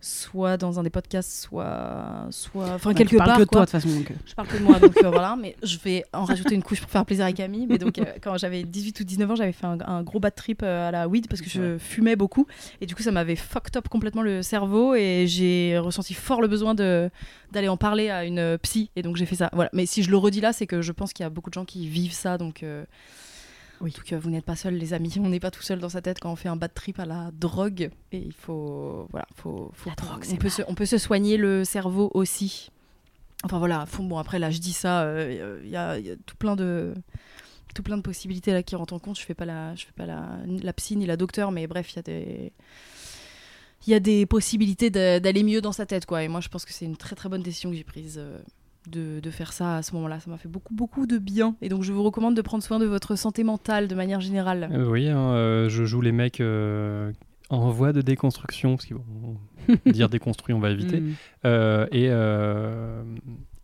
soit 0.04 0.58
dans 0.58 0.80
un 0.80 0.84
des 0.84 0.90
podcasts, 0.90 1.32
soit, 1.32 2.28
soit, 2.30 2.72
enfin 2.72 2.94
quelque 2.94 3.12
tu 3.12 3.18
parles 3.18 3.30
part. 3.30 3.38
que 3.38 3.44
de 3.44 3.50
toi 3.50 3.62
de 3.62 3.66
toute 3.66 3.72
façon. 3.72 3.88
donc, 3.88 4.12
euh. 4.12 4.16
Je 4.26 4.34
parle 4.34 4.48
que 4.50 4.58
de 4.58 4.64
moi, 4.64 4.78
donc 4.78 4.98
euh, 4.98 5.10
voilà. 5.10 5.38
Mais 5.40 5.56
je 5.64 5.78
vais 5.78 6.04
en 6.12 6.26
rajouter 6.26 6.56
une 6.56 6.62
couche 6.62 6.82
pour 6.82 6.90
faire 6.90 7.06
plaisir 7.06 7.24
à 7.24 7.32
Camille. 7.32 7.68
Mais 7.68 7.78
donc, 7.78 7.98
euh, 7.98 8.06
quand 8.22 8.38
j'avais 8.38 8.64
18 8.64 9.00
ou 9.00 9.04
19 9.06 9.32
ans, 9.32 9.36
j'avais 9.36 9.54
fait 9.54 9.66
un, 9.66 9.78
un 9.80 10.04
gros 10.04 10.20
bad 10.20 10.36
trip 10.36 10.62
à 10.62 10.92
la 10.92 11.08
weed 11.08 11.28
parce 11.30 11.42
que 11.42 11.50
je 11.50 11.78
fumais 11.78 12.18
beaucoup. 12.18 12.46
Et 12.82 12.86
du 12.86 12.96
coup, 12.96 13.02
ça 13.02 13.12
m'avait 13.12 13.38
fucked 13.38 13.78
up 13.78 13.88
complètement 13.88 14.24
le 14.24 14.42
cerveau. 14.42 14.94
Et 14.94 15.26
j'ai 15.26 15.78
ressenti 15.78 16.14
fort 16.14 16.42
le 16.42 16.50
besoin 16.50 16.76
de 16.76 17.10
d'aller 17.54 17.70
en 17.70 17.78
parler 17.78 18.10
à 18.10 18.26
une 18.26 18.58
psy. 18.58 18.90
Et 18.98 19.04
donc, 19.04 19.16
j'ai 19.16 19.26
fait 19.26 19.36
ça. 19.36 19.50
Voilà. 19.54 19.70
Mais 19.72 19.86
si 19.86 20.04
je 20.04 20.12
le 20.12 20.18
redis 20.18 20.42
là, 20.42 20.52
c'est 20.52 20.68
que 20.68 20.82
je 20.82 20.92
pense 20.92 21.14
qu'il 21.14 21.24
y 21.24 21.28
a 21.28 21.30
beaucoup 21.30 21.50
de 21.50 21.54
gens 21.54 21.66
qui 21.66 21.88
vivent 21.88 22.14
ça. 22.14 22.38
Donc, 22.38 22.64
euh, 22.64 22.84
Oui. 23.84 23.92
Donc, 23.96 24.12
euh, 24.14 24.18
vous 24.18 24.32
n'êtes 24.32 24.46
pas 24.46 24.56
seuls, 24.56 24.74
les 24.76 24.94
amis. 24.94 25.14
On 25.20 25.30
n'est 25.30 25.40
pas 25.40 25.52
tout 25.52 25.62
seul 25.62 25.80
dans 25.80 25.90
sa 25.90 26.02
tête 26.02 26.20
quand 26.20 26.32
on 26.32 26.36
fait 26.36 26.50
un 26.50 26.56
bad 26.56 26.74
trip 26.74 27.00
à 27.00 27.06
la 27.06 27.30
drogue. 27.34 27.92
Et 28.12 28.18
il 28.18 28.34
faut. 28.34 29.08
Voilà. 29.12 29.28
Faut, 29.36 29.72
faut 29.76 29.90
La 29.90 29.96
drogue, 29.96 30.22
on, 30.22 30.24
c'est 30.24 30.38
peut 30.38 30.50
se, 30.50 30.62
on 30.68 30.74
peut 30.74 30.86
se 30.88 30.98
soigner 30.98 31.38
le 31.38 31.64
cerveau 31.66 32.10
aussi. 32.16 32.72
Enfin 33.46 33.60
voilà, 33.60 33.86
bon 34.00 34.18
après 34.20 34.40
là 34.40 34.52
je 34.52 34.60
dis 34.60 34.72
ça, 34.72 35.02
euh, 35.02 35.60
il 35.66 35.70
y, 35.70 35.76
a, 35.76 36.00
il 36.00 36.06
y 36.06 36.12
a 36.12 36.16
tout 36.26 36.38
plein 36.38 36.56
de 36.56 36.94
tout 37.76 37.84
plein 37.84 37.98
de 37.98 38.02
possibilités 38.02 38.54
là 38.54 38.64
qui 38.64 38.78
rentrent 38.78 38.94
en 38.94 39.00
compte. 39.00 39.20
Je 39.20 39.26
fais 39.26 39.34
pas 39.34 39.44
la, 39.44 39.76
je 39.76 39.86
fais 39.86 39.92
pas 39.92 40.06
la, 40.06 40.38
la 40.48 40.72
psy 40.72 40.96
ni 40.96 41.06
la 41.06 41.18
docteur, 41.18 41.52
mais 41.52 41.68
bref 41.68 41.92
il 41.92 41.96
y 41.98 42.00
a 42.00 42.04
des 42.04 42.54
il 43.86 43.92
y 43.92 43.94
a 43.96 44.00
des 44.00 44.26
possibilités 44.26 44.90
d'aller 44.90 45.44
mieux 45.44 45.60
dans 45.60 45.74
sa 45.74 45.86
tête 45.86 46.06
quoi. 46.06 46.24
Et 46.24 46.30
moi 46.30 46.40
je 46.40 46.48
pense 46.48 46.64
que 46.64 46.72
c'est 46.72 46.86
une 46.86 46.96
très 46.96 47.18
très 47.18 47.28
bonne 47.28 47.44
décision 47.44 47.70
que 47.70 47.76
j'ai 47.76 47.84
prise. 47.84 48.16
euh, 48.18 48.40
de, 48.90 49.20
de 49.20 49.32
faire 49.32 49.54
ça 49.54 49.78
à 49.78 49.82
ce 49.82 49.94
moment-là, 49.96 50.20
ça 50.20 50.30
m'a 50.30 50.38
fait 50.38 50.50
beaucoup 50.50 50.74
beaucoup 50.74 51.06
de 51.06 51.18
bien 51.18 51.56
et 51.62 51.70
donc 51.70 51.84
je 51.84 51.92
vous 51.92 52.04
recommande 52.04 52.36
de 52.36 52.42
prendre 52.42 52.64
soin 52.64 52.80
de 52.80 52.86
votre 52.86 53.16
santé 53.16 53.44
mentale 53.44 53.88
de 53.88 53.96
manière 53.96 54.22
générale. 54.22 54.70
Euh, 54.72 54.90
oui, 54.90 55.08
hein, 55.08 55.32
euh, 55.34 55.70
je 55.70 55.86
joue 55.86 56.02
les 56.02 56.12
mecs 56.12 56.42
euh, 56.42 57.12
en 57.50 57.70
voie 57.70 57.94
de 57.94 58.02
déconstruction, 58.02 58.76
parce 58.76 58.86
qu'ils 58.86 58.98
vont 58.98 59.38
dire 59.86 60.10
déconstruit, 60.10 60.54
on 60.54 60.60
va 60.60 60.72
éviter. 60.72 61.02
Mm. 61.02 61.14
Euh, 61.46 61.88
et 61.92 62.10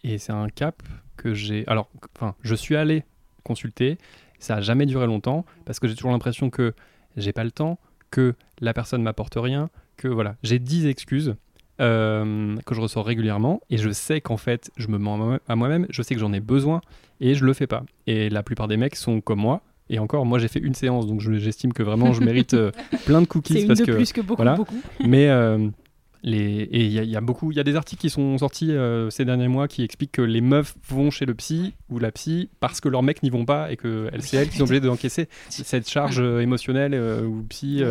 et 0.03 0.17
c'est 0.17 0.31
un 0.31 0.47
cap 0.49 0.81
que 1.17 1.33
j'ai. 1.33 1.65
Alors, 1.67 1.89
enfin, 2.15 2.35
je 2.41 2.55
suis 2.55 2.75
allé 2.75 3.03
consulter. 3.43 3.97
Ça 4.39 4.55
a 4.55 4.61
jamais 4.61 4.85
duré 4.85 5.05
longtemps 5.05 5.45
parce 5.65 5.79
que 5.79 5.87
j'ai 5.87 5.95
toujours 5.95 6.11
l'impression 6.11 6.49
que 6.49 6.73
j'ai 7.17 7.33
pas 7.33 7.43
le 7.43 7.51
temps, 7.51 7.77
que 8.09 8.35
la 8.61 8.73
personne 8.73 9.03
m'apporte 9.03 9.35
rien, 9.35 9.69
que 9.97 10.07
voilà, 10.07 10.35
j'ai 10.43 10.59
10 10.59 10.85
excuses. 10.87 11.35
Euh, 11.79 12.55
que 12.65 12.75
je 12.75 12.81
ressors 12.81 13.05
régulièrement 13.05 13.61
et 13.69 13.77
je 13.77 13.89
sais 13.91 14.21
qu'en 14.21 14.37
fait 14.37 14.71
je 14.77 14.87
me 14.87 14.97
mens 14.97 15.15
à 15.15 15.17
moi- 15.17 15.39
à 15.47 15.55
moi-même, 15.55 15.85
je 15.89 16.01
sais 16.01 16.13
que 16.15 16.19
j'en 16.21 16.33
ai 16.33 16.39
besoin 16.39 16.81
et 17.21 17.35
je 17.35 17.45
le 17.45 17.53
fais 17.53 17.67
pas. 17.67 17.83
Et 18.07 18.29
la 18.29 18.43
plupart 18.43 18.67
des 18.67 18.77
mecs 18.77 18.95
sont 18.95 19.21
comme 19.21 19.39
moi 19.39 19.61
et 19.89 19.99
encore 19.99 20.25
moi 20.25 20.39
j'ai 20.39 20.47
fait 20.47 20.59
une 20.59 20.75
séance 20.75 21.07
donc 21.07 21.19
je- 21.21 21.33
j'estime 21.39 21.73
que 21.73 21.81
vraiment 21.83 22.13
je 22.13 22.21
mérite 22.21 22.53
euh, 22.53 22.71
plein 23.05 23.19
de 23.21 23.25
C'est 23.25 23.27
cookies 23.29 23.61
une 23.61 23.67
parce 23.67 23.79
de 23.79 23.85
que 23.85 23.91
plus 23.93 24.13
que 24.13 24.21
beaucoup, 24.21 24.37
voilà. 24.41 24.55
beaucoup. 24.55 24.75
mais 25.05 25.29
euh, 25.29 25.67
les 26.23 26.39
et 26.71 26.85
il 26.85 26.91
y, 26.91 26.99
a- 26.99 27.03
il 27.03 27.09
y 27.09 27.15
a 27.15 27.21
beaucoup, 27.21 27.51
il 27.51 27.57
y 27.57 27.59
a 27.59 27.63
des 27.63 27.75
articles 27.75 28.01
qui 28.01 28.09
sont 28.09 28.37
sortis 28.37 28.71
euh, 28.71 29.09
ces 29.09 29.23
derniers 29.25 29.47
mois 29.47 29.67
qui 29.67 29.83
expliquent 29.83 30.11
que 30.11 30.21
les 30.21 30.41
meufs 30.41 30.75
vont 30.89 31.11
chez 31.11 31.25
le 31.25 31.33
psy 31.33 31.73
ou 31.89 31.97
la 31.99 32.11
psy 32.11 32.49
parce 32.59 32.81
que 32.81 32.89
leurs 32.89 33.03
mecs 33.03 33.23
n'y 33.23 33.29
vont 33.29 33.45
pas 33.45 33.71
et 33.71 33.77
que 33.77 34.09
c'est 34.19 34.37
elles 34.37 34.49
qui 34.49 34.57
sont 34.57 34.63
obligées 34.63 34.81
d'encaisser 34.81 35.29
cette 35.49 35.89
charge 35.89 36.19
euh, 36.19 36.41
émotionnelle 36.41 36.93
euh, 36.93 37.23
ou 37.25 37.43
psy 37.49 37.83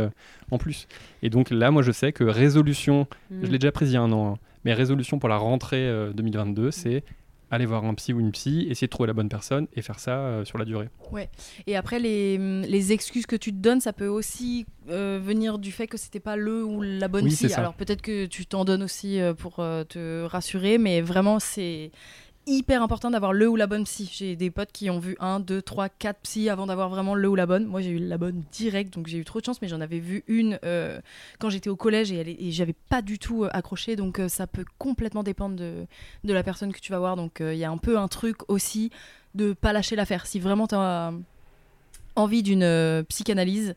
en 0.50 0.58
plus. 0.58 0.86
Et 1.22 1.30
donc 1.30 1.50
là, 1.50 1.70
moi, 1.70 1.82
je 1.82 1.92
sais 1.92 2.12
que 2.12 2.24
résolution, 2.24 3.06
Mm. 3.30 3.40
je 3.44 3.50
l'ai 3.50 3.58
déjà 3.58 3.72
prise 3.72 3.90
il 3.90 3.94
y 3.94 3.96
a 3.96 4.02
un 4.02 4.12
an, 4.12 4.34
hein, 4.34 4.38
mais 4.64 4.72
résolution 4.74 5.18
pour 5.18 5.28
la 5.28 5.36
rentrée 5.36 5.86
euh, 5.88 6.12
2022, 6.12 6.70
c'est 6.70 7.02
aller 7.50 7.66
voir 7.66 7.84
un 7.84 7.94
psy 7.94 8.12
ou 8.12 8.20
une 8.20 8.32
psy, 8.32 8.66
essayer 8.68 8.86
de 8.86 8.90
trouver 8.90 9.06
la 9.06 9.12
bonne 9.12 9.28
personne 9.28 9.66
et 9.74 9.82
faire 9.82 9.98
ça 9.98 10.18
euh, 10.18 10.44
sur 10.44 10.58
la 10.58 10.64
durée. 10.64 10.88
Et 11.66 11.76
après, 11.76 11.98
les, 11.98 12.38
les 12.38 12.92
excuses 12.92 13.26
que 13.26 13.36
tu 13.36 13.52
te 13.52 13.56
donnes, 13.56 13.80
ça 13.80 13.92
peut 13.92 14.08
aussi 14.08 14.66
euh, 14.90 15.20
venir 15.22 15.58
du 15.58 15.72
fait 15.72 15.86
que 15.86 15.96
c'était 15.96 16.20
pas 16.20 16.36
le 16.36 16.64
ou 16.64 16.82
la 16.82 17.08
bonne 17.08 17.24
Oui, 17.24 17.30
psy. 17.30 17.52
Alors 17.54 17.74
peut-être 17.74 18.02
que 18.02 18.26
tu 18.26 18.46
t'en 18.46 18.64
donnes 18.64 18.82
aussi 18.82 19.20
euh, 19.20 19.34
pour 19.34 19.56
te 19.56 20.24
rassurer, 20.24 20.78
mais 20.78 21.00
vraiment, 21.00 21.38
c'est 21.38 21.90
hyper 22.48 22.82
important 22.82 23.10
d'avoir 23.10 23.32
le 23.32 23.48
ou 23.48 23.56
la 23.56 23.66
bonne 23.66 23.84
psy. 23.84 24.10
J'ai 24.12 24.34
des 24.34 24.50
potes 24.50 24.72
qui 24.72 24.90
ont 24.90 24.98
vu 24.98 25.16
un, 25.20 25.38
deux, 25.38 25.62
trois, 25.62 25.88
quatre 25.88 26.20
psys 26.22 26.48
avant 26.48 26.66
d'avoir 26.66 26.88
vraiment 26.88 27.14
le 27.14 27.28
ou 27.28 27.34
la 27.34 27.46
bonne. 27.46 27.66
Moi, 27.66 27.80
j'ai 27.80 27.90
eu 27.90 27.98
la 27.98 28.18
bonne 28.18 28.42
direct, 28.52 28.92
donc 28.94 29.06
j'ai 29.06 29.18
eu 29.18 29.24
trop 29.24 29.40
de 29.40 29.44
chance, 29.44 29.60
mais 29.60 29.68
j'en 29.68 29.80
avais 29.80 29.98
vu 29.98 30.24
une 30.26 30.58
euh, 30.64 31.00
quand 31.38 31.50
j'étais 31.50 31.70
au 31.70 31.76
collège 31.76 32.10
et, 32.10 32.50
j'avais 32.50 32.74
pas 32.88 33.02
du 33.02 33.18
tout 33.18 33.44
euh, 33.44 33.50
accroché, 33.52 33.94
donc 33.94 34.18
euh, 34.18 34.28
ça 34.28 34.46
peut 34.46 34.64
complètement 34.78 35.22
dépendre 35.22 35.56
de, 35.56 35.86
de 36.24 36.32
la 36.32 36.42
personne 36.42 36.72
que 36.72 36.80
tu 36.80 36.90
vas 36.90 36.98
voir. 36.98 37.16
Donc 37.16 37.40
il 37.40 37.56
y 37.56 37.64
a 37.64 37.70
un 37.70 37.78
peu 37.78 37.98
un 37.98 38.08
truc 38.08 38.38
aussi 38.48 38.90
de 39.34 39.52
pas 39.52 39.72
lâcher 39.72 39.96
l'affaire. 39.96 40.26
Si 40.26 40.40
vraiment 40.40 40.66
tu 40.66 40.74
as 40.74 41.12
envie 42.16 42.42
d'une 42.42 43.04
psychanalyse, 43.08 43.74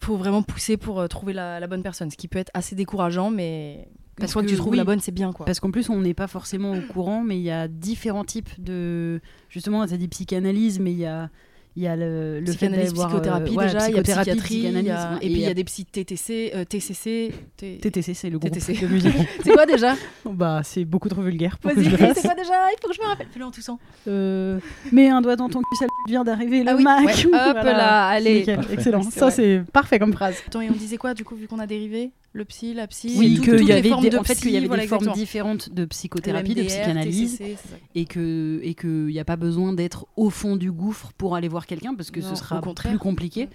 faut 0.00 0.16
vraiment 0.16 0.42
pousser 0.42 0.76
pour 0.76 1.06
trouver 1.08 1.32
la 1.32 1.66
bonne 1.66 1.82
personne, 1.82 2.10
ce 2.10 2.16
qui 2.16 2.28
peut 2.28 2.38
être 2.38 2.50
assez 2.54 2.74
décourageant, 2.74 3.30
mais 3.30 3.88
une 4.20 4.26
Parce 4.26 4.32
fois 4.32 4.42
que, 4.42 4.46
que 4.46 4.52
tu 4.52 4.58
trouves 4.58 4.72
oui. 4.72 4.76
la 4.76 4.84
bonne, 4.84 5.00
c'est 5.00 5.12
bien 5.12 5.32
quoi. 5.32 5.46
Parce 5.46 5.60
qu'en 5.60 5.70
plus, 5.70 5.88
on 5.88 6.00
n'est 6.00 6.14
pas 6.14 6.26
forcément 6.26 6.72
au 6.72 6.80
courant, 6.92 7.22
mais 7.24 7.38
il 7.38 7.42
y 7.42 7.50
a 7.50 7.68
différents 7.68 8.24
types 8.24 8.50
de. 8.58 9.20
Justement, 9.48 9.86
tu 9.86 9.94
as 9.94 9.96
dit 9.96 10.08
psychanalyse, 10.08 10.78
mais 10.78 10.92
il 10.92 10.98
y 10.98 11.06
a, 11.06 11.30
il 11.76 11.82
y 11.84 11.86
a 11.86 11.94
le, 11.96 12.40
le 12.40 12.52
fait 12.52 12.68
d'avoir. 12.68 13.06
euh, 13.06 13.18
psychothérapie 13.18 13.56
ouais, 13.56 13.64
déjà, 13.66 13.88
il 13.88 13.94
y 13.94 13.98
a 13.98 14.02
psychothérapie, 14.02 14.30
psychiatrie, 14.42 14.90
a- 14.90 15.14
et 15.16 15.18
puis 15.20 15.28
il 15.30 15.38
y 15.40 15.46
a 15.46 15.54
des 15.54 15.64
psy 15.64 15.84
TTC, 15.84 16.52
euh, 16.54 16.64
TCC. 16.64 17.32
T- 17.56 17.78
TTC, 17.78 18.14
c'est 18.14 18.28
le 18.30 18.38
groupe 18.38 18.52
TTC. 18.52 18.80
de 18.82 18.86
musique. 18.88 19.14
C'est 19.44 19.52
quoi 19.52 19.66
déjà? 19.66 19.94
Bah, 20.24 20.60
c'est 20.64 20.84
beaucoup 20.84 21.08
trop 21.08 21.22
vulgaire 21.22 21.58
pour 21.58 21.72
que 21.72 21.82
je 21.82 21.90
le 21.90 21.96
c'est 21.96 22.22
quoi 22.22 22.34
déjà? 22.34 22.52
Il 22.72 22.76
faut 22.82 22.88
que 22.88 22.94
je 22.94 23.00
me 23.00 23.06
rappelle. 23.06 23.26
Fais-le 23.30 23.44
en 23.44 23.50
toussant. 23.50 23.78
Euh, 24.08 24.58
mets 24.92 25.08
un 25.08 25.20
doigt 25.20 25.36
dans 25.36 25.48
ton 25.48 25.60
cul, 25.60 25.76
ça 25.78 25.86
vient 26.08 26.24
d'arriver 26.24 26.62
le 26.64 26.70
Ah 26.70 26.74
oui, 26.76 26.82
Mac. 26.82 27.04
ouais. 27.06 27.26
Hop 27.26 27.54
là, 27.64 28.06
allez. 28.08 28.40
Nickel, 28.40 28.60
excellent. 28.72 29.02
Ça, 29.02 29.30
c'est 29.30 29.62
parfait 29.72 29.98
comme 29.98 30.12
phrase. 30.12 30.36
Attends, 30.46 30.60
et 30.60 30.68
on 30.70 30.74
disait 30.74 30.96
quoi 30.96 31.14
du 31.14 31.24
coup 31.24 31.34
vu 31.36 31.46
qu'on 31.46 31.58
a 31.58 31.66
dérivé? 31.66 32.10
Le 32.32 32.44
psy, 32.44 32.74
la 32.74 32.86
psy, 32.86 33.16
Oui, 33.18 33.34
tout- 33.34 33.42
qu'il 33.42 33.64
y 33.66 33.72
avait 33.72 33.82
des, 33.82 33.88
de 34.10 34.16
en 34.16 34.22
fait 34.22 34.36
qu'il 34.36 34.52
y 34.52 34.56
avait 34.56 34.68
voilà, 34.68 34.82
des 34.84 34.88
formes 34.88 35.10
différentes 35.14 35.74
de 35.74 35.84
psychothérapie, 35.84 36.54
de 36.54 36.62
psychanalyse, 36.62 37.38
TCC, 37.38 37.56
et 37.96 38.04
que 38.04 38.60
et 38.62 38.74
que 38.74 39.08
il 39.08 39.12
n'y 39.12 39.18
a 39.18 39.24
pas 39.24 39.34
besoin 39.34 39.72
d'être 39.72 40.06
au 40.16 40.30
fond 40.30 40.54
du 40.54 40.70
gouffre 40.70 41.10
pour 41.18 41.34
aller 41.34 41.48
voir 41.48 41.66
quelqu'un 41.70 41.94
parce 41.94 42.10
que 42.10 42.20
Non, 42.20 42.28
ce 42.28 42.34
sera 42.36 42.60
plus 42.60 42.98
compliqué 42.98 43.48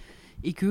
et 0.43 0.53
que 0.53 0.65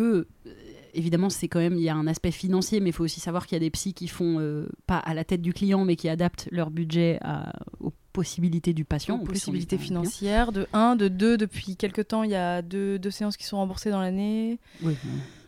euh, 0.47 0.51
évidemment 0.95 1.31
c'est 1.31 1.49
quand 1.49 1.59
même 1.61 1.75
il 1.77 1.83
y 1.83 1.89
a 1.89 1.95
un 1.95 2.07
aspect 2.07 2.31
financier 2.31 2.81
mais 2.81 2.91
il 2.91 2.93
faut 2.93 3.05
aussi 3.05 3.21
savoir 3.21 3.47
qu'il 3.47 3.57
y 3.57 3.61
a 3.61 3.61
des 3.61 3.71
psys 3.71 3.95
qui 3.95 4.09
font 4.09 4.39
euh, 4.41 4.69
pas 4.87 4.99
à 4.99 5.15
la 5.15 5.25
tête 5.25 5.43
du 5.43 5.53
client 5.53 5.85
mais 5.85 5.97
qui 5.97 6.09
adaptent 6.09 6.49
leur 6.53 6.71
budget 6.71 7.19
à- 7.23 7.53
aux 7.81 7.93
possibilités 8.13 8.73
du 8.75 8.85
patient 8.85 9.17
aux 9.17 9.25
possibilités 9.25 9.77
financières. 9.79 10.53
De 10.53 10.67
1, 10.73 10.95
de 10.97 11.09
2, 11.09 11.37
depuis 11.37 11.77
quelques 11.77 12.07
temps, 12.09 12.23
il 12.23 12.31
y 12.31 12.37
a 12.37 12.63
deux, 12.63 12.99
deux 12.99 13.11
séances 13.11 13.37
qui 13.37 13.45
sont 13.45 13.57
remboursées 13.57 13.91
dans 13.91 14.01
l'année. 14.01 14.61
Oui, 14.83 14.97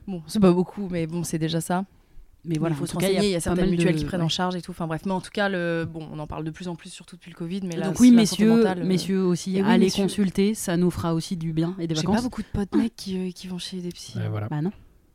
Bon, 0.09 0.23
c'est 0.27 0.41
pas 0.41 0.53
beaucoup, 0.53 0.89
mais 0.91 1.07
bon, 1.07 1.23
c'est 1.25 1.39
déjà 1.39 1.61
ça. 1.61 1.85
Mais 2.47 2.59
voilà 2.59 2.75
il 2.75 2.79
faut 2.79 2.85
en 2.85 2.87
se 2.87 2.93
tout 2.93 2.99
cas, 2.99 3.07
renseigner. 3.07 3.29
Il 3.29 3.33
y 3.33 3.35
a 3.35 3.41
certaines 3.41 3.71
mutuelles 3.71 3.95
de- 3.95 3.99
qui 3.99 4.05
prennent 4.05 4.21
ouais. 4.21 4.27
en 4.27 4.31
charge 4.31 4.57
et 4.57 4.63
tout. 4.63 4.71
Enfin 4.71 4.87
bref, 4.87 5.03
mais 5.07 5.13
en 5.13 5.21
tout 5.21 5.31
cas, 5.33 5.49
le... 5.49 5.87
bon, 5.91 6.09
on 6.13 6.19
en 6.19 6.27
parle 6.27 6.45
de 6.45 6.51
plus 6.51 6.69
en 6.69 6.77
plus, 6.77 6.91
surtout 6.91 7.17
depuis 7.17 7.31
le 7.31 7.37
Covid. 7.37 7.61
Mais 7.65 7.77
là, 7.77 7.87
donc 7.89 8.01
oui 8.01 8.11
messieurs 8.11 8.57
mentale, 8.57 8.83
euh, 8.83 8.85
messieurs 8.85 9.23
aussi 9.25 9.53
oui, 9.55 9.63
allez 9.67 9.87
messieurs. 9.87 10.05
consulter 10.05 10.55
ça 10.55 10.77
nous 10.77 10.91
fera 10.91 11.15
aussi 11.15 11.37
du 11.37 11.53
bien 11.53 11.75
et 11.79 11.87
des 11.87 11.95
J'ai 11.95 12.03
vacances 12.03 12.17
pas 12.17 12.23
beaucoup 12.23 12.43
de 12.43 12.47
potes 12.53 12.75
mecs 12.75 12.95
qui, 12.97 13.19
euh, 13.19 13.31
qui 13.33 13.49
vont 13.49 13.59
chez 13.59 13.79
des 13.79 13.91
psys. 13.91 14.19
Ouais, 14.19 14.29
voilà. 14.29 14.49
bah 14.49 14.63
non 14.63 14.73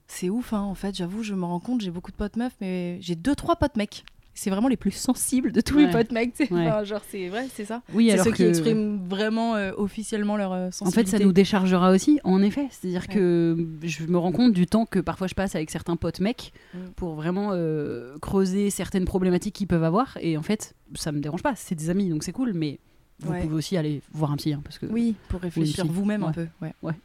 C'est 0.07 0.29
ouf, 0.29 0.53
hein, 0.53 0.59
en 0.61 0.75
fait, 0.75 0.95
j'avoue, 0.95 1.23
je 1.23 1.33
me 1.33 1.45
rends 1.45 1.59
compte, 1.59 1.81
j'ai 1.81 1.91
beaucoup 1.91 2.11
de 2.11 2.17
potes 2.17 2.35
meufs, 2.35 2.55
mais 2.61 2.97
j'ai 3.01 3.15
deux, 3.15 3.35
trois 3.35 3.55
potes 3.55 3.77
mecs. 3.77 4.03
C'est 4.33 4.49
vraiment 4.49 4.69
les 4.69 4.77
plus 4.77 4.91
sensibles 4.91 5.51
de 5.51 5.59
tous 5.61 5.75
Ouais. 5.75 5.85
mes 5.87 5.91
potes 5.91 6.11
mecs. 6.11 6.31
c'est- 6.35 6.51
Ouais. 6.51 6.67
enfin, 6.67 6.83
genre, 6.85 7.01
c'est 7.09 7.27
vrai, 7.27 7.47
c'est 7.53 7.65
ça. 7.65 7.81
oui 7.93 8.09
c'est 8.11 8.17
ceux 8.23 8.31
que 8.31 8.37
qui 8.37 8.43
expriment 8.43 8.97
vraiment 9.07 9.55
euh, 9.55 9.71
officiellement 9.77 10.37
leur 10.37 10.53
euh, 10.53 10.67
En 10.67 10.71
sensibilité. 10.71 11.11
fait, 11.11 11.17
ça 11.17 11.23
nous 11.23 11.33
déchargera 11.33 11.91
aussi, 11.91 12.19
en 12.23 12.41
effet. 12.41 12.67
C'est-à-dire 12.71 13.05
Ouais. 13.09 13.13
que 13.15 13.67
je 13.83 14.05
me 14.05 14.17
rends 14.17 14.31
compte 14.31 14.53
du 14.53 14.67
temps 14.67 14.85
que 14.85 14.99
parfois 14.99 15.27
je 15.27 15.33
passe 15.35 15.55
avec 15.55 15.69
certains 15.69 15.97
potes 15.97 16.21
mecs 16.21 16.53
Mm. 16.73 16.77
pour 16.95 17.15
vraiment 17.15 17.49
euh, 17.53 18.17
creuser 18.21 18.69
certaines 18.69 19.05
problématiques 19.05 19.55
qu'ils 19.55 19.67
peuvent 19.67 19.83
avoir. 19.83 20.17
Et 20.21 20.37
en 20.37 20.41
fait, 20.43 20.75
ça 20.95 21.11
me 21.11 21.19
dérange 21.19 21.43
pas. 21.43 21.53
C'est 21.55 21.75
des 21.75 21.89
amis, 21.89 22.09
donc 22.09 22.23
c'est 22.23 22.31
cool. 22.31 22.53
Mais 22.53 22.79
vous 23.19 23.33
pouvez 23.33 23.53
aussi 23.55 23.75
aller 23.77 24.01
voir 24.13 24.31
un 24.31 24.37
psy, 24.37 24.53
hein, 24.53 24.61
parce 24.63 24.79
que 24.79 24.85
Oui, 24.87 25.15
pour 25.29 25.41
réfléchir 25.41 25.85
vous-même 25.85 26.23
un 26.23 26.31
peu. 26.31 26.47
Ouais. 26.61 26.73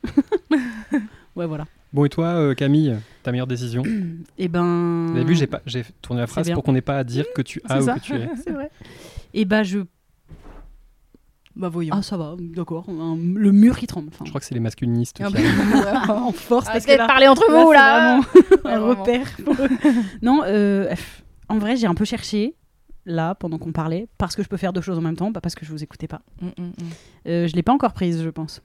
ouais, 1.37 1.47
voilà. 1.47 1.67
Bon, 1.93 2.05
et 2.05 2.09
toi, 2.09 2.27
euh, 2.27 2.55
Camille, 2.55 2.97
ta 3.23 3.31
meilleure 3.33 3.47
décision 3.47 3.83
Et 4.39 4.49
ben. 4.49 5.09
Avez 5.15 5.25
vu, 5.25 5.35
j'ai 5.35 5.47
pas, 5.47 5.63
j'ai 5.67 5.85
tourné 6.03 6.21
la 6.21 6.27
phrase 6.27 6.51
pour 6.51 6.63
qu'on 6.63 6.73
n'ait 6.73 6.81
pas 6.81 6.99
à 6.99 7.05
dire 7.05 7.25
que 7.35 7.43
tu 7.43 7.61
as 7.69 7.81
ou 7.81 7.85
ça. 7.85 7.95
que 7.95 8.01
tu 8.01 8.15
es. 8.15 8.29
c'est 8.45 8.51
vrai. 8.53 8.71
Et 9.35 9.45
ben 9.45 9.63
je. 9.63 9.81
Bah 11.55 11.71
voyons. 11.71 11.95
Ah 11.97 12.03
ça 12.03 12.19
va, 12.19 12.35
d'accord. 12.39 12.85
Un- 12.91 13.17
Le 13.35 13.51
mur 13.51 13.79
qui 13.79 13.87
tremble. 13.87 14.09
Enfin, 14.13 14.25
Je 14.27 14.31
crois 14.31 14.41
que 14.41 14.47
c'est 14.47 14.55
les 14.55 14.61
masculinistes 14.61 15.21
Un 15.23 15.31
qui 15.31 15.37
arrivent. 15.39 16.11
en 16.11 16.33
force 16.33 16.67
parce 16.67 16.85
que 16.85 16.93
là, 16.93 17.07
parler 17.07 17.29
entre 17.29 17.51
là, 17.51 17.63
vous 17.65 17.71
c'est 17.71 17.77
là. 17.77 18.21
vraiment 18.21 18.61
un 18.65 18.79
vraiment. 18.81 19.01
repère. 19.01 19.37
pour 19.43 19.55
eux. 19.55 19.69
non, 20.21 20.43
euh, 20.45 20.89
pff, 20.91 21.25
en 21.49 21.59
vrai, 21.59 21.77
j'ai 21.77 21.87
un 21.87 21.95
peu 21.95 22.05
cherché 22.05 22.57
là 23.07 23.35
pendant 23.37 23.57
qu'on 23.57 23.73
parlait 23.73 24.07
parce 24.19 24.37
que 24.37 24.43
je 24.43 24.49
peux 24.49 24.59
faire 24.59 24.75
deux 24.75 24.83
choses 24.83 24.99
en 24.99 25.03
même 25.03 25.17
temps, 25.17 25.33
pas 25.33 25.41
parce 25.41 25.55
que 25.55 25.65
je 25.65 25.71
vous 25.73 25.83
écoutais 25.83 26.09
pas. 26.09 26.21
Mm, 26.43 26.47
mm, 26.49 26.63
mm. 26.67 26.73
Euh, 27.29 27.47
je 27.47 27.55
l'ai 27.55 27.63
pas 27.63 27.73
encore 27.73 27.95
prise, 27.95 28.23
je 28.23 28.29
pense. 28.29 28.61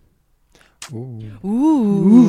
Oh. 0.93 1.19
Ouh. 1.47 2.27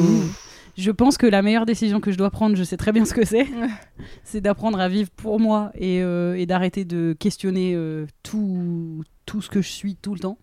Je 0.76 0.90
pense 0.90 1.18
que 1.18 1.26
la 1.26 1.42
meilleure 1.42 1.66
décision 1.66 2.00
que 2.00 2.10
je 2.12 2.16
dois 2.16 2.30
prendre, 2.30 2.56
je 2.56 2.64
sais 2.64 2.76
très 2.78 2.92
bien 2.92 3.04
ce 3.04 3.12
que 3.12 3.26
c'est, 3.26 3.46
c'est 4.24 4.40
d'apprendre 4.40 4.80
à 4.80 4.88
vivre 4.88 5.10
pour 5.10 5.38
moi 5.38 5.70
et, 5.74 6.02
euh, 6.02 6.34
et 6.38 6.46
d'arrêter 6.46 6.84
de 6.84 7.14
questionner 7.18 7.74
euh, 7.74 8.06
tout, 8.22 9.02
tout 9.26 9.42
ce 9.42 9.50
que 9.50 9.60
je 9.60 9.68
suis 9.68 9.96
tout 9.96 10.14
le 10.14 10.20
temps. 10.20 10.38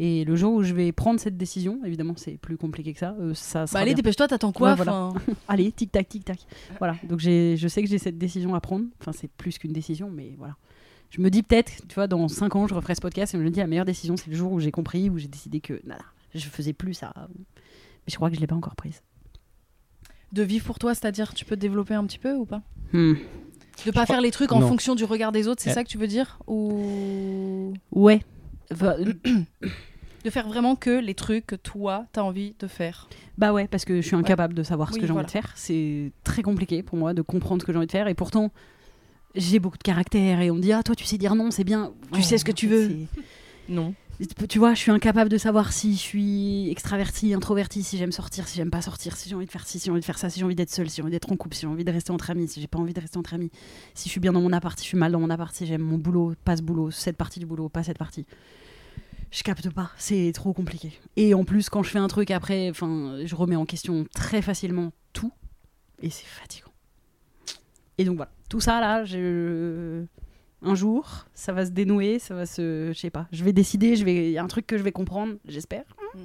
Et 0.00 0.24
le 0.24 0.34
jour 0.36 0.52
où 0.54 0.62
je 0.64 0.74
vais 0.74 0.90
prendre 0.92 1.20
cette 1.20 1.36
décision, 1.36 1.78
évidemment, 1.84 2.14
c'est 2.16 2.36
plus 2.36 2.56
compliqué 2.56 2.92
que 2.92 2.98
ça. 2.98 3.14
euh, 3.20 3.32
ça 3.32 3.66
sera 3.68 3.78
Bah 3.78 3.82
allez, 3.82 3.90
bien. 3.92 3.94
dépêche-toi, 4.02 4.26
t'attends 4.26 4.50
quoi 4.52 4.70
Ouais, 4.70 4.76
voilà. 4.76 5.12
Allez, 5.48 5.70
tic 5.70 5.92
tac, 5.92 6.08
tic 6.08 6.24
tac. 6.24 6.40
Voilà. 6.80 6.96
Donc 7.08 7.20
j'ai- 7.20 7.56
je 7.56 7.68
sais 7.68 7.80
que 7.82 7.88
j'ai 7.88 7.98
cette 7.98 8.18
décision 8.18 8.54
à 8.56 8.60
prendre. 8.60 8.86
Enfin, 9.00 9.12
c'est 9.12 9.30
plus 9.30 9.56
qu'une 9.56 9.72
décision, 9.72 10.10
mais 10.12 10.34
voilà. 10.36 10.56
Je 11.10 11.20
me 11.20 11.30
dis 11.30 11.44
peut-être, 11.44 11.72
tu 11.88 11.94
vois, 11.94 12.08
dans 12.08 12.26
5 12.26 12.56
ans, 12.56 12.66
je 12.66 12.74
referai 12.74 12.96
ce 12.96 13.00
podcast 13.00 13.34
et 13.34 13.38
je 13.38 13.42
me 13.44 13.50
dis 13.50 13.60
la 13.60 13.68
meilleure 13.68 13.84
décision, 13.84 14.16
c'est 14.16 14.30
le 14.30 14.36
jour 14.36 14.50
où 14.50 14.58
j'ai 14.58 14.72
compris, 14.72 15.08
où 15.10 15.16
j'ai 15.18 15.28
décidé 15.28 15.60
que 15.60 15.80
nada, 15.86 16.02
je 16.34 16.48
faisais 16.48 16.72
plus 16.72 16.94
ça. 16.94 17.12
Mais 17.16 18.10
je 18.10 18.16
crois 18.16 18.28
que 18.30 18.36
je 18.36 18.40
l'ai 18.40 18.46
pas 18.46 18.56
encore 18.56 18.76
prise. 18.76 19.02
De 20.32 20.42
vivre 20.42 20.64
pour 20.66 20.78
toi, 20.78 20.94
c'est-à-dire, 20.94 21.32
tu 21.34 21.44
peux 21.44 21.54
te 21.56 21.60
développer 21.60 21.94
un 21.94 22.04
petit 22.06 22.18
peu 22.18 22.34
ou 22.34 22.44
pas 22.44 22.62
Hmm. 22.92 23.14
De 23.86 23.90
pas 23.90 24.06
faire 24.06 24.20
les 24.20 24.30
trucs 24.30 24.52
en 24.52 24.60
non. 24.60 24.68
fonction 24.68 24.94
du 24.94 25.04
regard 25.04 25.32
des 25.32 25.48
autres, 25.48 25.60
c'est 25.62 25.70
Eh. 25.70 25.74
ça 25.74 25.82
que 25.84 25.88
tu 25.88 25.98
veux 25.98 26.06
dire 26.06 26.38
Ou 26.46 27.72
Ouais. 27.90 28.20
Enfin, 28.72 28.94
de 30.24 30.30
faire 30.30 30.46
vraiment 30.48 30.76
que 30.76 30.90
les 31.00 31.14
trucs 31.14 31.46
que 31.46 31.56
toi, 31.56 32.06
t'as 32.12 32.22
envie 32.22 32.54
de 32.58 32.66
faire 32.68 33.08
Bah 33.36 33.52
ouais, 33.52 33.66
parce 33.68 33.84
que 33.84 34.00
je 34.00 34.06
suis 34.06 34.16
incapable 34.16 34.54
de 34.54 34.62
savoir 34.62 34.88
ce 34.90 34.94
Oui, 34.94 35.00
que 35.00 35.06
j'ai 35.06 35.12
voilà. 35.12 35.26
envie 35.26 35.34
de 35.34 35.40
faire. 35.40 35.52
C'est 35.56 36.12
très 36.22 36.42
compliqué 36.42 36.82
pour 36.82 36.96
moi 36.98 37.14
de 37.14 37.22
comprendre 37.22 37.62
ce 37.62 37.66
que 37.66 37.72
j'ai 37.72 37.78
envie 37.78 37.86
de 37.86 37.92
faire. 37.92 38.06
Et 38.08 38.14
pourtant, 38.14 38.50
j'ai 39.34 39.58
beaucoup 39.58 39.78
de 39.78 39.82
caractère. 39.82 40.40
Et 40.40 40.50
on 40.50 40.54
me 40.54 40.60
dit, 40.60 40.72
ah, 40.72 40.82
toi, 40.84 40.94
tu 40.94 41.04
sais 41.04 41.18
dire 41.18 41.34
non, 41.34 41.50
c'est 41.50 41.64
bien. 41.64 41.92
Tu 42.12 42.22
sais 42.22 42.38
ce 42.38 42.44
que 42.44 42.52
tu 42.52 42.68
veux. 42.68 42.90
Non. 43.68 43.92
Tu 44.48 44.58
vois, 44.60 44.74
je 44.74 44.78
suis 44.78 44.92
incapable 44.92 45.28
de 45.28 45.38
savoir 45.38 45.72
si 45.72 45.94
je 45.94 45.98
suis 45.98 46.70
extraverti, 46.70 47.34
introverti, 47.34 47.82
si 47.82 47.98
j'aime 47.98 48.12
sortir, 48.12 48.46
si 48.46 48.56
j'aime 48.56 48.70
pas 48.70 48.80
sortir, 48.80 49.16
si 49.16 49.28
j'ai 49.28 49.34
envie 49.34 49.46
de 49.46 49.50
faire 49.50 49.66
ci, 49.66 49.80
si 49.80 49.86
j'ai 49.86 49.90
envie 49.90 50.00
de 50.00 50.04
faire 50.04 50.18
ça, 50.18 50.30
si 50.30 50.38
j'ai 50.38 50.44
envie 50.44 50.54
d'être 50.54 50.70
seule, 50.70 50.88
si 50.88 50.96
j'ai 50.96 51.02
envie 51.02 51.10
d'être 51.10 51.32
en 51.32 51.36
couple, 51.36 51.56
si 51.56 51.62
j'ai 51.62 51.66
envie 51.66 51.84
de 51.84 51.90
rester 51.90 52.12
entre 52.12 52.30
amis, 52.30 52.46
si 52.46 52.60
j'ai 52.60 52.68
pas 52.68 52.78
envie 52.78 52.92
de 52.92 53.00
rester 53.00 53.18
entre 53.18 53.34
amis, 53.34 53.50
si 53.94 54.08
je 54.08 54.10
suis 54.10 54.20
bien 54.20 54.32
dans 54.32 54.40
mon 54.40 54.52
appart, 54.52 54.78
si 54.78 54.84
je 54.84 54.88
suis 54.88 54.96
mal 54.98 55.10
dans 55.10 55.18
mon 55.18 55.30
appart, 55.30 55.52
si 55.52 55.66
j'aime 55.66 55.82
mon 55.82 55.98
boulot, 55.98 56.34
pas 56.44 56.56
ce 56.56 56.62
boulot, 56.62 56.92
cette 56.92 57.16
partie 57.16 57.40
du 57.40 57.46
boulot, 57.46 57.68
pas 57.68 57.82
cette 57.82 57.98
partie. 57.98 58.24
Je 59.32 59.42
capte 59.42 59.68
pas, 59.70 59.90
c'est 59.98 60.30
trop 60.32 60.52
compliqué. 60.52 60.92
Et 61.16 61.34
en 61.34 61.44
plus, 61.44 61.68
quand 61.68 61.82
je 61.82 61.90
fais 61.90 61.98
un 61.98 62.06
truc 62.06 62.30
après, 62.30 62.72
je 62.72 63.34
remets 63.34 63.56
en 63.56 63.66
question 63.66 64.06
très 64.14 64.42
facilement 64.42 64.92
tout, 65.12 65.32
et 66.02 66.10
c'est 66.10 66.26
fatigant. 66.26 66.70
Et 67.98 68.04
donc 68.04 68.14
voilà, 68.16 68.30
tout 68.48 68.60
ça 68.60 68.80
là, 68.80 69.04
je 69.04 70.04
un 70.64 70.74
jour, 70.74 71.26
ça 71.34 71.52
va 71.52 71.64
se 71.66 71.70
dénouer, 71.70 72.18
ça 72.18 72.34
va 72.34 72.46
se. 72.46 72.90
Je 72.92 72.98
sais 72.98 73.10
pas. 73.10 73.26
Je 73.32 73.44
vais 73.44 73.52
décider, 73.52 73.96
je 73.96 74.04
vais. 74.04 74.26
Il 74.28 74.32
y 74.32 74.38
a 74.38 74.42
un 74.42 74.46
truc 74.48 74.66
que 74.66 74.76
je 74.78 74.82
vais 74.82 74.92
comprendre, 74.92 75.34
j'espère. 75.46 75.84
Mm. 76.14 76.18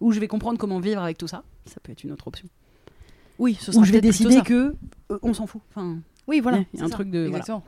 Ou 0.00 0.12
je 0.12 0.20
vais 0.20 0.28
comprendre 0.28 0.58
comment 0.58 0.78
vivre 0.80 1.02
avec 1.02 1.18
tout 1.18 1.26
ça. 1.28 1.42
Ça 1.66 1.80
peut 1.82 1.92
être 1.92 2.04
une 2.04 2.12
autre 2.12 2.28
option. 2.28 2.48
Oui, 3.38 3.54
ce 3.54 3.70
Ou 3.70 3.74
sera 3.74 3.84
je 3.84 3.92
vais 3.92 4.00
décider 4.00 4.40
que 4.42 4.74
euh, 5.12 5.18
on 5.22 5.32
s'en 5.34 5.46
fout. 5.46 5.60
Enfin, 5.70 5.98
Oui, 6.26 6.40
voilà. 6.40 6.58
il 6.58 6.60
y 6.60 6.64
a 6.64 6.66
c'est 6.74 6.82
un 6.82 6.88
ça. 6.88 6.94
truc 6.94 7.10
de- 7.10 7.18
voilà. 7.20 7.38
Exactement. 7.38 7.64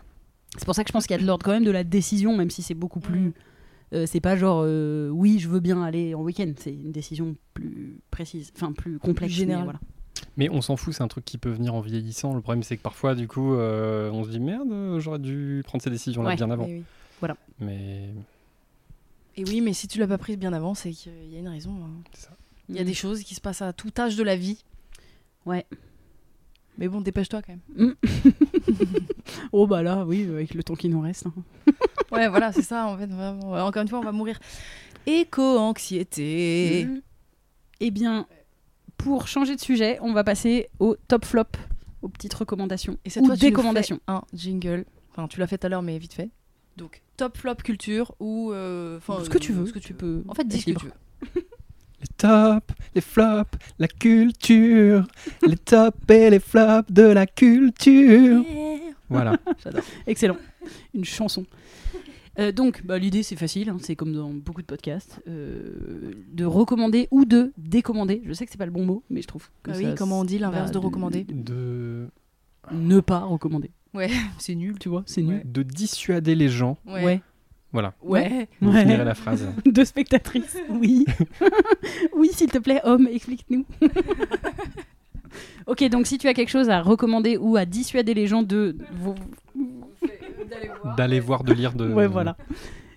c'est 0.56 0.64
pour 0.64 0.74
ça 0.74 0.82
que 0.84 0.88
je 0.88 0.92
pense 0.92 1.06
qu'il 1.06 1.14
y 1.16 1.18
a 1.18 1.22
de 1.22 1.26
l'ordre 1.26 1.44
quand 1.44 1.52
même 1.52 1.64
de 1.64 1.70
la 1.70 1.84
décision, 1.84 2.36
même 2.36 2.50
si 2.50 2.62
c'est 2.62 2.74
beaucoup 2.74 3.00
plus. 3.00 3.20
Mm. 3.20 3.32
euh, 3.94 4.06
c'est 4.06 4.20
pas 4.20 4.36
genre 4.36 4.62
euh, 4.64 5.08
oui, 5.10 5.38
je 5.38 5.48
veux 5.48 5.60
bien 5.60 5.82
aller 5.82 6.14
en 6.14 6.22
week-end. 6.22 6.52
C'est 6.56 6.72
une 6.74 6.92
décision 6.92 7.36
plus 7.54 8.00
précise, 8.10 8.52
enfin 8.56 8.72
plus 8.72 8.98
complexe. 8.98 9.32
générale. 9.34 9.64
voilà. 9.64 9.80
Mais 10.40 10.48
on 10.50 10.62
s'en 10.62 10.76
fout, 10.76 10.94
c'est 10.94 11.02
un 11.02 11.08
truc 11.08 11.24
qui 11.26 11.36
peut 11.36 11.50
venir 11.50 11.74
en 11.74 11.80
vieillissant. 11.80 12.32
Le 12.34 12.40
problème, 12.40 12.62
c'est 12.62 12.78
que 12.78 12.82
parfois, 12.82 13.14
du 13.14 13.28
coup, 13.28 13.52
euh, 13.54 14.10
on 14.10 14.24
se 14.24 14.30
dit 14.30 14.40
merde, 14.40 14.98
j'aurais 14.98 15.18
dû 15.18 15.60
prendre 15.66 15.82
ces 15.84 15.90
décisions-là 15.90 16.30
Ouais. 16.30 16.36
bien 16.36 16.50
avant. 16.50 16.64
Oui, 16.64 16.82
oui. 17.22 17.28
Mais 17.60 18.08
Et 19.36 19.44
oui, 19.44 19.60
mais 19.60 19.74
si 19.74 19.86
tu 19.86 19.98
l'as 19.98 20.06
pas 20.08 20.16
prise 20.18 20.38
bien 20.38 20.52
avant, 20.54 20.72
c'est 20.74 20.92
qu'il 20.92 21.12
y 21.30 21.36
a 21.36 21.40
une 21.40 21.48
raison. 21.48 21.72
hein. 21.84 21.90
C'est 22.14 22.22
ça. 22.22 22.30
Il 22.70 22.74
y 22.76 22.78
a 22.78 22.82
Mm. 22.82 22.86
des 22.86 22.94
choses 22.94 23.22
qui 23.22 23.34
se 23.34 23.40
passent 23.42 23.60
à 23.62 23.72
tout 23.74 23.90
âge 23.98 24.16
de 24.16 24.22
la 24.22 24.34
vie. 24.36 24.64
Ouais. 25.44 25.66
Mais 26.78 26.88
bon, 26.88 27.00
dépêche-toi 27.02 27.42
quand 27.42 27.52
même. 27.76 27.94
Oh 29.52 29.66
bah 29.66 29.82
là, 29.82 30.04
oui, 30.06 30.26
avec 30.28 30.54
le 30.54 30.62
temps 30.62 30.74
qui 30.74 30.88
nous 30.88 31.00
reste. 31.02 31.26
hein. 31.26 31.34
Ouais, 32.12 32.28
voilà, 32.28 32.50
c'est 32.52 32.62
ça 32.62 32.86
en 32.86 32.96
fait. 32.98 33.06
Vraiment. 33.06 33.52
Encore 33.66 33.82
une 33.82 33.88
fois, 33.88 33.98
on 34.00 34.04
va 34.04 34.12
mourir. 34.12 34.38
Éco-anxiété. 35.06 36.86
Mhm. 36.88 37.02
Eh 37.80 37.90
bien, 37.90 38.26
pour 39.02 39.28
changer 39.28 39.56
de 39.56 39.60
sujet, 39.60 39.98
on 40.02 40.12
va 40.12 40.24
passer 40.24 40.68
au 40.78 40.96
top 41.08 41.24
flop, 41.24 41.44
aux 42.02 42.08
petites 42.08 42.34
recommandations 42.34 42.98
Et 43.04 43.10
cette 43.10 43.22
ou 43.22 43.26
fois, 43.26 43.36
tu 43.36 43.44
nous 43.44 43.50
décommandations. 43.50 43.96
fais 43.96 44.12
un 44.12 44.22
jingle. 44.34 44.84
Enfin, 45.10 45.26
tu 45.28 45.40
l'as 45.40 45.46
fait 45.46 45.58
tout 45.58 45.66
à 45.66 45.70
l'heure, 45.70 45.82
mais 45.82 45.98
vite 45.98 46.12
fait. 46.14 46.30
Donc, 46.76 47.02
top 47.16 47.36
flop 47.36 47.56
culture 47.56 48.14
ou. 48.20 48.52
euh, 48.52 48.98
enfin, 48.98 49.18
Ce 49.24 49.30
que 49.30 49.38
tu 49.38 49.52
euh, 49.52 49.56
veux, 49.56 49.66
Ce 49.66 49.72
que 49.72 49.78
tu 49.78 49.94
peux 49.94 50.22
En 50.28 50.34
fait, 50.34 50.44
dis 50.44 50.60
ce 50.60 50.66
que 50.70 50.78
tu 50.78 50.86
veux. 50.86 50.92
les 52.00 52.06
tops, 52.16 52.74
les 52.94 53.00
flops, 53.00 53.58
la 53.78 53.88
culture, 53.88 55.06
les 55.46 55.56
tops 55.56 55.98
et 56.10 56.30
les 56.30 56.40
flops 56.40 56.90
de 56.90 57.02
la 57.02 57.26
culture. 57.26 58.44
Voilà. 59.08 59.36
Excellent. 60.06 60.36
Une 60.94 61.04
chanson. 61.04 61.44
Euh, 62.40 62.52
donc, 62.52 62.84
bah, 62.86 62.98
l'idée 62.98 63.22
c'est 63.22 63.36
facile, 63.36 63.68
hein, 63.68 63.76
c'est 63.80 63.96
comme 63.96 64.12
dans 64.14 64.30
beaucoup 64.30 64.62
de 64.62 64.66
podcasts, 64.66 65.20
euh, 65.28 66.12
de 66.32 66.44
recommander 66.44 67.06
ou 67.10 67.24
de 67.24 67.52
décommander. 67.58 68.22
Je 68.24 68.32
sais 68.32 68.46
que 68.46 68.50
c'est 68.52 68.58
pas 68.58 68.66
le 68.66 68.72
bon 68.72 68.86
mot, 68.86 69.02
mais 69.10 69.20
je 69.22 69.26
trouve 69.28 69.48
que 69.62 69.70
Ah 69.72 69.74
ça- 69.74 69.80
oui, 69.80 69.94
comment 69.96 70.20
on 70.20 70.24
dit 70.24 70.38
l'inverse 70.38 70.68
bah, 70.68 70.72
de 70.74 70.78
recommander 70.78 71.24
De, 71.24 72.08
Ne 72.72 73.00
pas 73.00 73.20
recommander. 73.20 73.70
Ouais, 73.94 74.08
c'est 74.38 74.54
nul. 74.54 74.78
Tu 74.78 74.88
vois, 74.88 75.02
c'est 75.06 75.22
nul. 75.22 75.42
de 75.44 75.62
dissuader 75.62 76.34
les 76.34 76.48
gens. 76.48 76.78
Ouais. 76.86 77.04
Ouais. 77.04 77.20
Voilà. 77.72 77.94
Ouais. 78.02 78.48
Vous 78.60 78.72
Ouais. 78.72 78.82
finirez 78.82 79.04
la 79.04 79.14
phrase. 79.14 79.46
De 79.64 79.84
spectatrice. 79.84 80.56
Oui. 80.70 81.06
oui, 82.16 82.30
s'il 82.32 82.50
te 82.50 82.58
plaît, 82.58 82.80
homme, 82.84 83.06
explique-nous. 83.06 83.64
ok, 85.66 85.84
donc 85.88 86.06
si 86.06 86.18
tu 86.18 86.26
as 86.26 86.34
quelque 86.34 86.48
chose 86.48 86.68
à 86.68 86.80
recommander 86.82 87.36
ou 87.36 87.56
à 87.56 87.64
dissuader 87.64 88.14
les 88.14 88.26
gens 88.26 88.42
de. 88.42 88.76
D'aller 90.96 91.20
voir, 91.20 91.44
de 91.44 91.52
lire, 91.52 91.72
de. 91.74 91.88
Ouais, 91.92 92.06
voilà. 92.06 92.36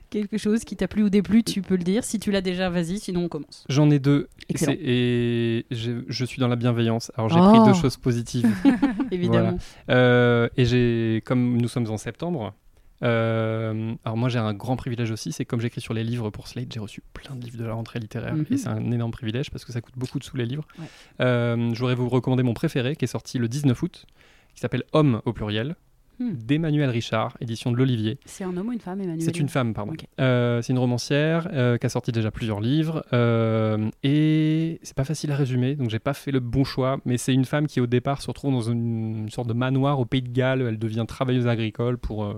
Quelque 0.09 0.37
chose 0.37 0.63
qui 0.63 0.75
t'a 0.75 0.87
plu 0.87 1.01
ou 1.03 1.09
déplu, 1.09 1.43
tu 1.43 1.61
peux 1.63 1.75
le 1.75 1.83
dire. 1.83 2.03
Si 2.03 2.19
tu 2.19 2.29
l'as 2.31 2.41
déjà, 2.41 2.69
vas-y, 2.69 2.99
sinon 2.99 3.21
on 3.25 3.29
commence. 3.29 3.65
J'en 3.67 3.89
ai 3.89 3.97
deux. 3.97 4.29
Et 4.41 4.51
Excellent. 4.51 4.75
Et 4.79 5.65
je, 5.71 6.25
suis 6.25 6.39
dans 6.39 6.47
la 6.47 6.55
bienveillance. 6.55 7.11
Alors 7.15 7.29
j'ai 7.29 7.39
Oh. 7.41 7.49
pris 7.49 7.65
deux 7.65 7.73
choses 7.79 7.97
positives. 7.97 8.47
Évidemment. 9.11 9.57
Euh, 9.89 10.49
et 10.55 10.65
j'ai, 10.65 11.23
comme 11.25 11.57
nous 11.57 11.67
sommes 11.67 11.89
en 11.89 11.97
septembre, 11.97 12.53
euh, 13.01 13.93
alors 14.05 14.15
moi 14.15 14.29
j'ai 14.29 14.37
un 14.39 14.53
grand 14.53 14.75
privilège 14.75 15.09
aussi, 15.11 15.31
c'est 15.31 15.45
comme 15.45 15.59
j'écris 15.59 15.81
sur 15.81 15.93
les 15.95 16.03
livres 16.03 16.29
pour 16.29 16.47
Slate, 16.47 16.71
j'ai 16.73 16.79
reçu 16.79 17.01
plein 17.13 17.35
de 17.35 17.43
livres 17.43 17.57
de 17.57 17.65
la 17.65 17.73
rentrée 17.73 17.99
littéraire 17.99 18.35
Mhm. 18.35 18.45
et 18.51 18.57
c'est 18.57 18.69
un 18.69 18.91
énorme 18.91 19.11
privilège 19.11 19.49
parce 19.51 19.65
que 19.65 19.71
ça 19.73 19.81
coûte 19.81 19.95
beaucoup 19.97 20.19
de 20.19 20.23
sous 20.23 20.37
les 20.37 20.45
livres. 20.45 20.65
Ouais. 20.79 20.85
Euh, 21.21 21.73
je 21.73 21.79
voudrais 21.79 21.95
vous 21.95 22.07
recommander 22.07 22.43
mon 22.43 22.53
préféré 22.53 22.95
qui 22.95 23.05
est 23.05 23.07
sorti 23.07 23.39
le 23.39 23.47
19 23.47 23.81
août, 23.81 24.05
qui 24.53 24.61
s'appelle 24.61 24.83
Homme 24.93 25.21
au 25.25 25.33
pluriel, 25.33 25.75
Hmm. 26.19 26.33
d'Emmanuel 26.33 26.89
Richard, 26.89 27.35
édition 27.41 27.71
de 27.71 27.77
l'Olivier. 27.77 28.19
C'est 28.25 28.43
un 28.43 28.55
homme 28.55 28.67
ou 28.67 28.71
une 28.71 28.79
femme, 28.79 29.01
Emmanuel 29.01 29.21
C'est 29.21 29.39
une 29.39 29.49
femme, 29.49 29.73
pardon. 29.73 29.93
Euh, 30.19 30.61
c'est 30.61 30.73
une 30.73 30.79
romancière 30.79 31.47
euh, 31.51 31.77
qui 31.77 31.85
a 31.85 31.89
sorti 31.89 32.11
déjà 32.11 32.29
plusieurs 32.29 32.61
livres 32.61 33.03
euh, 33.13 33.89
et 34.03 34.79
c'est 34.83 34.95
pas 34.95 35.05
facile 35.05 35.31
à 35.31 35.35
résumer, 35.35 35.75
donc 35.75 35.89
j'ai 35.89 35.99
pas 35.99 36.13
fait 36.13 36.31
le 36.31 36.39
bon 36.39 36.63
choix. 36.63 36.99
Mais 37.05 37.17
c'est 37.17 37.33
une 37.33 37.45
femme 37.45 37.67
qui 37.67 37.81
au 37.81 37.87
départ 37.87 38.21
se 38.21 38.27
retrouve 38.27 38.51
dans 38.51 38.61
une, 38.61 39.23
une 39.23 39.29
sorte 39.29 39.47
de 39.47 39.53
manoir 39.53 39.99
au 39.99 40.05
Pays 40.05 40.21
de 40.21 40.29
Galles. 40.29 40.61
Elle 40.61 40.79
devient 40.79 41.05
travailleuse 41.07 41.47
agricole 41.47 41.97
pour 41.97 42.33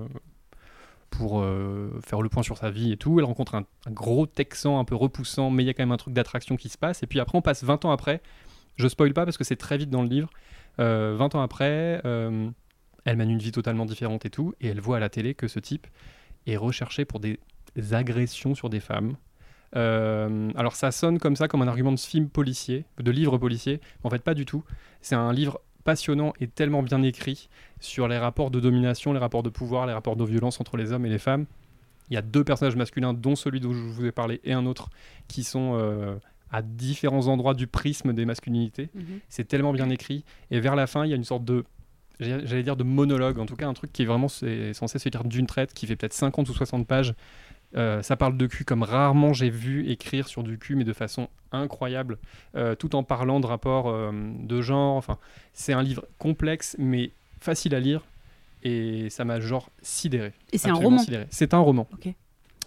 pour 1.18 1.42
euh, 1.42 1.90
faire 2.06 2.22
le 2.22 2.30
point 2.30 2.44
sur 2.44 2.58
sa 2.58 2.70
vie 2.70 2.92
et 2.92 2.98
tout. 2.98 3.20
Elle 3.20 3.26
rencontre 3.26 3.56
un, 3.56 3.66
un 3.86 3.92
gros 3.92 4.26
Texan 4.26 4.80
un 4.80 4.84
peu 4.84 4.96
repoussant, 4.96 5.50
mais 5.50 5.64
il 5.64 5.68
y 5.68 5.70
a 5.70 5.74
quand 5.74 5.84
même 5.84 5.92
un 5.92 5.98
truc 5.98 6.14
d'attraction 6.14 6.56
qui 6.56 6.70
se 6.70 6.78
passe. 6.78 7.04
Et 7.04 7.08
puis 7.08 7.20
après, 7.20 7.38
on 7.38 7.42
passe 7.42 7.64
20 7.64 7.86
ans 7.86 7.92
après. 7.92 8.22
Je 8.78 8.88
spoil 8.88 9.14
pas 9.14 9.26
parce 9.26 9.38
que 9.38 9.44
c'est 9.44 9.56
très 9.56 9.78
vite 9.78 9.90
dans 9.90 10.02
le 10.02 10.10
livre. 10.10 10.30
Euh, 10.80 11.16
20 11.18 11.36
ans 11.36 11.42
après, 11.42 12.02
euh, 12.06 12.50
elle 13.06 13.18
mène 13.18 13.30
une 13.30 13.40
vie 13.40 13.52
totalement 13.52 13.86
différente 13.86 14.26
et 14.26 14.30
tout, 14.30 14.54
et 14.60 14.68
elle 14.68 14.82
voit 14.82 14.98
à 14.98 15.00
la 15.00 15.10
télé 15.10 15.34
que 15.34 15.48
ce 15.48 15.60
type 15.60 15.88
est 16.48 16.58
recherché 16.58 17.06
pour 17.06 17.20
des 17.20 17.40
agressions 17.92 18.56
sur 18.56 18.70
des 18.70 18.80
femmes. 18.80 19.16
Euh, 19.76 20.50
alors 20.56 20.76
ça 20.76 20.92
sonne 20.92 21.20
comme 21.20 21.36
ça, 21.36 21.48
comme 21.48 21.62
un 21.62 21.68
argument 21.68 21.92
de 21.92 22.00
film 22.00 22.30
policier, 22.30 22.86
de 23.00 23.12
livre 23.12 23.38
policier, 23.38 23.82
mais 24.00 24.08
en 24.08 24.10
fait 24.10 24.24
pas 24.24 24.34
du 24.34 24.46
tout. 24.46 24.64
C'est 25.02 25.16
un 25.16 25.34
livre 25.34 25.62
passionnant 25.84 26.34
et 26.40 26.48
tellement 26.48 26.82
bien 26.82 27.02
écrit 27.04 27.50
sur 27.80 28.08
les 28.08 28.18
rapports 28.18 28.52
de 28.52 28.60
domination, 28.60 29.14
les 29.14 29.20
rapports 29.20 29.44
de 29.44 29.50
pouvoir, 29.50 29.86
les 29.86 29.94
rapports 29.94 30.16
de 30.16 30.24
violence 30.24 30.60
entre 30.60 30.78
les 30.78 30.92
hommes 30.92 31.06
et 31.06 31.10
les 31.10 31.20
femmes. 31.20 31.46
Il 32.10 32.14
y 32.14 32.18
a 32.18 32.22
deux 32.22 32.44
personnages 32.44 32.76
masculins, 32.76 33.14
dont 33.14 33.36
celui 33.36 33.60
dont 33.60 33.74
je 33.74 33.80
vous 33.80 34.06
ai 34.06 34.12
parlé, 34.12 34.40
et 34.44 34.54
un 34.54 34.66
autre, 34.66 34.90
qui 35.28 35.44
sont 35.44 35.74
euh, 35.76 36.16
à 36.52 36.62
différents 36.62 37.28
endroits 37.28 37.54
du 37.54 37.68
prisme 37.68 38.14
des 38.14 38.26
masculinités. 38.26 38.90
Mhm. 38.94 39.20
C'est 39.30 39.48
tellement 39.48 39.74
bien 39.74 39.90
écrit. 39.90 40.24
Et 40.52 40.60
vers 40.60 40.76
la 40.76 40.88
fin, 40.88 41.06
il 41.06 41.10
y 41.10 41.14
a 41.14 41.16
une 41.16 41.24
sorte 41.24 41.46
de, 41.46 41.66
j'allais 42.20 42.64
dire 42.64 42.76
de 42.76 42.84
monologue, 42.84 43.40
en 43.40 43.46
tout 43.46 43.56
cas 43.56 43.68
un 43.68 43.74
truc 43.74 43.92
qui 43.92 44.04
est 44.04 44.06
vraiment 44.06 44.28
c'est 44.28 44.74
censé 44.74 45.00
se 45.00 45.10
dire 45.10 45.24
d'une 45.24 45.48
traite, 45.48 45.74
qui 45.74 45.88
fait 45.88 45.96
peut-être 45.96 46.14
50 46.14 46.50
ou 46.50 46.54
60 46.54 46.88
pages. 46.88 47.14
Euh, 47.76 48.02
ça 48.02 48.16
parle 48.16 48.38
de 48.38 48.48
cul 48.48 48.64
comme 48.64 48.84
rarement 48.84 49.34
j'ai 49.34 49.50
vu 49.50 49.90
écrire 49.90 50.28
sur 50.28 50.44
du 50.44 50.58
cul, 50.58 50.76
mais 50.76 50.86
de 50.86 50.94
façon 50.94 51.28
incroyable, 51.52 52.18
euh, 52.56 52.76
tout 52.76 52.96
en 52.96 53.04
parlant 53.04 53.40
de 53.40 53.46
rapports 53.48 53.90
euh, 53.90 54.12
de 54.40 54.62
genre. 54.62 54.96
Enfin, 54.96 55.18
c'est 55.54 55.74
un 55.74 55.84
livre 55.84 56.06
complexe, 56.18 56.76
mais 56.80 57.12
facile 57.40 57.76
à 57.76 57.80
lire. 57.80 58.02
Et 58.64 59.10
ça 59.12 59.26
m'a 59.26 59.40
genre 59.40 59.70
sidéré. 59.82 60.32
Et 60.52 60.58
c'est 60.58 60.70
un 60.70 60.74
roman. 60.74 61.02
C'est 61.30 61.54
un 61.54 61.60
roman. 61.60 61.88
Ok. 61.94 62.14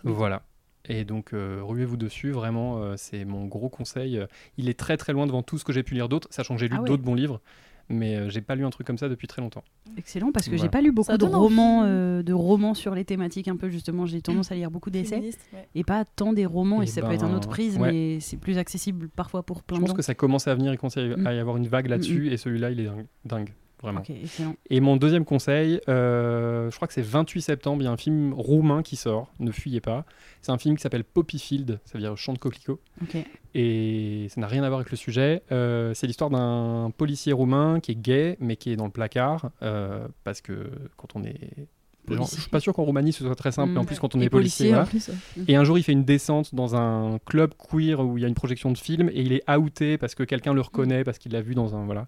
Voilà. 0.04 0.42
Et 0.88 1.04
donc, 1.04 1.32
euh, 1.34 1.60
ruez-vous 1.62 1.96
dessus, 1.96 2.30
vraiment, 2.30 2.78
euh, 2.78 2.94
c'est 2.96 3.24
mon 3.24 3.46
gros 3.46 3.68
conseil. 3.68 4.24
Il 4.56 4.68
est 4.68 4.78
très 4.78 4.96
très 4.96 5.12
loin 5.12 5.26
devant 5.26 5.42
tout 5.42 5.58
ce 5.58 5.64
que 5.64 5.72
j'ai 5.72 5.82
pu 5.82 5.94
lire 5.94 6.08
d'autres, 6.08 6.28
sachant 6.30 6.54
que 6.54 6.60
j'ai 6.60 6.68
lu 6.68 6.76
Ah 6.78 6.82
ouais. 6.82 6.88
d'autres 6.88 7.02
bons 7.02 7.14
livres, 7.16 7.40
mais 7.88 8.16
euh, 8.16 8.28
j'ai 8.28 8.40
pas 8.40 8.54
lu 8.54 8.64
un 8.64 8.70
truc 8.70 8.86
comme 8.86 8.98
ça 8.98 9.08
depuis 9.08 9.26
très 9.26 9.40
longtemps. 9.42 9.64
Excellent, 9.96 10.30
parce 10.32 10.46
que 10.46 10.50
Voilà. 10.52 10.62
j'ai 10.64 10.68
pas 10.68 10.80
lu 10.82 10.92
beaucoup 10.92 11.16
de 11.16 11.24
romans, 11.24 11.82
euh, 11.84 12.22
de 12.22 12.32
romans 12.32 12.74
sur 12.74 12.94
les 12.94 13.04
thématiques 13.04 13.48
un 13.48 13.56
peu 13.56 13.68
justement. 13.68 14.06
J'ai 14.06 14.20
tendance 14.22 14.52
à 14.52 14.54
lire 14.54 14.70
beaucoup 14.70 14.90
d'essais 14.90 15.18
ouais. 15.20 15.68
et 15.74 15.84
pas 15.84 16.04
tant 16.04 16.32
des 16.32 16.46
romans. 16.46 16.80
Et, 16.82 16.84
Eh 16.84 16.86
ça 16.88 17.02
peut 17.02 17.12
être 17.12 17.24
un 17.24 17.28
ben, 17.30 17.36
autre 17.36 17.48
prisme, 17.48 17.80
ouais. 17.82 17.92
mais 17.92 18.20
c'est 18.20 18.36
plus 18.36 18.58
accessible 18.58 19.08
parfois 19.08 19.42
pour 19.42 19.62
plein 19.62 19.76
Je 19.76 19.80
de 19.80 19.84
pense 19.86 19.90
gens. 19.90 19.96
que 19.96 20.02
ça 20.02 20.14
commence 20.14 20.46
à 20.48 20.54
venir, 20.54 20.72
il 20.72 20.78
commence 20.78 20.96
à 20.96 21.02
y 21.02 21.08
Mm. 21.16 21.26
à 21.26 21.34
y 21.34 21.38
avoir 21.38 21.56
une 21.56 21.66
vague 21.68 21.86
là-dessus, 21.86 22.28
et 22.32 22.36
celui-là, 22.36 22.70
il 22.70 22.80
est 22.80 22.84
dingue, 22.84 23.06
dingue, 23.24 23.54
vraiment. 23.82 24.02
Et 24.70 24.80
mon 24.80 24.96
deuxième 24.96 25.24
conseil, 25.24 25.80
euh, 25.88 26.70
je 26.70 26.76
crois 26.76 26.88
que 26.88 26.94
c'est 26.94 27.02
28 27.02 27.42
septembre, 27.42 27.82
il 27.82 27.84
y 27.84 27.88
a 27.88 27.90
un 27.90 27.96
film 27.96 28.32
roumain 28.32 28.82
qui 28.82 28.96
sort, 28.96 29.32
ne 29.38 29.50
fuyez 29.50 29.80
pas. 29.80 30.04
C'est 30.42 30.52
un 30.52 30.58
film 30.58 30.76
qui 30.76 30.82
s'appelle 30.82 31.04
Poppy 31.04 31.38
Field, 31.38 31.80
ça 31.84 31.92
veut 31.94 32.00
dire 32.00 32.16
champ 32.16 32.32
de 32.32 32.38
coquelicot. 32.38 32.80
Ok. 33.02 33.16
Et 33.54 34.26
ça 34.30 34.40
n'a 34.40 34.46
rien 34.46 34.62
à 34.62 34.68
voir 34.68 34.80
avec 34.80 34.90
le 34.90 34.96
sujet. 34.96 35.42
Euh, 35.52 35.94
c'est 35.94 36.06
l'histoire 36.06 36.30
d'un 36.30 36.90
policier 36.96 37.32
roumain 37.32 37.80
qui 37.80 37.92
est 37.92 38.00
gay, 38.00 38.36
mais 38.40 38.56
qui 38.56 38.70
est 38.70 38.76
dans 38.76 38.86
le 38.86 38.90
placard, 38.90 39.50
euh, 39.62 40.06
parce 40.24 40.40
que 40.40 40.70
quand 40.96 41.14
on 41.14 41.24
est... 41.24 41.68
Policier. 42.16 42.36
Je 42.36 42.40
suis 42.42 42.50
pas 42.50 42.60
sûr 42.60 42.72
qu'en 42.74 42.82
Roumanie 42.84 43.12
ce 43.12 43.24
soit 43.24 43.34
très 43.34 43.52
simple, 43.52 43.70
Mm. 43.70 43.74
mais 43.74 43.80
en 43.80 43.84
plus 43.84 43.98
quand 43.98 44.14
on 44.14 44.20
Et 44.20 44.24
est 44.24 44.30
policier, 44.30 44.66
policier, 44.66 44.68
voilà. 44.68 44.84
en 44.84 44.86
plus. 44.86 45.08
ouais. 45.08 45.44
Et 45.48 45.56
un 45.56 45.64
jour, 45.64 45.78
il 45.78 45.82
fait 45.82 45.92
une 45.92 46.04
descente 46.04 46.54
dans 46.54 46.74
un 46.76 47.18
club 47.26 47.52
queer 47.70 48.00
où 48.00 48.18
il 48.18 48.22
y 48.22 48.24
a 48.24 48.28
une 48.28 48.34
projection 48.34 48.70
de 48.72 48.78
film 48.78 49.08
et 49.10 49.20
il 49.20 49.32
est 49.32 49.42
outé 49.50 49.98
parce 49.98 50.14
que 50.14 50.22
quelqu'un 50.22 50.52
le 50.54 50.60
reconnaît, 50.60 51.04
parce 51.04 51.18
qu'il 51.18 51.32
l'a 51.32 51.40
vu 51.42 51.54
dans 51.54 51.74
un. 51.76 51.84
Voilà. 51.84 52.06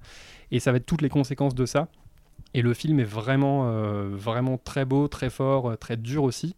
Et 0.51 0.61
ça 0.61 0.71
va 0.73 0.79
être 0.79 0.87
toutes 0.87 1.03
les 1.03 1.09
conséquences 1.09 1.55
de 1.55 1.67
ça. 1.67 1.89
Et 2.55 2.63
le 2.63 2.75
film 2.75 2.99
est 2.99 3.05
vraiment, 3.05 3.69
euh, 3.69 4.09
vraiment 4.13 4.59
très 4.59 4.85
beau, 4.85 5.07
très 5.07 5.31
fort, 5.31 5.71
euh, 5.71 5.77
très 5.77 5.97
dur 5.97 6.25
aussi. 6.25 6.57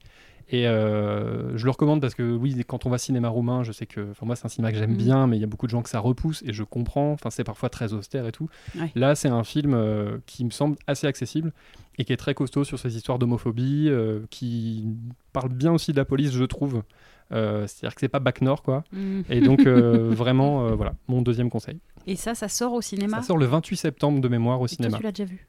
Et 0.49 0.67
euh, 0.69 1.57
je 1.57 1.65
le 1.65 1.71
recommande 1.71 2.01
parce 2.01 2.15
que, 2.15 2.23
oui, 2.35 2.63
quand 2.67 2.85
on 2.87 2.91
va 2.91 2.99
cinéma 2.99 3.29
roumain, 3.29 3.63
je 3.63 3.73
sais 3.73 3.87
que. 3.87 4.11
Enfin, 4.11 4.27
moi, 4.27 4.37
c'est 4.37 4.45
un 4.47 4.49
cinéma 4.49 4.73
que 4.73 4.79
j'aime 4.79 4.93
Mm. 4.93 4.97
bien, 4.97 5.27
mais 5.27 5.37
il 5.37 5.41
y 5.41 5.45
a 5.45 5.47
beaucoup 5.47 5.67
de 5.67 5.71
gens 5.71 5.83
que 5.83 5.89
ça 5.89 5.99
repousse 6.01 6.43
et 6.47 6.53
je 6.53 6.63
comprends. 6.63 7.13
Enfin, 7.13 7.31
c'est 7.31 7.45
parfois 7.45 7.69
très 7.71 7.93
austère 7.93 8.27
et 8.27 8.33
tout. 8.33 8.49
Ouais. 8.79 8.91
Là, 8.95 9.15
c'est 9.15 9.29
un 9.29 9.45
film 9.45 9.75
euh, 9.75 10.19
qui 10.27 10.45
me 10.45 10.51
semble 10.51 10.77
assez 10.87 11.07
accessible 11.07 11.53
et 11.99 12.05
qui 12.05 12.13
est 12.13 12.17
très 12.17 12.35
costaud 12.35 12.65
sur 12.65 12.79
ces 12.79 12.97
histoires 12.97 13.19
d'homophobie, 13.19 13.87
euh, 13.89 14.21
qui 14.31 14.87
parle 15.33 15.51
bien 15.51 15.73
aussi 15.73 15.93
de 15.93 15.97
la 15.97 16.05
police, 16.05 16.33
je 16.33 16.45
trouve. 16.45 16.83
C'est-à-dire 17.31 17.95
que 17.95 18.01
c'est 18.01 18.09
pas 18.09 18.19
bac 18.19 18.43
nord, 18.43 18.63
quoi. 18.63 18.85
Mm. 18.93 19.21
Et 19.31 19.41
donc, 19.41 19.63
vraiment, 19.67 20.75
voilà, 20.77 20.93
mon 21.09 21.23
deuxième 21.23 21.49
conseil. 21.49 21.79
Et 22.07 22.17
ça, 22.17 22.35
ça 22.35 22.49
sort 22.49 22.73
au 22.75 22.83
cinéma? 22.83 23.19
Ça 23.19 23.29
sort 23.29 23.39
le 23.39 23.47
28 23.47 23.77
septembre 23.77 24.21
de 24.21 24.29
mémoire 24.29 24.61
au 24.61 24.67
Et 24.67 24.69
toi, 24.69 24.77
cinéma. 24.77 24.97
tu 24.99 25.03
l'as 25.03 25.13
déjà 25.13 25.25
vu? 25.25 25.47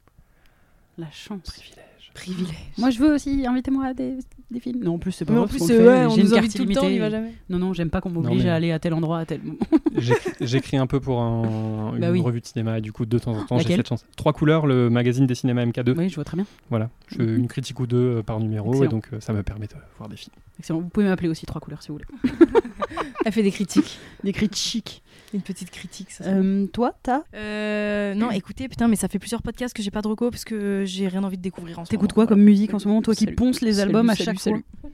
La 0.96 1.10
chance. 1.10 1.42
Privilège. 1.42 1.83
Privilège. 2.14 2.54
Moi, 2.78 2.90
je 2.90 2.98
veux 3.00 3.12
aussi, 3.14 3.44
invitez-moi 3.46 3.86
à 3.86 3.92
des, 3.94 4.14
des 4.50 4.60
films. 4.60 4.84
Non, 4.84 4.94
en 4.94 4.98
plus, 4.98 5.10
c'est 5.12 5.24
pas 5.24 5.32
Mais 5.32 5.38
en 5.40 5.42
grave, 5.42 5.50
plus, 5.56 5.62
on 5.62 5.66
c'est 5.66 5.72
le 5.78 5.78
fait, 5.80 5.86
ouais, 5.88 6.06
on 6.06 6.10
j'ai 6.10 6.16
une 6.20 6.22
nous 6.26 6.30
carte 6.30 6.38
invite 6.44 6.56
tout 6.56 6.64
le 6.64 6.74
temps, 6.74 6.80
on 6.82 6.84
y 6.84 6.86
illimitée. 6.90 7.00
va 7.00 7.10
jamais. 7.10 7.32
Non, 7.50 7.58
non, 7.58 7.72
j'aime 7.72 7.90
pas 7.90 8.00
qu'on 8.00 8.10
m'oblige 8.10 8.44
mais- 8.44 8.50
à 8.50 8.54
aller 8.54 8.70
à 8.70 8.78
tel 8.78 8.94
endroit, 8.94 9.18
à 9.18 9.26
tel 9.26 9.42
moment. 9.42 9.58
J'écris- 10.40 10.76
un 10.76 10.86
peu 10.86 11.00
pour 11.00 11.20
un- 11.20 11.94
une 11.94 12.00
Bah 12.00 12.10
oui. 12.12 12.20
revue 12.20 12.40
de 12.40 12.46
cinéma 12.46 12.78
et 12.78 12.80
du 12.80 12.92
coup, 12.92 13.04
de 13.04 13.18
temps 13.18 13.32
en 13.36 13.44
temps, 13.44 13.58
j'ai 13.58 13.74
cette 13.76 13.88
chance. 13.88 14.04
Trois 14.16 14.32
couleurs, 14.32 14.66
le 14.66 14.90
magazine 14.90 15.26
des 15.26 15.34
cinémas 15.34 15.64
MK2. 15.66 15.94
oui, 15.98 16.08
je 16.08 16.14
vois 16.14 16.24
très 16.24 16.36
bien. 16.36 16.46
Voilà, 16.70 16.88
je 17.08 17.16
fais 17.16 17.22
Mhm. 17.26 17.36
une 17.36 17.48
critique 17.48 17.80
ou 17.80 17.86
deux 17.86 18.18
euh, 18.18 18.22
par 18.22 18.38
numéro 18.40 18.70
Excellent. 18.72 18.84
et 18.88 18.92
donc 18.92 19.08
euh, 19.12 19.20
ça 19.20 19.32
me 19.32 19.42
permet 19.42 19.66
de 19.66 19.74
voir 19.98 20.08
des 20.08 20.16
films. 20.16 20.34
Excellent. 20.60 20.80
Vous 20.80 20.88
pouvez 20.88 21.06
m'appeler 21.06 21.28
aussi 21.28 21.46
trois 21.46 21.60
couleurs 21.60 21.82
si 21.82 21.88
vous 21.88 21.94
voulez. 21.98 22.32
Elle 23.24 23.32
fait 23.32 23.42
des 23.42 23.50
critiques. 23.50 23.98
Des 24.22 24.32
critiques. 24.32 25.02
Une 25.34 25.42
petite 25.42 25.70
critique, 25.70 26.10
ça. 26.12 26.24
Euh, 26.24 26.66
toi, 26.68 26.94
t'as 27.02 27.22
Euh, 27.34 28.14
non, 28.14 28.30
écoutez, 28.30 28.68
putain, 28.68 28.86
mais 28.88 28.96
ça 28.96 29.08
fait 29.08 29.18
plusieurs 29.18 29.42
podcasts 29.42 29.74
que 29.76 29.82
j'ai 29.82 29.90
pas 29.90 30.00
de 30.00 30.08
reco 30.08 30.30
parce 30.30 30.44
que 30.44 30.84
j'ai 30.86 31.08
rien 31.08 31.24
envie 31.24 31.36
de 31.36 31.42
découvrir 31.42 31.78
en 31.80 31.84
ce 31.84 31.90
T'écoutes 31.90 32.12
quoi 32.12 32.26
comme 32.26 32.40
musique 32.40 32.72
en 32.72 32.78
ce 32.78 32.86
moment 32.88 33.02
Toi 33.02 33.14
qui 33.14 33.24
Salut. 33.24 33.34
ponces 33.36 33.60
les 33.60 33.74
Salut, 33.74 33.88
albums 33.90 34.08
à 34.10 34.14
chaque 34.14 34.38
salut. 34.40 34.64
fois. 34.82 34.90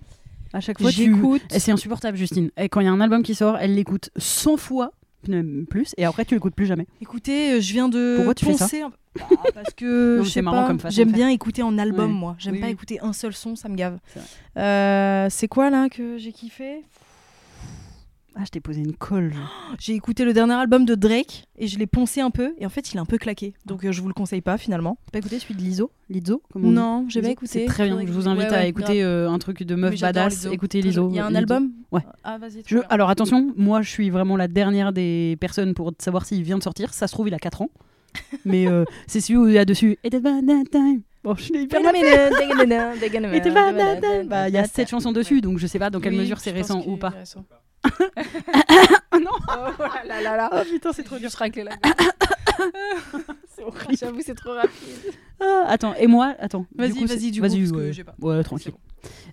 À 0.54 0.60
chaque 0.60 0.80
fois. 0.80 0.90
J'écoute. 0.90 1.42
Et 1.54 1.60
C'est 1.60 1.70
insupportable, 1.72 2.16
Justine. 2.16 2.50
Et 2.56 2.68
quand 2.70 2.80
il 2.80 2.84
y 2.84 2.88
a 2.88 2.92
un 2.92 3.00
album 3.00 3.22
qui 3.22 3.34
sort, 3.34 3.58
elle 3.58 3.74
l'écoute 3.74 4.10
100 4.16 4.56
fois, 4.56 4.92
plus, 5.68 5.92
et 5.98 6.06
après 6.06 6.24
tu 6.24 6.34
l'écoutes 6.34 6.54
plus 6.54 6.64
jamais. 6.64 6.86
Écoutez, 7.02 7.52
euh, 7.52 7.60
je 7.60 7.72
viens 7.74 7.90
de 7.90 8.14
Pourquoi 8.16 8.34
tu 8.34 8.46
fais 8.46 8.54
ça 8.54 8.66
Bah, 9.18 9.26
parce 9.54 9.74
que 9.74 10.22
c'est 10.24 10.40
marrant 10.40 10.62
pas, 10.62 10.66
comme 10.68 10.80
façon 10.80 10.96
j'aime 10.96 11.12
bien 11.12 11.28
écouter 11.28 11.62
en 11.62 11.76
album 11.76 12.12
Ouais. 12.12 12.18
moi. 12.18 12.36
J'aime 12.38 12.54
Oui, 12.54 12.60
pas 12.60 12.66
oui. 12.68 12.72
écouter 12.72 12.98
un 13.02 13.12
seul 13.12 13.34
son, 13.34 13.54
ça 13.54 13.68
me 13.68 13.76
gave. 13.76 13.98
C'est. 14.14 14.20
Euh, 14.60 15.26
C'est 15.28 15.48
quoi 15.48 15.68
là 15.68 15.90
que 15.90 16.16
j'ai 16.16 16.32
kiffé? 16.32 16.82
Ah, 18.36 18.42
je 18.44 18.50
t'ai 18.50 18.60
posé 18.60 18.80
une 18.80 18.94
colle. 18.94 19.34
J'ai 19.78 19.94
écouté 19.94 20.24
le 20.24 20.32
dernier 20.32 20.54
album 20.54 20.84
de 20.84 20.94
Drake 20.94 21.44
et 21.58 21.66
je 21.66 21.78
l'ai 21.78 21.86
poncé 21.86 22.20
un 22.20 22.30
peu 22.30 22.54
et 22.58 22.64
en 22.64 22.68
fait 22.68 22.92
il 22.92 22.96
est 22.96 23.00
un 23.00 23.04
peu 23.04 23.18
claqué. 23.18 23.54
Donc 23.66 23.84
euh, 23.84 23.92
je 23.92 24.00
vous 24.00 24.08
le 24.08 24.14
conseille 24.14 24.40
pas 24.40 24.56
finalement. 24.56 24.98
T'as 25.06 25.12
pas 25.12 25.18
écouté 25.18 25.38
celui 25.40 25.54
de 25.56 25.60
Lizzo? 25.60 25.90
Lizzo 26.08 26.42
Non, 26.54 27.06
j'ai 27.08 27.22
pas 27.22 27.28
écouté. 27.30 27.50
C'est 27.52 27.64
très 27.66 27.86
bien. 27.86 28.00
Je 28.06 28.12
vous 28.12 28.28
invite 28.28 28.50
ouais, 28.50 28.56
à 28.56 28.66
écouter 28.66 29.02
euh, 29.02 29.28
un 29.28 29.38
truc 29.38 29.62
de 29.64 29.74
meuf 29.74 30.00
badass. 30.00 30.34
Lizzo. 30.36 30.52
Écoutez 30.52 30.80
Lizzo. 30.80 31.08
Il 31.10 31.16
y 31.16 31.18
a 31.18 31.24
un 31.26 31.28
Lizzo. 31.28 31.38
album? 31.38 31.72
Ouais. 31.90 32.02
Ah 32.24 32.38
vas-y. 32.38 32.62
Je- 32.66 32.78
alors 32.88 33.10
attention, 33.10 33.52
moi 33.56 33.82
je 33.82 33.90
suis 33.90 34.10
vraiment 34.10 34.36
la 34.36 34.48
dernière 34.48 34.92
des 34.92 35.36
personnes 35.40 35.74
pour 35.74 35.92
savoir 35.98 36.24
s'il 36.24 36.42
vient 36.42 36.58
de 36.58 36.62
sortir. 36.62 36.94
Ça 36.94 37.08
se 37.08 37.12
trouve, 37.12 37.28
il 37.28 37.34
a 37.34 37.38
4 37.38 37.62
ans. 37.62 37.70
Mais 38.44 38.66
euh, 38.68 38.84
c'est 39.06 39.20
celui 39.20 39.38
où 39.38 39.48
il 39.48 39.54
y 39.54 39.58
a 39.58 39.64
dessus. 39.64 39.98
It 40.04 40.14
is 40.14 40.16
about 40.16 40.46
that 40.46 40.70
time. 40.70 41.02
Bon, 41.22 41.34
je 41.34 41.52
l'ai 41.52 41.62
hyper. 41.62 41.80
Bah, 44.26 44.48
Il 44.48 44.54
y 44.54 44.58
a 44.58 44.64
7 44.64 44.88
chansons 44.88 45.12
dessus, 45.12 45.40
donc 45.40 45.58
je 45.58 45.66
sais 45.66 45.78
pas 45.78 45.90
dans 45.90 46.00
quelle 46.00 46.16
mesure 46.16 46.38
c'est 46.38 46.52
récent 46.52 46.82
ou 46.86 46.96
pas. 46.96 47.12
Oh 49.12 49.18
non 49.18 49.30
Oh 49.48 49.82
là 50.06 50.20
là 50.20 50.36
là. 50.36 50.50
Oh 50.52 50.62
putain, 50.70 50.92
c'est 50.92 51.02
trop 51.02 51.18
dur. 51.18 51.30
Je 51.30 51.62
la 51.62 51.72
C'est 53.56 53.62
horrible. 53.62 53.96
J'avoue, 53.98 54.20
c'est 54.22 54.34
trop 54.34 54.54
rapide. 54.54 55.14
Ah, 55.40 55.64
attends, 55.68 55.94
et 55.94 56.06
moi, 56.06 56.34
attends. 56.38 56.66
Vas-y, 56.76 56.92
coup, 56.92 57.06
vas-y, 57.06 57.30
du 57.30 57.40
coup, 57.40 57.48
parce 57.48 57.54
que 57.54 57.76
ouais. 57.76 57.92
j'ai 57.92 58.04
pas. 58.04 58.14
Ouais, 58.20 58.42
tranquille. 58.42 58.72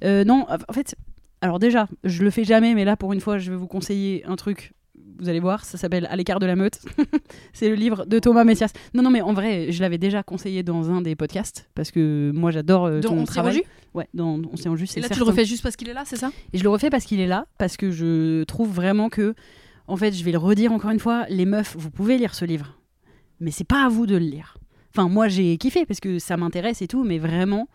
Euh, 0.03 0.23
non, 0.23 0.45
en 0.49 0.73
fait, 0.73 0.95
alors 1.41 1.59
déjà, 1.59 1.87
je 2.03 2.23
le 2.23 2.31
fais 2.31 2.43
jamais, 2.43 2.73
mais 2.73 2.85
là, 2.85 2.95
pour 2.95 3.13
une 3.13 3.21
fois, 3.21 3.37
je 3.37 3.51
vais 3.51 3.57
vous 3.57 3.67
conseiller 3.67 4.25
un 4.25 4.35
truc. 4.35 4.73
Vous 5.19 5.29
allez 5.29 5.39
voir, 5.39 5.65
ça 5.65 5.77
s'appelle 5.77 6.07
À 6.09 6.15
l'écart 6.15 6.39
de 6.39 6.45
la 6.45 6.55
meute. 6.55 6.79
c'est 7.53 7.69
le 7.69 7.75
livre 7.75 8.05
de 8.05 8.19
Thomas 8.19 8.43
Messias. 8.43 8.71
Non, 8.93 9.01
non, 9.03 9.09
mais 9.09 9.21
en 9.21 9.33
vrai, 9.33 9.71
je 9.71 9.81
l'avais 9.81 9.97
déjà 9.97 10.23
conseillé 10.23 10.63
dans 10.63 10.91
un 10.91 11.01
des 11.01 11.15
podcasts 11.15 11.69
parce 11.75 11.91
que 11.91 12.31
moi, 12.33 12.51
j'adore 12.51 12.85
euh, 12.85 13.01
ton 13.01 13.19
On 13.19 13.23
travail. 13.23 13.63
Ouais, 13.93 14.07
dans 14.13 14.39
On 14.51 14.57
s'est 14.57 14.69
en 14.69 14.75
juste. 14.75 14.97
Et 14.97 15.01
là, 15.01 15.09
tu 15.09 15.19
le 15.19 15.25
refais 15.25 15.45
juste 15.45 15.63
parce 15.63 15.75
qu'il 15.75 15.89
est 15.89 15.93
là, 15.93 16.03
c'est 16.05 16.17
ça? 16.17 16.31
Et 16.53 16.57
je 16.57 16.63
le 16.63 16.69
refais 16.69 16.89
parce 16.89 17.05
qu'il 17.05 17.19
est 17.19 17.27
là, 17.27 17.47
parce 17.57 17.77
que 17.77 17.89
je 17.89 18.43
trouve 18.43 18.71
vraiment 18.71 19.09
que, 19.09 19.33
en 19.87 19.97
fait, 19.97 20.13
je 20.13 20.23
vais 20.23 20.31
le 20.31 20.37
redire 20.37 20.71
encore 20.71 20.91
une 20.91 20.99
fois, 20.99 21.25
les 21.29 21.45
meufs, 21.45 21.75
vous 21.77 21.89
pouvez 21.89 22.17
lire 22.17 22.35
ce 22.35 22.45
livre, 22.45 22.77
mais 23.39 23.51
c'est 23.51 23.63
pas 23.63 23.85
à 23.85 23.89
vous 23.89 24.05
de 24.05 24.15
le 24.15 24.25
lire. 24.25 24.57
Enfin, 24.93 25.09
moi, 25.09 25.27
j'ai 25.27 25.57
kiffé 25.57 25.85
parce 25.85 25.99
que 25.99 26.19
ça 26.19 26.37
m'intéresse 26.37 26.81
et 26.81 26.87
tout, 26.87 27.03
mais 27.03 27.17
vraiment, 27.17 27.67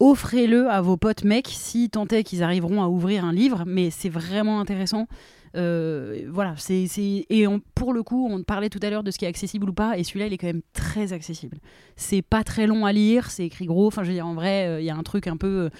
offrez-le 0.00 0.68
à 0.70 0.80
vos 0.80 0.96
potes 0.96 1.24
mecs 1.24 1.48
si 1.48 1.90
tant 1.90 2.06
est 2.08 2.24
qu'ils 2.24 2.42
arriveront 2.42 2.82
à 2.82 2.88
ouvrir 2.88 3.24
un 3.24 3.32
livre, 3.32 3.64
mais 3.66 3.90
c'est 3.90 4.08
vraiment 4.08 4.60
intéressant. 4.60 5.06
Euh, 5.56 6.26
voilà, 6.30 6.54
c'est 6.56 6.86
c'est- 6.88 7.26
et 7.30 7.46
on- 7.46 7.60
pour 7.74 7.92
le 7.92 8.02
coup, 8.02 8.26
on 8.30 8.42
parlait 8.42 8.68
tout 8.70 8.80
à 8.82 8.90
l'heure 8.90 9.04
de 9.04 9.10
ce 9.10 9.18
qui 9.18 9.24
est 9.24 9.28
accessible 9.28 9.68
ou 9.70 9.72
pas, 9.72 9.96
et 9.98 10.02
celui-là, 10.04 10.26
il 10.26 10.32
est 10.32 10.38
quand 10.38 10.48
même 10.48 10.62
très 10.72 11.12
accessible. 11.12 11.58
C'est 11.96 12.22
pas 12.22 12.42
très 12.42 12.66
long 12.66 12.86
à 12.86 12.92
lire, 12.92 13.30
c'est 13.30 13.44
écrit 13.46 13.66
gros. 13.66 13.86
Enfin, 13.86 14.02
je 14.02 14.08
veux 14.08 14.14
dire, 14.14 14.26
en 14.26 14.34
vrai, 14.34 14.66
euh, 14.66 14.80
il 14.80 14.84
y 14.84 14.90
a 14.90 14.96
un 14.96 15.02
truc 15.04 15.26
un 15.28 15.36
peu. 15.36 15.46
euh, 15.66 15.70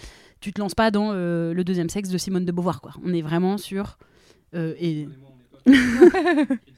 tu 0.40 0.52
te 0.52 0.60
lances 0.60 0.74
pas 0.74 0.90
dans 0.90 1.10
euh, 1.12 1.52
le 1.54 1.64
deuxième 1.64 1.88
sexe 1.88 2.08
de 2.10 2.18
Simone 2.18 2.44
de 2.44 2.52
Beauvoir, 2.52 2.80
quoi. 2.80 2.92
On 3.04 3.12
est 3.14 3.22
vraiment 3.22 3.56
sur. 3.58 3.98
euh, 4.54 4.74
et... 4.78 5.08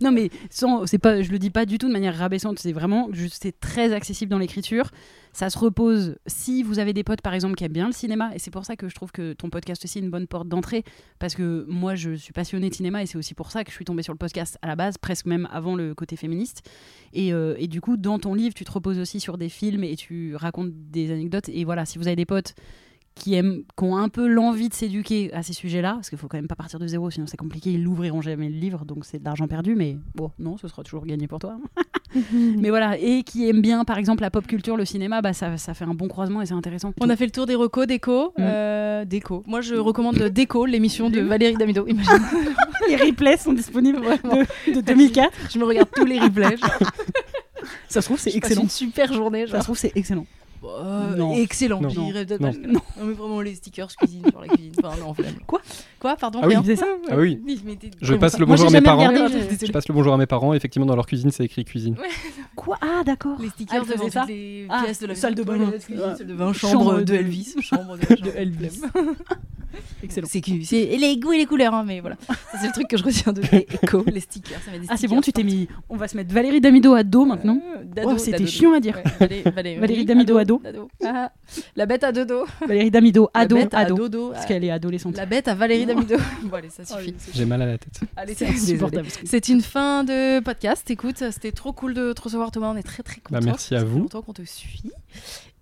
non 0.00 0.12
mais 0.12 0.30
sans, 0.50 0.86
c'est 0.86 0.98
pas, 0.98 1.22
je 1.22 1.30
le 1.30 1.38
dis 1.38 1.50
pas 1.50 1.66
du 1.66 1.78
tout 1.78 1.88
de 1.88 1.92
manière 1.92 2.16
rabaissante, 2.16 2.58
c'est 2.58 2.72
vraiment 2.72 3.08
c'est 3.30 3.58
très 3.58 3.92
accessible 3.92 4.30
dans 4.30 4.38
l'écriture. 4.38 4.90
Ça 5.34 5.48
se 5.48 5.58
repose 5.58 6.16
si 6.26 6.62
vous 6.62 6.78
avez 6.78 6.92
des 6.92 7.04
potes 7.04 7.22
par 7.22 7.32
exemple 7.32 7.54
qui 7.54 7.64
aiment 7.64 7.72
bien 7.72 7.86
le 7.86 7.92
cinéma 7.92 8.32
et 8.34 8.38
c'est 8.38 8.50
pour 8.50 8.66
ça 8.66 8.76
que 8.76 8.90
je 8.90 8.94
trouve 8.94 9.12
que 9.12 9.32
ton 9.32 9.48
podcast 9.48 9.82
aussi 9.82 9.98
est 9.98 10.02
une 10.02 10.10
bonne 10.10 10.26
porte 10.26 10.46
d'entrée 10.46 10.84
parce 11.18 11.34
que 11.34 11.64
moi 11.68 11.94
je 11.94 12.12
suis 12.12 12.34
passionnée 12.34 12.68
de 12.68 12.74
cinéma 12.74 13.02
et 13.02 13.06
c'est 13.06 13.16
aussi 13.16 13.32
pour 13.32 13.50
ça 13.50 13.64
que 13.64 13.70
je 13.70 13.76
suis 13.76 13.86
tombée 13.86 14.02
sur 14.02 14.12
le 14.12 14.18
podcast 14.18 14.58
à 14.60 14.66
la 14.66 14.76
base 14.76 14.98
presque 14.98 15.24
même 15.24 15.48
avant 15.50 15.74
le 15.74 15.94
côté 15.94 16.16
féministe 16.16 16.68
et, 17.14 17.32
euh, 17.32 17.54
et 17.58 17.66
du 17.66 17.80
coup 17.80 17.96
dans 17.96 18.18
ton 18.18 18.34
livre 18.34 18.54
tu 18.54 18.64
te 18.64 18.72
reposes 18.72 18.98
aussi 18.98 19.20
sur 19.20 19.38
des 19.38 19.48
films 19.48 19.84
et 19.84 19.96
tu 19.96 20.36
racontes 20.36 20.70
des 20.90 21.10
anecdotes 21.10 21.48
et 21.48 21.64
voilà 21.64 21.86
si 21.86 21.96
vous 21.96 22.08
avez 22.08 22.16
des 22.16 22.26
potes 22.26 22.54
qui, 23.14 23.34
aiment, 23.34 23.62
qui 23.76 23.84
ont 23.84 23.96
un 23.96 24.08
peu 24.08 24.26
l'envie 24.26 24.68
de 24.68 24.74
s'éduquer 24.74 25.32
à 25.34 25.42
ces 25.42 25.52
sujets-là, 25.52 25.94
parce 25.94 26.08
qu'il 26.08 26.18
faut 26.18 26.28
quand 26.28 26.38
même 26.38 26.48
pas 26.48 26.54
partir 26.54 26.78
de 26.78 26.86
zéro, 26.86 27.10
sinon 27.10 27.26
c'est 27.26 27.36
compliqué, 27.36 27.72
ils 27.72 27.82
l'ouvriront 27.82 28.20
jamais 28.22 28.48
le 28.48 28.56
livre, 28.56 28.84
donc 28.84 29.04
c'est 29.04 29.18
de 29.18 29.24
l'argent 29.24 29.46
perdu, 29.46 29.74
mais 29.74 29.98
bon, 30.14 30.30
non, 30.38 30.56
ce 30.56 30.66
sera 30.68 30.82
toujours 30.82 31.04
gagné 31.06 31.26
pour 31.28 31.38
toi. 31.38 31.56
mais 32.32 32.70
voilà, 32.70 32.98
et 32.98 33.22
qui 33.22 33.48
aiment 33.48 33.62
bien, 33.62 33.84
par 33.84 33.98
exemple, 33.98 34.22
la 34.22 34.30
pop 34.30 34.46
culture, 34.46 34.76
le 34.76 34.84
cinéma, 34.84 35.20
bah, 35.22 35.32
ça, 35.32 35.56
ça 35.56 35.74
fait 35.74 35.84
un 35.84 35.94
bon 35.94 36.08
croisement 36.08 36.42
et 36.42 36.46
c'est 36.46 36.54
intéressant. 36.54 36.92
On 37.00 37.08
a 37.10 37.16
fait 37.16 37.24
le 37.26 37.30
tour 37.30 37.46
des 37.46 37.54
recos, 37.54 37.86
déco. 37.86 38.32
Mm. 38.38 38.40
euh, 38.40 39.04
déco. 39.04 39.42
Moi, 39.46 39.60
je 39.60 39.74
recommande 39.74 40.16
Déco, 40.16 40.66
l'émission 40.66 41.10
de 41.10 41.20
Valérie 41.20 41.54
Damido. 41.56 41.86
Imagine, 41.86 42.12
Les 42.88 42.96
replays 42.96 43.36
sont 43.38 43.52
disponibles 43.52 43.98
Vraiment. 43.98 44.42
de, 44.66 44.72
de 44.74 44.80
2004. 44.80 45.30
je 45.52 45.58
me 45.58 45.64
regarde 45.64 45.88
tous 45.94 46.04
les 46.04 46.18
replays. 46.18 46.56
genre, 46.56 46.70
Ça 47.88 48.00
se 48.00 48.06
trouve, 48.06 48.18
c'est 48.18 48.34
excellent. 48.34 48.62
une 48.62 48.68
super 48.68 49.12
journée. 49.12 49.46
Ça 49.46 49.52
Genre. 49.52 49.60
se 49.60 49.66
trouve, 49.66 49.78
c'est 49.78 49.92
excellent. 49.96 50.26
Euh, 50.64 51.16
Non. 51.16 51.34
Excellent. 51.34 51.80
Non. 51.80 51.88
Non. 51.92 52.12
pas- 52.12 52.34
Non. 52.66 52.80
mais 53.04 53.12
vraiment 53.14 53.40
les 53.40 53.54
stickers 53.54 53.88
cuisine 53.96 54.22
sur 54.30 54.40
la 54.40 54.48
cuisine. 54.48 54.72
Enfin, 54.82 54.96
non. 55.00 55.14
Quoi? 55.46 55.60
Quoi 55.98 56.16
Pardon 56.16 56.40
Ah 56.42 56.46
oui, 56.48 56.54
faisait 56.56 56.76
ça? 56.76 56.86
Ah 57.10 57.16
oui. 57.16 57.40
mais 57.64 57.76
t'es- 57.76 57.90
Je 58.00 58.14
passe 58.14 58.38
le 58.38 58.46
Moi, 58.46 58.56
bonjour 58.56 58.68
à 58.68 58.72
mes 58.72 58.80
parents. 58.80 59.08
regardé, 59.08 59.38
Je 59.66 59.72
passe 59.72 59.88
le 59.88 59.94
bonjour 59.94 60.12
à 60.14 60.16
mes 60.18 60.26
parents. 60.26 60.54
Effectivement, 60.54 60.86
dans 60.86 60.96
leur 60.96 61.06
cuisine, 61.06 61.30
c'est 61.30 61.44
écrit 61.44 61.64
cuisine. 61.64 61.96
Quoi? 62.54 62.78
Ah, 62.80 63.02
d'accord. 63.04 63.38
Les 63.40 63.48
Ah, 63.48 63.50
stickers 63.50 63.84
faisait 63.84 63.94
devant 63.96 64.10
ça 64.10 64.24
les 64.28 64.66
Ah, 64.68 64.82
pièces 64.84 65.00
de 65.00 65.06
la 65.06 65.14
salle 65.14 65.34
de 65.34 65.42
bain. 65.42 65.58
salle 65.80 66.26
de 66.26 66.36
Chambre 66.36 66.54
chambre 66.54 67.00
de 67.02 67.14
Elvis, 67.14 67.54
chambre 67.60 67.96
de, 67.98 68.14
de 68.14 68.30
Elvis. 68.36 68.82
Excellent. 70.02 70.26
C'est 70.30 70.96
les 70.98 71.16
goûts 71.18 71.32
et 71.32 71.38
les 71.38 71.46
couleurs, 71.46 71.72
hein, 71.72 71.84
mais 71.86 72.00
voilà. 72.00 72.16
C'est 72.60 72.66
le 72.66 72.72
truc 72.72 72.88
que 72.88 72.96
je 72.98 73.04
retiens 73.04 73.32
de 73.32 73.40
Echo, 73.52 74.04
les 74.12 74.20
stickers. 74.20 74.60
Ça 74.64 74.70
met 74.70 74.78
des 74.80 74.84
Ah, 74.88 74.92
c'est 74.92 74.96
stickers 75.06 75.16
bon, 75.16 75.20
tu 75.22 75.32
t'es 75.32 75.42
mis. 75.44 75.66
On 75.88 75.96
va 75.96 76.08
se 76.08 76.16
mettre 76.16 76.32
Valérie 76.34 76.60
Damido 76.60 76.92
à 76.94 77.02
dos 77.04 77.24
maintenant. 77.24 77.58
Euh, 77.76 78.02
Oh, 78.04 78.18
c'était 78.18 78.46
chiant 78.46 78.74
à 78.74 78.80
dire. 78.80 78.96
ouais, 78.96 79.02
Valé- 79.28 79.42
Valé- 79.50 79.78
Valérie 79.78 80.04
Damido 80.04 80.36
à 80.36 80.44
dos. 80.44 80.51
Dado. 80.58 80.88
Ah, 81.04 81.32
la 81.76 81.86
bête 81.86 82.04
à 82.04 82.12
deux 82.12 82.24
dos. 82.26 82.44
Valérie 82.66 82.90
Damido, 82.90 83.30
La 83.34 83.40
ado, 83.42 83.56
bête 83.56 83.74
à 83.74 83.78
ado. 83.80 83.96
dodo. 83.96 84.30
Parce 84.32 84.46
qu'elle 84.46 84.64
est 84.64 84.70
adolescente. 84.70 85.16
La 85.16 85.26
bête 85.26 85.48
à 85.48 85.54
Valérie 85.54 85.86
Damido. 85.86 86.16
bon, 86.44 86.56
allez, 86.56 86.70
ça 86.70 86.84
suffit. 86.84 87.14
J'ai 87.34 87.44
mal 87.44 87.62
à 87.62 87.66
la 87.66 87.78
tête. 87.78 88.00
Allez, 88.16 88.34
C'est 88.34 88.46
c'est 88.46 88.52
insupportable. 88.52 89.06
insupportable. 89.06 89.28
C'est 89.28 89.48
une 89.48 89.60
fin 89.62 90.04
de 90.04 90.40
podcast. 90.40 90.90
Écoute, 90.90 91.22
c'était 91.30 91.52
trop 91.52 91.72
cool 91.72 91.94
de 91.94 92.12
te 92.12 92.22
recevoir, 92.22 92.50
Thomas. 92.50 92.70
On 92.72 92.76
est 92.76 92.82
très 92.82 93.02
très 93.02 93.20
contents. 93.20 93.38
Bah, 93.38 93.40
merci 93.44 93.74
à 93.74 93.80
Ça 93.80 93.84
fait 93.84 93.90
vous. 93.90 94.00
longtemps 94.00 94.22
qu'on 94.22 94.32
te 94.32 94.42
suit. 94.42 94.82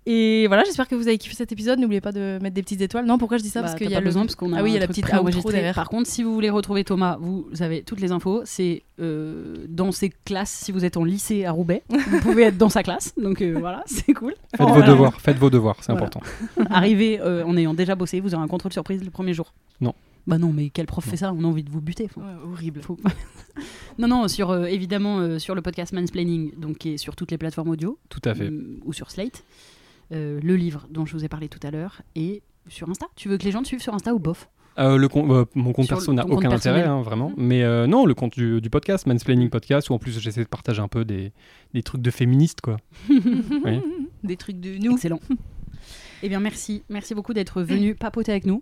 Et 0.07 0.47
voilà, 0.47 0.63
j'espère 0.63 0.87
que 0.87 0.95
vous 0.95 1.07
avez 1.07 1.17
kiffé 1.19 1.35
cet 1.35 1.51
épisode. 1.51 1.77
N'oubliez 1.79 2.01
pas 2.01 2.11
de 2.11 2.39
mettre 2.41 2.55
des 2.55 2.63
petites 2.63 2.81
étoiles. 2.81 3.05
Non, 3.05 3.19
pourquoi 3.19 3.37
je 3.37 3.43
dis 3.43 3.49
ça 3.49 3.61
Bah, 3.61 3.67
Parce 3.67 3.77
qu'il 3.77 3.85
t'as 3.87 3.91
y 3.91 3.95
a 3.95 3.97
pas 3.97 4.01
le 4.01 4.05
besoin 4.05 4.23
parce 4.23 4.33
qu'on 4.35 4.51
a 4.53 4.59
ah 4.59 4.63
oui, 4.63 4.71
il 4.71 4.73
y 4.73 4.77
a 4.77 4.79
la 4.79 4.87
petite 4.87 5.05
derrière. 5.05 5.75
Par 5.75 5.89
contre, 5.89 6.09
si 6.09 6.23
vous 6.23 6.33
voulez 6.33 6.49
retrouver 6.49 6.83
Thomas, 6.83 7.17
vous 7.21 7.47
avez 7.59 7.83
toutes 7.83 7.99
les 7.99 8.11
infos. 8.11 8.41
C'est 8.43 8.81
euh, 8.99 9.65
dans 9.69 9.91
ses 9.91 10.09
classes. 10.09 10.49
Si 10.49 10.71
vous 10.71 10.85
êtes 10.85 10.97
en 10.97 11.03
lycée 11.03 11.45
à 11.45 11.51
Roubaix, 11.51 11.83
vous 11.89 12.19
pouvez 12.21 12.43
être 12.43 12.57
dans 12.57 12.69
sa 12.69 12.81
classe. 12.81 13.13
Donc 13.15 13.41
euh, 13.43 13.55
voilà, 13.59 13.83
c'est 13.85 14.13
cool. 14.13 14.33
Faites 14.55 14.61
vos 14.67 14.73
Voilà. 14.73 14.87
devoirs, 14.87 15.21
faites 15.21 15.37
vos 15.37 15.49
devoirs, 15.51 15.77
c'est 15.81 15.91
Voilà. 15.91 16.07
important. 16.07 16.21
Arrivez 16.71 17.19
euh, 17.21 17.43
en 17.45 17.55
ayant 17.55 17.75
déjà 17.75 17.93
bossé, 17.93 18.19
vous 18.21 18.33
aurez 18.33 18.43
un 18.43 18.47
contrôle 18.47 18.73
surprise 18.73 19.03
le 19.03 19.11
premier 19.11 19.33
jour. 19.35 19.53
Non. 19.81 19.93
Bah 20.27 20.37
non, 20.39 20.51
mais 20.51 20.69
quel 20.69 20.85
prof 20.87 21.03
fait 21.03 21.17
ça? 21.17 21.33
On 21.33 21.43
a 21.43 21.47
envie 21.47 21.63
de 21.63 21.69
vous 21.71 21.81
buter. 21.81 22.07
faut- 22.07 22.21
Ouais, 22.21 22.27
horrible. 22.51 22.81
faut- 22.81 22.97
non, 23.99 24.07
non, 24.07 24.27
sur 24.27 24.49
euh, 24.51 24.65
évidemment 24.65 25.19
euh, 25.19 25.39
sur 25.39 25.53
le 25.55 25.61
podcast 25.61 25.93
Mansplaining, 25.93 26.53
donc 26.59 26.77
qui 26.79 26.89
est 26.93 26.97
sur 26.97 27.15
toutes 27.15 27.31
les 27.31 27.37
plateformes 27.37 27.69
audio 27.69 27.97
Tout 28.09 28.21
à 28.25 28.33
fait. 28.35 28.51
ou 28.85 28.93
sur 28.93 29.09
Slate. 29.11 29.43
Euh, 30.11 30.39
le 30.43 30.55
livre 30.55 30.87
dont 30.89 31.05
je 31.05 31.13
vous 31.13 31.23
ai 31.23 31.29
parlé 31.29 31.47
tout 31.47 31.59
à 31.63 31.71
l'heure 31.71 32.01
et 32.15 32.43
sur 32.67 32.89
Insta. 32.89 33.07
Tu 33.15 33.29
veux 33.29 33.37
que 33.37 33.43
les 33.45 33.51
gens 33.51 33.61
te 33.61 33.67
suivent 33.67 33.81
sur 33.81 33.93
Insta 33.93 34.13
ou 34.13 34.19
bof? 34.19 34.49
Euh, 34.79 34.97
le 34.97 35.07
euh, 35.13 35.45
mon 35.53 35.73
compte 35.73 35.85
Sur 35.85 35.97
perso 35.97 36.13
n'a 36.13 36.25
aucun 36.25 36.51
intérêt, 36.51 36.83
hein, 36.83 37.01
vraiment. 37.01 37.33
Mais 37.35 37.63
euh, 37.63 37.87
non, 37.87 38.05
le 38.05 38.13
compte 38.13 38.33
du, 38.33 38.61
du 38.61 38.69
podcast, 38.69 39.05
Mansplaining 39.05 39.49
Podcast, 39.49 39.89
où 39.89 39.93
en 39.93 39.99
plus 39.99 40.17
j'essaie 40.19 40.43
de 40.43 40.47
partager 40.49 40.81
un 40.81 40.87
peu 40.87 41.03
des, 41.03 41.33
des 41.73 41.83
trucs 41.83 42.01
de 42.01 42.11
féministes, 42.11 42.61
quoi. 42.61 42.77
Oui. 43.09 43.81
Des 44.23 44.37
trucs 44.37 44.59
de 44.59 44.77
nous. 44.77 44.93
Excellent. 44.93 45.19
eh 46.23 46.29
bien, 46.29 46.39
merci. 46.39 46.83
Merci 46.89 47.15
beaucoup 47.15 47.33
d'être 47.33 47.61
venu 47.61 47.95
papoter 47.99 48.31
avec 48.31 48.45
nous. 48.45 48.61